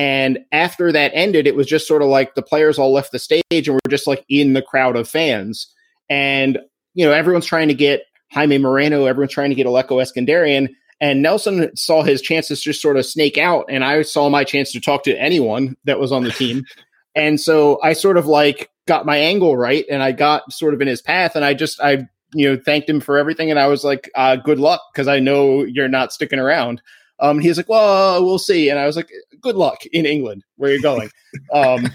and 0.00 0.38
after 0.50 0.92
that 0.92 1.12
ended, 1.12 1.46
it 1.46 1.54
was 1.54 1.66
just 1.66 1.86
sort 1.86 2.00
of 2.00 2.08
like 2.08 2.34
the 2.34 2.40
players 2.40 2.78
all 2.78 2.90
left 2.90 3.12
the 3.12 3.18
stage 3.18 3.42
and 3.50 3.74
we're 3.74 3.90
just 3.90 4.06
like 4.06 4.24
in 4.30 4.54
the 4.54 4.62
crowd 4.62 4.96
of 4.96 5.06
fans. 5.06 5.66
And, 6.08 6.58
you 6.94 7.04
know, 7.04 7.12
everyone's 7.12 7.44
trying 7.44 7.68
to 7.68 7.74
get 7.74 8.04
Jaime 8.32 8.58
Moreno, 8.58 9.06
everyone's 9.06 9.32
trying 9.32 9.50
to 9.50 9.56
get 9.56 9.66
Alecko 9.66 10.00
Eskandarian. 10.02 10.68
And 11.00 11.22
Nelsen 11.22 11.74
saw 11.76 12.02
his 12.02 12.20
chances 12.20 12.60
just 12.60 12.82
sort 12.82 12.96
of 12.96 13.06
snake 13.06 13.38
out. 13.38 13.64
And 13.68 13.84
I 13.84 14.02
saw 14.02 14.28
my 14.28 14.44
chance 14.44 14.70
to 14.72 14.80
talk 14.80 15.02
to 15.04 15.18
anyone 15.18 15.76
that 15.84 15.98
was 15.98 16.12
on 16.12 16.24
the 16.24 16.30
team. 16.30 16.64
and 17.14 17.40
so 17.40 17.80
I 17.82 17.94
sort 17.94 18.18
of 18.18 18.26
like 18.26 18.70
got 18.86 19.06
my 19.06 19.16
angle 19.16 19.56
right 19.56 19.84
and 19.90 20.02
I 20.02 20.12
got 20.12 20.52
sort 20.52 20.74
of 20.74 20.80
in 20.80 20.88
his 20.88 21.00
path. 21.00 21.36
And 21.36 21.44
I 21.44 21.54
just, 21.54 21.80
I, 21.80 22.06
you 22.34 22.48
know, 22.48 22.60
thanked 22.62 22.88
him 22.88 23.00
for 23.00 23.18
everything. 23.18 23.50
And 23.50 23.58
I 23.58 23.66
was 23.66 23.82
like, 23.82 24.10
uh, 24.14 24.36
good 24.36 24.60
luck 24.60 24.82
because 24.92 25.08
I 25.08 25.20
know 25.20 25.64
you're 25.64 25.88
not 25.88 26.12
sticking 26.12 26.38
around. 26.38 26.82
Um, 27.18 27.38
he's 27.38 27.56
like, 27.56 27.68
well, 27.68 28.24
we'll 28.24 28.38
see. 28.38 28.68
And 28.70 28.78
I 28.78 28.86
was 28.86 28.96
like, 28.96 29.10
good 29.40 29.56
luck 29.56 29.84
in 29.92 30.06
England 30.06 30.44
where 30.56 30.70
you're 30.70 30.80
going. 30.80 31.10
um, 31.52 31.88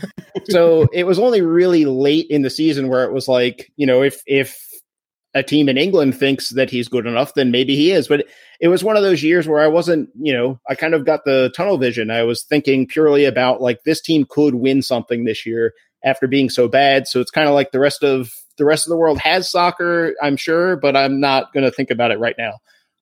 so 0.50 0.88
it 0.94 1.06
was 1.06 1.20
only 1.20 1.42
really 1.42 1.86
late 1.86 2.28
in 2.30 2.42
the 2.42 2.50
season 2.50 2.90
where 2.90 3.04
it 3.04 3.12
was 3.12 3.28
like, 3.28 3.72
you 3.76 3.86
know, 3.88 4.04
if, 4.04 4.22
if 4.26 4.60
a 5.36 5.44
team 5.44 5.68
in 5.68 5.78
England 5.78 6.18
thinks 6.18 6.50
that 6.52 6.70
he's 6.70 6.88
good 6.88 7.06
enough, 7.06 7.34
then 7.34 7.52
maybe 7.52 7.76
he 7.76 7.92
is. 7.92 8.08
But 8.08 8.26
it 8.62 8.70
was 8.70 8.84
one 8.84 8.96
of 8.96 9.04
those 9.04 9.22
years 9.22 9.48
where 9.48 9.62
I 9.62 9.68
wasn't, 9.68 10.10
you 10.20 10.34
know, 10.34 10.60
I 10.70 10.76
kind 10.76 10.94
of 10.94 11.06
got 11.06 11.26
the 11.26 11.52
tunnel 11.56 11.78
vision. 11.78 12.10
I 12.10 12.24
was 12.24 12.44
thinking 12.44 12.88
purely 12.88 13.26
about 13.26 13.62
like 13.62 13.84
this 13.84 14.02
team 14.02 14.26
could 14.28 14.56
win 14.56 14.82
something 14.82 15.26
this 15.26 15.46
year 15.46 15.74
after 16.06 16.26
being 16.26 16.50
so 16.50 16.70
bad. 16.70 17.06
So 17.08 17.20
it's 17.20 17.32
kind 17.32 17.50
of 17.50 17.54
like 17.54 17.72
the 17.72 17.82
rest 17.82 18.02
of 18.02 18.32
the 18.58 18.64
rest 18.64 18.88
of 18.88 18.92
the 18.92 18.98
world 18.98 19.20
has 19.20 19.52
soccer, 19.52 20.16
I'm 20.24 20.38
sure, 20.38 20.78
but 20.78 20.96
I'm 20.96 21.20
not 21.20 21.54
going 21.54 21.66
to 21.66 21.72
think 21.72 21.92
about 21.92 22.12
it 22.12 22.20
right 22.20 22.36
now 22.38 22.54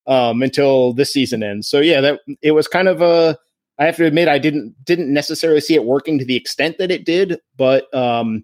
um, 0.07 0.41
until 0.41 0.93
this 0.93 1.13
season 1.13 1.43
ends. 1.43 1.67
So 1.67 1.79
yeah, 1.79 2.01
that 2.01 2.21
it 2.41 2.51
was 2.51 2.67
kind 2.67 2.87
of 2.87 3.01
a. 3.01 3.37
I 3.79 3.85
have 3.85 3.95
to 3.97 4.05
admit, 4.05 4.27
I 4.27 4.39
didn't 4.39 4.75
didn't 4.83 5.13
necessarily 5.13 5.61
see 5.61 5.75
it 5.75 5.85
working 5.85 6.17
to 6.17 6.25
the 6.25 6.35
extent 6.35 6.77
that 6.79 6.91
it 6.91 7.05
did, 7.05 7.39
but 7.57 7.93
um, 7.93 8.43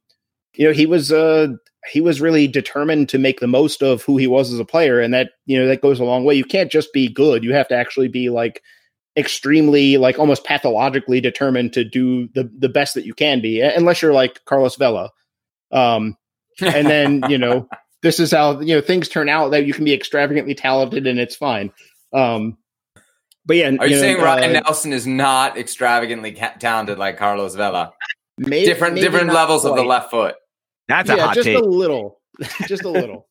you 0.54 0.68
know, 0.68 0.74
he 0.74 0.86
was 0.86 1.12
uh, 1.12 1.48
he 1.92 2.02
was 2.02 2.22
really 2.22 2.48
determined 2.48 3.10
to 3.10 3.18
make 3.18 3.40
the 3.40 3.48
most 3.48 3.82
of 3.82 4.04
who 4.04 4.18
he 4.18 4.28
was 4.28 4.52
as 4.52 4.60
a 4.60 4.66
player, 4.66 5.00
and 5.00 5.14
that 5.14 5.32
you 5.46 5.58
know 5.58 5.68
that 5.68 5.82
goes 5.82 6.00
a 6.00 6.06
long 6.06 6.24
way. 6.24 6.36
You 6.36 6.46
can't 6.46 6.72
just 6.72 6.94
be 6.94 7.08
good; 7.08 7.44
you 7.44 7.54
have 7.54 7.68
to 7.70 7.76
actually 7.76 8.08
be 8.08 8.30
like 8.30 8.62
extremely 9.18 9.98
like 9.98 10.20
almost 10.20 10.46
pathologically 10.46 11.20
determined 11.20 11.74
to 11.74 11.84
do 11.84 12.28
the 12.36 12.50
the 12.58 12.70
best 12.70 12.94
that 12.94 13.06
you 13.06 13.14
can 13.14 13.42
be 13.42 13.60
unless 13.60 14.02
you're 14.02 14.14
like 14.14 14.40
Carlos 14.46 14.76
Vela 14.76 15.10
um 15.72 16.16
and 16.62 16.88
then 16.88 17.24
you 17.28 17.38
know 17.38 17.68
this 18.02 18.20
is 18.20 18.32
how 18.32 18.60
you 18.60 18.76
know 18.76 18.82
things 18.82 19.10
turn 19.10 19.30
out 19.30 19.50
that 19.52 19.66
you 19.66 19.74
can 19.74 19.84
be 19.84 19.94
extravagantly 19.94 20.56
talented 20.56 21.08
and 21.08 21.20
it's 21.20 21.36
fine. 21.36 21.72
Um, 22.14 22.58
but 23.46 23.58
yeah, 23.58 23.76
are 23.80 23.88
you, 23.88 23.98
saying 23.98 24.18
know, 24.18 24.24
Ryan 24.24 24.56
uh, 24.56 24.62
Nelsen 24.62 24.94
is 24.94 25.08
not 25.08 25.58
extravagantly 25.58 26.34
ca- 26.34 26.56
talented 26.60 26.98
like 26.98 27.18
Carlos 27.18 27.56
Vela? 27.56 27.94
Maybe, 28.38 28.66
different 28.66 28.96
maybe 28.96 29.06
different 29.06 29.34
levels 29.34 29.62
quite. 29.62 29.72
of 29.72 29.76
the 29.76 29.84
left 29.84 30.12
foot. 30.12 30.36
That's 30.90 31.10
a 31.10 31.16
yeah, 31.16 31.26
hot 31.28 31.36
just 31.36 31.46
take. 31.46 31.58
a 31.58 31.66
little, 31.66 32.20
just 32.68 32.84
a 32.84 32.90
little. 32.90 33.28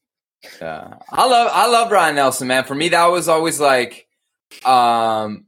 yeah, 0.60 0.94
I 1.10 1.26
love 1.26 1.50
I 1.52 1.66
love 1.66 1.90
Ryan 1.90 2.14
Nelsen, 2.14 2.46
man. 2.46 2.64
For 2.64 2.74
me, 2.76 2.88
that 2.90 3.06
was 3.06 3.28
always 3.28 3.58
like, 3.58 4.06
um, 4.64 5.46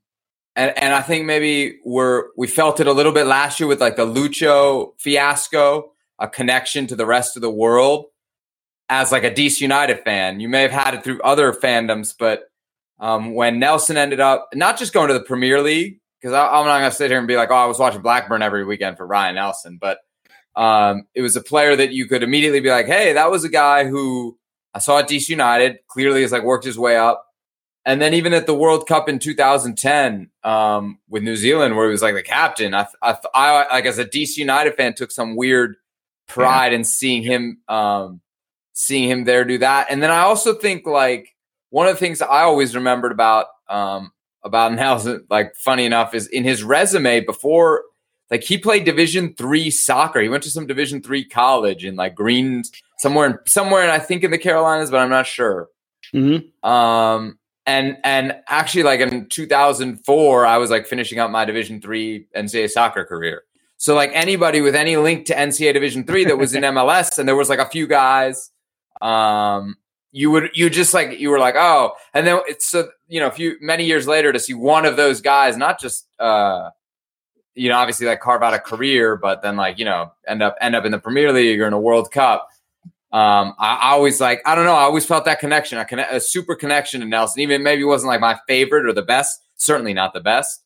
and 0.57 0.77
and 0.77 0.93
I 0.93 1.03
think 1.03 1.25
maybe 1.25 1.79
we're 1.85 2.25
we 2.37 2.49
felt 2.49 2.81
it 2.81 2.89
a 2.89 2.93
little 2.93 3.13
bit 3.13 3.27
last 3.27 3.61
year 3.61 3.69
with 3.69 3.81
like 3.81 3.95
the 3.95 4.05
Lucho 4.05 4.93
fiasco, 4.99 5.93
a 6.19 6.27
connection 6.27 6.89
to 6.89 6.97
the 6.97 7.07
rest 7.07 7.37
of 7.37 7.43
the 7.43 7.51
world 7.51 8.07
as 8.89 9.13
like 9.13 9.23
a 9.23 9.31
DC 9.31 9.61
United 9.61 10.01
fan. 10.01 10.41
You 10.41 10.49
may 10.49 10.63
have 10.63 10.73
had 10.73 10.95
it 10.95 11.05
through 11.05 11.23
other 11.23 11.53
fandoms, 11.53 12.13
but 12.19 12.43
um, 12.99 13.35
when 13.35 13.61
Nelsen 13.61 13.97
ended 13.97 14.19
up 14.19 14.49
not 14.53 14.79
just 14.79 14.93
going 14.93 15.09
to 15.09 15.15
the 15.15 15.23
Premier 15.23 15.63
League, 15.63 16.01
because 16.21 16.35
I'm 16.35 16.67
not 16.67 16.81
going 16.81 16.91
to 16.91 16.97
sit 16.97 17.09
here 17.09 17.19
and 17.19 17.29
be 17.29 17.37
like, 17.37 17.51
oh, 17.51 17.55
I 17.55 17.67
was 17.67 17.79
watching 17.79 18.03
Blackburn 18.03 18.43
every 18.43 18.65
weekend 18.65 18.97
for 18.97 19.07
Ryan 19.07 19.37
Nelsen, 19.37 19.79
but 19.81 19.99
um, 20.57 21.07
it 21.15 21.23
was 21.23 21.37
a 21.37 21.41
player 21.41 21.77
that 21.77 21.93
you 21.93 22.07
could 22.07 22.23
immediately 22.23 22.61
be 22.61 22.71
like, 22.71 22.87
hey, 22.87 23.13
that 23.13 23.31
was 23.31 23.45
a 23.45 23.49
guy 23.49 23.87
who 23.87 24.39
I 24.75 24.79
saw 24.79 24.99
at 24.99 25.09
DC 25.09 25.29
United, 25.29 25.79
clearly 25.89 26.23
has 26.23 26.33
like 26.33 26.43
worked 26.43 26.65
his 26.65 26.79
way 26.79 26.97
up. 26.97 27.27
And 27.87 28.01
then 28.01 28.13
even 28.13 28.35
at 28.35 28.47
the 28.47 28.55
World 28.55 28.87
Cup 28.87 29.09
in 29.09 29.19
2010 29.19 30.31
um, 30.45 30.99
with 31.09 31.23
New 31.23 31.37
Zealand, 31.37 31.77
where 31.77 31.87
he 31.87 31.93
was 31.93 32.03
like 32.03 32.15
the 32.15 32.23
captain, 32.23 32.75
I, 32.75 32.87
I, 33.03 33.17
I 33.35 33.75
like 33.75 33.87
as 33.87 33.99
a 33.99 34.05
DC 34.05 34.37
United 34.37 34.75
fan 34.75 34.95
took 34.95 35.11
some 35.11 35.35
weird 35.35 35.77
pride 36.29 36.73
yeah. 36.73 36.79
in 36.79 36.85
seeing 36.85 37.23
him 37.23 37.59
um, 37.69 38.21
seeing 38.73 39.11
him 39.11 39.25
there 39.25 39.45
do 39.45 39.59
that. 39.59 39.87
And 39.91 40.03
then 40.03 40.11
I 40.11 40.21
also 40.21 40.55
think 40.55 40.87
like 40.87 41.35
one 41.71 41.87
of 41.87 41.95
the 41.95 41.99
things 41.99 42.21
I 42.21 42.43
always 42.43 42.75
remembered 42.75 43.13
about 43.13 43.47
um 43.69 44.13
about 44.45 44.73
Nelsen, 44.77 45.25
like 45.31 45.57
funny 45.57 45.87
enough, 45.87 46.15
is 46.15 46.27
in 46.27 46.45
his 46.45 46.63
resume 46.63 47.21
before 47.21 47.85
like 48.31 48.45
he 48.45 48.59
played 48.59 48.85
division 48.85 49.35
three 49.35 49.71
soccer. 49.71 50.21
He 50.21 50.29
went 50.29 50.43
to 50.45 50.51
some 50.51 50.67
division 50.67 51.03
three 51.03 51.25
college 51.25 51.85
in 51.85 51.97
like 51.97 52.15
Green 52.15 52.63
somewhere 52.99 53.27
in 53.27 53.39
somewhere 53.47 53.83
in 53.85 53.91
I 53.91 53.99
think 53.99 54.23
in 54.23 54.31
the 54.31 54.39
Carolinas, 54.39 54.91
but 54.91 54.99
I'm 54.99 55.11
not 55.11 55.27
sure. 55.27 55.69
Mm-hmm. 56.15 56.69
Um 56.69 57.39
and 57.67 57.99
and 58.05 58.37
actually 58.47 58.85
like 58.85 59.01
in 59.01 59.27
2004 59.27 60.47
I 60.47 60.59
was 60.59 60.71
like 60.71 60.87
finishing 60.87 61.19
up 61.19 61.31
my 61.31 61.45
division 61.45 61.81
3 61.81 62.27
NCAA 62.37 62.71
soccer 62.71 63.05
career. 63.05 63.43
So 63.77 63.95
like 63.95 64.11
anybody 64.13 64.61
with 64.61 64.77
any 64.77 64.97
link 64.97 65.27
to 65.27 65.35
NCAA 65.35 65.75
division 65.75 66.05
3 66.05 66.27
that 66.27 66.39
was 66.39 66.55
in 66.55 66.63
MLS 66.75 67.19
and 67.19 67.29
there 67.29 67.37
was 67.37 67.49
like 67.49 67.59
a 67.59 67.69
few 67.69 67.87
guys 67.87 68.51
um, 69.01 69.77
you 70.13 70.31
would 70.31 70.51
you 70.55 70.69
just 70.69 70.93
like 70.93 71.19
you 71.19 71.31
were 71.31 71.39
like 71.39 71.55
oh 71.57 71.93
and 72.15 72.27
then 72.27 72.41
it's 72.47 72.67
so 72.67 72.89
you 73.09 73.21
know 73.21 73.29
a 73.29 73.31
few 73.31 73.57
many 73.61 73.85
years 73.85 74.07
later 74.07 74.33
to 74.33 74.41
see 74.41 74.55
one 74.55 74.85
of 74.85 74.97
those 74.97 75.21
guys 75.21 75.57
not 75.57 75.81
just 75.81 76.07
uh 76.19 76.69
you 77.55 77.69
know 77.69 77.77
obviously 77.77 78.07
like 78.07 78.21
carve 78.21 78.43
out 78.43 78.55
a 78.55 78.59
career 78.59 79.17
but 79.17 79.43
then 79.43 79.57
like 79.57 79.79
you 79.79 79.85
know 79.85 80.13
end 80.27 80.43
up 80.43 80.57
end 80.61 80.75
up 80.75 80.85
in 80.85 80.93
the 80.93 80.99
premier 80.99 81.33
league 81.33 81.61
or 81.61 81.67
in 81.67 81.73
a 81.73 81.81
world 81.81 82.11
cup 82.11 82.49
um 83.13 83.55
i, 83.59 83.77
I 83.83 83.91
always 83.91 84.21
like 84.21 84.41
i 84.47 84.55
don't 84.55 84.65
know 84.65 84.75
i 84.75 84.83
always 84.83 85.05
felt 85.05 85.25
that 85.25 85.41
connection 85.41 85.79
a, 85.79 85.85
conne- 85.85 86.07
a 86.11 86.21
super 86.21 86.55
connection 86.55 87.01
to 87.01 87.07
nelsen 87.07 87.41
even 87.41 87.63
maybe 87.63 87.85
wasn't 87.85 88.09
like 88.09 88.21
my 88.21 88.39
favorite 88.47 88.87
or 88.87 88.93
the 88.93 89.03
best 89.03 89.41
certainly 89.57 89.95
not 89.95 90.13
the 90.13 90.21
best 90.21 90.63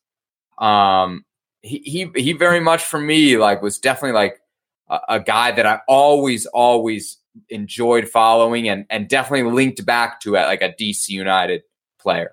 um 0.58 1.24
he 1.62 1.78
he, 1.78 2.10
he 2.20 2.32
very 2.32 2.60
much 2.60 2.84
for 2.84 3.00
me 3.00 3.36
like 3.38 3.62
was 3.62 3.78
definitely 3.78 4.12
like 4.12 4.40
a, 4.88 4.98
a 5.10 5.20
guy 5.20 5.52
that 5.52 5.66
i 5.66 5.80
always 5.88 6.46
always 6.46 7.18
enjoyed 7.48 8.08
following 8.08 8.68
and 8.68 8.86
and 8.90 9.08
definitely 9.08 9.50
linked 9.50 9.84
back 9.84 10.20
to 10.20 10.36
it 10.36 10.42
like 10.42 10.62
a 10.62 10.72
DC 10.72 11.08
United 11.08 11.62
player. 11.98 12.32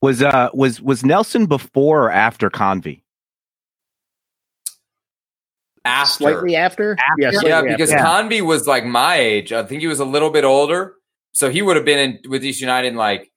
Was 0.00 0.22
uh 0.22 0.50
was 0.52 0.80
was 0.80 1.02
Nelsen 1.02 1.46
before 1.46 2.04
or 2.04 2.10
after 2.10 2.50
Convey? 2.50 3.02
After 5.84 6.24
Slightly 6.24 6.56
after? 6.56 6.92
After? 6.92 7.04
Yeah, 7.18 7.30
slightly 7.32 7.50
yeah, 7.50 7.58
after. 7.58 7.70
because 7.70 7.90
Yeah. 7.90 8.02
Convey 8.04 8.40
was 8.42 8.66
like 8.66 8.84
my 8.84 9.16
age. 9.16 9.52
I 9.52 9.64
think 9.64 9.80
he 9.80 9.86
was 9.88 10.00
a 10.00 10.04
little 10.04 10.30
bit 10.30 10.44
older. 10.44 10.94
So 11.32 11.50
he 11.50 11.62
would 11.62 11.76
have 11.76 11.84
been 11.84 11.98
in 11.98 12.30
with 12.30 12.42
DC 12.42 12.60
United 12.60 12.88
in 12.88 12.96
like 12.96 13.32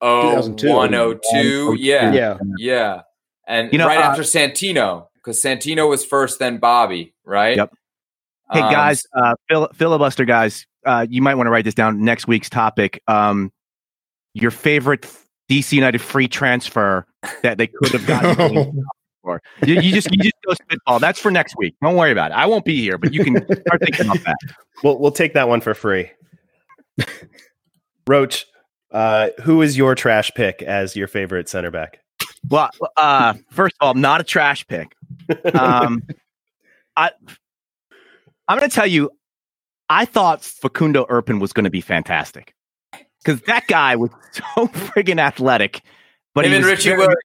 oh 0.00 0.52
2002. 0.56 0.72
102. 0.72 1.76
Yeah. 1.78 2.12
Yeah. 2.12 2.38
Yeah. 2.58 3.02
And 3.46 3.72
You 3.72 3.78
know, 3.78 3.86
right 3.86 3.98
uh, 3.98 4.02
after 4.10 4.22
Santino, 4.22 5.06
because 5.14 5.40
Santino 5.40 5.88
was 5.88 6.04
first, 6.04 6.38
then 6.38 6.58
Bobby, 6.58 7.14
right? 7.24 7.56
Yep. 7.56 7.72
Hey 8.52 8.60
Um, 8.60 8.72
guys, 8.72 9.02
uh, 9.12 9.34
fil- 9.48 9.70
filibuster 9.74 10.24
guys, 10.24 10.66
uh, 10.84 11.06
you 11.08 11.22
might 11.22 11.34
want 11.34 11.46
to 11.46 11.50
write 11.50 11.64
this 11.64 11.74
down. 11.74 12.04
Next 12.04 12.28
week's 12.28 12.48
topic: 12.48 13.02
um, 13.08 13.52
your 14.34 14.50
favorite 14.52 15.10
DC 15.50 15.72
United 15.72 16.00
free 16.00 16.28
transfer 16.28 17.06
that 17.42 17.58
they 17.58 17.66
could 17.66 17.90
have 17.90 18.06
gotten. 18.06 18.84
for. 19.26 19.42
You, 19.66 19.74
you 19.80 19.92
just 19.92 20.08
you 20.12 20.18
just 20.18 20.34
go 20.46 20.54
spitball. 20.54 21.00
That's 21.00 21.18
for 21.18 21.30
next 21.32 21.56
week. 21.58 21.74
Don't 21.82 21.96
worry 21.96 22.12
about 22.12 22.30
it. 22.30 22.34
I 22.34 22.46
won't 22.46 22.64
be 22.64 22.80
here, 22.80 22.96
but 22.96 23.12
you 23.12 23.24
can 23.24 23.36
start 23.44 23.80
thinking 23.84 24.06
about 24.06 24.22
that. 24.24 24.36
We'll 24.82 24.98
we'll 24.98 25.10
take 25.10 25.32
that 25.32 25.48
one 25.48 25.62
for 25.62 25.72
free. 25.72 26.10
Roach, 28.06 28.44
uh, 28.90 29.30
who 29.42 29.62
is 29.62 29.76
your 29.76 29.94
trash 29.94 30.30
pick 30.34 30.60
as 30.62 30.94
your 30.94 31.08
favorite 31.08 31.48
center 31.48 31.70
back? 31.70 32.00
Well, 32.48 32.70
uh, 32.98 33.34
first 33.50 33.74
of 33.80 33.86
all, 33.86 33.94
not 33.94 34.20
a 34.20 34.24
trash 34.24 34.66
pick. 34.66 34.94
Um, 35.54 36.02
I 36.94 37.10
I'm 38.46 38.58
going 38.58 38.68
to 38.68 38.74
tell 38.74 38.86
you, 38.86 39.10
I 39.88 40.04
thought 40.04 40.44
Facundo 40.44 41.06
Erpen 41.06 41.40
was 41.40 41.52
going 41.54 41.64
to 41.64 41.70
be 41.70 41.80
fantastic 41.80 42.54
because 43.24 43.40
that 43.46 43.66
guy 43.66 43.96
was 43.96 44.10
so 44.32 44.66
friggin' 44.68 45.18
athletic. 45.18 45.80
But 46.34 46.44
him 46.44 46.50
he 46.50 46.56
and 46.58 46.64
was 46.66 46.72
Richie 46.72 46.90
very- 46.90 46.98
Williams. 46.98 47.16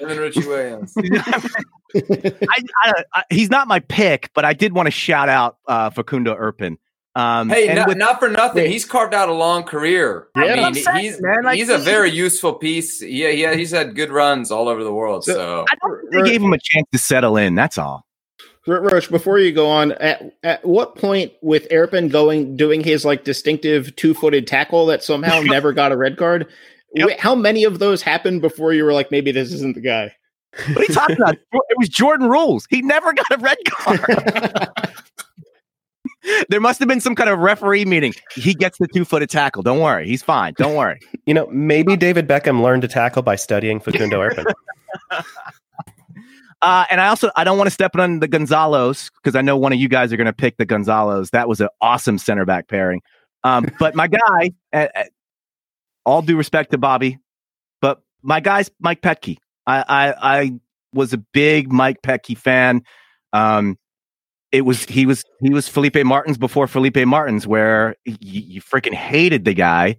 Him 0.00 0.08
and 0.10 0.20
Richie 0.20 0.46
Williams. 0.46 0.94
I, 1.94 2.62
I, 2.82 2.92
I, 3.14 3.22
he's 3.30 3.50
not 3.50 3.68
my 3.68 3.80
pick, 3.80 4.30
but 4.34 4.44
I 4.44 4.52
did 4.52 4.72
want 4.72 4.86
to 4.86 4.90
shout 4.90 5.28
out 5.28 5.58
uh, 5.66 5.90
Facundo 5.90 6.34
Erpen. 6.34 6.76
Um, 7.16 7.48
Hey, 7.48 7.66
and 7.68 7.76
not, 7.78 7.88
with- 7.88 7.96
not 7.98 8.20
for 8.20 8.28
nothing. 8.28 8.70
He's 8.70 8.84
carved 8.84 9.14
out 9.14 9.28
a 9.28 9.32
long 9.34 9.64
career. 9.64 10.28
Yeah. 10.36 10.42
I 10.42 10.46
That's 10.46 10.56
what 10.58 10.66
I'm 10.66 10.72
mean, 10.74 10.84
saying, 10.84 10.98
he's 11.04 11.20
man. 11.22 11.44
Like, 11.44 11.58
he's 11.58 11.68
a 11.68 11.78
very 11.78 12.10
useful 12.10 12.54
piece. 12.54 13.02
Yeah, 13.02 13.28
yeah, 13.30 13.54
he's 13.54 13.72
had 13.72 13.94
good 13.96 14.10
runs 14.10 14.50
all 14.50 14.68
over 14.68 14.84
the 14.84 14.92
world. 14.92 15.24
So- 15.24 15.34
So, 15.34 15.64
I 15.70 15.74
don't 15.88 16.00
think 16.00 16.12
they 16.24 16.30
gave 16.30 16.42
him 16.42 16.52
a 16.52 16.58
chance 16.58 16.86
to 16.92 16.98
settle 16.98 17.36
in. 17.36 17.54
That's 17.54 17.78
all. 17.78 18.06
Roach, 18.66 19.10
before 19.10 19.38
you 19.40 19.50
go 19.52 19.68
on, 19.68 19.92
at, 19.92 20.22
at 20.44 20.64
what 20.64 20.94
point 20.94 21.32
with 21.42 21.68
Erpen 21.70 22.10
going 22.12 22.56
doing 22.56 22.84
his 22.84 23.04
like 23.04 23.24
distinctive 23.24 23.96
two 23.96 24.14
footed 24.14 24.46
tackle 24.46 24.86
that 24.86 25.02
somehow 25.02 25.40
never 25.44 25.72
got 25.72 25.90
a 25.92 25.96
red 25.96 26.16
card? 26.16 26.46
Yep. 26.94 27.20
How 27.20 27.34
many 27.34 27.64
of 27.64 27.78
those 27.78 28.02
happened 28.02 28.40
before 28.40 28.72
you 28.72 28.84
were 28.84 28.92
like, 28.92 29.10
maybe 29.10 29.32
this 29.32 29.52
isn't 29.52 29.74
the 29.74 29.80
guy? 29.80 30.14
What 30.68 30.78
are 30.78 30.82
you 30.82 30.94
talking 30.94 31.16
about? 31.16 31.36
It 31.52 31.78
was 31.78 31.88
Jordan 31.88 32.28
Rules. 32.28 32.66
He 32.68 32.82
never 32.82 33.12
got 33.12 33.26
a 33.30 33.38
red 33.38 33.56
card. 33.68 34.68
there 36.48 36.60
must 36.60 36.80
have 36.80 36.88
been 36.88 37.00
some 37.00 37.14
kind 37.14 37.30
of 37.30 37.38
referee 37.38 37.84
meeting. 37.84 38.12
He 38.34 38.54
gets 38.54 38.76
the 38.78 38.88
two 38.88 39.04
footed 39.04 39.30
tackle. 39.30 39.62
Don't 39.62 39.78
worry. 39.78 40.06
He's 40.06 40.22
fine. 40.22 40.54
Don't 40.56 40.74
worry. 40.74 40.98
You 41.26 41.34
know, 41.34 41.46
maybe 41.52 41.96
David 41.96 42.26
Beckham 42.26 42.60
learned 42.60 42.82
to 42.82 42.88
tackle 42.88 43.22
by 43.22 43.36
studying 43.36 43.78
Facundo 43.78 44.20
Erpen. 44.20 44.44
Uh, 46.62 46.84
and 46.90 47.00
I 47.00 47.06
also 47.06 47.30
I 47.36 47.44
don't 47.44 47.56
want 47.56 47.68
to 47.68 47.72
step 47.72 47.94
on 47.96 48.18
the 48.20 48.28
Gonzalos 48.28 49.10
because 49.22 49.36
I 49.36 49.42
know 49.42 49.56
one 49.56 49.72
of 49.72 49.78
you 49.78 49.88
guys 49.88 50.12
are 50.12 50.16
going 50.16 50.26
to 50.26 50.32
pick 50.32 50.56
the 50.56 50.66
Gonzalos. 50.66 51.30
That 51.30 51.48
was 51.48 51.60
an 51.60 51.68
awesome 51.80 52.18
center 52.18 52.44
back 52.44 52.68
pairing. 52.68 53.00
Um, 53.44 53.66
but 53.78 53.94
my 53.94 54.08
guy, 54.08 54.52
uh, 54.72 54.88
all 56.10 56.22
due 56.22 56.36
respect 56.36 56.72
to 56.72 56.78
Bobby, 56.78 57.18
but 57.80 58.02
my 58.22 58.40
guy's 58.40 58.70
Mike 58.80 59.00
Petke. 59.00 59.38
I, 59.66 59.84
I 59.88 60.14
I 60.40 60.52
was 60.92 61.12
a 61.12 61.18
big 61.18 61.72
Mike 61.72 62.02
Petke 62.02 62.36
fan. 62.36 62.82
Um, 63.32 63.78
it 64.50 64.62
was 64.62 64.84
he 64.84 65.06
was 65.06 65.24
he 65.40 65.50
was 65.50 65.68
Felipe 65.68 66.04
Martins 66.04 66.36
before 66.36 66.66
Felipe 66.66 67.06
Martins, 67.06 67.46
where 67.46 67.94
you, 68.04 68.16
you 68.20 68.60
freaking 68.60 68.92
hated 68.92 69.44
the 69.44 69.54
guy, 69.54 69.98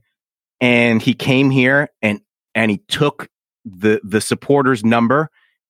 and 0.60 1.02
he 1.02 1.14
came 1.14 1.50
here 1.50 1.90
and 2.02 2.20
and 2.54 2.70
he 2.70 2.80
took 2.90 3.30
the 3.64 4.02
the 4.04 4.20
supporters 4.20 4.84
number 4.84 5.30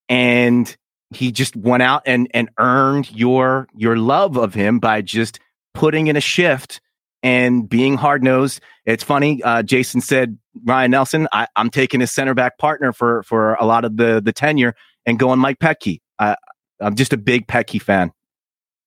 and 0.09 0.75
he 1.11 1.31
just 1.31 1.55
went 1.55 1.83
out 1.83 2.01
and 2.05 2.27
and 2.33 2.49
earned 2.57 3.11
your 3.11 3.67
your 3.75 3.95
love 3.95 4.37
of 4.37 4.55
him 4.55 4.79
by 4.79 5.01
just 5.01 5.39
putting 5.73 6.07
in 6.07 6.15
a 6.15 6.21
shift 6.21 6.81
and 7.23 7.67
being 7.69 7.97
hard 7.97 8.23
nosed. 8.23 8.61
It's 8.85 9.03
funny. 9.03 9.41
Uh, 9.43 9.63
Jason 9.63 10.01
said 10.01 10.37
Ryan 10.65 10.91
Nelsen. 10.91 11.27
I, 11.31 11.47
I'm 11.55 11.69
taking 11.69 11.99
his 11.99 12.11
center 12.11 12.33
back 12.33 12.57
partner 12.57 12.93
for 12.93 13.23
for 13.23 13.55
a 13.55 13.65
lot 13.65 13.85
of 13.85 13.97
the 13.97 14.21
the 14.23 14.33
tenure 14.33 14.75
and 15.05 15.19
going 15.19 15.39
Mike 15.39 15.59
Petke. 15.59 16.01
I, 16.19 16.35
I'm 16.79 16.95
just 16.95 17.13
a 17.13 17.17
big 17.17 17.47
Petke 17.47 17.81
fan. 17.81 18.11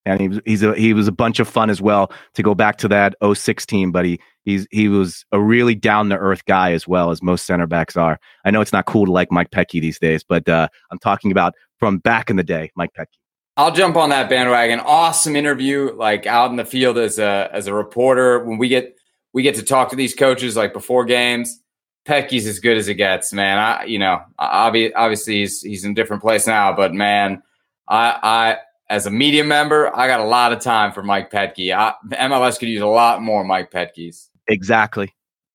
And 0.07 0.21
he 0.21 0.29
was, 0.29 0.41
he's 0.45 0.63
a, 0.63 0.75
he 0.75 0.93
was 0.93 1.09
a 1.09 1.13
bunch 1.13 1.41
of 1.41 1.49
fun 1.49 1.71
as 1.71 1.81
well 1.81 2.13
to 2.35 2.43
go 2.43 2.55
back 2.55 2.77
to 2.79 2.89
that 2.89 3.15
06 3.25 3.65
team, 3.65 3.91
but 3.91 4.05
he, 4.05 4.21
he's, 4.45 4.67
he 4.71 4.89
was 4.89 5.25
a 5.33 5.41
really 5.41 5.75
down 5.75 6.11
to 6.11 6.17
earth 6.17 6.45
guy 6.45 6.73
as 6.73 6.87
well 6.87 7.11
as 7.11 7.23
most 7.23 7.47
center 7.47 7.67
backs 7.67 7.97
are. 7.97 8.19
I 8.45 8.51
know 8.51 8.61
it's 8.61 8.73
not 8.73 8.85
cool 8.85 9.07
to 9.07 9.13
like 9.13 9.33
Mike 9.33 9.51
Petke 9.51 9.81
these 9.81 9.99
days, 9.99 10.23
but 10.23 10.47
uh, 10.47 10.69
I'm 10.91 10.99
talking 10.99 11.33
about 11.33 11.55
from 11.79 11.99
back 11.99 12.29
in 12.29 12.37
the 12.37 12.45
day, 12.45 12.71
Mike 12.77 12.91
Petke. 12.99 13.17
I'll 13.57 13.73
jump 13.73 13.97
on 13.97 14.11
that 14.11 14.29
bandwagon. 14.29 14.81
Awesome 14.81 15.37
interview, 15.37 15.93
like 15.95 16.27
out 16.27 16.51
in 16.51 16.57
the 16.57 16.65
field 16.65 16.99
as 16.99 17.19
a 17.19 17.49
as 17.53 17.67
a 17.67 17.75
reporter. 17.75 18.45
When 18.45 18.59
we 18.59 18.69
get 18.69 18.97
we 19.33 19.43
get 19.43 19.55
to 19.57 19.63
talk 19.63 19.91
to 19.91 19.97
these 19.97 20.15
coaches 20.15 20.57
like 20.57 20.73
before 20.73 21.05
games. 21.05 21.61
Petke's 22.07 22.47
as 22.47 22.59
good 22.59 22.77
as 22.77 22.89
it 22.89 22.95
gets, 22.95 23.33
man. 23.33 23.59
I 23.59 23.85
you 23.85 23.99
know 23.99 24.21
obvi- 24.39 24.93
obviously 24.95 25.41
he's 25.41 25.63
he's 25.63 25.85
in 25.85 25.93
a 25.93 25.95
different 25.95 26.23
place 26.23 26.47
now, 26.47 26.75
but 26.75 26.93
man, 26.93 27.43
I 27.89 28.19
I 28.23 28.59
as 28.91 29.07
a 29.07 29.11
media 29.11 29.45
member, 29.45 29.95
I 29.97 30.07
got 30.07 30.21
a 30.21 30.25
lot 30.25 30.53
of 30.53 30.61
time 30.61 30.93
for 30.93 31.03
Mike 31.03 31.31
Petke. 31.31 31.75
I, 31.75 31.95
MLS 32.13 32.59
could 32.59 32.69
use 32.69 32.83
a 32.83 32.87
lot 32.87 33.23
more 33.23 33.45
Mike 33.45 33.71
Petke's. 33.71 34.31
Exactly. 34.49 35.15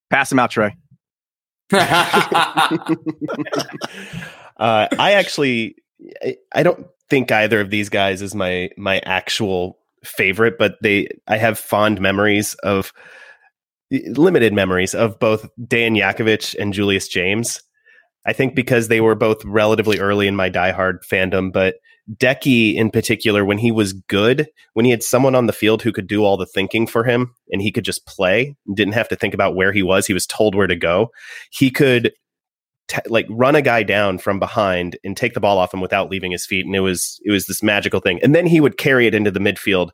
Pass 0.09 0.31
him 0.31 0.39
out, 0.39 0.49
Trey. 0.49 0.75
uh, 1.71 1.77
I 4.57 5.13
actually, 5.13 5.75
I, 6.23 6.37
I 6.53 6.63
don't 6.63 6.87
think 7.09 7.31
either 7.31 7.59
of 7.59 7.69
these 7.69 7.89
guys 7.89 8.21
is 8.21 8.35
my 8.35 8.69
my 8.77 8.99
actual 8.99 9.77
favorite, 10.03 10.57
but 10.57 10.77
they, 10.81 11.09
I 11.27 11.37
have 11.37 11.59
fond 11.59 11.99
memories 11.99 12.53
of 12.55 12.93
limited 13.91 14.53
memories 14.53 14.93
of 14.93 15.19
both 15.19 15.49
Dan 15.67 15.95
Jakovic 15.95 16.55
and 16.59 16.73
Julius 16.73 17.07
James. 17.07 17.61
I 18.25 18.33
think 18.33 18.53
because 18.53 18.87
they 18.87 19.01
were 19.01 19.15
both 19.15 19.43
relatively 19.45 19.99
early 19.99 20.27
in 20.27 20.35
my 20.35 20.49
diehard 20.49 20.99
fandom, 21.09 21.51
but 21.51 21.75
Decky 22.15 22.75
in 22.75 22.91
particular, 22.91 23.45
when 23.45 23.57
he 23.57 23.71
was 23.71 23.93
good, 23.93 24.47
when 24.73 24.85
he 24.85 24.91
had 24.91 25.03
someone 25.03 25.35
on 25.35 25.45
the 25.45 25.53
field 25.53 25.81
who 25.81 25.91
could 25.91 26.07
do 26.07 26.23
all 26.23 26.37
the 26.37 26.45
thinking 26.45 26.87
for 26.87 27.03
him 27.03 27.33
and 27.51 27.61
he 27.61 27.71
could 27.71 27.85
just 27.85 28.05
play, 28.05 28.55
didn't 28.73 28.93
have 28.93 29.09
to 29.09 29.15
think 29.15 29.33
about 29.33 29.55
where 29.55 29.71
he 29.71 29.83
was, 29.83 30.07
he 30.07 30.13
was 30.13 30.25
told 30.25 30.55
where 30.55 30.67
to 30.67 30.75
go. 30.75 31.11
He 31.51 31.69
could 31.69 32.11
t- 32.89 32.99
like 33.07 33.25
run 33.29 33.55
a 33.55 33.61
guy 33.61 33.83
down 33.83 34.17
from 34.17 34.39
behind 34.39 34.97
and 35.03 35.15
take 35.15 35.33
the 35.33 35.39
ball 35.39 35.57
off 35.57 35.73
him 35.73 35.79
without 35.79 36.09
leaving 36.09 36.31
his 36.31 36.45
feet, 36.45 36.65
and 36.65 36.75
it 36.75 36.81
was 36.81 37.19
it 37.23 37.31
was 37.31 37.45
this 37.45 37.63
magical 37.63 37.99
thing. 38.01 38.19
And 38.21 38.35
then 38.35 38.45
he 38.45 38.59
would 38.59 38.77
carry 38.77 39.07
it 39.07 39.15
into 39.15 39.31
the 39.31 39.39
midfield 39.39 39.91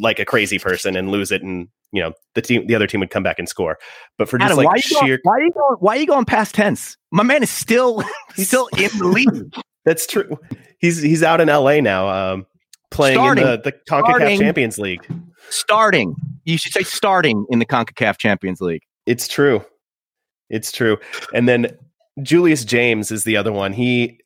like 0.00 0.18
a 0.18 0.24
crazy 0.24 0.58
person 0.58 0.96
and 0.96 1.10
lose 1.10 1.32
it, 1.32 1.42
and 1.42 1.68
you 1.92 2.02
know 2.02 2.12
the 2.34 2.42
team, 2.42 2.66
the 2.66 2.74
other 2.74 2.86
team 2.86 3.00
would 3.00 3.10
come 3.10 3.22
back 3.22 3.38
and 3.38 3.48
score. 3.48 3.78
But 4.18 4.28
for 4.28 4.38
just 4.38 4.46
Adam, 4.46 4.58
like 4.58 4.66
why, 4.66 4.72
are 4.72 4.76
you 4.76 4.94
going, 4.94 5.06
sheer, 5.06 5.18
why 5.22 5.32
are 5.32 5.42
you 5.42 5.52
going? 5.52 5.76
Why 5.80 5.96
are 5.96 6.00
you 6.00 6.06
going 6.06 6.24
past 6.24 6.54
tense? 6.54 6.96
My 7.10 7.22
man 7.22 7.42
is 7.42 7.50
still 7.50 8.02
he's 8.36 8.48
still 8.48 8.68
in 8.76 8.90
the 8.98 9.06
league. 9.06 9.54
that's 9.84 10.06
true. 10.06 10.38
He's 10.78 11.00
he's 11.00 11.22
out 11.22 11.40
in 11.40 11.48
L.A. 11.48 11.80
now, 11.80 12.08
um, 12.08 12.46
playing 12.90 13.16
Starting. 13.16 13.44
in 13.44 13.50
the 13.50 13.56
the 13.58 13.72
Concacaf 13.88 14.38
Champions 14.38 14.78
League. 14.78 15.06
starting. 15.48 16.14
You 16.44 16.58
should 16.58 16.72
say 16.72 16.82
starting 16.82 17.46
in 17.50 17.60
the 17.60 17.66
CONCACAF 17.66 18.18
Champions 18.18 18.60
League. 18.60 18.82
It's 19.06 19.28
true. 19.28 19.64
It's 20.50 20.72
true. 20.72 20.98
And 21.32 21.48
then 21.48 21.66
Julius 22.20 22.64
James 22.64 23.10
is 23.10 23.24
the 23.24 23.36
other 23.36 23.52
one. 23.52 23.72
He, 23.72 24.20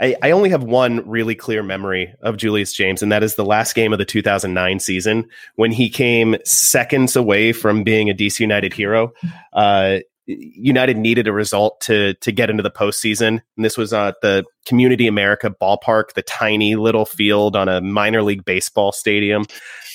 I, 0.00 0.14
I, 0.22 0.30
only 0.30 0.50
have 0.50 0.62
one 0.62 1.08
really 1.08 1.34
clear 1.34 1.62
memory 1.62 2.14
of 2.22 2.36
Julius 2.36 2.72
James, 2.72 3.02
and 3.02 3.10
that 3.10 3.22
is 3.22 3.34
the 3.34 3.44
last 3.44 3.74
game 3.74 3.92
of 3.92 3.98
the 3.98 4.04
2009 4.04 4.78
season 4.78 5.28
when 5.56 5.72
he 5.72 5.90
came 5.90 6.36
seconds 6.44 7.16
away 7.16 7.52
from 7.52 7.82
being 7.82 8.08
a 8.08 8.14
DC 8.14 8.38
United 8.38 8.72
hero. 8.72 9.12
Uh, 9.52 9.98
United 10.26 10.96
needed 10.96 11.26
a 11.26 11.32
result 11.32 11.80
to 11.80 12.14
to 12.14 12.30
get 12.30 12.50
into 12.50 12.62
the 12.62 12.70
postseason, 12.70 13.40
and 13.56 13.64
this 13.64 13.76
was 13.76 13.92
at 13.92 14.20
the 14.22 14.44
Community 14.64 15.08
America 15.08 15.50
Ballpark, 15.50 16.12
the 16.14 16.22
tiny 16.22 16.76
little 16.76 17.04
field 17.04 17.56
on 17.56 17.68
a 17.68 17.80
minor 17.80 18.22
league 18.22 18.44
baseball 18.44 18.92
stadium 18.92 19.44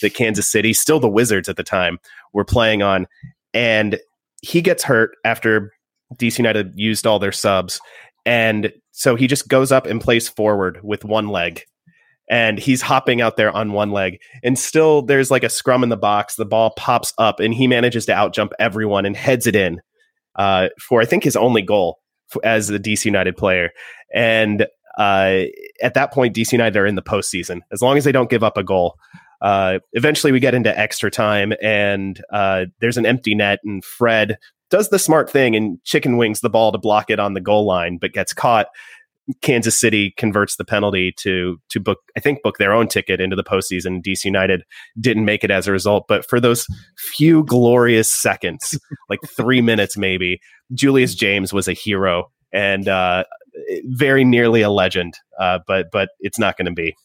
that 0.01 0.13
Kansas 0.13 0.47
City, 0.47 0.73
still 0.73 0.99
the 0.99 1.07
Wizards 1.07 1.47
at 1.47 1.55
the 1.55 1.63
time, 1.63 1.99
were 2.33 2.43
playing 2.43 2.81
on, 2.81 3.07
and 3.53 3.97
he 4.41 4.61
gets 4.61 4.83
hurt 4.83 5.15
after 5.23 5.71
DC 6.17 6.37
United 6.37 6.73
used 6.75 7.05
all 7.05 7.19
their 7.19 7.31
subs. 7.31 7.79
And 8.25 8.73
so 8.91 9.15
he 9.15 9.27
just 9.27 9.47
goes 9.47 9.71
up 9.71 9.85
and 9.85 10.01
plays 10.01 10.27
forward 10.27 10.79
with 10.83 11.05
one 11.05 11.27
leg. 11.27 11.63
And 12.27 12.57
he's 12.57 12.81
hopping 12.81 13.21
out 13.21 13.37
there 13.37 13.51
on 13.51 13.71
one 13.71 13.91
leg. 13.91 14.19
And 14.43 14.57
still 14.57 15.03
there's 15.03 15.29
like 15.29 15.43
a 15.43 15.49
scrum 15.49 15.83
in 15.83 15.89
the 15.89 15.97
box. 15.97 16.35
The 16.35 16.45
ball 16.45 16.71
pops 16.75 17.13
up 17.19 17.39
and 17.39 17.53
he 17.53 17.67
manages 17.67 18.07
to 18.07 18.13
outjump 18.13 18.51
everyone 18.59 19.05
and 19.05 19.15
heads 19.15 19.45
it 19.45 19.55
in 19.55 19.79
uh, 20.35 20.69
for, 20.81 21.01
I 21.01 21.05
think, 21.05 21.23
his 21.23 21.35
only 21.35 21.61
goal 21.61 21.99
as 22.43 22.69
a 22.69 22.79
DC 22.79 23.05
United 23.05 23.37
player. 23.37 23.69
And 24.13 24.65
uh, 24.97 25.43
at 25.81 25.93
that 25.93 26.13
point, 26.13 26.35
DC 26.35 26.51
United 26.51 26.77
are 26.77 26.85
in 26.85 26.95
the 26.95 27.01
postseason 27.01 27.61
as 27.71 27.81
long 27.81 27.97
as 27.97 28.05
they 28.05 28.11
don't 28.11 28.29
give 28.29 28.43
up 28.43 28.57
a 28.57 28.63
goal. 28.63 28.95
Uh, 29.41 29.79
eventually, 29.93 30.31
we 30.31 30.39
get 30.39 30.55
into 30.55 30.77
extra 30.77 31.11
time, 31.11 31.53
and 31.61 32.21
uh, 32.31 32.65
there's 32.79 32.97
an 32.97 33.05
empty 33.05 33.35
net, 33.35 33.59
and 33.63 33.83
Fred 33.83 34.37
does 34.69 34.89
the 34.89 34.99
smart 34.99 35.29
thing 35.29 35.55
and 35.55 35.83
chicken 35.83 36.17
wings 36.17 36.41
the 36.41 36.49
ball 36.49 36.71
to 36.71 36.77
block 36.77 37.09
it 37.09 37.19
on 37.19 37.33
the 37.33 37.41
goal 37.41 37.65
line, 37.65 37.97
but 37.99 38.13
gets 38.13 38.33
caught. 38.33 38.67
Kansas 39.41 39.79
City 39.79 40.13
converts 40.17 40.55
the 40.55 40.65
penalty 40.65 41.11
to 41.17 41.59
to 41.69 41.79
book, 41.79 41.99
I 42.15 42.19
think, 42.19 42.43
book 42.43 42.57
their 42.57 42.73
own 42.73 42.87
ticket 42.87 43.19
into 43.19 43.35
the 43.35 43.43
postseason. 43.43 44.03
DC 44.03 44.23
United 44.23 44.63
didn't 44.99 45.25
make 45.25 45.43
it 45.43 45.49
as 45.49 45.67
a 45.67 45.71
result, 45.71 46.05
but 46.07 46.27
for 46.29 46.39
those 46.39 46.67
few 46.97 47.43
glorious 47.43 48.13
seconds, 48.13 48.79
like 49.09 49.19
three 49.35 49.61
minutes 49.61 49.97
maybe, 49.97 50.39
Julius 50.73 51.15
James 51.15 51.51
was 51.51 51.67
a 51.67 51.73
hero 51.73 52.29
and 52.53 52.87
uh, 52.87 53.23
very 53.85 54.23
nearly 54.23 54.61
a 54.61 54.69
legend. 54.69 55.15
Uh, 55.39 55.59
but 55.65 55.87
but 55.91 56.09
it's 56.19 56.37
not 56.37 56.55
going 56.55 56.67
to 56.67 56.71
be. 56.71 56.95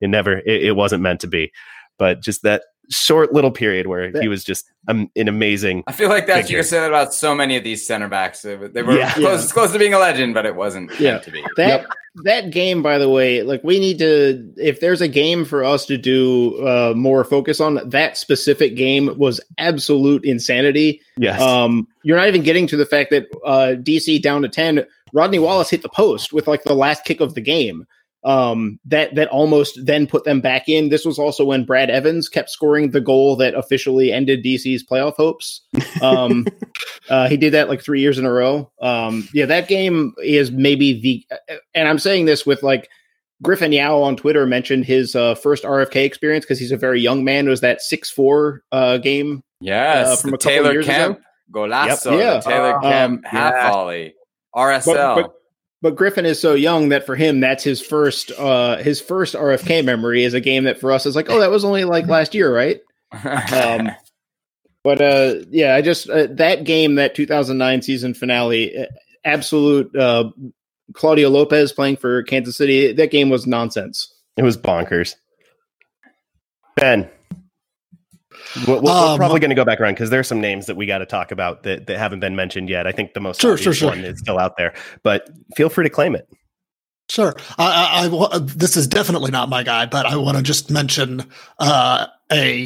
It 0.00 0.08
never. 0.08 0.38
It, 0.38 0.64
it 0.64 0.76
wasn't 0.76 1.02
meant 1.02 1.20
to 1.20 1.26
be. 1.26 1.50
But 1.98 2.22
just 2.22 2.42
that 2.42 2.62
short 2.90 3.32
little 3.32 3.50
period 3.50 3.86
where 3.86 4.10
he 4.20 4.28
was 4.28 4.44
just 4.44 4.70
um, 4.88 5.10
an 5.16 5.28
amazing. 5.28 5.84
I 5.86 5.92
feel 5.92 6.08
like 6.08 6.26
that 6.26 6.50
you 6.50 6.56
could 6.56 6.66
say 6.66 6.80
that 6.80 6.88
about 6.88 7.14
so 7.14 7.34
many 7.34 7.56
of 7.56 7.64
these 7.64 7.86
center 7.86 8.08
backs. 8.08 8.42
They 8.42 8.56
were 8.56 8.96
yeah, 8.96 9.12
close, 9.12 9.46
yeah. 9.46 9.52
close 9.52 9.72
to 9.72 9.78
being 9.78 9.94
a 9.94 9.98
legend, 9.98 10.34
but 10.34 10.46
it 10.46 10.56
wasn't 10.56 10.98
yeah. 11.00 11.18
to 11.18 11.30
be. 11.30 11.44
That 11.56 11.68
yep. 11.68 11.86
that 12.24 12.50
game, 12.50 12.82
by 12.82 12.98
the 12.98 13.08
way, 13.08 13.42
like 13.42 13.62
we 13.64 13.78
need 13.78 13.98
to. 13.98 14.52
If 14.56 14.80
there's 14.80 15.00
a 15.00 15.08
game 15.08 15.44
for 15.44 15.64
us 15.64 15.86
to 15.86 15.96
do 15.96 16.66
uh, 16.66 16.94
more 16.96 17.24
focus 17.24 17.60
on, 17.60 17.80
that 17.88 18.16
specific 18.16 18.76
game 18.76 19.16
was 19.18 19.40
absolute 19.58 20.24
insanity. 20.24 21.00
Yes. 21.16 21.40
Um, 21.40 21.88
you're 22.02 22.18
not 22.18 22.28
even 22.28 22.42
getting 22.42 22.66
to 22.68 22.76
the 22.76 22.86
fact 22.86 23.10
that 23.10 23.26
uh, 23.44 23.74
DC 23.80 24.20
down 24.22 24.42
to 24.42 24.48
ten. 24.48 24.84
Rodney 25.12 25.38
Wallace 25.38 25.70
hit 25.70 25.82
the 25.82 25.88
post 25.88 26.32
with 26.32 26.48
like 26.48 26.64
the 26.64 26.74
last 26.74 27.04
kick 27.04 27.20
of 27.20 27.34
the 27.34 27.40
game 27.40 27.86
um, 28.24 28.78
that 28.86 29.14
that 29.14 29.28
almost 29.28 29.78
then 29.84 30.06
put 30.06 30.24
them 30.24 30.40
back 30.40 30.68
in. 30.68 30.88
This 30.88 31.04
was 31.04 31.18
also 31.18 31.44
when 31.44 31.64
Brad 31.64 31.90
Evans 31.90 32.28
kept 32.28 32.50
scoring 32.50 32.90
the 32.90 33.00
goal 33.00 33.36
that 33.36 33.54
officially 33.54 34.12
ended 34.12 34.44
DC's 34.44 34.84
playoff 34.84 35.14
hopes. 35.16 35.60
Um, 36.00 36.46
uh, 37.10 37.28
he 37.28 37.36
did 37.36 37.52
that 37.52 37.68
like 37.68 37.82
three 37.82 38.00
years 38.00 38.18
in 38.18 38.24
a 38.24 38.32
row. 38.32 38.70
Um, 38.80 39.28
yeah, 39.34 39.46
that 39.46 39.68
game 39.68 40.14
is 40.22 40.50
maybe 40.50 41.00
the, 41.00 41.58
and 41.74 41.88
I'm 41.88 41.98
saying 41.98 42.24
this 42.24 42.46
with 42.46 42.62
like 42.62 42.88
Griffin 43.42 43.72
Yao 43.72 44.00
on 44.00 44.16
Twitter 44.16 44.46
mentioned 44.46 44.86
his 44.86 45.14
uh, 45.14 45.34
first 45.34 45.64
RFK 45.64 46.04
experience 46.04 46.44
because 46.44 46.58
he's 46.58 46.72
a 46.72 46.76
very 46.76 47.00
young 47.00 47.24
man. 47.24 47.46
It 47.46 47.50
was 47.50 47.60
that 47.60 47.82
six 47.82 48.10
four 48.10 48.62
uh, 48.72 48.96
game? 48.98 49.42
Yes, 49.60 50.08
uh, 50.08 50.16
from 50.16 50.34
a 50.34 50.38
Taylor 50.38 50.82
Kemp 50.82 51.18
ago. 51.18 51.24
golazo, 51.52 52.18
yep. 52.18 52.20
yeah, 52.20 52.40
Taylor 52.40 52.80
Kemp 52.80 53.18
um, 53.18 53.22
half 53.24 53.54
yeah. 53.54 53.70
volley, 53.70 54.14
RSL. 54.54 54.94
But, 54.94 55.22
but, 55.22 55.34
but 55.84 55.96
Griffin 55.96 56.24
is 56.24 56.40
so 56.40 56.54
young 56.54 56.88
that 56.88 57.04
for 57.04 57.14
him, 57.14 57.40
that's 57.40 57.62
his 57.62 57.78
first 57.78 58.32
uh, 58.38 58.78
his 58.78 59.02
first 59.02 59.34
RFK 59.34 59.84
memory 59.84 60.24
is 60.24 60.32
a 60.32 60.40
game 60.40 60.64
that 60.64 60.80
for 60.80 60.90
us 60.90 61.04
is 61.04 61.14
like, 61.14 61.28
oh, 61.28 61.38
that 61.40 61.50
was 61.50 61.62
only 61.62 61.84
like 61.84 62.06
last 62.06 62.34
year, 62.34 62.52
right? 62.54 62.80
um, 63.52 63.90
but 64.82 65.02
uh, 65.02 65.34
yeah, 65.50 65.74
I 65.74 65.82
just 65.82 66.08
uh, 66.08 66.28
that 66.30 66.64
game, 66.64 66.94
that 66.94 67.14
2009 67.14 67.82
season 67.82 68.14
finale, 68.14 68.74
uh, 68.78 68.86
absolute 69.26 69.94
uh, 69.94 70.30
Claudio 70.94 71.28
Lopez 71.28 71.70
playing 71.70 71.98
for 71.98 72.22
Kansas 72.22 72.56
City. 72.56 72.94
That 72.94 73.10
game 73.10 73.28
was 73.28 73.46
nonsense. 73.46 74.10
It 74.38 74.42
was 74.42 74.56
bonkers. 74.56 75.16
Ben, 76.76 77.10
we're, 78.66 78.80
we're 78.80 78.90
um, 78.90 79.16
probably 79.18 79.40
going 79.40 79.50
to 79.50 79.56
go 79.56 79.64
back 79.64 79.80
around 79.80 79.94
because 79.94 80.10
there's 80.10 80.28
some 80.28 80.40
names 80.40 80.66
that 80.66 80.76
we 80.76 80.86
got 80.86 80.98
to 80.98 81.06
talk 81.06 81.30
about 81.30 81.62
that, 81.64 81.86
that 81.86 81.98
haven't 81.98 82.20
been 82.20 82.36
mentioned 82.36 82.68
yet. 82.68 82.86
I 82.86 82.92
think 82.92 83.14
the 83.14 83.20
most 83.20 83.40
sure, 83.40 83.52
obvious 83.52 83.64
sure, 83.64 83.74
sure. 83.74 83.88
one 83.90 84.04
is 84.04 84.18
still 84.18 84.38
out 84.38 84.56
there, 84.56 84.74
but 85.02 85.28
feel 85.56 85.68
free 85.68 85.84
to 85.84 85.90
claim 85.90 86.14
it. 86.14 86.28
Sure. 87.08 87.34
I, 87.58 88.08
I, 88.08 88.36
I 88.36 88.38
this 88.38 88.76
is 88.76 88.86
definitely 88.86 89.30
not 89.30 89.48
my 89.48 89.62
guy, 89.62 89.86
but 89.86 90.06
I 90.06 90.16
want 90.16 90.36
to 90.36 90.42
just 90.42 90.70
mention 90.70 91.22
uh, 91.58 92.06
a 92.32 92.64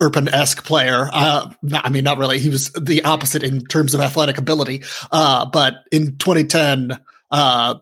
Erpen 0.00 0.32
esque 0.32 0.64
player. 0.64 1.08
Uh, 1.12 1.50
I 1.72 1.88
mean, 1.88 2.04
not 2.04 2.18
really. 2.18 2.38
He 2.38 2.48
was 2.48 2.70
the 2.72 3.02
opposite 3.04 3.42
in 3.42 3.64
terms 3.66 3.94
of 3.94 4.00
athletic 4.00 4.38
ability. 4.38 4.82
Uh, 5.10 5.46
but 5.46 5.84
in 5.90 6.16
2010, 6.18 6.98
uh, 7.30 7.74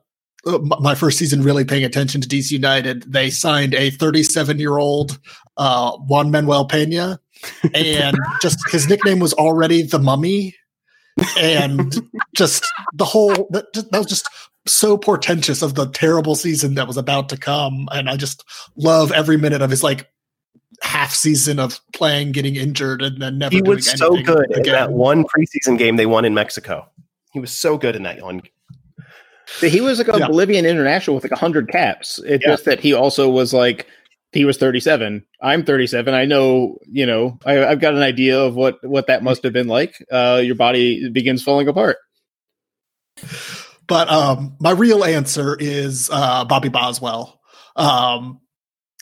my 0.45 0.95
first 0.95 1.19
season 1.19 1.43
really 1.43 1.65
paying 1.65 1.85
attention 1.85 2.21
to 2.21 2.29
DC 2.29 2.51
United, 2.51 3.11
they 3.13 3.31
signed 3.31 3.75
a 3.75 3.91
37 3.91 4.59
year 4.59 4.79
old 4.79 5.19
uh, 5.57 5.97
Juan 5.99 6.31
Manuel 6.31 6.67
Pena 6.67 7.21
and 7.75 8.17
just 8.43 8.59
his 8.71 8.89
nickname 8.89 9.19
was 9.19 9.33
already 9.35 9.83
the 9.83 9.99
mummy 9.99 10.55
and 11.39 12.01
just 12.37 12.67
the 12.95 13.05
whole 13.05 13.49
that, 13.51 13.73
that, 13.73 13.99
was 13.99 14.07
just 14.07 14.29
so 14.67 14.97
portentous 14.97 15.63
of 15.63 15.75
the 15.75 15.87
terrible 15.91 16.35
season 16.35 16.75
that 16.75 16.87
was 16.87 16.97
about 16.97 17.29
to 17.29 17.37
come 17.37 17.89
and 17.93 18.09
i 18.09 18.17
just 18.17 18.45
love 18.77 19.11
every 19.13 19.37
minute 19.37 19.63
of 19.63 19.71
his 19.71 19.83
like 19.83 20.11
half 20.83 21.13
season 21.13 21.59
of 21.59 21.81
playing 21.93 22.33
getting 22.33 22.57
injured 22.57 23.03
and 23.03 23.21
then 23.21 23.39
never 23.39 23.55
he 23.55 23.63
was 23.63 23.91
so 23.91 24.17
good 24.23 24.51
again. 24.51 24.67
in 24.67 24.73
that 24.73 24.93
one 24.93 25.25
preseason 25.25 25.77
game 25.77 25.97
they 25.97 26.07
won 26.07 26.25
in 26.25 26.35
mexico 26.35 26.87
he 27.33 27.41
was 27.41 27.51
so 27.51 27.77
good 27.77 27.97
in 27.97 28.03
that 28.03 28.23
one 28.23 28.41
he 29.61 29.81
was 29.81 29.99
like 29.99 30.09
a 30.09 30.19
yeah. 30.19 30.27
Bolivian 30.27 30.65
international 30.65 31.15
with 31.17 31.25
like 31.25 31.33
100 31.33 31.69
caps. 31.69 32.19
It's 32.25 32.45
yeah. 32.45 32.53
just 32.53 32.65
that 32.65 32.81
he 32.81 32.95
also 32.95 33.29
was 33.29 33.53
like 33.53 33.87
he 34.33 34.45
was 34.45 34.57
37 34.57 35.25
i'm 35.43 35.65
37 35.65 36.15
i 36.15 36.25
know 36.25 36.79
you 36.87 37.07
know 37.07 37.39
I, 37.45 37.53
have 37.55 37.81
got 37.81 37.95
an 37.95 38.03
idea 38.03 38.39
of 38.39 38.55
what 38.55 38.79
what 38.83 39.07
that 39.07 39.23
must 39.23 39.43
have 39.45 39.53
been 39.53 39.69
like. 39.69 40.05
Uh, 40.11 40.41
your 40.45 40.55
body 40.55 41.09
begins 41.11 41.43
falling 41.43 41.69
apart. 41.69 41.97
But 43.87 44.09
um, 44.09 44.57
my 44.61 44.71
real 44.71 45.05
answer 45.05 45.57
is 45.59 46.09
uh, 46.13 46.45
bobby 46.45 46.69
boswell. 46.69 47.41
Um, 47.77 48.41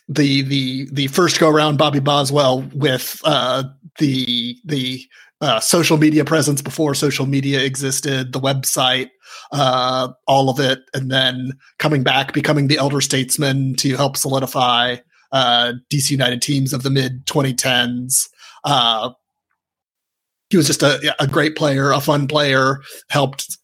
the 0.08 0.42
the 0.42 0.88
the 0.92 1.06
first 1.08 1.38
go 1.38 1.50
around 1.50 1.76
bobby 1.76 2.00
boswell 2.00 2.62
with 2.74 3.20
uh, 3.24 3.64
the 3.98 4.56
the 4.64 5.04
uh, 5.40 5.60
social 5.60 5.98
media 5.98 6.24
presence 6.24 6.62
before 6.62 6.94
social 6.94 7.26
media 7.26 7.62
existed, 7.62 8.32
the 8.32 8.40
website, 8.40 9.10
uh, 9.52 10.08
all 10.26 10.50
of 10.50 10.58
it, 10.58 10.80
and 10.94 11.12
then 11.12 11.52
coming 11.78 12.02
back, 12.02 12.32
becoming 12.32 12.66
the 12.66 12.78
elder 12.78 13.00
statesman 13.00 13.74
to 13.76 13.96
help 13.96 14.16
solidify 14.16 14.96
uh, 15.32 15.74
DC 15.90 16.10
United 16.10 16.42
teams 16.42 16.72
of 16.72 16.82
the 16.82 16.90
mid 16.90 17.26
2010s. 17.26 18.28
Uh, 18.64 19.10
he 20.50 20.56
was 20.56 20.66
just 20.66 20.82
a, 20.82 21.14
a 21.20 21.26
great 21.26 21.56
player, 21.56 21.90
a 21.90 22.00
fun 22.00 22.26
player, 22.26 22.80
helped 23.10 23.58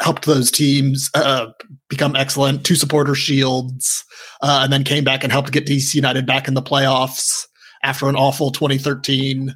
helped 0.00 0.24
those 0.24 0.50
teams 0.50 1.10
uh, 1.14 1.46
become 1.88 2.16
excellent. 2.16 2.64
Two 2.64 2.74
supporter 2.74 3.14
shields, 3.14 4.04
uh, 4.40 4.60
and 4.64 4.72
then 4.72 4.84
came 4.84 5.04
back 5.04 5.22
and 5.22 5.32
helped 5.32 5.52
get 5.52 5.66
DC 5.66 5.94
United 5.94 6.26
back 6.26 6.48
in 6.48 6.54
the 6.54 6.62
playoffs 6.62 7.46
after 7.82 8.08
an 8.08 8.16
awful 8.16 8.50
2013. 8.50 9.54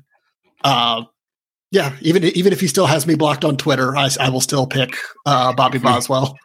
Uh, 0.65 1.05
yeah, 1.71 1.97
even 2.01 2.25
even 2.25 2.53
if 2.53 2.61
he 2.61 2.69
still 2.69 2.87
has 2.87 3.07
me 3.07 3.15
blocked 3.15 3.45
on 3.45 3.57
Twitter, 3.57 3.97
I, 3.97 4.09
I 4.21 4.29
will 4.29 4.41
still 4.41 4.67
pick 4.67 4.97
uh, 5.25 5.53
Bobby 5.55 5.79
Boswell. 5.79 6.37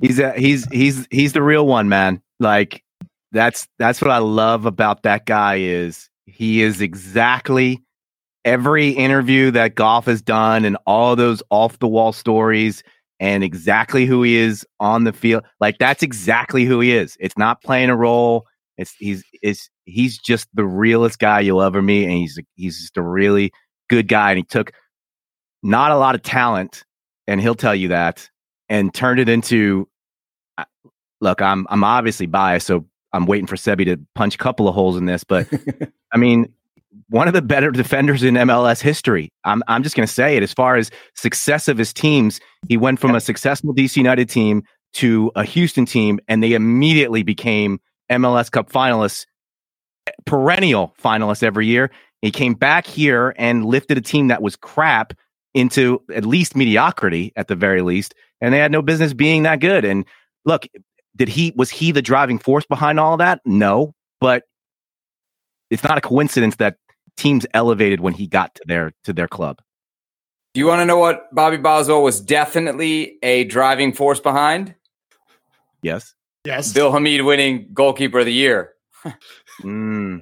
He's 0.00 0.20
he's 0.36 0.66
he's 0.66 1.06
he's 1.10 1.32
the 1.32 1.42
real 1.42 1.66
one, 1.66 1.88
man. 1.88 2.20
Like 2.38 2.82
that's 3.32 3.66
that's 3.78 4.00
what 4.00 4.10
I 4.10 4.18
love 4.18 4.66
about 4.66 5.02
that 5.02 5.26
guy 5.26 5.56
is 5.56 6.08
he 6.26 6.62
is 6.62 6.80
exactly 6.80 7.82
every 8.44 8.90
interview 8.90 9.50
that 9.50 9.74
Goff 9.74 10.06
has 10.06 10.22
done 10.22 10.64
and 10.64 10.76
all 10.86 11.16
those 11.16 11.42
off 11.50 11.78
the 11.78 11.88
wall 11.88 12.12
stories 12.12 12.82
and 13.18 13.42
exactly 13.42 14.06
who 14.06 14.22
he 14.22 14.36
is 14.36 14.64
on 14.78 15.04
the 15.04 15.12
field. 15.12 15.44
Like 15.60 15.78
that's 15.78 16.02
exactly 16.02 16.64
who 16.64 16.80
he 16.80 16.92
is. 16.92 17.16
It's 17.20 17.36
not 17.38 17.62
playing 17.62 17.90
a 17.90 17.96
role. 17.96 18.46
It's 18.78 18.94
he's 18.98 19.24
it's 19.42 19.70
he's 19.84 20.18
just 20.18 20.48
the 20.54 20.66
realest 20.66 21.18
guy 21.18 21.40
you'll 21.40 21.62
ever 21.62 21.80
meet, 21.82 22.04
and 22.04 22.12
he's 22.12 22.38
he's 22.56 22.80
just 22.80 22.96
a 22.96 23.02
really 23.02 23.50
good 23.88 24.08
guy. 24.08 24.30
And 24.30 24.38
he 24.38 24.44
took 24.44 24.72
not 25.62 25.90
a 25.92 25.96
lot 25.96 26.14
of 26.14 26.22
talent, 26.22 26.84
and 27.26 27.40
he'll 27.40 27.54
tell 27.54 27.74
you 27.74 27.88
that, 27.88 28.28
and 28.68 28.92
turned 28.92 29.20
it 29.20 29.28
into. 29.28 29.88
Look, 31.20 31.40
I'm 31.40 31.66
I'm 31.70 31.82
obviously 31.82 32.26
biased, 32.26 32.66
so 32.66 32.84
I'm 33.12 33.26
waiting 33.26 33.46
for 33.46 33.56
Sebi 33.56 33.86
to 33.86 33.98
punch 34.14 34.34
a 34.34 34.38
couple 34.38 34.68
of 34.68 34.74
holes 34.74 34.96
in 34.96 35.06
this, 35.06 35.24
but 35.24 35.48
I 36.12 36.18
mean, 36.18 36.52
one 37.08 37.28
of 37.28 37.34
the 37.34 37.42
better 37.42 37.70
defenders 37.70 38.22
in 38.22 38.34
MLS 38.34 38.80
history. 38.80 39.30
I'm 39.44 39.62
I'm 39.68 39.82
just 39.82 39.96
going 39.96 40.06
to 40.06 40.12
say 40.12 40.36
it. 40.36 40.42
As 40.42 40.52
far 40.52 40.76
as 40.76 40.90
success 41.14 41.68
of 41.68 41.78
his 41.78 41.92
teams, 41.92 42.40
he 42.68 42.76
went 42.76 43.00
from 43.00 43.14
a 43.14 43.20
successful 43.20 43.74
DC 43.74 43.96
United 43.96 44.28
team 44.28 44.62
to 44.94 45.30
a 45.34 45.44
Houston 45.44 45.86
team, 45.86 46.18
and 46.28 46.42
they 46.42 46.52
immediately 46.52 47.22
became 47.22 47.80
MLS 48.10 48.50
Cup 48.50 48.70
finalists, 48.70 49.26
perennial 50.24 50.94
finalists 51.02 51.42
every 51.42 51.66
year. 51.66 51.90
He 52.22 52.30
came 52.30 52.54
back 52.54 52.86
here 52.86 53.34
and 53.36 53.64
lifted 53.64 53.98
a 53.98 54.00
team 54.00 54.28
that 54.28 54.42
was 54.42 54.56
crap 54.56 55.12
into 55.54 56.02
at 56.14 56.24
least 56.24 56.56
mediocrity 56.56 57.32
at 57.36 57.48
the 57.48 57.54
very 57.54 57.82
least, 57.82 58.14
and 58.40 58.52
they 58.52 58.58
had 58.58 58.72
no 58.72 58.82
business 58.82 59.12
being 59.12 59.42
that 59.44 59.60
good. 59.60 59.84
And 59.84 60.04
look, 60.44 60.66
did 61.16 61.28
he 61.28 61.52
was 61.56 61.70
he 61.70 61.92
the 61.92 62.02
driving 62.02 62.38
force 62.38 62.66
behind 62.66 63.00
all 63.00 63.14
of 63.14 63.18
that? 63.18 63.40
No, 63.44 63.94
but 64.20 64.44
it's 65.70 65.82
not 65.82 65.98
a 65.98 66.00
coincidence 66.00 66.56
that 66.56 66.76
teams 67.16 67.46
elevated 67.54 68.00
when 68.00 68.12
he 68.12 68.26
got 68.26 68.54
to 68.56 68.62
their 68.66 68.92
to 69.04 69.12
their 69.12 69.28
club. 69.28 69.60
Do 70.54 70.60
you 70.60 70.66
want 70.66 70.80
to 70.80 70.86
know 70.86 70.98
what 70.98 71.34
Bobby 71.34 71.58
Boswell 71.58 72.02
was 72.02 72.20
definitely 72.20 73.18
a 73.22 73.44
driving 73.44 73.92
force 73.92 74.20
behind? 74.20 74.74
Yes. 75.82 76.14
Yes. 76.46 76.72
Bill 76.72 76.92
Hamid 76.92 77.22
winning 77.22 77.68
goalkeeper 77.74 78.20
of 78.20 78.26
the 78.26 78.32
year. 78.32 78.72
Mm. 79.62 80.20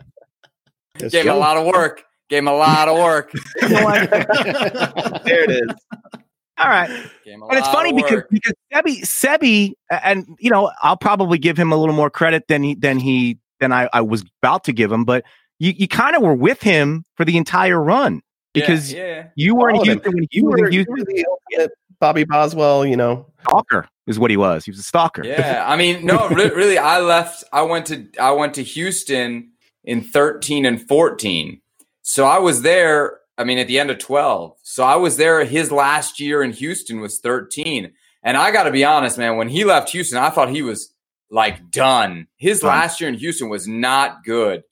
That's 0.98 1.12
Gave 1.12 1.24
him 1.24 1.34
a 1.34 1.38
lot 1.38 1.56
of 1.56 1.66
work. 1.66 2.04
Gave 2.28 2.38
him 2.40 2.48
a 2.48 2.54
lot 2.54 2.88
of 2.88 2.96
work. 2.98 3.32
there 3.60 5.44
it 5.44 5.50
is. 5.50 6.20
All 6.58 6.68
right. 6.68 6.88
Gave 7.24 7.34
him 7.34 7.42
a 7.42 7.46
And 7.48 7.58
it's 7.58 7.68
funny 7.68 7.92
because 7.92 8.22
because 8.30 8.52
Sebi 8.72 9.00
Sebi 9.00 9.72
and 9.90 10.26
you 10.38 10.50
know 10.50 10.70
I'll 10.82 10.96
probably 10.96 11.38
give 11.38 11.58
him 11.58 11.72
a 11.72 11.76
little 11.76 11.94
more 11.94 12.10
credit 12.10 12.46
than 12.48 12.62
he 12.62 12.74
than 12.74 12.98
he 12.98 13.38
than 13.60 13.72
I, 13.72 13.88
I 13.92 14.00
was 14.02 14.24
about 14.42 14.64
to 14.64 14.72
give 14.72 14.90
him, 14.92 15.04
but 15.04 15.24
you, 15.58 15.72
you 15.76 15.88
kind 15.88 16.16
of 16.16 16.22
were 16.22 16.34
with 16.34 16.60
him 16.62 17.04
for 17.16 17.24
the 17.24 17.36
entire 17.36 17.80
run 17.80 18.20
because 18.52 18.92
yeah, 18.92 18.98
yeah. 19.06 19.26
you 19.36 19.54
were 19.54 19.70
in 19.70 19.76
All 19.76 19.82
of. 19.82 19.86
Houston 19.88 20.12
when 20.14 20.26
You 20.30 20.44
were, 20.44 20.66
in 20.66 20.72
you 20.72 20.84
Houston. 20.84 20.94
were 20.94 21.04
the 21.04 21.26
ultimate 21.52 21.72
Bobby 22.00 22.24
Boswell, 22.24 22.84
you 22.84 22.96
know. 22.96 23.26
stalker 23.42 23.88
is 24.06 24.18
what 24.18 24.30
he 24.30 24.36
was. 24.36 24.64
He 24.64 24.70
was 24.70 24.78
a 24.80 24.82
stalker. 24.82 25.24
Yeah, 25.24 25.64
I 25.66 25.76
mean, 25.76 26.04
no, 26.04 26.28
re- 26.28 26.50
really, 26.54 26.78
I 26.78 27.00
left. 27.00 27.44
I 27.52 27.62
went 27.62 27.86
to 27.86 28.06
I 28.20 28.32
went 28.32 28.54
to 28.54 28.62
Houston 28.62 29.50
in 29.84 30.02
thirteen 30.02 30.66
and 30.66 30.86
fourteen, 30.86 31.60
so 32.02 32.24
I 32.26 32.38
was 32.38 32.62
there. 32.62 33.20
I 33.36 33.44
mean, 33.44 33.58
at 33.58 33.66
the 33.66 33.78
end 33.78 33.90
of 33.90 33.98
twelve, 33.98 34.56
so 34.62 34.84
I 34.84 34.96
was 34.96 35.16
there. 35.16 35.44
His 35.44 35.72
last 35.72 36.20
year 36.20 36.42
in 36.42 36.52
Houston 36.52 37.00
was 37.00 37.18
thirteen, 37.18 37.92
and 38.22 38.36
I 38.36 38.50
got 38.50 38.64
to 38.64 38.70
be 38.70 38.84
honest, 38.84 39.18
man. 39.18 39.36
When 39.36 39.48
he 39.48 39.64
left 39.64 39.90
Houston, 39.90 40.18
I 40.18 40.30
thought 40.30 40.50
he 40.50 40.62
was 40.62 40.94
like 41.30 41.70
done. 41.70 42.28
His 42.36 42.60
Done. 42.60 42.68
last 42.70 43.00
year 43.00 43.08
in 43.08 43.16
Houston 43.16 43.48
was 43.48 43.66
not 43.66 44.24
good. 44.24 44.62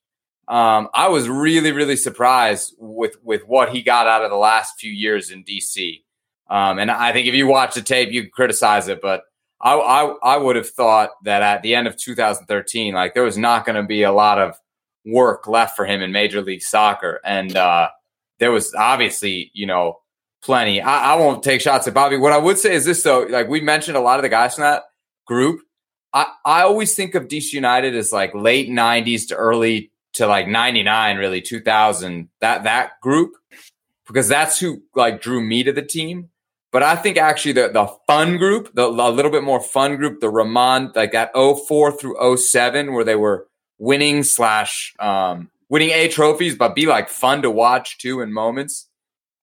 Um, 0.49 0.89
I 0.95 1.09
was 1.09 1.29
really, 1.29 1.73
really 1.73 1.97
surprised 1.97 2.75
with 2.79 3.17
with 3.23 3.43
what 3.47 3.71
he 3.71 3.83
got 3.83 4.07
out 4.07 4.25
of 4.25 4.31
the 4.31 4.37
last 4.37 4.79
few 4.79 4.93
years 4.93 5.31
in 5.31 5.45
DC. 5.45 6.03
Um, 6.49 6.79
and 6.79 6.91
I 6.91 7.13
think 7.13 7.27
if 7.27 7.35
you 7.35 7.47
watch 7.47 7.75
the 7.75 7.83
tape, 7.83 8.11
you 8.13 8.23
can 8.23 8.31
criticize 8.31 8.89
it, 8.89 9.01
but 9.01 9.23
I, 9.63 9.75
I, 9.75 10.35
I 10.35 10.37
would 10.37 10.57
have 10.57 10.69
thought 10.69 11.11
that 11.25 11.43
at 11.43 11.63
the 11.63 11.75
end 11.75 11.87
of 11.87 11.97
2013, 11.97 12.93
like 12.93 13.15
there 13.15 13.23
was 13.23 13.39
not 13.39 13.65
going 13.65 13.77
to 13.77 13.85
be 13.85 14.03
a 14.03 14.13
lot 14.13 14.39
of 14.39 14.59
work 15.07 15.47
left 15.47 15.77
for 15.77 15.87
him 15.87 16.03
in 16.03 16.13
Major 16.13 16.43
League 16.43 16.63
Soccer, 16.63 17.21
and 17.25 17.57
uh, 17.57 17.89
there 18.43 18.51
was 18.51 18.75
obviously, 18.75 19.53
you 19.55 19.67
know, 19.67 20.01
plenty. 20.43 20.81
I, 20.81 21.13
I 21.13 21.15
won't 21.15 21.45
take 21.45 21.61
shots 21.61 21.87
at 21.87 21.95
Bobby. 21.95 22.17
What 22.17 22.33
I 22.33 22.39
would 22.39 22.59
say 22.59 22.75
is 22.75 22.85
this, 22.85 23.05
though, 23.05 23.21
like 23.21 23.49
we 23.49 23.61
mentioned, 23.61 23.97
a 23.97 24.01
lot 24.01 24.19
of 24.19 24.25
the 24.25 24.29
guys 24.29 24.57
from 24.57 24.63
that 24.63 24.83
group. 25.29 25.61
I, 26.13 26.27
I 26.45 26.63
always 26.63 26.97
think 26.97 27.15
of 27.15 27.29
DC 27.29 27.53
United 27.53 27.95
as 27.95 28.11
like 28.11 28.35
late 28.35 28.69
90s 28.69 29.29
to 29.29 29.37
early 29.37 29.93
to 30.15 30.27
like 30.27 30.49
99, 30.49 31.19
really 31.19 31.41
2000. 31.41 32.31
That 32.41 32.65
that 32.65 33.01
group 33.01 33.35
because 34.09 34.27
that's 34.27 34.59
who 34.59 34.83
like 34.97 35.23
drew 35.23 35.41
me 35.41 35.63
to 35.63 35.73
the 35.73 35.81
team. 35.81 36.29
But 36.73 36.83
I 36.83 36.97
think 36.97 37.19
actually 37.19 37.53
the, 37.53 37.69
the 37.69 37.87
fun 38.09 38.39
group, 38.39 38.75
the 38.75 38.87
a 38.89 39.11
little 39.11 39.31
bit 39.31 39.45
more 39.45 39.61
fun 39.61 39.95
group, 39.95 40.19
the 40.19 40.31
Ramon, 40.31 40.91
like 40.97 41.13
that 41.13 41.31
04 41.33 41.93
through 41.93 42.37
07, 42.37 42.93
where 42.93 43.05
they 43.05 43.15
were 43.15 43.47
winning 43.79 44.25
slash 44.25 44.95
um, 44.99 45.49
winning 45.73 45.91
A 45.91 46.07
trophies, 46.09 46.55
but 46.55 46.75
be 46.75 46.85
like 46.85 47.09
fun 47.09 47.41
to 47.43 47.51
watch 47.51 47.97
too 47.97 48.21
in 48.21 48.31
moments 48.31 48.89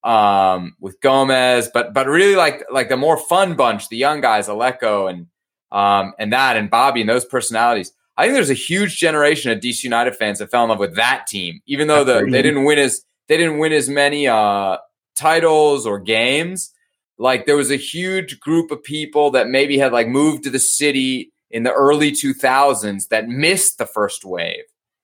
um, 0.04 0.76
with 0.80 1.02
Gomez. 1.02 1.70
But 1.74 1.94
but 1.94 2.06
really 2.06 2.36
like 2.36 2.64
like 2.72 2.88
the 2.88 2.98
more 2.98 3.18
fun 3.18 3.56
bunch, 3.56 3.90
the 3.90 3.98
young 3.98 4.22
guys, 4.22 4.48
Alecko 4.48 5.10
and 5.10 5.26
um, 5.72 6.14
and 6.20 6.32
that 6.32 6.56
and 6.56 6.70
Bobby 6.70 7.02
and 7.02 7.10
those 7.10 7.26
personalities. 7.26 7.92
I 8.16 8.24
think 8.24 8.36
there's 8.36 8.50
a 8.50 8.54
huge 8.54 8.98
generation 8.98 9.52
of 9.52 9.60
DC 9.60 9.84
United 9.84 10.16
fans 10.16 10.40
that 10.40 10.52
fell 10.52 10.64
in 10.64 10.70
love 10.70 10.80
with 10.80 10.96
that 10.98 11.26
team, 11.26 11.62
even 11.66 11.88
though 11.88 12.04
the, 12.04 12.28
they 12.30 12.42
didn't 12.42 12.66
win 12.66 12.78
as 12.78 13.02
they 13.28 13.38
didn't 13.38 13.58
win 13.58 13.74
as 13.74 13.90
many 13.90 14.28
uh, 14.28 14.78
titles 15.16 15.88
or 15.88 16.00
games 16.00 16.72
like 17.18 17.46
there 17.46 17.58
was 17.58 17.70
a 17.70 17.76
huge 17.76 18.40
group 18.40 18.72
of 18.72 18.82
people 18.82 19.32
that 19.32 19.50
maybe 19.50 19.78
had 19.78 19.92
like 19.92 20.08
moved 20.08 20.44
to 20.44 20.50
the 20.50 20.60
city 20.60 21.32
in 21.52 21.64
the 21.64 21.74
early 21.74 22.12
2000s 22.12 23.10
that 23.10 23.28
missed 23.28 23.78
the 23.78 23.86
first 23.86 24.24
wave 24.24 24.64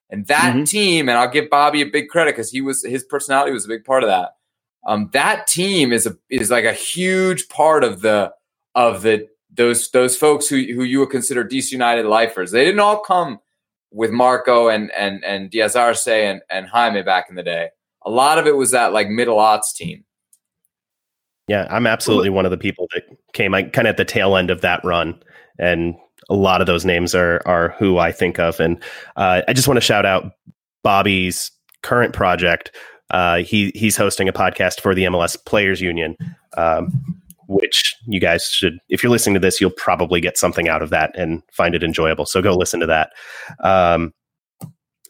and 0.10 0.28
that 0.28 0.54
Mhm. 0.56 0.70
team 0.70 1.10
and 1.10 1.18
i'll 1.18 1.30
give 1.30 1.50
bobby 1.50 1.82
a 1.82 1.86
big 1.86 2.10
credit 2.10 2.32
because 2.36 2.52
he 2.52 2.62
was 2.62 2.84
his 2.86 3.04
personality 3.04 3.52
was 3.52 3.66
a 3.66 3.70
big 3.70 3.84
part 3.84 4.04
of 4.04 4.10
that. 4.10 4.36
Um, 4.88 5.10
that 5.14 5.48
team 5.48 5.92
is 5.92 6.06
a 6.06 6.16
is 6.30 6.52
like 6.52 6.66
a 6.66 6.74
huge 6.74 7.50
part 7.50 7.84
of 7.84 8.02
the 8.02 8.32
of 8.76 9.02
the 9.02 9.28
those 9.52 9.90
those 9.92 10.16
folks 10.16 10.48
who 10.48 10.58
who 10.58 10.84
you 10.84 11.00
would 11.00 11.10
consider 11.10 11.44
dc 11.44 11.72
united 11.72 12.06
lifers. 12.06 12.52
They 12.52 12.64
didn't 12.64 12.82
all 12.82 13.00
come 13.00 13.40
with 13.92 14.12
marco 14.12 14.68
and 14.68 14.92
and 14.92 15.24
and 15.24 15.50
diaz 15.50 15.76
arce 15.76 16.08
and 16.08 16.42
and 16.52 16.68
jaime 16.68 17.02
back 17.02 17.28
in 17.30 17.36
the 17.36 17.42
day. 17.44 17.70
A 18.06 18.12
lot 18.12 18.38
of 18.38 18.46
it 18.46 18.56
was 18.56 18.72
that 18.72 18.94
like 18.94 19.10
middle 19.10 19.40
odds 19.40 19.74
team. 19.74 20.04
Yeah, 21.48 21.68
I'm 21.70 21.88
absolutely 21.88 22.30
one 22.30 22.46
of 22.46 22.52
the 22.52 22.58
people 22.58 22.88
that 22.94 23.04
came 23.34 23.52
like, 23.52 23.72
kind 23.72 23.88
of 23.88 23.92
at 23.92 23.98
the 23.98 24.06
tail 24.06 24.36
end 24.36 24.50
of 24.50 24.62
that 24.62 24.84
run, 24.84 25.22
and 25.60 25.96
a 26.30 26.36
lot 26.36 26.62
of 26.62 26.68
those 26.68 26.86
names 26.86 27.14
are 27.14 27.42
are 27.46 27.70
who 27.78 27.98
I 27.98 28.12
think 28.12 28.40
of. 28.40 28.60
And 28.60 28.82
uh, 29.16 29.42
I 29.48 29.54
just 29.54 29.68
want 29.68 29.78
to 29.78 29.82
shout 29.82 30.06
out 30.06 30.32
Bobby's 30.84 31.52
current 31.84 32.14
project. 32.14 32.72
Uh, 33.12 33.38
he 33.38 33.72
he's 33.76 33.96
hosting 33.96 34.28
a 34.28 34.34
podcast 34.34 34.82
for 34.82 34.96
the 34.96 35.04
MLS 35.04 35.38
Players 35.46 35.82
Union, 35.82 36.16
um, 36.58 36.92
which 37.48 37.96
you 38.08 38.20
guys 38.20 38.46
should, 38.48 38.80
if 38.90 39.04
you're 39.04 39.12
listening 39.12 39.36
to 39.36 39.40
this, 39.40 39.62
you'll 39.62 39.72
probably 39.72 40.20
get 40.20 40.38
something 40.38 40.68
out 40.68 40.82
of 40.82 40.90
that 40.90 41.16
and 41.18 41.44
find 41.52 41.76
it 41.76 41.84
enjoyable. 41.84 42.26
So 42.26 42.42
go 42.42 42.56
listen 42.56 42.80
to 42.80 42.88
that. 42.88 43.12
Um, 43.64 44.14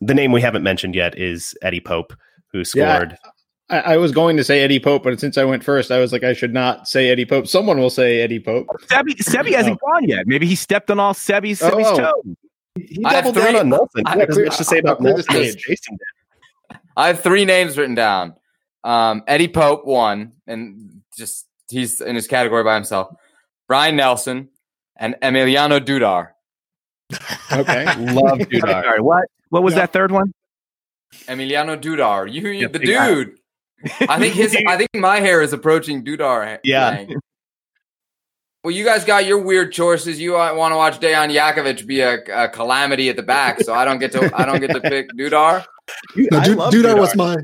the 0.01 0.13
name 0.13 0.33
we 0.33 0.41
haven't 0.41 0.63
mentioned 0.63 0.95
yet 0.95 1.17
is 1.17 1.53
Eddie 1.61 1.79
Pope, 1.79 2.13
who 2.51 2.63
Yeah. 2.75 3.17
Scored. 3.69 3.83
I, 3.85 3.93
I 3.93 3.97
was 3.97 4.11
going 4.11 4.37
to 4.37 4.43
say 4.43 4.61
Eddie 4.61 4.79
Pope, 4.79 5.03
but 5.03 5.19
since 5.19 5.37
I 5.37 5.43
went 5.43 5.63
first, 5.63 5.91
I 5.91 5.99
was 5.99 6.11
like, 6.11 6.23
I 6.23 6.33
should 6.33 6.53
not 6.53 6.87
say 6.87 7.09
Eddie 7.09 7.25
Pope. 7.25 7.47
Someone 7.47 7.77
will 7.79 7.89
say 7.89 8.21
Eddie 8.21 8.39
Pope. 8.39 8.67
Sebi, 8.87 9.15
Sebi 9.17 9.53
hasn't 9.53 9.79
gone 9.79 10.07
yet. 10.07 10.27
Maybe 10.27 10.45
he 10.45 10.55
stepped 10.55 10.89
on 10.91 10.99
all 10.99 11.13
Sebi's, 11.13 11.61
Oh. 11.61 11.71
Sebi's 11.71 11.97
toes. 11.97 12.35
He 12.77 13.03
I 13.05 13.13
have 13.13 13.23
doubled 13.25 13.43
down 13.43 13.55
on 13.55 13.69
nothing. 13.69 14.03
I- 14.05 14.13
He 14.13 14.19
had 14.19 14.51
to 14.53 14.63
say 14.63 14.79
about 14.79 14.91
I'll 14.91 14.95
clear 14.97 15.13
the 15.15 15.23
Nelsen 15.23 15.41
as 15.41 15.51
stage. 15.51 15.63
Jason 15.65 15.97
did. 15.97 16.77
I 16.97 17.07
have 17.07 17.21
three 17.21 17.45
names 17.45 17.77
written 17.77 17.95
down. 17.95 18.35
Um, 18.83 19.23
Eddie 19.27 19.47
Pope, 19.47 19.85
one, 19.85 20.33
and 20.45 21.01
just 21.17 21.47
he's 21.69 22.01
in 22.01 22.15
his 22.15 22.27
category 22.27 22.63
by 22.63 22.75
himself. 22.75 23.15
Brian 23.67 23.95
Nelsen 23.95 24.49
and 24.97 25.15
Emiliano 25.21 25.79
Dudar. 25.79 26.29
Okay. 27.51 27.85
Love 28.13 28.39
Dudar. 28.39 28.83
Sorry, 28.83 29.01
what? 29.01 29.25
What 29.49 29.63
was 29.63 29.73
Yeah. 29.73 29.81
that 29.81 29.93
third 29.93 30.11
one? 30.11 30.33
Emiliano 31.27 31.79
Dudar. 31.81 32.31
You, 32.31 32.41
you 32.41 32.49
Yeah, 32.51 32.67
the 32.67 32.79
big 32.79 32.87
dude. 32.87 33.37
I 34.01 34.19
think 34.19 34.33
his. 34.35 34.55
I 34.67 34.77
think 34.77 34.89
my 34.95 35.19
hair 35.19 35.41
is 35.41 35.53
approaching 35.53 36.03
Dudar. 36.03 36.59
Yeah. 36.63 36.89
length. 36.89 37.13
Well, 38.63 38.73
you 38.73 38.83
guys 38.83 39.05
got 39.05 39.25
your 39.25 39.39
weird 39.39 39.71
choices. 39.71 40.19
You 40.19 40.33
want 40.33 40.71
to 40.71 40.75
watch 40.75 40.99
Dejan 40.99 41.31
Jakovic 41.31 41.85
be 41.85 42.01
a, 42.01 42.15
a 42.45 42.49
calamity 42.49 43.09
at 43.09 43.15
the 43.15 43.21
back, 43.21 43.61
so 43.61 43.73
I 43.75 43.85
don't 43.85 43.99
get 43.99 44.11
to. 44.13 44.31
I 44.35 44.43
don't 44.45 44.59
get 44.59 44.71
to 44.71 44.81
pick 44.89 45.09
Dudar. 45.11 45.63
No, 46.15 46.39
I 46.39 46.43
Dude, 46.45 46.57
love 46.57 46.73
Dudar 46.73 46.97
was 46.99 47.15
my 47.15 47.35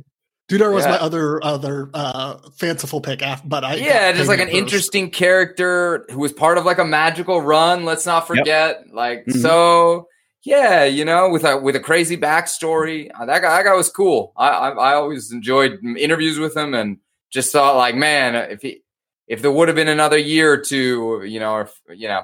Dudar 0.49 0.73
was 0.73 0.83
Yeah. 0.83 0.91
my 0.91 0.97
other 0.97 1.43
other 1.45 1.91
uh, 1.93 2.37
fanciful 2.57 3.01
pick. 3.01 3.21
But 3.45 3.63
I 3.63 3.75
yeah, 3.75 4.11
just 4.13 4.27
like 4.29 4.39
an 4.39 4.47
first. 4.47 4.57
interesting 4.57 5.11
character 5.11 6.05
who 6.09 6.17
was 6.17 6.33
part 6.33 6.57
of 6.57 6.65
like 6.65 6.79
a 6.79 6.85
magical 6.85 7.39
run. 7.39 7.85
Let's 7.85 8.07
not 8.07 8.25
forget, 8.25 8.85
like 8.91 9.23
Mhm. 9.27 9.41
so. 9.41 10.07
Yeah, 10.43 10.85
you 10.85 11.05
know, 11.05 11.29
with 11.29 11.43
a 11.43 11.57
with 11.57 11.75
a 11.75 11.79
crazy 11.79 12.17
backstory, 12.17 13.11
uh, 13.19 13.25
that 13.25 13.41
guy 13.41 13.57
that 13.57 13.63
guy 13.69 13.75
was 13.75 13.89
cool. 13.89 14.33
I 14.35 14.47
I, 14.49 14.69
I 14.69 14.93
always 14.95 15.31
enjoyed 15.31 15.79
interviews 15.97 16.39
with 16.39 16.57
him 16.57 16.73
and 16.73 16.97
just 17.29 17.51
thought 17.51 17.75
like, 17.77 17.95
man, 17.95 18.35
if 18.49 18.61
he 18.61 18.81
if 19.27 19.41
there 19.41 19.51
would 19.51 19.67
have 19.67 19.75
been 19.75 19.87
another 19.87 20.17
year 20.17 20.51
or 20.51 20.57
two, 20.57 21.23
you 21.25 21.39
know, 21.39 21.53
or 21.53 21.61
if, 21.61 21.81
you 21.95 22.07
know, 22.07 22.23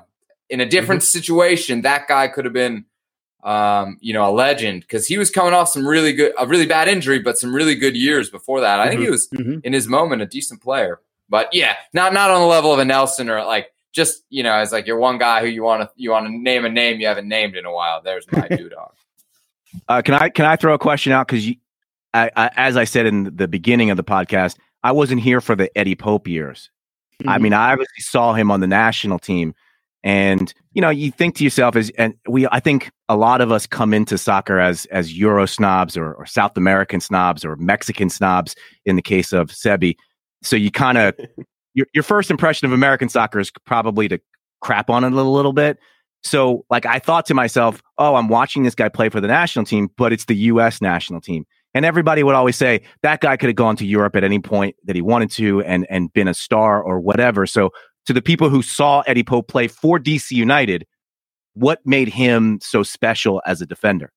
in 0.50 0.60
a 0.62 0.66
different 0.66 1.04
situation, 1.04 1.82
that 1.84 2.08
guy 2.08 2.28
could 2.28 2.44
have 2.46 2.54
been, 2.56 2.86
um, 3.44 3.98
you 4.02 4.14
know, 4.14 4.28
a 4.30 4.34
legend 4.34 4.82
because 4.82 5.08
he 5.08 5.18
was 5.18 5.30
coming 5.30 5.54
off 5.54 5.70
some 5.70 5.88
really 5.88 6.12
good, 6.12 6.34
a 6.40 6.46
really 6.48 6.66
bad 6.66 6.88
injury, 6.90 7.20
but 7.20 7.38
some 7.38 7.54
really 7.54 7.76
good 7.76 7.96
years 7.96 8.30
before 8.30 8.60
that. 8.62 8.80
I 8.80 8.90
think 8.90 9.02
he 9.02 9.10
was 9.10 9.30
Mhm. 9.30 9.62
in 9.64 9.74
his 9.74 9.88
moment 9.88 10.22
a 10.22 10.26
decent 10.26 10.62
player. 10.62 11.00
But 11.30 11.50
yeah, 11.54 11.76
not 11.94 12.14
not 12.14 12.32
on 12.32 12.42
the 12.42 12.48
level 12.48 12.74
of 12.74 12.80
a 12.80 12.86
Nelsen 12.86 13.30
or 13.30 13.44
like 13.46 13.72
just 13.94 14.24
you 14.30 14.44
know 14.44 14.54
as 14.54 14.72
like 14.72 14.86
you're 14.86 15.00
one 15.00 15.18
guy 15.18 15.42
who 15.42 15.48
you 15.48 15.64
want 15.64 15.82
to 15.82 15.90
you 15.96 16.12
want 16.12 16.26
to 16.28 16.32
name 16.32 16.66
a 16.66 16.70
name 16.70 17.00
you 17.00 17.08
haven't 17.08 17.28
named 17.28 17.56
in 17.56 17.66
a 17.66 17.72
while. 17.72 18.02
There's 18.02 18.26
my 18.32 18.48
dude 18.50 18.72
dog. 18.72 18.94
Uh, 19.88 20.02
can 20.02 20.14
I 20.16 20.30
can 20.30 20.46
I 20.46 20.56
throw 20.56 20.74
a 20.74 20.80
question 20.80 21.12
out 21.12 21.28
because 21.28 21.48
I, 22.14 22.32
I, 22.36 22.50
as 22.56 22.78
I 22.78 22.84
said 22.84 23.06
in 23.06 23.36
the 23.36 23.48
beginning 23.48 23.90
of 23.90 23.98
the 23.98 24.04
podcast, 24.04 24.58
I 24.84 24.92
wasn't 24.92 25.22
here 25.22 25.42
for 25.42 25.56
the 25.56 25.76
Eddie 25.78 25.96
Pope 25.96 26.28
years. 26.28 26.70
Mm-hmm. 27.22 27.30
I 27.30 27.38
mean, 27.38 27.54
I 27.54 27.72
obviously 27.72 28.02
saw 28.02 28.34
him 28.34 28.52
on 28.52 28.60
the 28.60 28.68
national 28.68 29.20
team, 29.20 29.54
and 30.04 30.54
you 30.74 30.82
know, 30.82 30.90
you 30.90 31.12
think 31.12 31.36
to 31.36 31.44
yourself 31.44 31.76
as 31.76 31.90
and 31.92 32.14
we 32.28 32.48
I 32.48 32.60
think 32.60 32.92
a 33.10 33.16
lot 33.16 33.42
of 33.42 33.52
us 33.52 33.68
come 33.68 33.94
into 33.94 34.18
soccer 34.18 34.60
as 34.60 34.86
as 34.86 35.18
Euro 35.18 35.46
snobs 35.46 35.98
or, 35.98 36.14
or 36.14 36.26
South 36.26 36.56
American 36.58 37.00
snobs 37.00 37.44
or 37.44 37.56
Mexican 37.56 38.10
snobs 38.10 38.56
in 38.86 38.96
the 38.96 39.02
case 39.02 39.34
of 39.34 39.50
Sebi. 39.50 39.96
So 40.44 40.56
you 40.56 40.72
kind 40.72 40.98
of 40.98 41.16
your 41.78 41.86
your 41.94 42.04
first 42.04 42.32
impression 42.32 42.66
of 42.66 42.74
American 42.74 43.08
soccer 43.08 43.40
is 43.40 43.52
probably 43.66 44.08
to 44.08 44.20
crap 44.62 44.90
on 44.90 45.04
it 45.04 45.14
a 45.14 45.22
little, 45.22 45.54
bit. 45.54 45.78
So 46.24 46.66
like 46.72 46.88
I 46.88 46.98
thought 46.98 47.28
to 47.28 47.36
myself, 47.36 47.82
oh, 48.00 48.16
I'm 48.16 48.28
watching 48.28 48.64
this 48.64 48.74
guy 48.74 48.90
play 48.90 49.10
for 49.10 49.22
the 49.22 49.28
national 49.28 49.66
team, 49.66 49.90
but 49.96 50.12
it's 50.12 50.26
the 50.26 50.36
US 50.36 50.82
national 50.82 51.22
team. 51.22 51.46
And 51.76 51.86
everybody 51.86 52.24
would 52.24 52.34
always 52.34 52.56
say 52.56 52.82
that 53.04 53.22
guy 53.22 53.38
could 53.38 53.50
have 53.50 53.56
gone 53.56 53.76
to 53.76 53.86
Europe 53.86 54.16
at 54.16 54.24
any 54.24 54.40
point 54.40 54.76
that 54.86 54.96
he 54.96 55.02
wanted 55.04 55.30
to 55.34 55.62
and 55.62 55.86
and 55.90 56.12
been 56.12 56.28
a 56.28 56.34
star 56.34 56.82
or 56.82 57.00
whatever. 57.00 57.46
So 57.46 57.70
to 58.08 58.14
the 58.14 58.24
people 58.24 58.50
who 58.50 58.64
saw 58.64 59.02
Eddie 59.02 59.24
Pope 59.24 59.48
play 59.48 59.68
for 59.68 60.00
DC 60.00 60.32
United, 60.32 60.88
what 61.54 61.80
made 61.86 62.08
him 62.08 62.58
so 62.60 62.82
special 62.82 63.42
as 63.46 63.62
a 63.62 63.68
defender? 63.68 64.12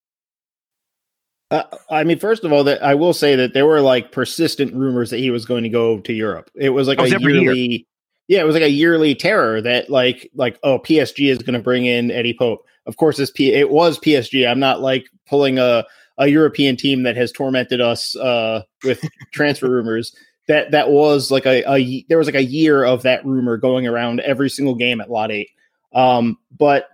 Uh, 1.50 1.64
I 1.90 2.04
mean, 2.04 2.18
first 2.18 2.44
of 2.44 2.52
all, 2.52 2.62
that 2.64 2.82
I 2.82 2.94
will 2.94 3.12
say 3.12 3.34
that 3.36 3.54
there 3.54 3.66
were 3.66 3.80
like 3.80 4.12
persistent 4.12 4.72
rumors 4.74 5.10
that 5.10 5.18
he 5.18 5.30
was 5.30 5.44
going 5.44 5.64
to 5.64 5.68
go 5.68 5.98
to 6.00 6.12
Europe. 6.12 6.50
It 6.54 6.70
was 6.70 6.86
like 6.86 7.00
oh, 7.00 7.04
a 7.04 7.08
yearly, 7.08 7.58
year. 7.58 7.80
yeah, 8.28 8.40
it 8.40 8.44
was 8.44 8.54
like 8.54 8.62
a 8.62 8.70
yearly 8.70 9.14
terror 9.16 9.60
that 9.60 9.90
like 9.90 10.30
like 10.34 10.58
oh 10.62 10.78
PSG 10.78 11.28
is 11.30 11.38
going 11.38 11.54
to 11.54 11.62
bring 11.62 11.86
in 11.86 12.10
Eddie 12.10 12.36
Pope. 12.38 12.64
Of 12.86 12.96
course, 12.96 13.18
it's 13.18 13.32
P. 13.32 13.52
It 13.52 13.70
was 13.70 13.98
PSG. 13.98 14.48
I'm 14.48 14.60
not 14.60 14.80
like 14.80 15.06
pulling 15.28 15.58
a 15.58 15.84
a 16.18 16.28
European 16.28 16.76
team 16.76 17.02
that 17.02 17.16
has 17.16 17.32
tormented 17.32 17.80
us 17.80 18.14
uh, 18.16 18.62
with 18.84 19.02
transfer 19.32 19.68
rumors. 19.70 20.14
That 20.46 20.70
that 20.70 20.90
was 20.90 21.30
like 21.30 21.46
a, 21.46 21.68
a, 21.68 22.04
there 22.08 22.18
was 22.18 22.26
like 22.28 22.34
a 22.36 22.44
year 22.44 22.84
of 22.84 23.02
that 23.02 23.24
rumor 23.24 23.56
going 23.56 23.86
around 23.86 24.20
every 24.20 24.50
single 24.50 24.74
game 24.74 25.00
at 25.00 25.10
Lot 25.10 25.32
Eight. 25.32 25.48
Um, 25.92 26.38
but 26.56 26.88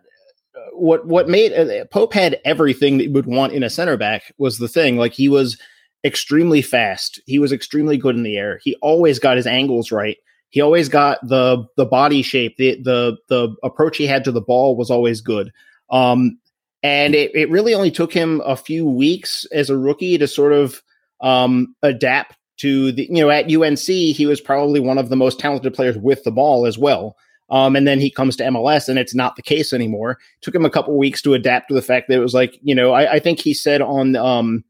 what 0.72 1.06
what 1.06 1.28
made 1.28 1.52
uh, 1.52 1.84
Pope 1.86 2.12
had 2.12 2.40
everything 2.44 2.98
that 2.98 3.04
you 3.04 3.12
would 3.12 3.26
want 3.26 3.52
in 3.52 3.62
a 3.62 3.70
center 3.70 3.96
back 3.96 4.32
was 4.38 4.58
the 4.58 4.68
thing. 4.68 4.96
Like 4.96 5.12
he 5.12 5.28
was 5.28 5.58
extremely 6.04 6.62
fast. 6.62 7.20
He 7.26 7.38
was 7.38 7.52
extremely 7.52 7.96
good 7.96 8.16
in 8.16 8.22
the 8.22 8.36
air. 8.36 8.60
He 8.62 8.76
always 8.76 9.18
got 9.18 9.36
his 9.36 9.46
angles 9.46 9.90
right. 9.90 10.16
He 10.50 10.60
always 10.60 10.88
got 10.88 11.18
the 11.26 11.66
the 11.76 11.86
body 11.86 12.22
shape. 12.22 12.56
The 12.56 12.80
the 12.82 13.16
the 13.28 13.56
approach 13.62 13.96
he 13.96 14.06
had 14.06 14.24
to 14.24 14.32
the 14.32 14.40
ball 14.40 14.76
was 14.76 14.90
always 14.90 15.20
good. 15.20 15.52
Um, 15.90 16.38
and 16.82 17.14
it, 17.14 17.34
it 17.34 17.50
really 17.50 17.74
only 17.74 17.90
took 17.90 18.12
him 18.12 18.40
a 18.44 18.56
few 18.56 18.86
weeks 18.86 19.44
as 19.46 19.70
a 19.70 19.78
rookie 19.78 20.18
to 20.18 20.28
sort 20.28 20.52
of 20.52 20.82
um, 21.20 21.74
adapt 21.82 22.36
to 22.58 22.92
the, 22.92 23.06
you 23.10 23.22
know, 23.22 23.30
at 23.30 23.52
UNC, 23.52 23.80
he 23.80 24.26
was 24.26 24.40
probably 24.40 24.80
one 24.80 24.98
of 24.98 25.08
the 25.08 25.16
most 25.16 25.38
talented 25.38 25.74
players 25.74 25.96
with 25.98 26.24
the 26.24 26.30
ball 26.30 26.66
as 26.66 26.78
well. 26.78 27.16
Um, 27.48 27.76
and 27.76 27.86
then 27.86 28.00
he 28.00 28.10
comes 28.10 28.36
to 28.36 28.44
MLS, 28.44 28.88
and 28.88 28.98
it's 28.98 29.14
not 29.14 29.36
the 29.36 29.42
case 29.42 29.72
anymore. 29.72 30.12
It 30.12 30.42
took 30.42 30.54
him 30.54 30.64
a 30.64 30.70
couple 30.70 30.98
weeks 30.98 31.22
to 31.22 31.34
adapt 31.34 31.68
to 31.68 31.74
the 31.74 31.82
fact 31.82 32.08
that 32.08 32.16
it 32.16 32.20
was 32.22 32.34
like, 32.34 32.58
you 32.62 32.74
know, 32.74 32.92
I, 32.92 33.14
I 33.14 33.18
think 33.20 33.38
he 33.38 33.54
said 33.54 33.80
on 33.80 34.16
um, 34.16 34.64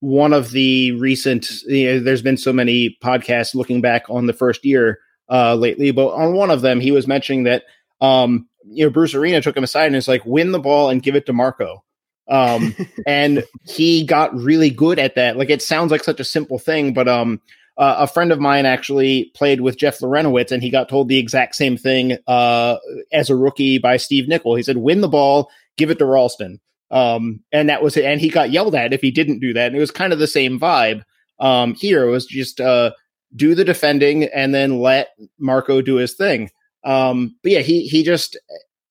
one 0.00 0.32
of 0.32 0.52
the 0.52 0.92
recent, 0.92 1.50
you 1.66 1.92
know, 1.92 2.00
there's 2.00 2.22
been 2.22 2.38
so 2.38 2.52
many 2.52 2.96
podcasts 3.02 3.54
looking 3.54 3.82
back 3.82 4.04
on 4.08 4.26
the 4.26 4.32
first 4.32 4.64
year 4.64 5.00
uh, 5.30 5.54
lately, 5.54 5.90
but 5.90 6.08
on 6.14 6.34
one 6.34 6.50
of 6.50 6.62
them, 6.62 6.80
he 6.80 6.92
was 6.92 7.06
mentioning 7.06 7.44
that 7.44 7.64
um, 8.00 8.48
you 8.68 8.84
know, 8.84 8.90
Bruce 8.90 9.14
Arena 9.14 9.40
took 9.40 9.56
him 9.56 9.64
aside 9.64 9.86
and 9.86 9.96
is 9.96 10.08
like, 10.08 10.24
win 10.24 10.52
the 10.52 10.58
ball 10.58 10.90
and 10.90 11.02
give 11.02 11.16
it 11.16 11.26
to 11.26 11.32
Marco. 11.32 11.84
Um, 12.28 12.74
and 13.06 13.44
he 13.64 14.04
got 14.04 14.34
really 14.34 14.70
good 14.70 14.98
at 14.98 15.14
that. 15.14 15.36
Like 15.36 15.50
it 15.50 15.62
sounds 15.62 15.90
like 15.90 16.04
such 16.04 16.20
a 16.20 16.24
simple 16.24 16.58
thing, 16.58 16.92
but 16.92 17.08
um, 17.08 17.40
uh, 17.78 17.96
a 17.98 18.06
friend 18.06 18.32
of 18.32 18.40
mine 18.40 18.64
actually 18.64 19.30
played 19.34 19.60
with 19.60 19.78
Jeff 19.78 19.98
Larentowicz, 19.98 20.50
and 20.50 20.62
he 20.62 20.70
got 20.70 20.88
told 20.88 21.08
the 21.08 21.18
exact 21.18 21.54
same 21.54 21.76
thing 21.76 22.18
uh, 22.26 22.76
as 23.12 23.28
a 23.28 23.36
rookie 23.36 23.78
by 23.78 23.96
Steve 23.96 24.28
Nicol. 24.28 24.54
He 24.54 24.62
said, 24.62 24.78
"Win 24.78 25.00
the 25.00 25.08
ball, 25.08 25.50
give 25.76 25.90
it 25.90 25.98
to 25.98 26.06
Ralston," 26.06 26.60
um, 26.90 27.40
and 27.52 27.68
that 27.68 27.82
was 27.82 27.96
it. 27.96 28.04
And 28.04 28.20
he 28.20 28.28
got 28.28 28.50
yelled 28.50 28.74
at 28.74 28.92
if 28.92 29.02
he 29.02 29.10
didn't 29.10 29.40
do 29.40 29.52
that. 29.52 29.68
And 29.68 29.76
it 29.76 29.80
was 29.80 29.90
kind 29.90 30.12
of 30.12 30.18
the 30.18 30.26
same 30.26 30.58
vibe 30.58 31.02
um, 31.38 31.74
here. 31.74 32.06
It 32.06 32.10
was 32.10 32.26
just 32.26 32.60
uh, 32.60 32.92
do 33.34 33.54
the 33.54 33.64
defending 33.64 34.24
and 34.24 34.54
then 34.54 34.80
let 34.80 35.08
Marco 35.38 35.82
do 35.82 35.96
his 35.96 36.14
thing. 36.14 36.50
Um, 36.84 37.36
but 37.42 37.52
yeah, 37.52 37.60
he 37.60 37.86
he 37.86 38.02
just 38.02 38.38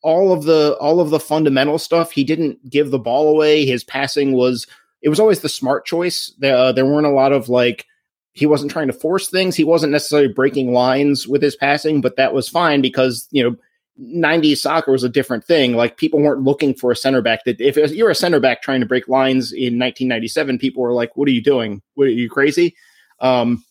all 0.04 0.32
of 0.32 0.44
the 0.44 0.78
all 0.80 1.00
of 1.00 1.10
the 1.10 1.20
fundamental 1.20 1.80
stuff. 1.80 2.12
He 2.12 2.24
didn't 2.24 2.70
give 2.70 2.92
the 2.92 3.00
ball 3.00 3.30
away. 3.30 3.66
His 3.66 3.84
passing 3.84 4.34
was 4.34 4.68
it 5.02 5.10
was 5.10 5.20
always 5.20 5.40
the 5.40 5.50
smart 5.50 5.86
choice. 5.86 6.34
There, 6.40 6.56
uh, 6.56 6.72
there 6.72 6.86
weren't 6.86 7.08
a 7.08 7.12
lot 7.12 7.32
of 7.32 7.50
like 7.50 7.86
he 8.36 8.46
wasn't 8.46 8.70
trying 8.70 8.88
to 8.88 8.94
force 8.94 9.30
things. 9.30 9.56
He 9.56 9.64
wasn't 9.64 9.94
necessarily 9.94 10.28
breaking 10.28 10.74
lines 10.74 11.28
with 11.28 11.42
his 11.42 11.56
passing, 11.56 12.02
but 12.02 12.18
that 12.18 12.34
was 12.34 12.48
fine 12.48 12.82
because 12.82 13.28
you 13.32 13.44
know 13.44 13.56
90s 14.00 14.58
soccer 14.58 14.92
was 14.92 15.04
a 15.04 15.10
different 15.10 15.46
thing. 15.46 15.74
Like 15.74 15.98
people 15.98 16.20
weren't 16.20 16.44
looking 16.44 16.74
for 16.74 16.92
a 16.92 16.96
center 16.96 17.22
back 17.22 17.46
that 17.46 17.60
if 17.60 17.78
you're 17.78 18.10
a 18.10 18.16
center 18.16 18.40
back 18.40 18.62
trying 18.62 18.82
to 18.82 18.86
break 18.86 19.08
lines 19.08 19.52
in 19.52 19.80
1997, 19.80 20.60
people 20.60 20.84
were 20.84 20.94
like, 20.94 21.16
"What 21.18 21.28
are 21.28 21.32
you 21.32 21.42
doing? 21.42 21.82
What 21.96 22.08
are 22.08 22.12
you 22.12 22.30
crazy?" 22.30 22.76
Um, 23.20 23.64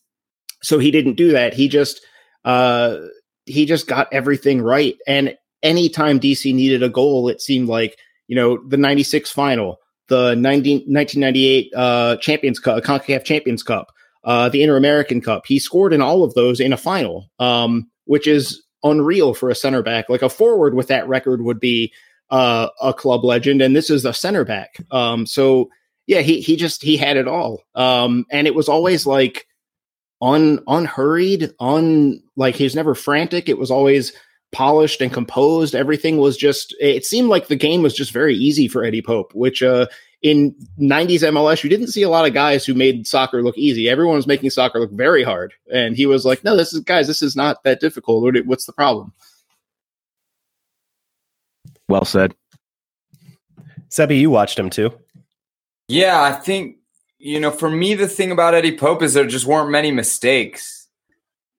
so 0.62 0.78
he 0.78 0.90
didn't 0.90 1.14
do 1.14 1.32
that. 1.32 1.54
He 1.54 1.68
just 1.68 2.00
uh, 2.44 2.98
he 3.46 3.66
just 3.66 3.86
got 3.86 4.12
everything 4.12 4.62
right. 4.62 4.96
And 5.06 5.36
anytime 5.62 6.20
DC 6.20 6.54
needed 6.54 6.82
a 6.82 6.88
goal, 6.88 7.28
it 7.28 7.40
seemed 7.40 7.68
like, 7.68 7.98
you 8.28 8.36
know, 8.36 8.58
the 8.68 8.76
96 8.76 9.30
final, 9.30 9.78
the 10.08 10.34
19, 10.34 10.84
1998 10.86 11.72
uh, 11.74 12.16
Champions 12.16 12.58
Cup, 12.58 12.82
CONCACAF 12.82 13.24
Champions 13.24 13.62
Cup, 13.62 13.92
uh, 14.24 14.48
the 14.48 14.62
Inter 14.62 14.76
American 14.76 15.20
Cup. 15.20 15.46
He 15.46 15.58
scored 15.58 15.92
in 15.92 16.02
all 16.02 16.24
of 16.24 16.34
those 16.34 16.60
in 16.60 16.72
a 16.72 16.78
final, 16.78 17.30
um, 17.38 17.88
which 18.04 18.26
is 18.26 18.62
unreal 18.82 19.34
for 19.34 19.50
a 19.50 19.54
center 19.54 19.82
back. 19.82 20.08
Like 20.08 20.22
a 20.22 20.28
forward 20.28 20.74
with 20.74 20.88
that 20.88 21.08
record 21.08 21.42
would 21.42 21.60
be 21.60 21.92
uh, 22.30 22.68
a 22.80 22.92
club 22.92 23.24
legend, 23.24 23.62
and 23.62 23.76
this 23.76 23.90
is 23.90 24.04
a 24.04 24.14
center 24.14 24.44
back. 24.44 24.76
Um, 24.90 25.26
so 25.26 25.68
yeah, 26.06 26.20
he 26.20 26.40
he 26.40 26.56
just 26.56 26.82
he 26.82 26.96
had 26.96 27.16
it 27.16 27.28
all, 27.28 27.62
um, 27.74 28.26
and 28.30 28.46
it 28.46 28.54
was 28.54 28.68
always 28.68 29.06
like 29.06 29.46
un 30.20 30.60
unhurried, 30.66 31.52
un 31.60 32.22
like 32.36 32.54
he's 32.54 32.74
never 32.74 32.94
frantic. 32.94 33.48
It 33.48 33.58
was 33.58 33.70
always 33.70 34.12
polished 34.54 35.02
and 35.02 35.12
composed. 35.12 35.74
Everything 35.74 36.16
was 36.18 36.36
just 36.36 36.74
it 36.80 37.04
seemed 37.04 37.28
like 37.28 37.48
the 37.48 37.56
game 37.56 37.82
was 37.82 37.94
just 37.94 38.12
very 38.12 38.34
easy 38.34 38.68
for 38.68 38.84
Eddie 38.84 39.02
Pope, 39.02 39.34
which 39.34 39.62
uh 39.62 39.86
in 40.22 40.54
90s 40.80 41.20
MLS 41.30 41.62
you 41.62 41.68
didn't 41.68 41.88
see 41.88 42.02
a 42.02 42.08
lot 42.08 42.26
of 42.26 42.32
guys 42.32 42.64
who 42.64 42.72
made 42.72 43.06
soccer 43.06 43.42
look 43.42 43.58
easy. 43.58 43.88
Everyone 43.88 44.16
was 44.16 44.26
making 44.26 44.48
soccer 44.50 44.80
look 44.80 44.92
very 44.92 45.22
hard. 45.22 45.52
And 45.72 45.96
he 45.96 46.06
was 46.06 46.24
like, 46.24 46.42
"No, 46.44 46.56
this 46.56 46.72
is 46.72 46.80
guys, 46.80 47.06
this 47.06 47.20
is 47.20 47.36
not 47.36 47.62
that 47.64 47.80
difficult. 47.80 48.34
What's 48.46 48.64
the 48.64 48.72
problem?" 48.72 49.12
Well 51.88 52.04
said. 52.04 52.34
Sebi, 53.90 54.18
you 54.18 54.30
watched 54.30 54.58
him 54.58 54.70
too. 54.70 54.90
Yeah, 55.88 56.22
I 56.22 56.32
think 56.32 56.78
you 57.18 57.40
know, 57.40 57.50
for 57.50 57.70
me, 57.70 57.94
the 57.94 58.06
thing 58.06 58.30
about 58.30 58.54
Eddie 58.54 58.76
Pope 58.76 59.02
is 59.02 59.14
there 59.14 59.26
just 59.26 59.46
weren't 59.46 59.70
many 59.70 59.90
mistakes. 59.90 60.83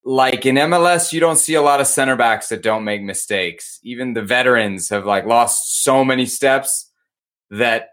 Like 0.08 0.46
in 0.46 0.56
MLS, 0.56 1.12
you 1.12 1.20
don't 1.20 1.38
see 1.38 1.56
a 1.56 1.62
lot 1.62 1.82
of 1.82 1.88
center 1.88 2.16
backs 2.16 2.50
that 2.50 2.62
don't 2.62 2.84
make 2.84 3.02
mistakes. 3.02 3.80
Even 3.82 4.14
the 4.14 4.22
veterans 4.22 4.90
have 4.90 5.06
like 5.06 5.26
lost 5.26 5.84
so 5.84 6.06
many 6.06 6.28
steps 6.28 6.92
that 7.50 7.90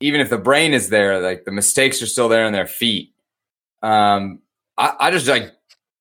even 0.00 0.20
if 0.20 0.28
the 0.28 0.38
brain 0.38 0.74
is 0.74 0.88
there, 0.88 1.20
like 1.20 1.44
the 1.44 1.52
mistakes 1.52 2.02
are 2.02 2.06
still 2.06 2.28
there 2.28 2.46
in 2.46 2.52
their 2.52 2.66
feet. 2.66 3.14
Um, 3.82 4.40
I, 4.76 4.94
I 4.98 5.10
just 5.12 5.28
like 5.28 5.52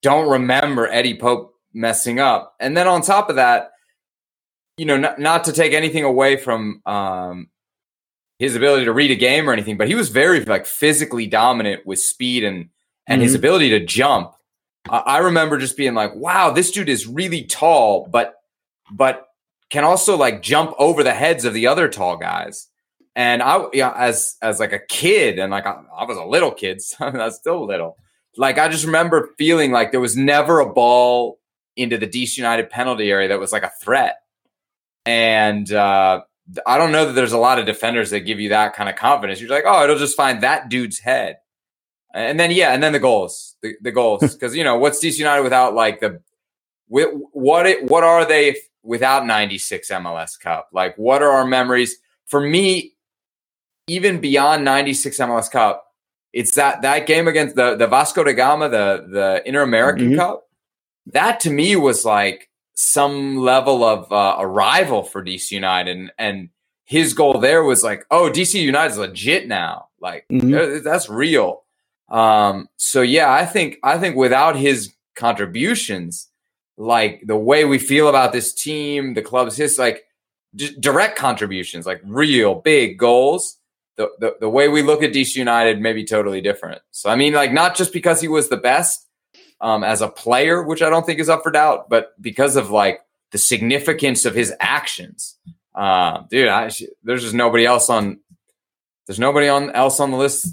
don't 0.02 0.30
remember 0.30 0.88
Eddie 0.88 1.18
Pope 1.18 1.54
messing 1.74 2.20
up. 2.20 2.56
And 2.60 2.76
then 2.76 2.88
on 2.88 3.02
top 3.02 3.30
of 3.30 3.36
that, 3.36 3.72
you 4.78 4.86
know, 4.86 4.98
not, 4.98 5.20
not 5.20 5.44
to 5.46 5.52
take 5.52 5.74
anything 5.74 6.04
away 6.04 6.38
from 6.38 6.82
um, 6.86 7.50
his 8.40 8.56
ability 8.56 8.86
to 8.86 8.94
read 8.94 9.12
a 9.12 9.16
game 9.16 9.50
or 9.50 9.54
anything, 9.54 9.78
but 9.78 9.88
he 9.88 9.96
was 9.96 10.10
very 10.10 10.44
like 10.46 10.66
physically 10.66 11.28
dominant 11.28 11.86
with 11.86 12.00
speed 12.00 12.44
and 12.44 12.70
and 13.06 13.20
mm-hmm. 13.20 13.24
his 13.24 13.36
ability 13.36 13.70
to 13.70 13.86
jump. 13.86 14.34
I, 14.90 15.20
remember 15.20 15.58
just 15.58 15.78
being 15.78 15.94
like, 15.94 16.14
"Wow, 16.16 16.52
this 16.52 16.72
dude 16.72 16.90
is 16.90 17.08
really 17.08 17.44
tall, 17.44 18.08
but 18.12 18.36
but 18.92 19.28
can 19.70 19.84
also 19.84 20.18
like 20.18 20.42
jump 20.42 20.74
over 20.78 21.04
the 21.04 21.14
heads 21.14 21.46
of 21.46 21.54
the 21.54 21.68
other 21.68 21.88
tall 21.88 22.18
guys." 22.18 22.68
And 23.16 23.42
I, 23.42 23.66
yeah, 23.74 23.94
as 23.96 24.36
as 24.42 24.60
like 24.60 24.74
a 24.74 24.80
kid, 24.80 25.40
and 25.40 25.52
like 25.52 25.66
I, 25.66 25.82
I 25.98 26.06
was 26.06 26.18
a 26.18 26.26
little 26.26 26.52
kid, 26.52 26.82
so 26.82 27.06
I 27.06 27.12
was 27.12 27.38
still 27.38 27.66
little. 27.66 27.98
Like 28.36 28.58
I 28.58 28.68
just 28.68 28.86
remember 28.86 29.30
feeling 29.38 29.72
like 29.72 29.92
there 29.92 30.00
was 30.00 30.18
never 30.18 30.60
a 30.60 30.72
ball 30.72 31.40
into 31.76 31.98
the 31.98 32.08
DC 32.08 32.38
United 32.38 32.70
penalty 32.70 33.10
area 33.10 33.30
that 33.30 33.40
was 33.40 33.52
like 33.52 33.64
a 33.64 33.72
threat. 33.82 34.18
And 35.06 35.72
uh, 35.72 36.22
I 36.66 36.78
don't 36.78 36.92
know 36.92 37.06
that 37.06 37.14
there's 37.14 37.34
a 37.34 37.38
lot 37.38 37.60
of 37.60 37.66
defenders 37.66 38.12
that 38.12 38.22
give 38.22 38.40
you 38.40 38.50
that 38.50 38.74
kind 38.76 38.90
of 38.90 38.96
confidence. 38.96 39.40
You're 39.42 39.50
like, 39.50 39.66
oh, 39.66 39.84
it'll 39.84 39.98
just 39.98 40.18
find 40.18 40.42
that 40.42 40.70
dude's 40.70 41.00
head. 41.00 41.38
and 42.14 42.40
then 42.40 42.52
yeah, 42.52 42.74
and 42.74 42.82
then 42.82 42.94
the 42.94 43.00
goals, 43.00 43.53
the, 43.64 43.76
the 43.82 43.92
goals, 43.92 44.22
because 44.34 44.56
you 44.56 44.64
know 44.64 44.78
what's 44.78 45.04
DC 45.04 45.18
United 45.18 45.42
without 45.42 45.74
like 45.74 46.00
the 46.00 46.22
what 46.88 47.66
it 47.66 47.90
what 47.90 48.04
are 48.04 48.26
they 48.26 48.58
without 48.84 49.26
96 49.26 49.90
MLS 49.90 50.40
Cup? 50.40 50.70
Like 50.72 50.96
what 50.98 51.24
are 51.24 51.32
our 51.32 51.48
memories? 51.48 51.98
For 52.28 52.40
me, 52.40 52.94
even 53.88 54.20
beyond 54.20 54.64
96 54.64 55.18
MLS 55.18 55.50
Cup, 55.50 55.86
it's 56.32 56.56
that 56.56 56.82
that 56.82 57.08
game 57.08 57.28
against 57.28 57.56
the 57.56 57.76
the 57.76 57.88
Vasco 57.88 58.24
da 58.24 58.34
Gama, 58.34 58.70
the 58.70 59.08
the 59.10 59.44
Inter 59.46 59.62
American 59.62 60.10
mm-hmm. 60.10 60.20
Cup. 60.20 60.48
That 61.08 61.40
to 61.42 61.50
me 61.50 61.76
was 61.76 62.06
like 62.06 62.50
some 62.76 63.38
level 63.38 63.84
of 63.84 64.12
uh, 64.12 64.38
arrival 64.40 65.04
for 65.04 65.24
DC 65.24 65.52
United, 65.52 65.96
and, 65.96 66.12
and 66.18 66.50
his 66.86 67.14
goal 67.14 67.40
there 67.40 67.64
was 67.64 67.84
like, 67.84 68.06
oh, 68.12 68.32
DC 68.34 68.62
United 68.62 68.92
is 68.92 68.98
legit 68.98 69.48
now. 69.48 69.90
Like 70.00 70.26
mm-hmm. 70.32 70.84
that's 70.84 71.10
real. 71.10 71.63
Um, 72.14 72.70
so 72.78 73.02
yeah, 73.02 73.34
I 73.34 73.46
think 73.46 73.80
I 73.84 73.98
think 73.98 74.16
without 74.16 74.56
his 74.56 74.94
contributions, 75.16 76.30
like 76.78 77.24
the 77.26 77.36
way 77.36 77.66
we 77.66 77.80
feel 77.80 78.08
about 78.08 78.32
this 78.32 78.54
team, 78.54 79.16
the 79.16 79.24
club's 79.24 79.58
his 79.58 79.80
like 79.80 80.06
d- 80.56 80.76
direct 80.80 81.18
contributions, 81.18 81.88
like 81.88 82.02
real 82.06 82.56
big 82.56 83.00
goals. 83.00 83.58
The, 83.96 84.10
the 84.20 84.36
the 84.42 84.50
way 84.50 84.68
we 84.70 84.84
look 84.84 85.02
at 85.02 85.12
DC 85.12 85.36
United 85.36 85.82
may 85.82 85.94
be 85.94 86.06
totally 86.06 86.40
different. 86.40 86.82
So 86.92 87.10
I 87.10 87.16
mean, 87.16 87.34
like 87.34 87.52
not 87.52 87.76
just 87.76 87.92
because 87.92 88.22
he 88.22 88.28
was 88.28 88.48
the 88.48 88.58
best 88.58 89.08
um, 89.60 89.84
as 89.84 90.02
a 90.02 90.08
player, 90.08 90.62
which 90.62 90.84
I 90.84 90.92
don't 90.92 91.06
think 91.08 91.20
is 91.20 91.30
up 91.30 91.42
for 91.42 91.52
doubt, 91.52 91.90
but 91.90 92.20
because 92.22 92.56
of 92.56 92.70
like 92.70 93.02
the 93.32 93.40
significance 93.40 94.26
of 94.26 94.36
his 94.36 94.54
actions. 94.60 95.36
Uh, 95.74 96.22
dude, 96.30 96.48
I, 96.48 96.70
there's 97.04 97.24
just 97.24 97.34
nobody 97.34 97.66
else 97.66 97.90
on. 97.90 98.20
There's 99.08 99.20
nobody 99.20 99.48
on 99.48 99.72
else 99.72 100.00
on 100.00 100.12
the 100.12 100.18
list 100.18 100.48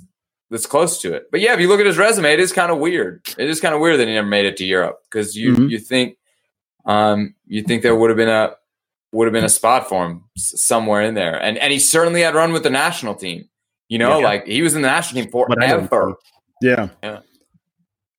that's 0.50 0.66
close 0.66 1.00
to 1.02 1.14
it. 1.14 1.30
But 1.30 1.40
yeah, 1.40 1.54
if 1.54 1.60
you 1.60 1.68
look 1.68 1.80
at 1.80 1.86
his 1.86 1.98
resume, 1.98 2.32
it 2.32 2.40
is 2.40 2.52
kind 2.52 2.72
of 2.72 2.78
weird. 2.78 3.26
It 3.38 3.48
is 3.48 3.60
kind 3.60 3.74
of 3.74 3.80
weird 3.80 4.00
that 4.00 4.08
he 4.08 4.14
never 4.14 4.26
made 4.26 4.46
it 4.46 4.56
to 4.58 4.64
Europe 4.64 5.00
because 5.04 5.36
you 5.36 5.52
mm-hmm. 5.52 5.68
you 5.68 5.78
think 5.78 6.16
um, 6.86 7.34
you 7.46 7.62
think 7.62 7.82
there 7.82 7.94
would 7.94 8.10
have 8.10 8.16
been 8.16 8.28
a 8.28 8.54
would 9.12 9.26
have 9.26 9.32
been 9.32 9.44
a 9.44 9.48
spot 9.48 9.88
for 9.88 10.06
him 10.06 10.24
somewhere 10.36 11.02
in 11.02 11.14
there, 11.14 11.40
and 11.40 11.56
and 11.58 11.72
he 11.72 11.78
certainly 11.78 12.22
had 12.22 12.34
run 12.34 12.52
with 12.52 12.62
the 12.62 12.70
national 12.70 13.14
team. 13.14 13.48
You 13.88 13.98
know, 13.98 14.18
yeah. 14.18 14.24
like 14.24 14.46
he 14.46 14.62
was 14.62 14.74
in 14.74 14.82
the 14.82 14.88
national 14.88 15.22
team 15.22 15.30
forever. 15.32 16.14
Yeah. 16.62 16.88
yeah. 17.02 17.20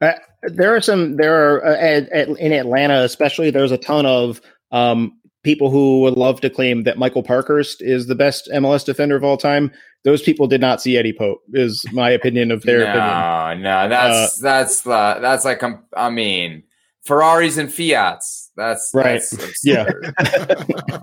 Uh, 0.01 0.13
there 0.43 0.75
are 0.75 0.81
some 0.81 1.17
there 1.17 1.55
are 1.55 1.65
uh, 1.65 1.77
at, 1.77 2.09
at, 2.09 2.27
in 2.29 2.51
Atlanta, 2.51 3.03
especially. 3.03 3.51
There's 3.51 3.71
a 3.71 3.77
ton 3.77 4.05
of 4.05 4.41
um, 4.71 5.17
people 5.43 5.69
who 5.69 6.01
would 6.01 6.17
love 6.17 6.41
to 6.41 6.49
claim 6.49 6.83
that 6.83 6.97
Michael 6.97 7.23
Parkhurst 7.23 7.81
is 7.81 8.07
the 8.07 8.15
best 8.15 8.49
MLS 8.53 8.85
defender 8.85 9.15
of 9.15 9.23
all 9.23 9.37
time. 9.37 9.71
Those 10.03 10.21
people 10.21 10.47
did 10.47 10.61
not 10.61 10.81
see 10.81 10.97
Eddie 10.97 11.13
Pope. 11.13 11.41
Is 11.53 11.85
my 11.91 12.09
opinion 12.09 12.51
of 12.51 12.63
their 12.63 12.79
no, 12.79 12.89
opinion. 12.89 13.63
No, 13.63 13.89
that's 13.89 14.39
uh, 14.39 14.43
that's 14.43 14.87
uh, 14.87 15.19
that's 15.21 15.45
like 15.45 15.61
I 15.95 16.09
mean 16.09 16.63
Ferraris 17.03 17.57
and 17.57 17.71
Fiats. 17.71 18.51
That's 18.55 18.91
right. 18.93 19.21
That's 19.31 19.59
yeah. 19.63 19.89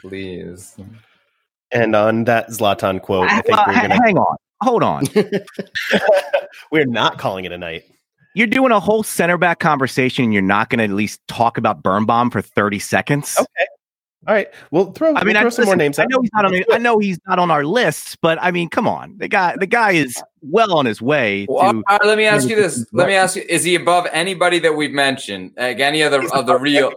Please. 0.00 0.76
And 1.70 1.96
on 1.96 2.24
that 2.24 2.48
Zlatan 2.48 3.00
quote, 3.00 3.30
I 3.30 3.40
think 3.40 3.56
well, 3.56 3.64
we're 3.66 3.74
gonna 3.74 4.02
hang 4.02 4.18
on. 4.18 4.36
Hold 4.62 4.82
on. 4.82 5.04
we're 6.70 6.86
not 6.86 7.18
calling 7.18 7.44
it 7.44 7.52
a 7.52 7.58
night. 7.58 7.84
You're 8.34 8.46
doing 8.46 8.72
a 8.72 8.80
whole 8.80 9.02
center 9.02 9.36
back 9.36 9.58
conversation 9.58 10.24
and 10.24 10.32
you're 10.32 10.40
not 10.40 10.70
going 10.70 10.78
to 10.78 10.84
at 10.84 10.90
least 10.90 11.20
talk 11.28 11.58
about 11.58 11.82
Birnbaum 11.82 12.30
for 12.30 12.40
30 12.40 12.78
seconds. 12.78 13.36
Okay. 13.38 13.66
All 14.26 14.34
right. 14.34 14.48
Well, 14.70 14.92
throw. 14.92 15.16
I 15.16 15.24
mean, 15.24 15.34
we'll 15.34 15.40
throw 15.42 15.46
I, 15.46 15.48
some 15.48 15.62
listen, 15.62 15.64
more 15.66 15.76
names. 15.76 15.98
I 15.98 16.04
know 16.04 16.20
he's 16.20 16.30
not 16.32 16.44
on. 16.44 16.64
I 16.70 16.78
know 16.78 16.98
he's 17.00 17.18
not 17.26 17.40
on 17.40 17.50
our 17.50 17.64
list, 17.64 18.18
but 18.20 18.38
I 18.40 18.52
mean, 18.52 18.68
come 18.68 18.86
on. 18.86 19.16
The 19.18 19.26
guy. 19.26 19.56
The 19.56 19.66
guy 19.66 19.92
is 19.92 20.14
well 20.42 20.74
on 20.74 20.86
his 20.86 21.02
way. 21.02 21.46
Well, 21.48 21.72
to, 21.72 21.98
let 22.04 22.16
me 22.16 22.24
ask 22.24 22.48
you 22.48 22.54
this. 22.54 22.86
Let 22.92 23.08
me 23.08 23.14
ask 23.14 23.34
you: 23.34 23.42
Is 23.48 23.64
he 23.64 23.74
above 23.74 24.06
anybody 24.12 24.60
that 24.60 24.76
we've 24.76 24.92
mentioned? 24.92 25.52
Like 25.56 25.80
any 25.80 26.02
of 26.02 26.12
the 26.12 26.30
of 26.34 26.46
the 26.46 26.56
real 26.56 26.92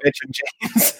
James. 0.61 0.93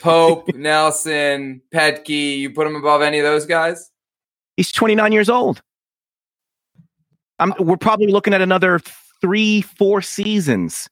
Pope, 0.00 0.46
Nelsen, 0.54 1.60
Petke? 1.74 2.38
You 2.38 2.52
put 2.52 2.68
him 2.68 2.76
above 2.76 3.02
any 3.02 3.18
of 3.18 3.24
those 3.24 3.46
guys? 3.46 3.90
He's 4.56 4.70
29 4.70 5.10
years 5.10 5.28
old. 5.28 5.62
I'm, 7.40 7.52
we're 7.58 7.76
probably 7.76 8.06
looking 8.06 8.32
at 8.32 8.40
another 8.40 8.80
three, 9.20 9.62
four 9.62 10.00
seasons 10.00 10.88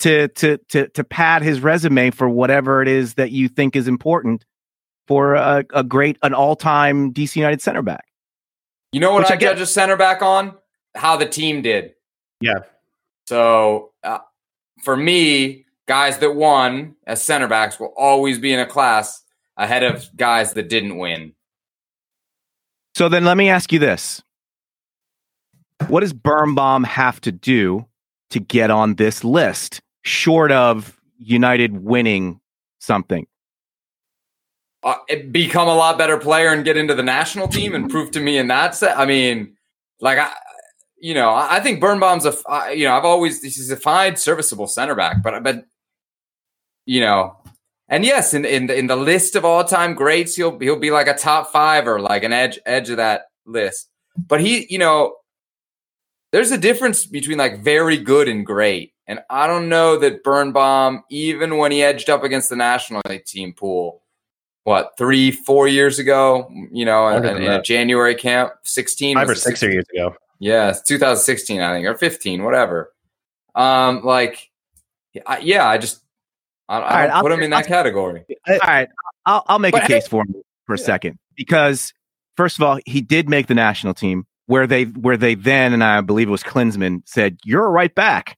to 0.00 0.28
to 0.28 0.58
to 0.68 0.88
to 0.88 1.04
pad 1.04 1.42
his 1.42 1.60
resume 1.60 2.10
for 2.10 2.28
whatever 2.28 2.82
it 2.82 2.88
is 2.88 3.14
that 3.14 3.30
you 3.30 3.48
think 3.48 3.76
is 3.76 3.88
important 3.88 4.44
for 5.06 5.34
a, 5.34 5.64
a 5.72 5.84
great 5.84 6.18
an 6.22 6.34
all 6.34 6.56
time 6.56 7.12
DC 7.12 7.36
United 7.36 7.62
center 7.62 7.82
back. 7.82 8.06
You 8.92 9.00
know 9.00 9.12
what 9.12 9.24
Which 9.24 9.30
I, 9.30 9.34
I 9.34 9.38
judge 9.38 9.60
a 9.60 9.66
center 9.66 9.96
back 9.96 10.22
on? 10.22 10.54
How 10.94 11.16
the 11.16 11.26
team 11.26 11.62
did. 11.62 11.94
Yeah. 12.40 12.60
So 13.26 13.92
uh, 14.02 14.18
for 14.82 14.96
me, 14.96 15.64
guys 15.86 16.18
that 16.18 16.34
won 16.34 16.94
as 17.06 17.22
center 17.22 17.48
backs 17.48 17.80
will 17.80 17.92
always 17.96 18.38
be 18.38 18.52
in 18.52 18.60
a 18.60 18.66
class 18.66 19.22
ahead 19.56 19.82
of 19.82 20.08
guys 20.16 20.52
that 20.54 20.68
didn't 20.68 20.96
win. 20.98 21.34
So 22.94 23.08
then 23.08 23.24
let 23.24 23.36
me 23.36 23.48
ask 23.48 23.72
you 23.72 23.78
this. 23.78 24.22
What 25.88 26.00
does 26.00 26.12
Birnbaum 26.12 26.84
have 26.84 27.20
to 27.22 27.32
do 27.32 27.86
to 28.30 28.40
get 28.40 28.70
on 28.70 28.94
this 28.94 29.24
list, 29.24 29.80
short 30.04 30.52
of 30.52 30.98
United 31.18 31.82
winning 31.82 32.40
something? 32.78 33.26
Uh, 34.82 34.96
become 35.30 35.66
a 35.66 35.74
lot 35.74 35.96
better 35.96 36.18
player 36.18 36.48
and 36.48 36.64
get 36.64 36.76
into 36.76 36.94
the 36.94 37.02
national 37.02 37.48
team 37.48 37.74
and 37.74 37.90
prove 37.90 38.10
to 38.10 38.20
me 38.20 38.36
in 38.36 38.48
that 38.48 38.74
set. 38.74 38.98
I 38.98 39.06
mean, 39.06 39.56
like 40.00 40.18
I, 40.18 40.30
you 40.98 41.14
know, 41.14 41.30
I 41.30 41.60
think 41.60 41.80
Birnbaum's 41.80 42.26
a, 42.26 42.34
you 42.74 42.84
know, 42.84 42.94
I've 42.94 43.04
always 43.04 43.42
he's 43.42 43.70
a 43.70 43.76
fine, 43.76 44.16
serviceable 44.16 44.66
center 44.66 44.94
back, 44.94 45.22
but 45.22 45.42
but 45.42 45.64
you 46.86 47.00
know, 47.00 47.36
and 47.88 48.04
yes, 48.04 48.34
in 48.34 48.44
in 48.44 48.66
the, 48.66 48.78
in 48.78 48.86
the 48.86 48.96
list 48.96 49.36
of 49.36 49.44
all 49.44 49.64
time 49.64 49.94
greats, 49.94 50.34
he'll 50.34 50.58
he'll 50.58 50.78
be 50.78 50.90
like 50.90 51.06
a 51.06 51.14
top 51.14 51.50
five 51.50 51.86
or 51.86 52.00
like 52.00 52.24
an 52.24 52.32
edge 52.32 52.58
edge 52.66 52.90
of 52.90 52.98
that 52.98 53.22
list. 53.46 53.90
But 54.16 54.40
he, 54.40 54.66
you 54.70 54.78
know, 54.78 55.16
there's 56.32 56.50
a 56.50 56.58
difference 56.58 57.04
between 57.04 57.38
like 57.38 57.62
very 57.62 57.98
good 57.98 58.28
and 58.28 58.44
great. 58.44 58.93
And 59.06 59.20
I 59.28 59.46
don't 59.46 59.68
know 59.68 59.98
that 59.98 60.24
Birnbaum, 60.24 61.04
even 61.10 61.58
when 61.58 61.72
he 61.72 61.82
edged 61.82 62.08
up 62.08 62.22
against 62.24 62.48
the 62.48 62.56
national 62.56 63.02
team 63.26 63.52
pool, 63.52 64.02
what 64.64 64.92
three, 64.96 65.30
four 65.30 65.68
years 65.68 65.98
ago, 65.98 66.50
you 66.72 66.86
know, 66.86 67.08
in, 67.08 67.24
in 67.24 67.42
a 67.42 67.62
January 67.62 68.14
camp, 68.14 68.52
sixteen, 68.62 69.16
five 69.16 69.28
or 69.28 69.34
six 69.34 69.60
16? 69.60 69.72
years 69.72 69.84
ago. 69.94 70.16
Yeah, 70.40 70.72
2016, 70.86 71.60
I 71.60 71.74
think, 71.74 71.86
or 71.86 71.94
15, 71.94 72.42
whatever. 72.42 72.92
Um, 73.54 74.02
like, 74.04 74.50
I, 75.26 75.38
yeah, 75.38 75.66
I 75.66 75.78
just, 75.78 76.02
I, 76.68 76.78
I 76.78 77.06
right, 77.06 77.22
put 77.22 77.30
him 77.30 77.40
in 77.42 77.50
that 77.50 77.58
I'll, 77.58 77.64
category. 77.64 78.24
All 78.48 78.58
right, 78.66 78.88
I'll, 79.26 79.44
I'll 79.46 79.58
make 79.58 79.72
but 79.72 79.84
a 79.84 79.86
case 79.86 80.04
hey, 80.04 80.08
for 80.08 80.22
him 80.22 80.34
for 80.66 80.74
a 80.74 80.78
yeah. 80.78 80.84
second 80.84 81.18
because, 81.36 81.92
first 82.36 82.58
of 82.58 82.62
all, 82.62 82.78
he 82.84 83.00
did 83.00 83.28
make 83.28 83.46
the 83.46 83.54
national 83.54 83.94
team 83.94 84.26
where 84.46 84.66
they 84.66 84.84
where 84.84 85.16
they 85.16 85.34
then 85.34 85.72
and 85.72 85.82
I 85.82 86.00
believe 86.00 86.28
it 86.28 86.32
was 86.32 86.42
Klinsmann 86.42 87.02
said 87.06 87.38
you're 87.44 87.64
a 87.64 87.70
right 87.70 87.94
back. 87.94 88.36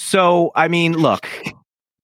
So 0.00 0.52
I 0.54 0.68
mean, 0.68 0.92
look, 0.92 1.26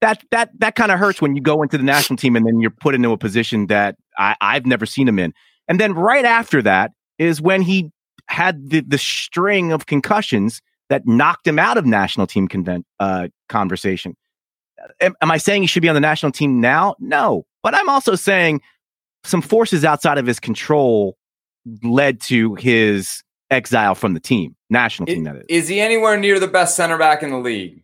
that 0.01 0.21
that 0.33 0.51
that 0.59 0.75
kind 0.75 0.91
of 0.91 0.99
hurts 0.99 1.23
when 1.23 1.37
you 1.37 1.41
go 1.41 1.63
into 1.63 1.79
the 1.79 1.85
national 1.85 2.17
team 2.17 2.35
and 2.35 2.45
then 2.45 2.61
you're 2.61 2.71
put 2.73 2.95
into 2.95 3.13
a 3.13 3.17
position 3.17 3.69
that 3.69 3.97
I, 4.19 4.35
I've 4.41 4.67
never 4.67 4.85
seen 4.85 5.07
him 5.07 5.21
in. 5.21 5.33
And 5.69 5.79
then 5.79 5.95
right 5.95 6.25
after 6.25 6.61
that 6.63 6.91
is 7.19 7.41
when 7.41 7.63
he 7.63 7.93
had 8.27 8.69
the 8.69 8.81
the 8.81 8.99
string 8.99 9.71
of 9.71 9.87
concussions 9.87 10.61
that 10.91 11.07
knocked 11.07 11.47
him 11.47 11.59
out 11.61 11.79
of 11.79 11.87
national 11.87 12.27
team 12.27 12.49
convent, 12.49 12.85
uh, 12.99 13.29
conversation. 13.49 14.17
Am, 15.01 15.15
am 15.23 15.31
I 15.31 15.39
saying 15.39 15.63
he 15.63 15.69
should 15.69 15.81
be 15.81 15.89
on 15.89 15.95
the 15.95 16.01
national 16.01 16.33
team 16.33 16.61
now? 16.61 16.97
No, 16.99 17.47
but 17.63 17.77
I'm 17.77 17.89
also 17.89 18.17
saying 18.17 18.61
some 19.23 19.41
forces 19.41 19.85
outside 19.85 20.19
of 20.19 20.27
his 20.27 20.41
control 20.41 21.17
led 21.85 22.21
to 22.23 22.57
his 22.57 23.23
exile 23.53 23.95
from 23.95 24.15
the 24.15 24.21
team, 24.21 24.57
national 24.69 25.07
team. 25.07 25.23
That 25.23 25.37
is. 25.37 25.45
Is 25.49 25.69
he 25.69 25.81
anywhere 25.81 26.17
near 26.17 26.41
the 26.41 26.49
best 26.49 26.75
center 26.75 26.99
back 26.99 27.23
in 27.23 27.31
the 27.31 27.39
league? 27.39 27.84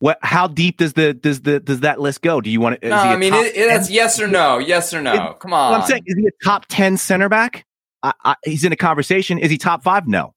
What? 0.00 0.18
How 0.22 0.46
deep 0.46 0.76
does 0.76 0.92
the 0.92 1.12
does 1.14 1.42
the 1.42 1.58
does 1.58 1.80
that 1.80 2.00
list 2.00 2.22
go? 2.22 2.40
Do 2.40 2.50
you 2.50 2.60
want 2.60 2.80
to? 2.80 2.88
No, 2.88 2.96
I 2.96 3.16
mean 3.16 3.34
it, 3.34 3.56
it, 3.56 3.68
that's 3.68 3.90
yes 3.90 4.20
or 4.20 4.28
no. 4.28 4.58
Yes 4.58 4.94
or 4.94 5.02
no. 5.02 5.30
It, 5.30 5.40
Come 5.40 5.52
on. 5.52 5.74
I'm 5.74 5.86
saying, 5.86 6.04
is 6.06 6.16
he 6.16 6.26
a 6.26 6.44
top 6.44 6.66
ten 6.66 6.96
center 6.96 7.28
back? 7.28 7.66
I, 8.02 8.12
I, 8.24 8.36
he's 8.44 8.64
in 8.64 8.72
a 8.72 8.76
conversation. 8.76 9.38
Is 9.38 9.50
he 9.50 9.58
top 9.58 9.82
five? 9.82 10.06
No. 10.06 10.34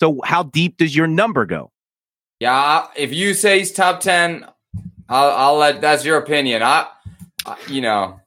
So 0.00 0.20
how 0.24 0.42
deep 0.42 0.76
does 0.76 0.94
your 0.94 1.06
number 1.06 1.46
go? 1.46 1.70
Yeah, 2.40 2.88
if 2.96 3.14
you 3.14 3.32
say 3.32 3.58
he's 3.60 3.72
top 3.72 4.00
ten, 4.00 4.44
I'll, 5.08 5.30
I'll 5.30 5.56
let. 5.56 5.80
That's 5.80 6.04
your 6.04 6.18
opinion. 6.18 6.62
I, 6.62 6.86
I 7.46 7.56
you 7.68 7.80
know, 7.82 8.20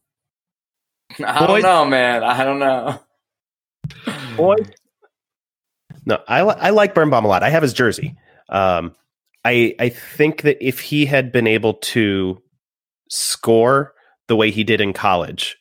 I 1.25 1.45
don't 1.45 1.61
know, 1.61 1.85
man. 1.85 2.23
I 2.23 2.43
don't 2.43 2.59
know. 2.59 2.99
Boy. 4.37 4.55
No, 6.05 6.19
I, 6.27 6.39
I 6.39 6.69
like 6.69 6.95
Birnbaum 6.95 7.25
a 7.25 7.27
lot. 7.27 7.43
I 7.43 7.49
have 7.49 7.61
his 7.61 7.73
jersey. 7.73 8.15
Um, 8.47 8.95
I 9.45 9.75
I 9.79 9.89
think 9.89 10.41
that 10.43 10.57
if 10.65 10.79
he 10.79 11.05
had 11.05 11.31
been 11.31 11.47
able 11.47 11.75
to 11.75 12.41
score 13.09 13.93
the 14.27 14.35
way 14.35 14.51
he 14.51 14.63
did 14.63 14.81
in 14.81 14.93
college, 14.93 15.57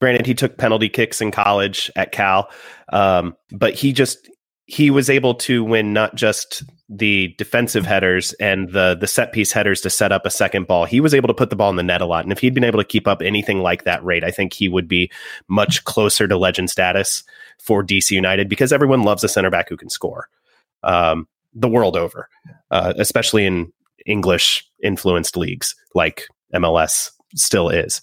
granted, 0.00 0.26
he 0.26 0.34
took 0.34 0.58
penalty 0.58 0.88
kicks 0.88 1.20
in 1.20 1.30
college 1.30 1.90
at 1.96 2.12
Cal, 2.12 2.50
um, 2.92 3.36
but 3.50 3.74
he 3.74 3.92
just 3.92 4.28
he 4.66 4.90
was 4.90 5.08
able 5.08 5.34
to 5.34 5.64
win 5.64 5.92
not 5.92 6.14
just 6.14 6.62
the 6.90 7.34
defensive 7.36 7.84
headers 7.84 8.32
and 8.34 8.70
the 8.70 8.96
the 8.98 9.06
set 9.06 9.32
piece 9.32 9.52
headers 9.52 9.80
to 9.80 9.90
set 9.90 10.12
up 10.12 10.24
a 10.24 10.30
second 10.30 10.66
ball. 10.66 10.84
He 10.84 11.00
was 11.00 11.14
able 11.14 11.28
to 11.28 11.34
put 11.34 11.50
the 11.50 11.56
ball 11.56 11.70
in 11.70 11.76
the 11.76 11.82
net 11.82 12.00
a 12.00 12.06
lot, 12.06 12.24
and 12.24 12.32
if 12.32 12.38
he'd 12.38 12.54
been 12.54 12.64
able 12.64 12.78
to 12.78 12.84
keep 12.84 13.08
up 13.08 13.22
anything 13.22 13.60
like 13.60 13.84
that 13.84 14.04
rate, 14.04 14.24
I 14.24 14.30
think 14.30 14.52
he 14.52 14.68
would 14.68 14.86
be 14.86 15.10
much 15.48 15.84
closer 15.84 16.28
to 16.28 16.36
legend 16.36 16.70
status 16.70 17.24
for 17.58 17.82
DC 17.82 18.12
United 18.12 18.48
because 18.48 18.72
everyone 18.72 19.02
loves 19.02 19.24
a 19.24 19.28
center 19.28 19.50
back 19.50 19.68
who 19.68 19.76
can 19.76 19.90
score 19.90 20.28
um, 20.82 21.26
the 21.58 21.68
world 21.68 21.96
over, 21.96 22.28
uh, 22.70 22.94
especially 22.96 23.44
in 23.44 23.72
English 24.06 24.64
influenced 24.82 25.36
leagues 25.36 25.74
like 25.94 26.26
MLS 26.54 27.10
still 27.34 27.68
is. 27.68 28.00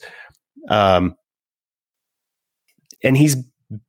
Um, 0.69 1.15
and 3.03 3.15
he's 3.15 3.38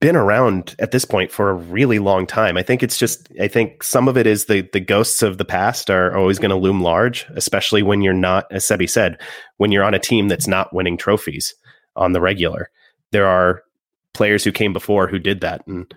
been 0.01 0.17
around 0.17 0.75
at 0.79 0.91
this 0.91 1.05
point 1.05 1.31
for 1.31 1.51
a 1.51 1.55
really 1.55 1.99
long 1.99 2.27
time. 2.27 2.57
I 2.57 2.63
think 2.63 2.83
it's 2.83 2.99
just 2.99 3.29
I 3.41 3.49
think 3.49 3.83
some 3.83 4.09
of 4.09 4.17
it 4.17 4.27
is 4.27 4.47
the 4.47 4.67
the 4.73 4.81
ghosts 4.81 5.23
of 5.23 5.39
the 5.39 5.45
past 5.45 5.91
are 5.91 6.17
always 6.17 6.39
going 6.39 6.51
to 6.51 6.57
loom 6.57 6.81
large, 6.81 7.27
especially 7.35 7.83
when 7.83 8.01
you're 8.01 8.15
not, 8.15 8.47
as 8.51 8.65
Sebi 8.65 8.89
said, 8.89 9.21
when 9.59 9.73
you're 9.73 9.85
on 9.85 9.95
a 9.95 9.99
team 9.99 10.29
that's 10.29 10.47
not 10.47 10.75
winning 10.75 10.97
trophies 10.97 11.55
on 11.95 12.13
the 12.13 12.21
regular. 12.21 12.71
There 13.13 13.27
are 13.27 13.63
players 14.15 14.45
who 14.45 14.53
came 14.53 14.73
before 14.73 15.09
who 15.09 15.19
did 15.19 15.41
that, 15.43 15.67
and 15.67 15.93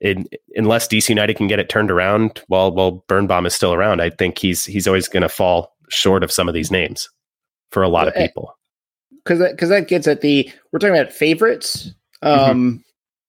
in, 0.00 0.26
unless 0.54 0.88
DC 0.88 1.08
United 1.08 1.36
can 1.36 1.46
get 1.46 1.58
it 1.58 1.68
turned 1.68 1.90
around 1.90 2.42
while 2.48 2.72
while 2.72 3.04
Birnbaum 3.08 3.46
is 3.46 3.54
still 3.54 3.74
around, 3.74 4.00
I 4.00 4.10
think 4.10 4.38
he's 4.38 4.64
he's 4.64 4.86
always 4.86 5.08
going 5.08 5.22
to 5.22 5.28
fall 5.28 5.76
short 5.88 6.22
of 6.24 6.32
some 6.32 6.48
of 6.48 6.54
these 6.54 6.70
names 6.70 7.08
for 7.70 7.82
a 7.82 7.88
lot 7.88 8.08
of 8.08 8.14
people. 8.14 8.56
Because 9.24 9.40
because 9.50 9.68
that, 9.68 9.80
that, 9.80 9.88
gets 9.88 10.06
at 10.06 10.22
the 10.22 10.50
we're 10.72 10.78
talking 10.78 10.96
about 10.96 11.12
favorites, 11.12 11.92
mm-hmm. 12.22 12.50
um, 12.50 12.56
mm-hmm. 12.56 12.76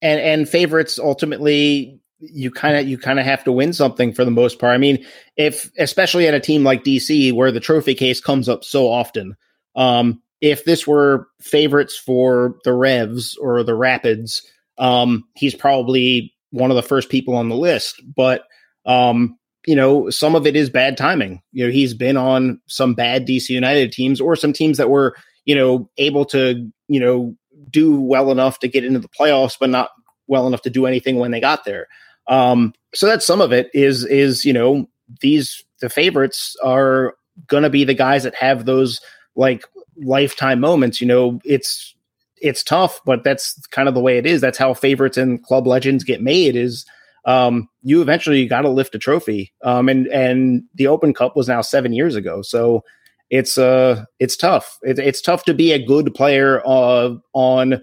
and 0.02 0.20
and 0.22 0.50
favorites 0.50 0.98
ultimately 0.98 2.00
you 2.20 2.52
kind 2.52 2.78
of 2.78 2.88
you 2.88 2.98
kind 2.98 3.20
of 3.20 3.26
have 3.26 3.44
to 3.44 3.52
win 3.52 3.74
something 3.74 4.14
for 4.14 4.24
the 4.24 4.32
most 4.32 4.60
part. 4.60 4.74
I 4.74 4.78
mean, 4.78 5.06
if 5.36 5.72
especially 5.78 6.28
at 6.28 6.34
a 6.34 6.40
team 6.40 6.64
like 6.64 6.84
DC 6.84 7.34
where 7.34 7.52
the 7.52 7.60
trophy 7.60 7.96
case 7.96 8.22
comes 8.22 8.48
up 8.48 8.64
so 8.64 8.88
often, 8.88 9.36
um, 9.76 10.22
if 10.40 10.64
this 10.64 10.88
were 10.88 11.28
favorites 11.42 11.98
for 11.98 12.56
the 12.64 12.74
Revs 12.74 13.36
or 13.38 13.64
the 13.64 13.76
Rapids, 13.76 14.44
um, 14.78 15.26
he's 15.36 15.56
probably 15.56 16.34
one 16.52 16.70
of 16.70 16.76
the 16.76 16.84
first 16.84 17.10
people 17.10 17.36
on 17.36 17.50
the 17.50 17.56
list. 17.56 18.02
But 18.16 18.46
um, 18.86 19.38
you 19.66 19.76
know, 19.76 20.10
some 20.10 20.36
of 20.36 20.48
it 20.48 20.56
is 20.56 20.70
bad 20.70 20.98
timing. 20.98 21.42
You 21.52 21.66
know, 21.66 21.72
he's 21.72 21.94
been 21.94 22.18
on 22.18 22.60
some 22.68 22.94
bad 22.94 23.28
DC 23.28 23.50
United 23.50 23.92
teams 23.92 24.20
or 24.20 24.36
some 24.36 24.54
teams 24.54 24.78
that 24.78 24.90
were, 24.90 25.16
you 25.46 25.56
know, 25.56 25.90
able 25.98 26.26
to, 26.26 26.72
you 26.88 27.00
know, 27.00 27.36
do 27.70 28.00
well 28.00 28.32
enough 28.32 28.60
to 28.60 28.68
get 28.68 28.84
into 28.84 29.00
the 29.00 29.08
playoffs, 29.08 29.56
but 29.60 29.70
not 29.70 29.92
well 30.28 30.48
enough 30.48 30.64
to 30.64 30.70
do 30.70 30.86
anything 30.86 31.18
when 31.18 31.32
they 31.32 31.40
got 31.40 31.64
there. 31.64 31.88
Um, 32.28 32.74
so 32.94 33.06
that's 33.06 33.26
some 33.26 33.42
of 33.42 33.52
it 33.52 33.70
is 33.74 34.04
is, 34.06 34.46
you 34.46 34.54
know, 34.54 34.88
these 35.22 35.64
the 35.80 35.90
favorites 35.90 36.56
are 36.64 37.16
gonna 37.48 37.70
be 37.70 37.84
the 37.84 37.94
guys 37.94 38.24
that 38.24 38.36
have 38.36 38.66
those 38.66 39.00
like 39.36 39.64
lifetime 39.98 40.60
moments. 40.60 41.02
You 41.02 41.08
know, 41.08 41.40
it's 41.44 41.96
it's 42.42 42.64
tough, 42.64 43.00
but 43.06 43.24
that's 43.24 43.56
kind 43.68 43.88
of 43.88 43.94
the 43.94 44.02
way 44.02 44.18
it 44.18 44.26
is. 44.26 44.42
That's 44.42 44.58
how 44.58 44.74
favorites 44.74 45.18
and 45.18 45.42
club 45.44 45.68
legends 45.68 46.04
get 46.04 46.22
made 46.22 46.56
is 46.56 46.86
um, 47.26 47.70
you 47.84 48.02
eventually 48.02 48.46
got 48.48 48.62
to 48.62 48.70
lift 48.70 48.96
a 48.96 49.00
trophy. 49.00 49.54
Um, 49.64 49.90
and 49.90 50.08
and 50.08 50.64
the 50.76 50.88
Open 50.88 51.14
Cup 51.14 51.36
was 51.36 51.48
now 51.48 51.62
seven 51.62 51.94
years 51.94 52.16
ago, 52.16 52.42
so 52.42 52.84
it's 53.30 53.58
uh 53.58 54.04
it's 54.20 54.36
tough. 54.36 54.78
It, 54.82 55.00
it's 55.00 55.22
tough 55.22 55.46
to 55.46 55.54
be 55.54 55.72
a 55.72 55.86
good 55.86 56.14
player 56.14 56.62
uh, 56.66 57.16
on 57.34 57.82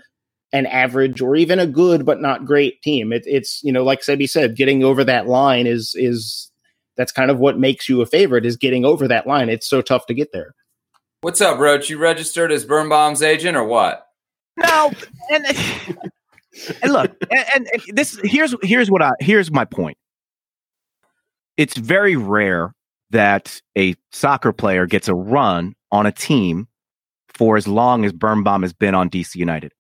an 0.52 0.66
average 0.66 1.20
or 1.20 1.36
even 1.36 1.58
a 1.58 1.66
good 1.66 2.04
but 2.04 2.20
not 2.20 2.44
great 2.44 2.82
team. 2.82 3.12
It, 3.12 3.22
it's 3.26 3.62
you 3.62 3.72
know 3.72 3.84
like 3.84 4.00
Sebi 4.00 4.28
said, 4.28 4.56
getting 4.56 4.82
over 4.82 5.04
that 5.04 5.28
line 5.28 5.66
is 5.66 5.94
is 5.94 6.50
that's 6.96 7.12
kind 7.12 7.30
of 7.30 7.38
what 7.38 7.58
makes 7.58 7.88
you 7.88 8.00
a 8.02 8.06
favorite 8.06 8.44
is 8.44 8.56
getting 8.56 8.84
over 8.84 9.06
that 9.06 9.26
line. 9.26 9.48
It's 9.48 9.68
so 9.68 9.80
tough 9.82 10.06
to 10.06 10.14
get 10.14 10.32
there. 10.32 10.54
What's 11.20 11.40
up, 11.40 11.58
Roach? 11.58 11.90
You 11.90 11.98
registered 11.98 12.52
as 12.52 12.64
Birnbaum's 12.64 13.22
agent 13.22 13.56
or 13.56 13.64
what? 13.64 14.07
No, 14.58 14.92
and 15.30 15.46
and 16.82 16.92
look, 16.92 17.12
and, 17.30 17.44
and, 17.54 17.68
and 17.72 17.82
this 17.96 18.18
here's 18.24 18.54
here's 18.62 18.90
what 18.90 19.02
I 19.02 19.12
here's 19.20 19.50
my 19.50 19.64
point. 19.64 19.96
It's 21.56 21.76
very 21.76 22.16
rare 22.16 22.74
that 23.10 23.60
a 23.76 23.94
soccer 24.12 24.52
player 24.52 24.86
gets 24.86 25.08
a 25.08 25.14
run 25.14 25.74
on 25.90 26.06
a 26.06 26.12
team 26.12 26.68
for 27.34 27.56
as 27.56 27.66
long 27.66 28.04
as 28.04 28.12
Birnbaum 28.12 28.62
has 28.62 28.72
been 28.72 28.94
on 28.94 29.08
DC 29.08 29.36
United. 29.36 29.72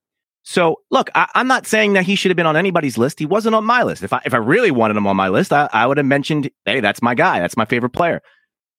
So 0.44 0.76
look, 0.90 1.10
I, 1.14 1.28
am 1.34 1.46
not 1.46 1.66
saying 1.66 1.92
that 1.92 2.04
he 2.04 2.14
should 2.14 2.30
have 2.30 2.36
been 2.36 2.46
on 2.46 2.56
anybody's 2.56 2.96
list. 2.96 3.18
He 3.18 3.26
wasn't 3.26 3.54
on 3.54 3.64
my 3.64 3.82
list. 3.82 4.02
If 4.02 4.12
I 4.12 4.22
if 4.24 4.32
I 4.32 4.38
really 4.38 4.70
wanted 4.70 4.96
him 4.96 5.06
on 5.06 5.16
my 5.16 5.28
list, 5.28 5.52
I, 5.52 5.68
I 5.72 5.86
would 5.86 5.98
have 5.98 6.06
mentioned, 6.06 6.50
hey, 6.64 6.80
that's 6.80 7.02
my 7.02 7.14
guy. 7.14 7.40
That's 7.40 7.56
my 7.56 7.66
favorite 7.66 7.90
player. 7.90 8.22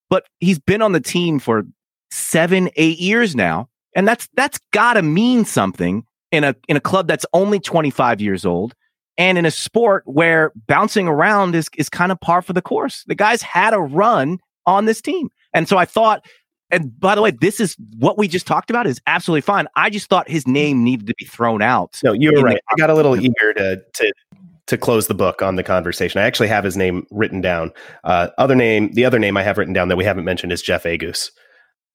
But 0.10 0.24
he's 0.40 0.58
been 0.58 0.82
on 0.82 0.94
the 0.94 1.00
team 1.00 1.38
for 1.38 1.64
seven, 2.12 2.70
eight 2.76 2.98
years 2.98 3.36
now. 3.36 3.70
And 3.96 4.08
that's 4.08 4.28
that's 4.36 4.60
gotta 4.72 5.02
mean 5.02 5.46
something 5.46 6.06
in 6.32 6.44
a 6.44 6.56
in 6.68 6.78
a 6.78 6.82
club 6.82 7.08
that's 7.08 7.26
only 7.34 7.60
25 7.60 8.22
years 8.22 8.46
old 8.46 8.76
and 9.18 9.38
in 9.38 9.46
a 9.46 9.52
sport 9.52 10.04
where 10.06 10.52
bouncing 10.68 11.08
around 11.08 11.56
is 11.56 11.70
is 11.78 11.90
kind 11.90 12.12
of 12.12 12.20
par 12.20 12.42
for 12.42 12.54
the 12.54 12.62
course. 12.62 13.04
The 13.08 13.16
guys 13.16 13.42
had 13.42 13.74
a 13.74 13.80
run 13.80 14.40
on 14.66 14.86
this 14.86 15.02
team. 15.02 15.30
And 15.54 15.68
so 15.68 15.78
I 15.78 15.86
thought 15.86 16.26
and 16.72 16.98
by 17.00 17.16
the 17.16 17.22
way, 17.22 17.32
this 17.32 17.60
is 17.60 17.76
what 17.98 18.18
we 18.18 18.28
just 18.28 18.46
talked 18.46 18.70
about 18.70 18.86
is 18.86 19.02
absolutely 19.08 19.42
fine. 19.42 19.68
I 19.76 19.90
just 19.90 20.08
thought 20.08 20.30
his 20.30 20.48
name 20.48 20.84
needed 20.84 21.08
to 21.08 21.16
be 21.18 21.26
thrown 21.26 21.62
out. 21.62 22.00
No, 22.04 22.14
you 22.14 22.32
were 22.32 22.44
right. 22.44 22.60
I 22.72 22.76
got 22.76 22.90
a 22.90 22.94
little 22.94 23.20
eager 23.20 23.54
to 23.54 23.84
to 23.96 24.14
to 24.68 24.78
close 24.78 25.08
the 25.08 25.16
book 25.16 25.42
on 25.42 25.56
the 25.56 25.64
conversation. 25.64 26.22
I 26.22 26.26
actually 26.26 26.48
have 26.48 26.64
his 26.64 26.78
name 26.78 27.08
written 27.10 27.42
down. 27.42 27.72
Uh, 28.04 28.28
other 28.38 28.54
name, 28.54 28.94
the 28.94 29.04
other 29.04 29.18
name 29.18 29.36
I 29.36 29.42
have 29.42 29.58
written 29.58 29.74
down 29.74 29.88
that 29.88 29.96
we 29.96 30.04
haven't 30.04 30.26
mentioned 30.26 30.52
is 30.52 30.62
Jeff 30.62 30.84
Agoos, 30.84 31.32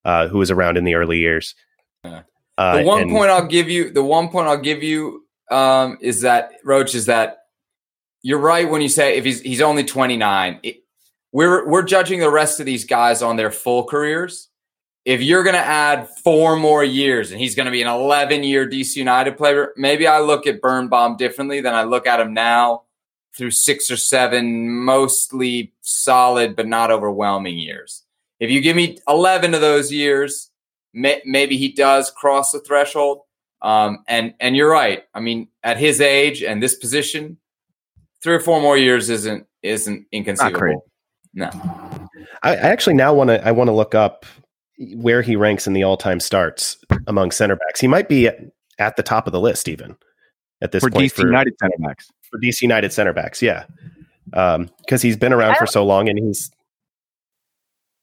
uh, 0.03 0.27
who 0.27 0.39
was 0.39 0.51
around 0.51 0.77
in 0.77 0.83
the 0.83 0.95
early 0.95 1.17
years. 1.19 1.55
Uh, 2.57 2.77
the 2.77 2.83
one 2.83 3.03
and, 3.03 3.11
point 3.11 3.29
I'll 3.29 3.47
give 3.47 3.69
you, 3.69 3.91
the 3.91 4.03
one 4.03 4.29
point 4.29 4.47
I'll 4.47 4.57
give 4.57 4.81
you 4.83 5.25
um, 5.51 5.97
is 6.01 6.21
that 6.21 6.53
Roach 6.63 6.95
is 6.95 7.07
that 7.07 7.39
you're 8.21 8.39
right 8.39 8.69
when 8.69 8.81
you 8.81 8.89
say 8.89 9.17
if 9.17 9.25
he's 9.25 9.41
he's 9.41 9.61
only 9.61 9.83
29. 9.83 10.59
It, 10.63 10.77
we're 11.31 11.67
we're 11.67 11.83
judging 11.83 12.19
the 12.19 12.31
rest 12.31 12.59
of 12.59 12.65
these 12.65 12.85
guys 12.85 13.21
on 13.21 13.35
their 13.35 13.51
full 13.51 13.83
careers. 13.83 14.49
If 15.03 15.21
you're 15.21 15.43
going 15.43 15.55
to 15.55 15.59
add 15.59 16.09
four 16.23 16.55
more 16.55 16.83
years 16.83 17.31
and 17.31 17.39
he's 17.39 17.53
going 17.53 17.67
to 17.67 17.71
be 17.71 17.83
an 17.83 17.87
11 17.87 18.43
year 18.43 18.67
DC 18.67 18.95
United 18.95 19.37
player, 19.37 19.71
maybe 19.77 20.07
I 20.07 20.19
look 20.21 20.47
at 20.47 20.61
Birnbaum 20.61 21.17
differently 21.17 21.61
than 21.61 21.75
I 21.75 21.83
look 21.83 22.07
at 22.07 22.19
him 22.19 22.33
now 22.33 22.83
through 23.37 23.51
six 23.51 23.91
or 23.91 23.97
seven 23.97 24.69
mostly 24.69 25.73
solid 25.81 26.55
but 26.55 26.67
not 26.67 26.89
overwhelming 26.89 27.59
years. 27.59 28.03
If 28.39 28.49
you 28.49 28.61
give 28.61 28.75
me 28.75 28.97
11 29.07 29.53
of 29.53 29.61
those 29.61 29.91
years, 29.91 30.49
may, 30.95 31.21
maybe 31.25 31.57
he 31.57 31.71
does 31.71 32.09
cross 32.09 32.51
the 32.51 32.59
threshold. 32.59 33.19
Um, 33.61 34.03
and 34.07 34.33
and 34.39 34.55
you're 34.55 34.69
right. 34.69 35.03
I 35.13 35.19
mean, 35.19 35.47
at 35.63 35.77
his 35.77 36.01
age 36.01 36.43
and 36.43 36.61
this 36.61 36.75
position, 36.75 37.37
three 38.23 38.35
or 38.35 38.39
four 38.39 38.61
more 38.61 38.77
years 38.77 39.09
isn't 39.09 39.45
isn't 39.63 40.05
inconceivable. 40.11 40.85
No, 41.33 41.49
I, 42.43 42.51
I 42.51 42.55
actually 42.55 42.95
now 42.95 43.13
want 43.13 43.29
to 43.29 43.45
I 43.45 43.51
want 43.51 43.67
to 43.67 43.73
look 43.73 43.95
up 43.95 44.25
where 44.95 45.21
he 45.21 45.35
ranks 45.35 45.67
in 45.67 45.73
the 45.73 45.83
all 45.83 45.97
time 45.97 46.19
starts 46.19 46.77
among 47.07 47.31
center 47.31 47.55
backs. 47.55 47.79
He 47.79 47.87
might 47.87 48.09
be 48.09 48.27
at, 48.27 48.37
at, 48.77 48.97
the 48.97 49.03
top 49.03 49.25
of 49.25 49.33
the 49.33 49.39
list 49.39 49.67
even 49.67 49.95
at 50.61 50.71
this 50.71 50.83
point 50.83 50.93
for 50.93 50.99
point 50.99 51.11
DC 51.11 51.15
for, 51.15 51.27
United 51.27 51.53
center 51.59 51.77
backs. 51.79 52.11
For 52.29 52.39
DC 52.39 52.61
United 52.61 52.93
center 52.93 53.13
backs, 53.13 53.41
yeah, 53.41 53.65
because 54.25 54.55
um, 54.55 54.69
he's 55.01 55.17
been 55.17 55.33
around 55.33 55.55
for 55.57 55.65
so 55.65 55.85
long 55.85 56.09
and 56.09 56.19
he's 56.19 56.51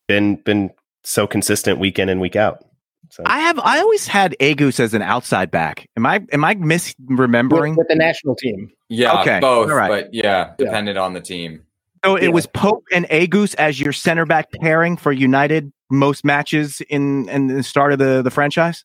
been 0.09 0.36
been 0.36 0.70
so 1.05 1.27
consistent 1.27 1.78
week 1.78 1.98
in 1.98 2.09
and 2.09 2.20
week 2.20 2.36
out. 2.36 2.64
So 3.13 3.23
I 3.27 3.41
have 3.41 3.59
I 3.59 3.79
always 3.79 4.07
had 4.07 4.35
Agoos 4.41 4.81
as 4.81 4.95
an 4.95 5.03
outside 5.03 5.51
back. 5.51 5.87
Am 5.99 6.07
I 6.07 6.25
am 6.33 6.47
I 6.47 6.55
misremembering 6.55 7.71
with, 7.71 7.79
with 7.81 7.89
the 7.89 7.95
national 7.95 8.35
team? 8.35 8.71
Yeah, 8.89 9.21
okay. 9.21 9.39
both. 9.39 9.69
All 9.69 9.77
right. 9.77 9.89
But 9.91 10.15
yeah, 10.15 10.55
depended 10.57 10.97
yeah. 10.97 11.03
on 11.03 11.13
the 11.13 11.21
team. 11.21 11.63
So 12.07 12.17
it 12.17 12.29
was 12.29 12.47
Pope 12.47 12.85
and 12.91 13.05
Agoos 13.11 13.55
as 13.57 13.79
your 13.79 13.93
center 13.93 14.25
back 14.25 14.51
pairing 14.51 14.97
for 14.97 15.13
United 15.13 15.75
most 15.91 16.25
matches 16.25 16.81
in 16.89 17.29
in 17.29 17.49
the 17.49 17.63
start 17.63 17.93
of 17.93 17.99
the 17.99 18.23
the 18.23 18.31
franchise. 18.31 18.83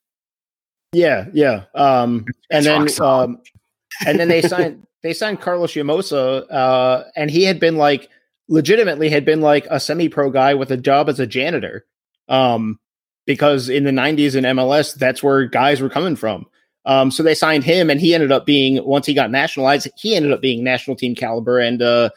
Yeah, 0.92 1.24
yeah. 1.32 1.64
Um, 1.74 2.26
and 2.50 2.66
then 2.66 2.86
um, 3.00 3.40
and 4.06 4.20
then 4.20 4.28
they 4.28 4.42
signed 4.42 4.86
they 5.02 5.14
signed 5.14 5.40
Carlos 5.40 5.72
Llamosa, 5.72 6.44
uh, 6.52 7.04
and 7.16 7.30
he 7.30 7.44
had 7.44 7.58
been 7.58 7.76
like 7.78 8.10
legitimately 8.46 9.08
had 9.08 9.24
been 9.24 9.40
like 9.40 9.66
a 9.70 9.80
semi 9.80 10.10
pro 10.10 10.30
guy 10.30 10.52
with 10.52 10.70
a 10.70 10.76
job 10.76 11.08
as 11.08 11.18
a 11.18 11.26
janitor. 11.26 11.86
Um, 12.28 12.78
because 13.28 13.68
in 13.68 13.84
the 13.84 13.90
90s 13.90 14.34
in 14.34 14.44
MLS, 14.56 14.94
that's 14.94 15.22
where 15.22 15.44
guys 15.44 15.82
were 15.82 15.90
coming 15.90 16.16
from. 16.16 16.46
Um, 16.86 17.10
so 17.10 17.22
they 17.22 17.34
signed 17.34 17.62
him, 17.62 17.90
and 17.90 18.00
he 18.00 18.14
ended 18.14 18.32
up 18.32 18.46
being 18.46 18.82
once 18.86 19.04
he 19.04 19.12
got 19.12 19.30
nationalized, 19.30 19.86
he 19.98 20.16
ended 20.16 20.32
up 20.32 20.40
being 20.40 20.64
national 20.64 20.96
team 20.96 21.14
caliber. 21.14 21.58
And 21.58 21.82
uh, 21.82 22.08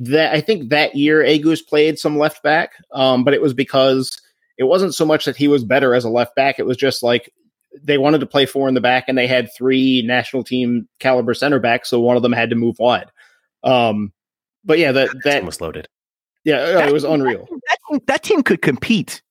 that 0.00 0.34
I 0.34 0.40
think 0.40 0.70
that 0.70 0.96
year 0.96 1.22
Agoos 1.22 1.64
played 1.64 2.00
some 2.00 2.18
left 2.18 2.42
back, 2.42 2.72
um, 2.92 3.22
but 3.22 3.32
it 3.32 3.40
was 3.40 3.54
because 3.54 4.20
it 4.58 4.64
wasn't 4.64 4.96
so 4.96 5.06
much 5.06 5.24
that 5.24 5.36
he 5.36 5.46
was 5.46 5.62
better 5.62 5.94
as 5.94 6.04
a 6.04 6.10
left 6.10 6.34
back. 6.34 6.58
It 6.58 6.66
was 6.66 6.76
just 6.76 7.00
like 7.00 7.32
they 7.80 7.96
wanted 7.96 8.18
to 8.18 8.26
play 8.26 8.44
four 8.44 8.66
in 8.66 8.74
the 8.74 8.80
back, 8.80 9.04
and 9.06 9.16
they 9.16 9.28
had 9.28 9.54
three 9.56 10.02
national 10.02 10.42
team 10.42 10.88
caliber 10.98 11.32
center 11.32 11.60
backs, 11.60 11.88
so 11.88 12.00
one 12.00 12.16
of 12.16 12.24
them 12.24 12.32
had 12.32 12.50
to 12.50 12.56
move 12.56 12.76
wide. 12.80 13.06
Um, 13.62 14.12
but 14.64 14.80
yeah, 14.80 14.90
that 14.90 15.10
that 15.22 15.44
was 15.44 15.60
loaded. 15.60 15.86
Yeah, 16.44 16.88
it 16.88 16.92
was 16.92 17.04
unreal. 17.04 17.46
That, 17.90 18.06
that 18.06 18.22
team 18.24 18.42
could 18.42 18.62
compete 18.62 19.22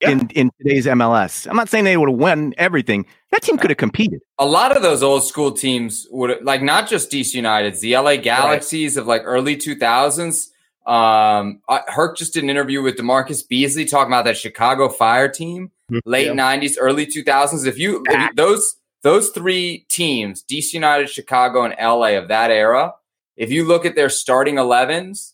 in 0.00 0.28
in 0.30 0.50
today's 0.58 0.86
MLS. 0.86 1.46
I'm 1.48 1.56
not 1.56 1.68
saying 1.68 1.84
they 1.84 1.96
would 1.96 2.08
have 2.08 2.18
won 2.18 2.54
everything. 2.56 3.06
That 3.30 3.42
team 3.42 3.58
could 3.58 3.70
have 3.70 3.76
competed. 3.76 4.20
A 4.38 4.46
lot 4.46 4.76
of 4.76 4.82
those 4.82 5.02
old 5.02 5.26
school 5.26 5.52
teams 5.52 6.06
would 6.10 6.42
like 6.44 6.62
not 6.62 6.88
just 6.88 7.10
DC 7.10 7.34
United's, 7.34 7.80
the 7.80 7.96
LA 7.96 8.16
Galaxies 8.16 8.96
right. 8.96 9.02
of 9.02 9.06
like 9.06 9.22
early 9.24 9.56
2000s. 9.56 10.48
Um, 10.86 11.60
Herc 11.88 12.16
just 12.16 12.32
did 12.32 12.42
an 12.42 12.50
interview 12.50 12.82
with 12.82 12.96
DaMarcus 12.96 13.46
Beasley 13.46 13.84
talking 13.84 14.12
about 14.12 14.24
that 14.24 14.36
Chicago 14.36 14.88
Fire 14.88 15.28
team, 15.28 15.70
mm-hmm. 15.90 16.08
late 16.08 16.26
yeah. 16.26 16.32
90s, 16.32 16.76
early 16.80 17.06
2000s. 17.06 17.66
If 17.66 17.78
you, 17.78 18.02
if 18.08 18.18
you 18.18 18.34
those 18.34 18.76
those 19.02 19.30
three 19.30 19.86
teams, 19.88 20.42
DC 20.42 20.72
United, 20.74 21.08
Chicago, 21.08 21.62
and 21.62 21.74
LA 21.80 22.18
of 22.18 22.28
that 22.28 22.50
era, 22.50 22.94
if 23.36 23.50
you 23.50 23.66
look 23.66 23.86
at 23.86 23.94
their 23.94 24.10
starting 24.10 24.56
11s, 24.56 25.32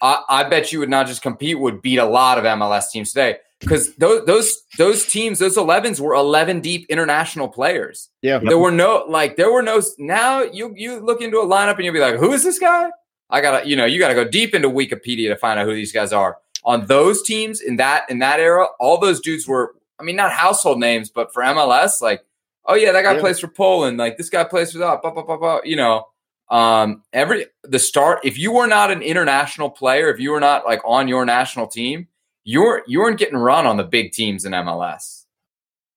I, 0.00 0.22
I 0.28 0.44
bet 0.44 0.72
you 0.72 0.80
would 0.80 0.90
not 0.90 1.06
just 1.06 1.22
compete, 1.22 1.58
would 1.58 1.80
beat 1.80 1.98
a 1.98 2.04
lot 2.04 2.38
of 2.38 2.44
MLS 2.44 2.90
teams 2.90 3.12
today 3.12 3.38
because 3.66 3.94
those 3.96 4.24
those 4.26 4.62
those 4.78 5.06
teams, 5.06 5.38
those 5.38 5.56
11s 5.56 5.98
were 5.98 6.14
11 6.14 6.60
deep 6.60 6.86
international 6.88 7.48
players. 7.48 8.10
Yeah, 8.22 8.38
there 8.38 8.58
were 8.58 8.70
no 8.70 9.04
like 9.08 9.36
there 9.36 9.50
were 9.50 9.62
no. 9.62 9.82
Now 9.98 10.42
you 10.42 10.72
you 10.76 11.00
look 11.00 11.20
into 11.20 11.38
a 11.38 11.46
lineup 11.46 11.76
and 11.76 11.84
you'll 11.84 11.94
be 11.94 12.00
like, 12.00 12.16
who 12.16 12.32
is 12.32 12.44
this 12.44 12.58
guy? 12.58 12.90
I 13.28 13.40
gotta 13.40 13.68
you 13.68 13.76
know 13.76 13.84
you 13.84 13.98
gotta 13.98 14.14
go 14.14 14.24
deep 14.24 14.54
into 14.54 14.68
Wikipedia 14.68 15.28
to 15.28 15.36
find 15.36 15.58
out 15.58 15.66
who 15.66 15.74
these 15.74 15.92
guys 15.92 16.12
are. 16.12 16.38
On 16.64 16.86
those 16.86 17.22
teams 17.22 17.60
in 17.60 17.76
that 17.76 18.08
in 18.08 18.20
that 18.20 18.40
era, 18.40 18.66
all 18.78 18.98
those 18.98 19.20
dudes 19.20 19.46
were. 19.46 19.74
I 19.98 20.02
mean, 20.02 20.16
not 20.16 20.30
household 20.30 20.78
names, 20.78 21.08
but 21.08 21.32
for 21.32 21.42
MLS, 21.42 22.02
like, 22.02 22.22
oh 22.66 22.74
yeah, 22.74 22.92
that 22.92 23.02
guy 23.02 23.14
yeah. 23.14 23.20
plays 23.20 23.38
for 23.38 23.48
Poland. 23.48 23.96
Like 23.96 24.18
this 24.18 24.28
guy 24.28 24.44
plays 24.44 24.72
for 24.72 24.78
that. 24.78 25.00
Blah, 25.00 25.10
blah, 25.10 25.22
blah, 25.22 25.38
blah, 25.38 25.60
you 25.64 25.74
know, 25.74 26.06
um, 26.50 27.02
every 27.14 27.46
the 27.62 27.78
start. 27.78 28.20
If 28.24 28.38
you 28.38 28.52
were 28.52 28.66
not 28.66 28.90
an 28.90 29.00
international 29.00 29.70
player, 29.70 30.10
if 30.10 30.20
you 30.20 30.32
were 30.32 30.40
not 30.40 30.66
like 30.66 30.82
on 30.84 31.08
your 31.08 31.24
national 31.24 31.66
team, 31.66 32.08
you 32.46 32.80
you 32.86 33.00
weren't 33.00 33.18
getting 33.18 33.36
run 33.36 33.66
on 33.66 33.76
the 33.76 33.84
big 33.84 34.12
teams 34.12 34.44
in 34.44 34.52
MLS. 34.52 35.24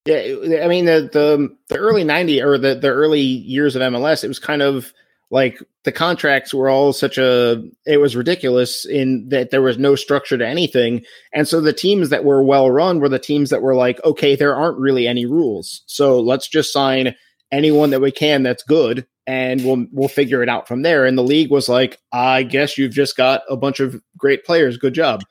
Yeah, 0.06 0.64
I 0.64 0.68
mean 0.68 0.86
the 0.86 1.08
the, 1.14 1.56
the 1.70 1.78
early 1.78 2.04
'90s 2.04 2.44
or 2.44 2.58
the 2.58 2.76
the 2.76 2.90
early 2.90 3.22
years 3.22 3.76
of 3.76 3.84
MLS, 3.84 4.24
it 4.24 4.28
was 4.28 4.40
kind 4.40 4.64
of 4.64 4.92
like 5.30 5.62
the 5.84 5.92
contracts 5.92 6.52
were 6.52 6.68
all 6.68 6.92
such 6.92 7.20
a 7.20 7.64
it 7.86 7.98
was 7.98 8.16
ridiculous 8.16 8.84
in 8.84 9.30
that 9.30 9.52
there 9.52 9.62
was 9.62 9.78
no 9.78 9.96
structure 9.96 10.40
to 10.40 10.48
anything. 10.48 11.04
And 11.34 11.48
so 11.48 11.62
the 11.62 11.72
teams 11.72 12.10
that 12.10 12.26
were 12.26 12.42
well 12.44 12.72
run 12.72 13.00
were 13.00 13.10
the 13.10 13.20
teams 13.20 13.52
that 13.52 13.62
were 13.62 13.76
like 13.76 14.04
okay 14.04 14.36
there 14.36 14.56
aren't 14.56 14.80
really 14.80 15.08
any 15.08 15.28
rules. 15.28 15.84
So 15.86 16.20
let's 16.20 16.48
just 16.48 16.74
sign 16.74 17.16
anyone 17.52 17.92
that 17.92 18.02
we 18.02 18.12
can 18.12 18.42
that's 18.42 18.64
good 18.64 19.06
and 19.28 19.64
we'll 19.64 19.86
we'll 19.92 20.10
figure 20.10 20.42
it 20.42 20.50
out 20.50 20.68
from 20.68 20.82
there. 20.82 21.06
And 21.06 21.16
the 21.16 21.24
league 21.24 21.52
was 21.52 21.70
like 21.70 22.00
i 22.12 22.42
guess 22.42 22.76
you've 22.76 22.94
just 22.94 23.16
got 23.16 23.44
a 23.48 23.56
bunch 23.56 23.80
of 23.80 24.02
great 24.18 24.44
players. 24.46 24.78
Good 24.78 24.96
job 24.96 25.22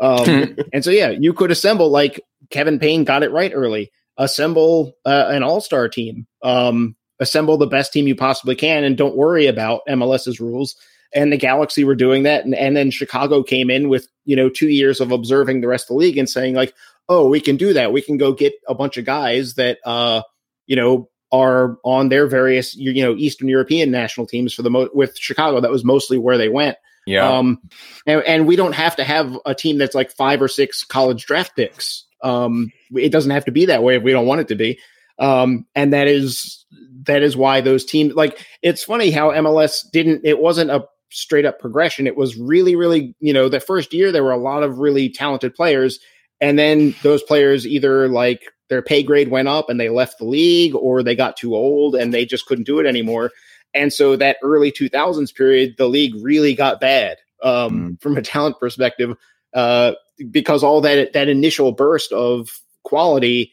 um, 0.00 0.56
and 0.72 0.84
so, 0.84 0.90
yeah, 0.90 1.10
you 1.10 1.32
could 1.32 1.50
assemble 1.50 1.90
like 1.90 2.20
Kevin 2.50 2.78
Payne 2.78 3.04
got 3.04 3.22
it 3.22 3.32
right 3.32 3.52
early. 3.54 3.90
Assemble 4.16 4.94
uh, 5.04 5.26
an 5.28 5.42
all 5.42 5.60
star 5.60 5.88
team. 5.88 6.26
Um, 6.42 6.96
assemble 7.20 7.56
the 7.56 7.66
best 7.66 7.92
team 7.92 8.06
you 8.06 8.16
possibly 8.16 8.54
can, 8.54 8.84
and 8.84 8.96
don't 8.96 9.16
worry 9.16 9.46
about 9.46 9.82
MLS's 9.88 10.40
rules. 10.40 10.76
And 11.14 11.32
the 11.32 11.36
Galaxy 11.36 11.84
were 11.84 11.94
doing 11.94 12.24
that, 12.24 12.44
and, 12.44 12.54
and 12.54 12.76
then 12.76 12.90
Chicago 12.90 13.42
came 13.42 13.70
in 13.70 13.88
with 13.88 14.08
you 14.24 14.36
know 14.36 14.48
two 14.48 14.68
years 14.68 15.00
of 15.00 15.12
observing 15.12 15.60
the 15.60 15.68
rest 15.68 15.84
of 15.84 15.88
the 15.88 15.94
league 15.94 16.18
and 16.18 16.28
saying 16.28 16.54
like, 16.54 16.74
oh, 17.08 17.28
we 17.28 17.40
can 17.40 17.56
do 17.56 17.72
that. 17.74 17.92
We 17.92 18.02
can 18.02 18.16
go 18.16 18.32
get 18.32 18.54
a 18.68 18.74
bunch 18.74 18.96
of 18.96 19.04
guys 19.04 19.54
that 19.54 19.78
uh, 19.84 20.22
you 20.66 20.76
know 20.76 21.08
are 21.32 21.78
on 21.84 22.08
their 22.08 22.26
various 22.26 22.74
you 22.74 23.02
know 23.02 23.14
Eastern 23.16 23.48
European 23.48 23.90
national 23.90 24.26
teams 24.26 24.54
for 24.54 24.62
the 24.62 24.70
mo- 24.70 24.90
with 24.94 25.16
Chicago. 25.16 25.60
That 25.60 25.70
was 25.70 25.84
mostly 25.84 26.18
where 26.18 26.38
they 26.38 26.48
went. 26.48 26.76
Yeah. 27.06 27.28
Um, 27.28 27.60
and, 28.04 28.22
and, 28.24 28.46
we 28.48 28.56
don't 28.56 28.74
have 28.74 28.96
to 28.96 29.04
have 29.04 29.38
a 29.46 29.54
team 29.54 29.78
that's 29.78 29.94
like 29.94 30.10
five 30.10 30.42
or 30.42 30.48
six 30.48 30.82
college 30.82 31.24
draft 31.24 31.54
picks. 31.54 32.04
Um, 32.20 32.72
it 32.94 33.12
doesn't 33.12 33.30
have 33.30 33.44
to 33.44 33.52
be 33.52 33.66
that 33.66 33.84
way 33.84 33.96
if 33.96 34.02
we 34.02 34.10
don't 34.10 34.26
want 34.26 34.40
it 34.40 34.48
to 34.48 34.56
be. 34.56 34.80
Um, 35.18 35.66
and 35.74 35.92
that 35.92 36.08
is 36.08 36.66
that 37.04 37.22
is 37.22 37.36
why 37.36 37.60
those 37.60 37.84
teams 37.84 38.14
like 38.14 38.44
it's 38.62 38.82
funny 38.82 39.10
how 39.10 39.30
MLS 39.30 39.88
didn't. 39.92 40.22
It 40.24 40.40
wasn't 40.40 40.70
a 40.70 40.84
straight 41.10 41.46
up 41.46 41.58
progression. 41.58 42.06
It 42.06 42.16
was 42.16 42.36
really, 42.36 42.76
really 42.76 43.14
you 43.20 43.32
know 43.32 43.48
the 43.48 43.60
first 43.60 43.94
year 43.94 44.12
there 44.12 44.24
were 44.24 44.32
a 44.32 44.36
lot 44.36 44.62
of 44.62 44.78
really 44.78 45.08
talented 45.08 45.54
players, 45.54 45.98
and 46.40 46.58
then 46.58 46.94
those 47.02 47.22
players 47.22 47.66
either 47.66 48.08
like 48.08 48.42
their 48.68 48.82
pay 48.82 49.02
grade 49.02 49.28
went 49.28 49.48
up 49.48 49.70
and 49.70 49.78
they 49.78 49.88
left 49.88 50.18
the 50.18 50.24
league, 50.24 50.74
or 50.74 51.02
they 51.02 51.14
got 51.14 51.36
too 51.36 51.54
old 51.54 51.94
and 51.94 52.12
they 52.12 52.26
just 52.26 52.46
couldn't 52.46 52.66
do 52.66 52.78
it 52.78 52.86
anymore. 52.86 53.30
And 53.76 53.92
so 53.92 54.16
that 54.16 54.38
early 54.42 54.72
2000s 54.72 55.34
period, 55.34 55.76
the 55.78 55.88
league 55.88 56.14
really 56.20 56.54
got 56.54 56.80
bad 56.80 57.18
um, 57.42 57.92
mm. 57.92 58.00
from 58.00 58.16
a 58.16 58.22
talent 58.22 58.58
perspective 58.58 59.16
uh, 59.54 59.92
because 60.30 60.62
all 60.62 60.80
that 60.80 61.12
that 61.12 61.28
initial 61.28 61.72
burst 61.72 62.12
of 62.12 62.60
quality 62.84 63.52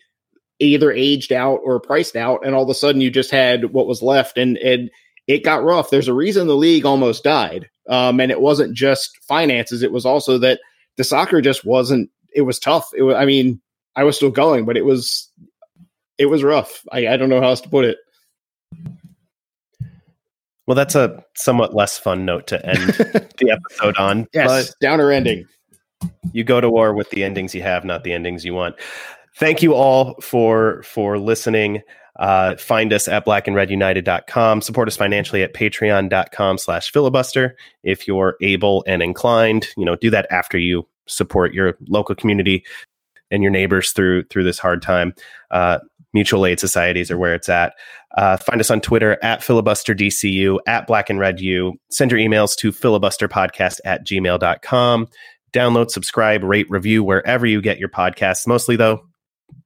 either 0.60 0.92
aged 0.92 1.32
out 1.32 1.60
or 1.64 1.80
priced 1.80 2.16
out, 2.16 2.46
and 2.46 2.56
all 2.56 2.64
of 2.64 2.70
a 2.70 2.74
sudden 2.74 3.02
you 3.02 3.10
just 3.10 3.32
had 3.32 3.74
what 3.74 3.88
was 3.88 4.02
left, 4.02 4.38
and 4.38 4.58
and 4.58 4.90
it 5.28 5.44
got 5.44 5.64
rough. 5.64 5.90
There's 5.90 6.08
a 6.08 6.14
reason 6.14 6.48
the 6.48 6.56
league 6.56 6.86
almost 6.86 7.24
died, 7.24 7.70
um, 7.90 8.20
and 8.20 8.32
it 8.32 8.42
wasn't 8.42 8.76
just 8.76 9.18
finances; 9.24 9.84
it 9.84 9.92
was 9.92 10.06
also 10.06 10.38
that 10.40 10.60
the 10.98 11.04
soccer 11.04 11.42
just 11.42 11.66
wasn't. 11.66 12.10
It 12.36 12.42
was 12.42 12.60
tough. 12.60 12.90
It 12.96 13.04
was, 13.04 13.16
I 13.16 13.26
mean, 13.26 13.62
I 13.96 14.04
was 14.04 14.16
still 14.16 14.32
going, 14.32 14.66
but 14.66 14.78
it 14.78 14.86
was 14.86 15.30
it 16.18 16.28
was 16.28 16.44
rough. 16.44 16.86
I, 16.92 17.08
I 17.08 17.18
don't 17.18 17.30
know 17.30 17.42
how 17.42 17.50
else 17.50 17.62
to 17.62 17.70
put 17.70 17.86
it. 17.86 17.98
Well, 20.68 20.76
that's 20.76 20.96
a 20.96 21.24
somewhat 21.36 21.74
less 21.74 21.98
fun 21.98 22.26
note 22.26 22.48
to 22.48 22.66
end 22.66 22.80
the 23.38 23.52
episode 23.52 23.98
on. 23.98 24.28
Yes, 24.34 24.48
but 24.48 24.76
downer 24.80 25.12
ending. 25.12 25.46
You 26.32 26.44
go 26.44 26.62
to 26.62 26.70
war 26.70 26.94
with 26.94 27.10
the 27.10 27.24
endings 27.24 27.54
you 27.54 27.62
have, 27.62 27.84
not 27.84 28.04
the 28.04 28.14
endings 28.14 28.46
you 28.46 28.54
want. 28.54 28.76
Thank 29.38 29.62
you 29.62 29.74
all 29.74 30.16
for 30.22 30.84
for 30.84 31.18
listening. 31.18 31.82
Uh, 32.20 32.56
find 32.58 32.94
us 32.94 33.08
at 33.08 33.26
blackandredunited.com. 33.26 34.62
Support 34.62 34.88
us 34.88 34.96
financially 34.96 35.42
at 35.42 35.54
patreon.com 35.54 36.58
slash 36.60 36.92
filibuster. 36.92 37.58
If 37.84 38.08
you're 38.08 38.38
able 38.42 38.84
and 38.88 39.02
inclined, 39.02 39.68
you 39.76 39.86
know, 39.86 39.96
do 39.96 40.12
that 40.12 40.28
after 40.30 40.58
you 40.58 40.88
support 41.08 41.54
your 41.54 41.76
local 41.88 42.16
community 42.16 42.64
and 43.32 43.42
your 43.42 43.52
neighbors 43.52 43.92
through 43.92 44.24
through 44.26 44.44
this 44.44 44.60
hard 44.60 44.82
time. 44.82 45.14
Uh, 45.50 45.80
mutual 46.14 46.46
aid 46.46 46.60
societies 46.60 47.10
are 47.12 47.18
where 47.18 47.34
it's 47.34 47.50
at. 47.50 47.74
Uh, 48.16 48.38
find 48.38 48.62
us 48.62 48.70
on 48.70 48.82
Twitter 48.82 49.18
at 49.24 49.42
filibusterdcu, 49.42 50.60
at 50.68 50.88
black 50.88 51.10
and 51.10 51.20
red 51.20 51.40
u. 51.40 51.74
Send 51.90 52.12
your 52.12 52.20
emails 52.20 52.56
to 52.58 52.72
filibusterpodcast 52.72 53.80
at 53.86 54.06
gmail.com. 54.06 55.08
Download, 55.52 55.90
subscribe, 55.90 56.44
rate, 56.44 56.68
review 56.70 57.04
wherever 57.04 57.46
you 57.46 57.62
get 57.62 57.80
your 57.80 57.90
podcasts. 57.90 58.48
Mostly, 58.48 58.76
though, 58.76 59.02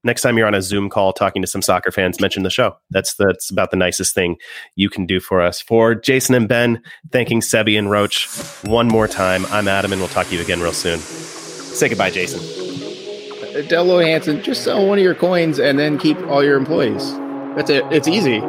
next 0.04 0.22
time 0.22 0.38
you're 0.38 0.48
on 0.48 0.56
a 0.56 0.62
Zoom 0.62 0.90
call 0.90 1.14
talking 1.14 1.42
to 1.42 1.48
some 1.48 1.62
soccer 1.62 1.92
fans, 1.92 2.20
mention 2.20 2.44
the 2.44 2.50
show. 2.50 2.76
That's 2.90 3.16
that's 3.16 3.50
about 3.50 3.72
the 3.72 3.78
nicest 3.78 4.14
thing 4.14 4.38
you 4.76 4.90
can 4.90 5.06
do 5.06 5.20
for 5.20 5.42
us. 5.42 5.62
For 5.62 5.96
Jason 5.96 6.36
and 6.36 6.48
Ben, 6.48 6.82
thanking 7.12 7.42
Sebi 7.42 7.78
and 7.78 7.90
Roach 7.90 8.28
one 8.64 8.88
more 8.88 9.08
time. 9.08 9.46
I'm 9.48 9.68
Adam, 9.68 9.94
and 9.94 10.02
we'll 10.02 10.10
talk 10.10 10.28
to 10.28 10.36
you 10.36 10.42
again 10.42 10.62
real 10.62 10.74
soon. 10.74 11.00
Say 11.00 11.90
goodbye, 11.90 12.12
Jason. 12.12 12.67
Dell 13.64 13.86
Loy 13.86 14.06
Hansen, 14.06 14.44
just 14.44 14.64
sell 14.64 14.86
one 14.86 14.98
of 14.98 15.04
your 15.04 15.16
coins 15.16 15.60
and 15.60 15.78
then 15.80 15.98
keep 15.98 16.18
all 16.28 16.44
your 16.44 16.58
employees. 16.58 17.14
That's 17.56 17.70
it. 17.70 17.84
It's 17.92 18.08
easy. 18.08 18.42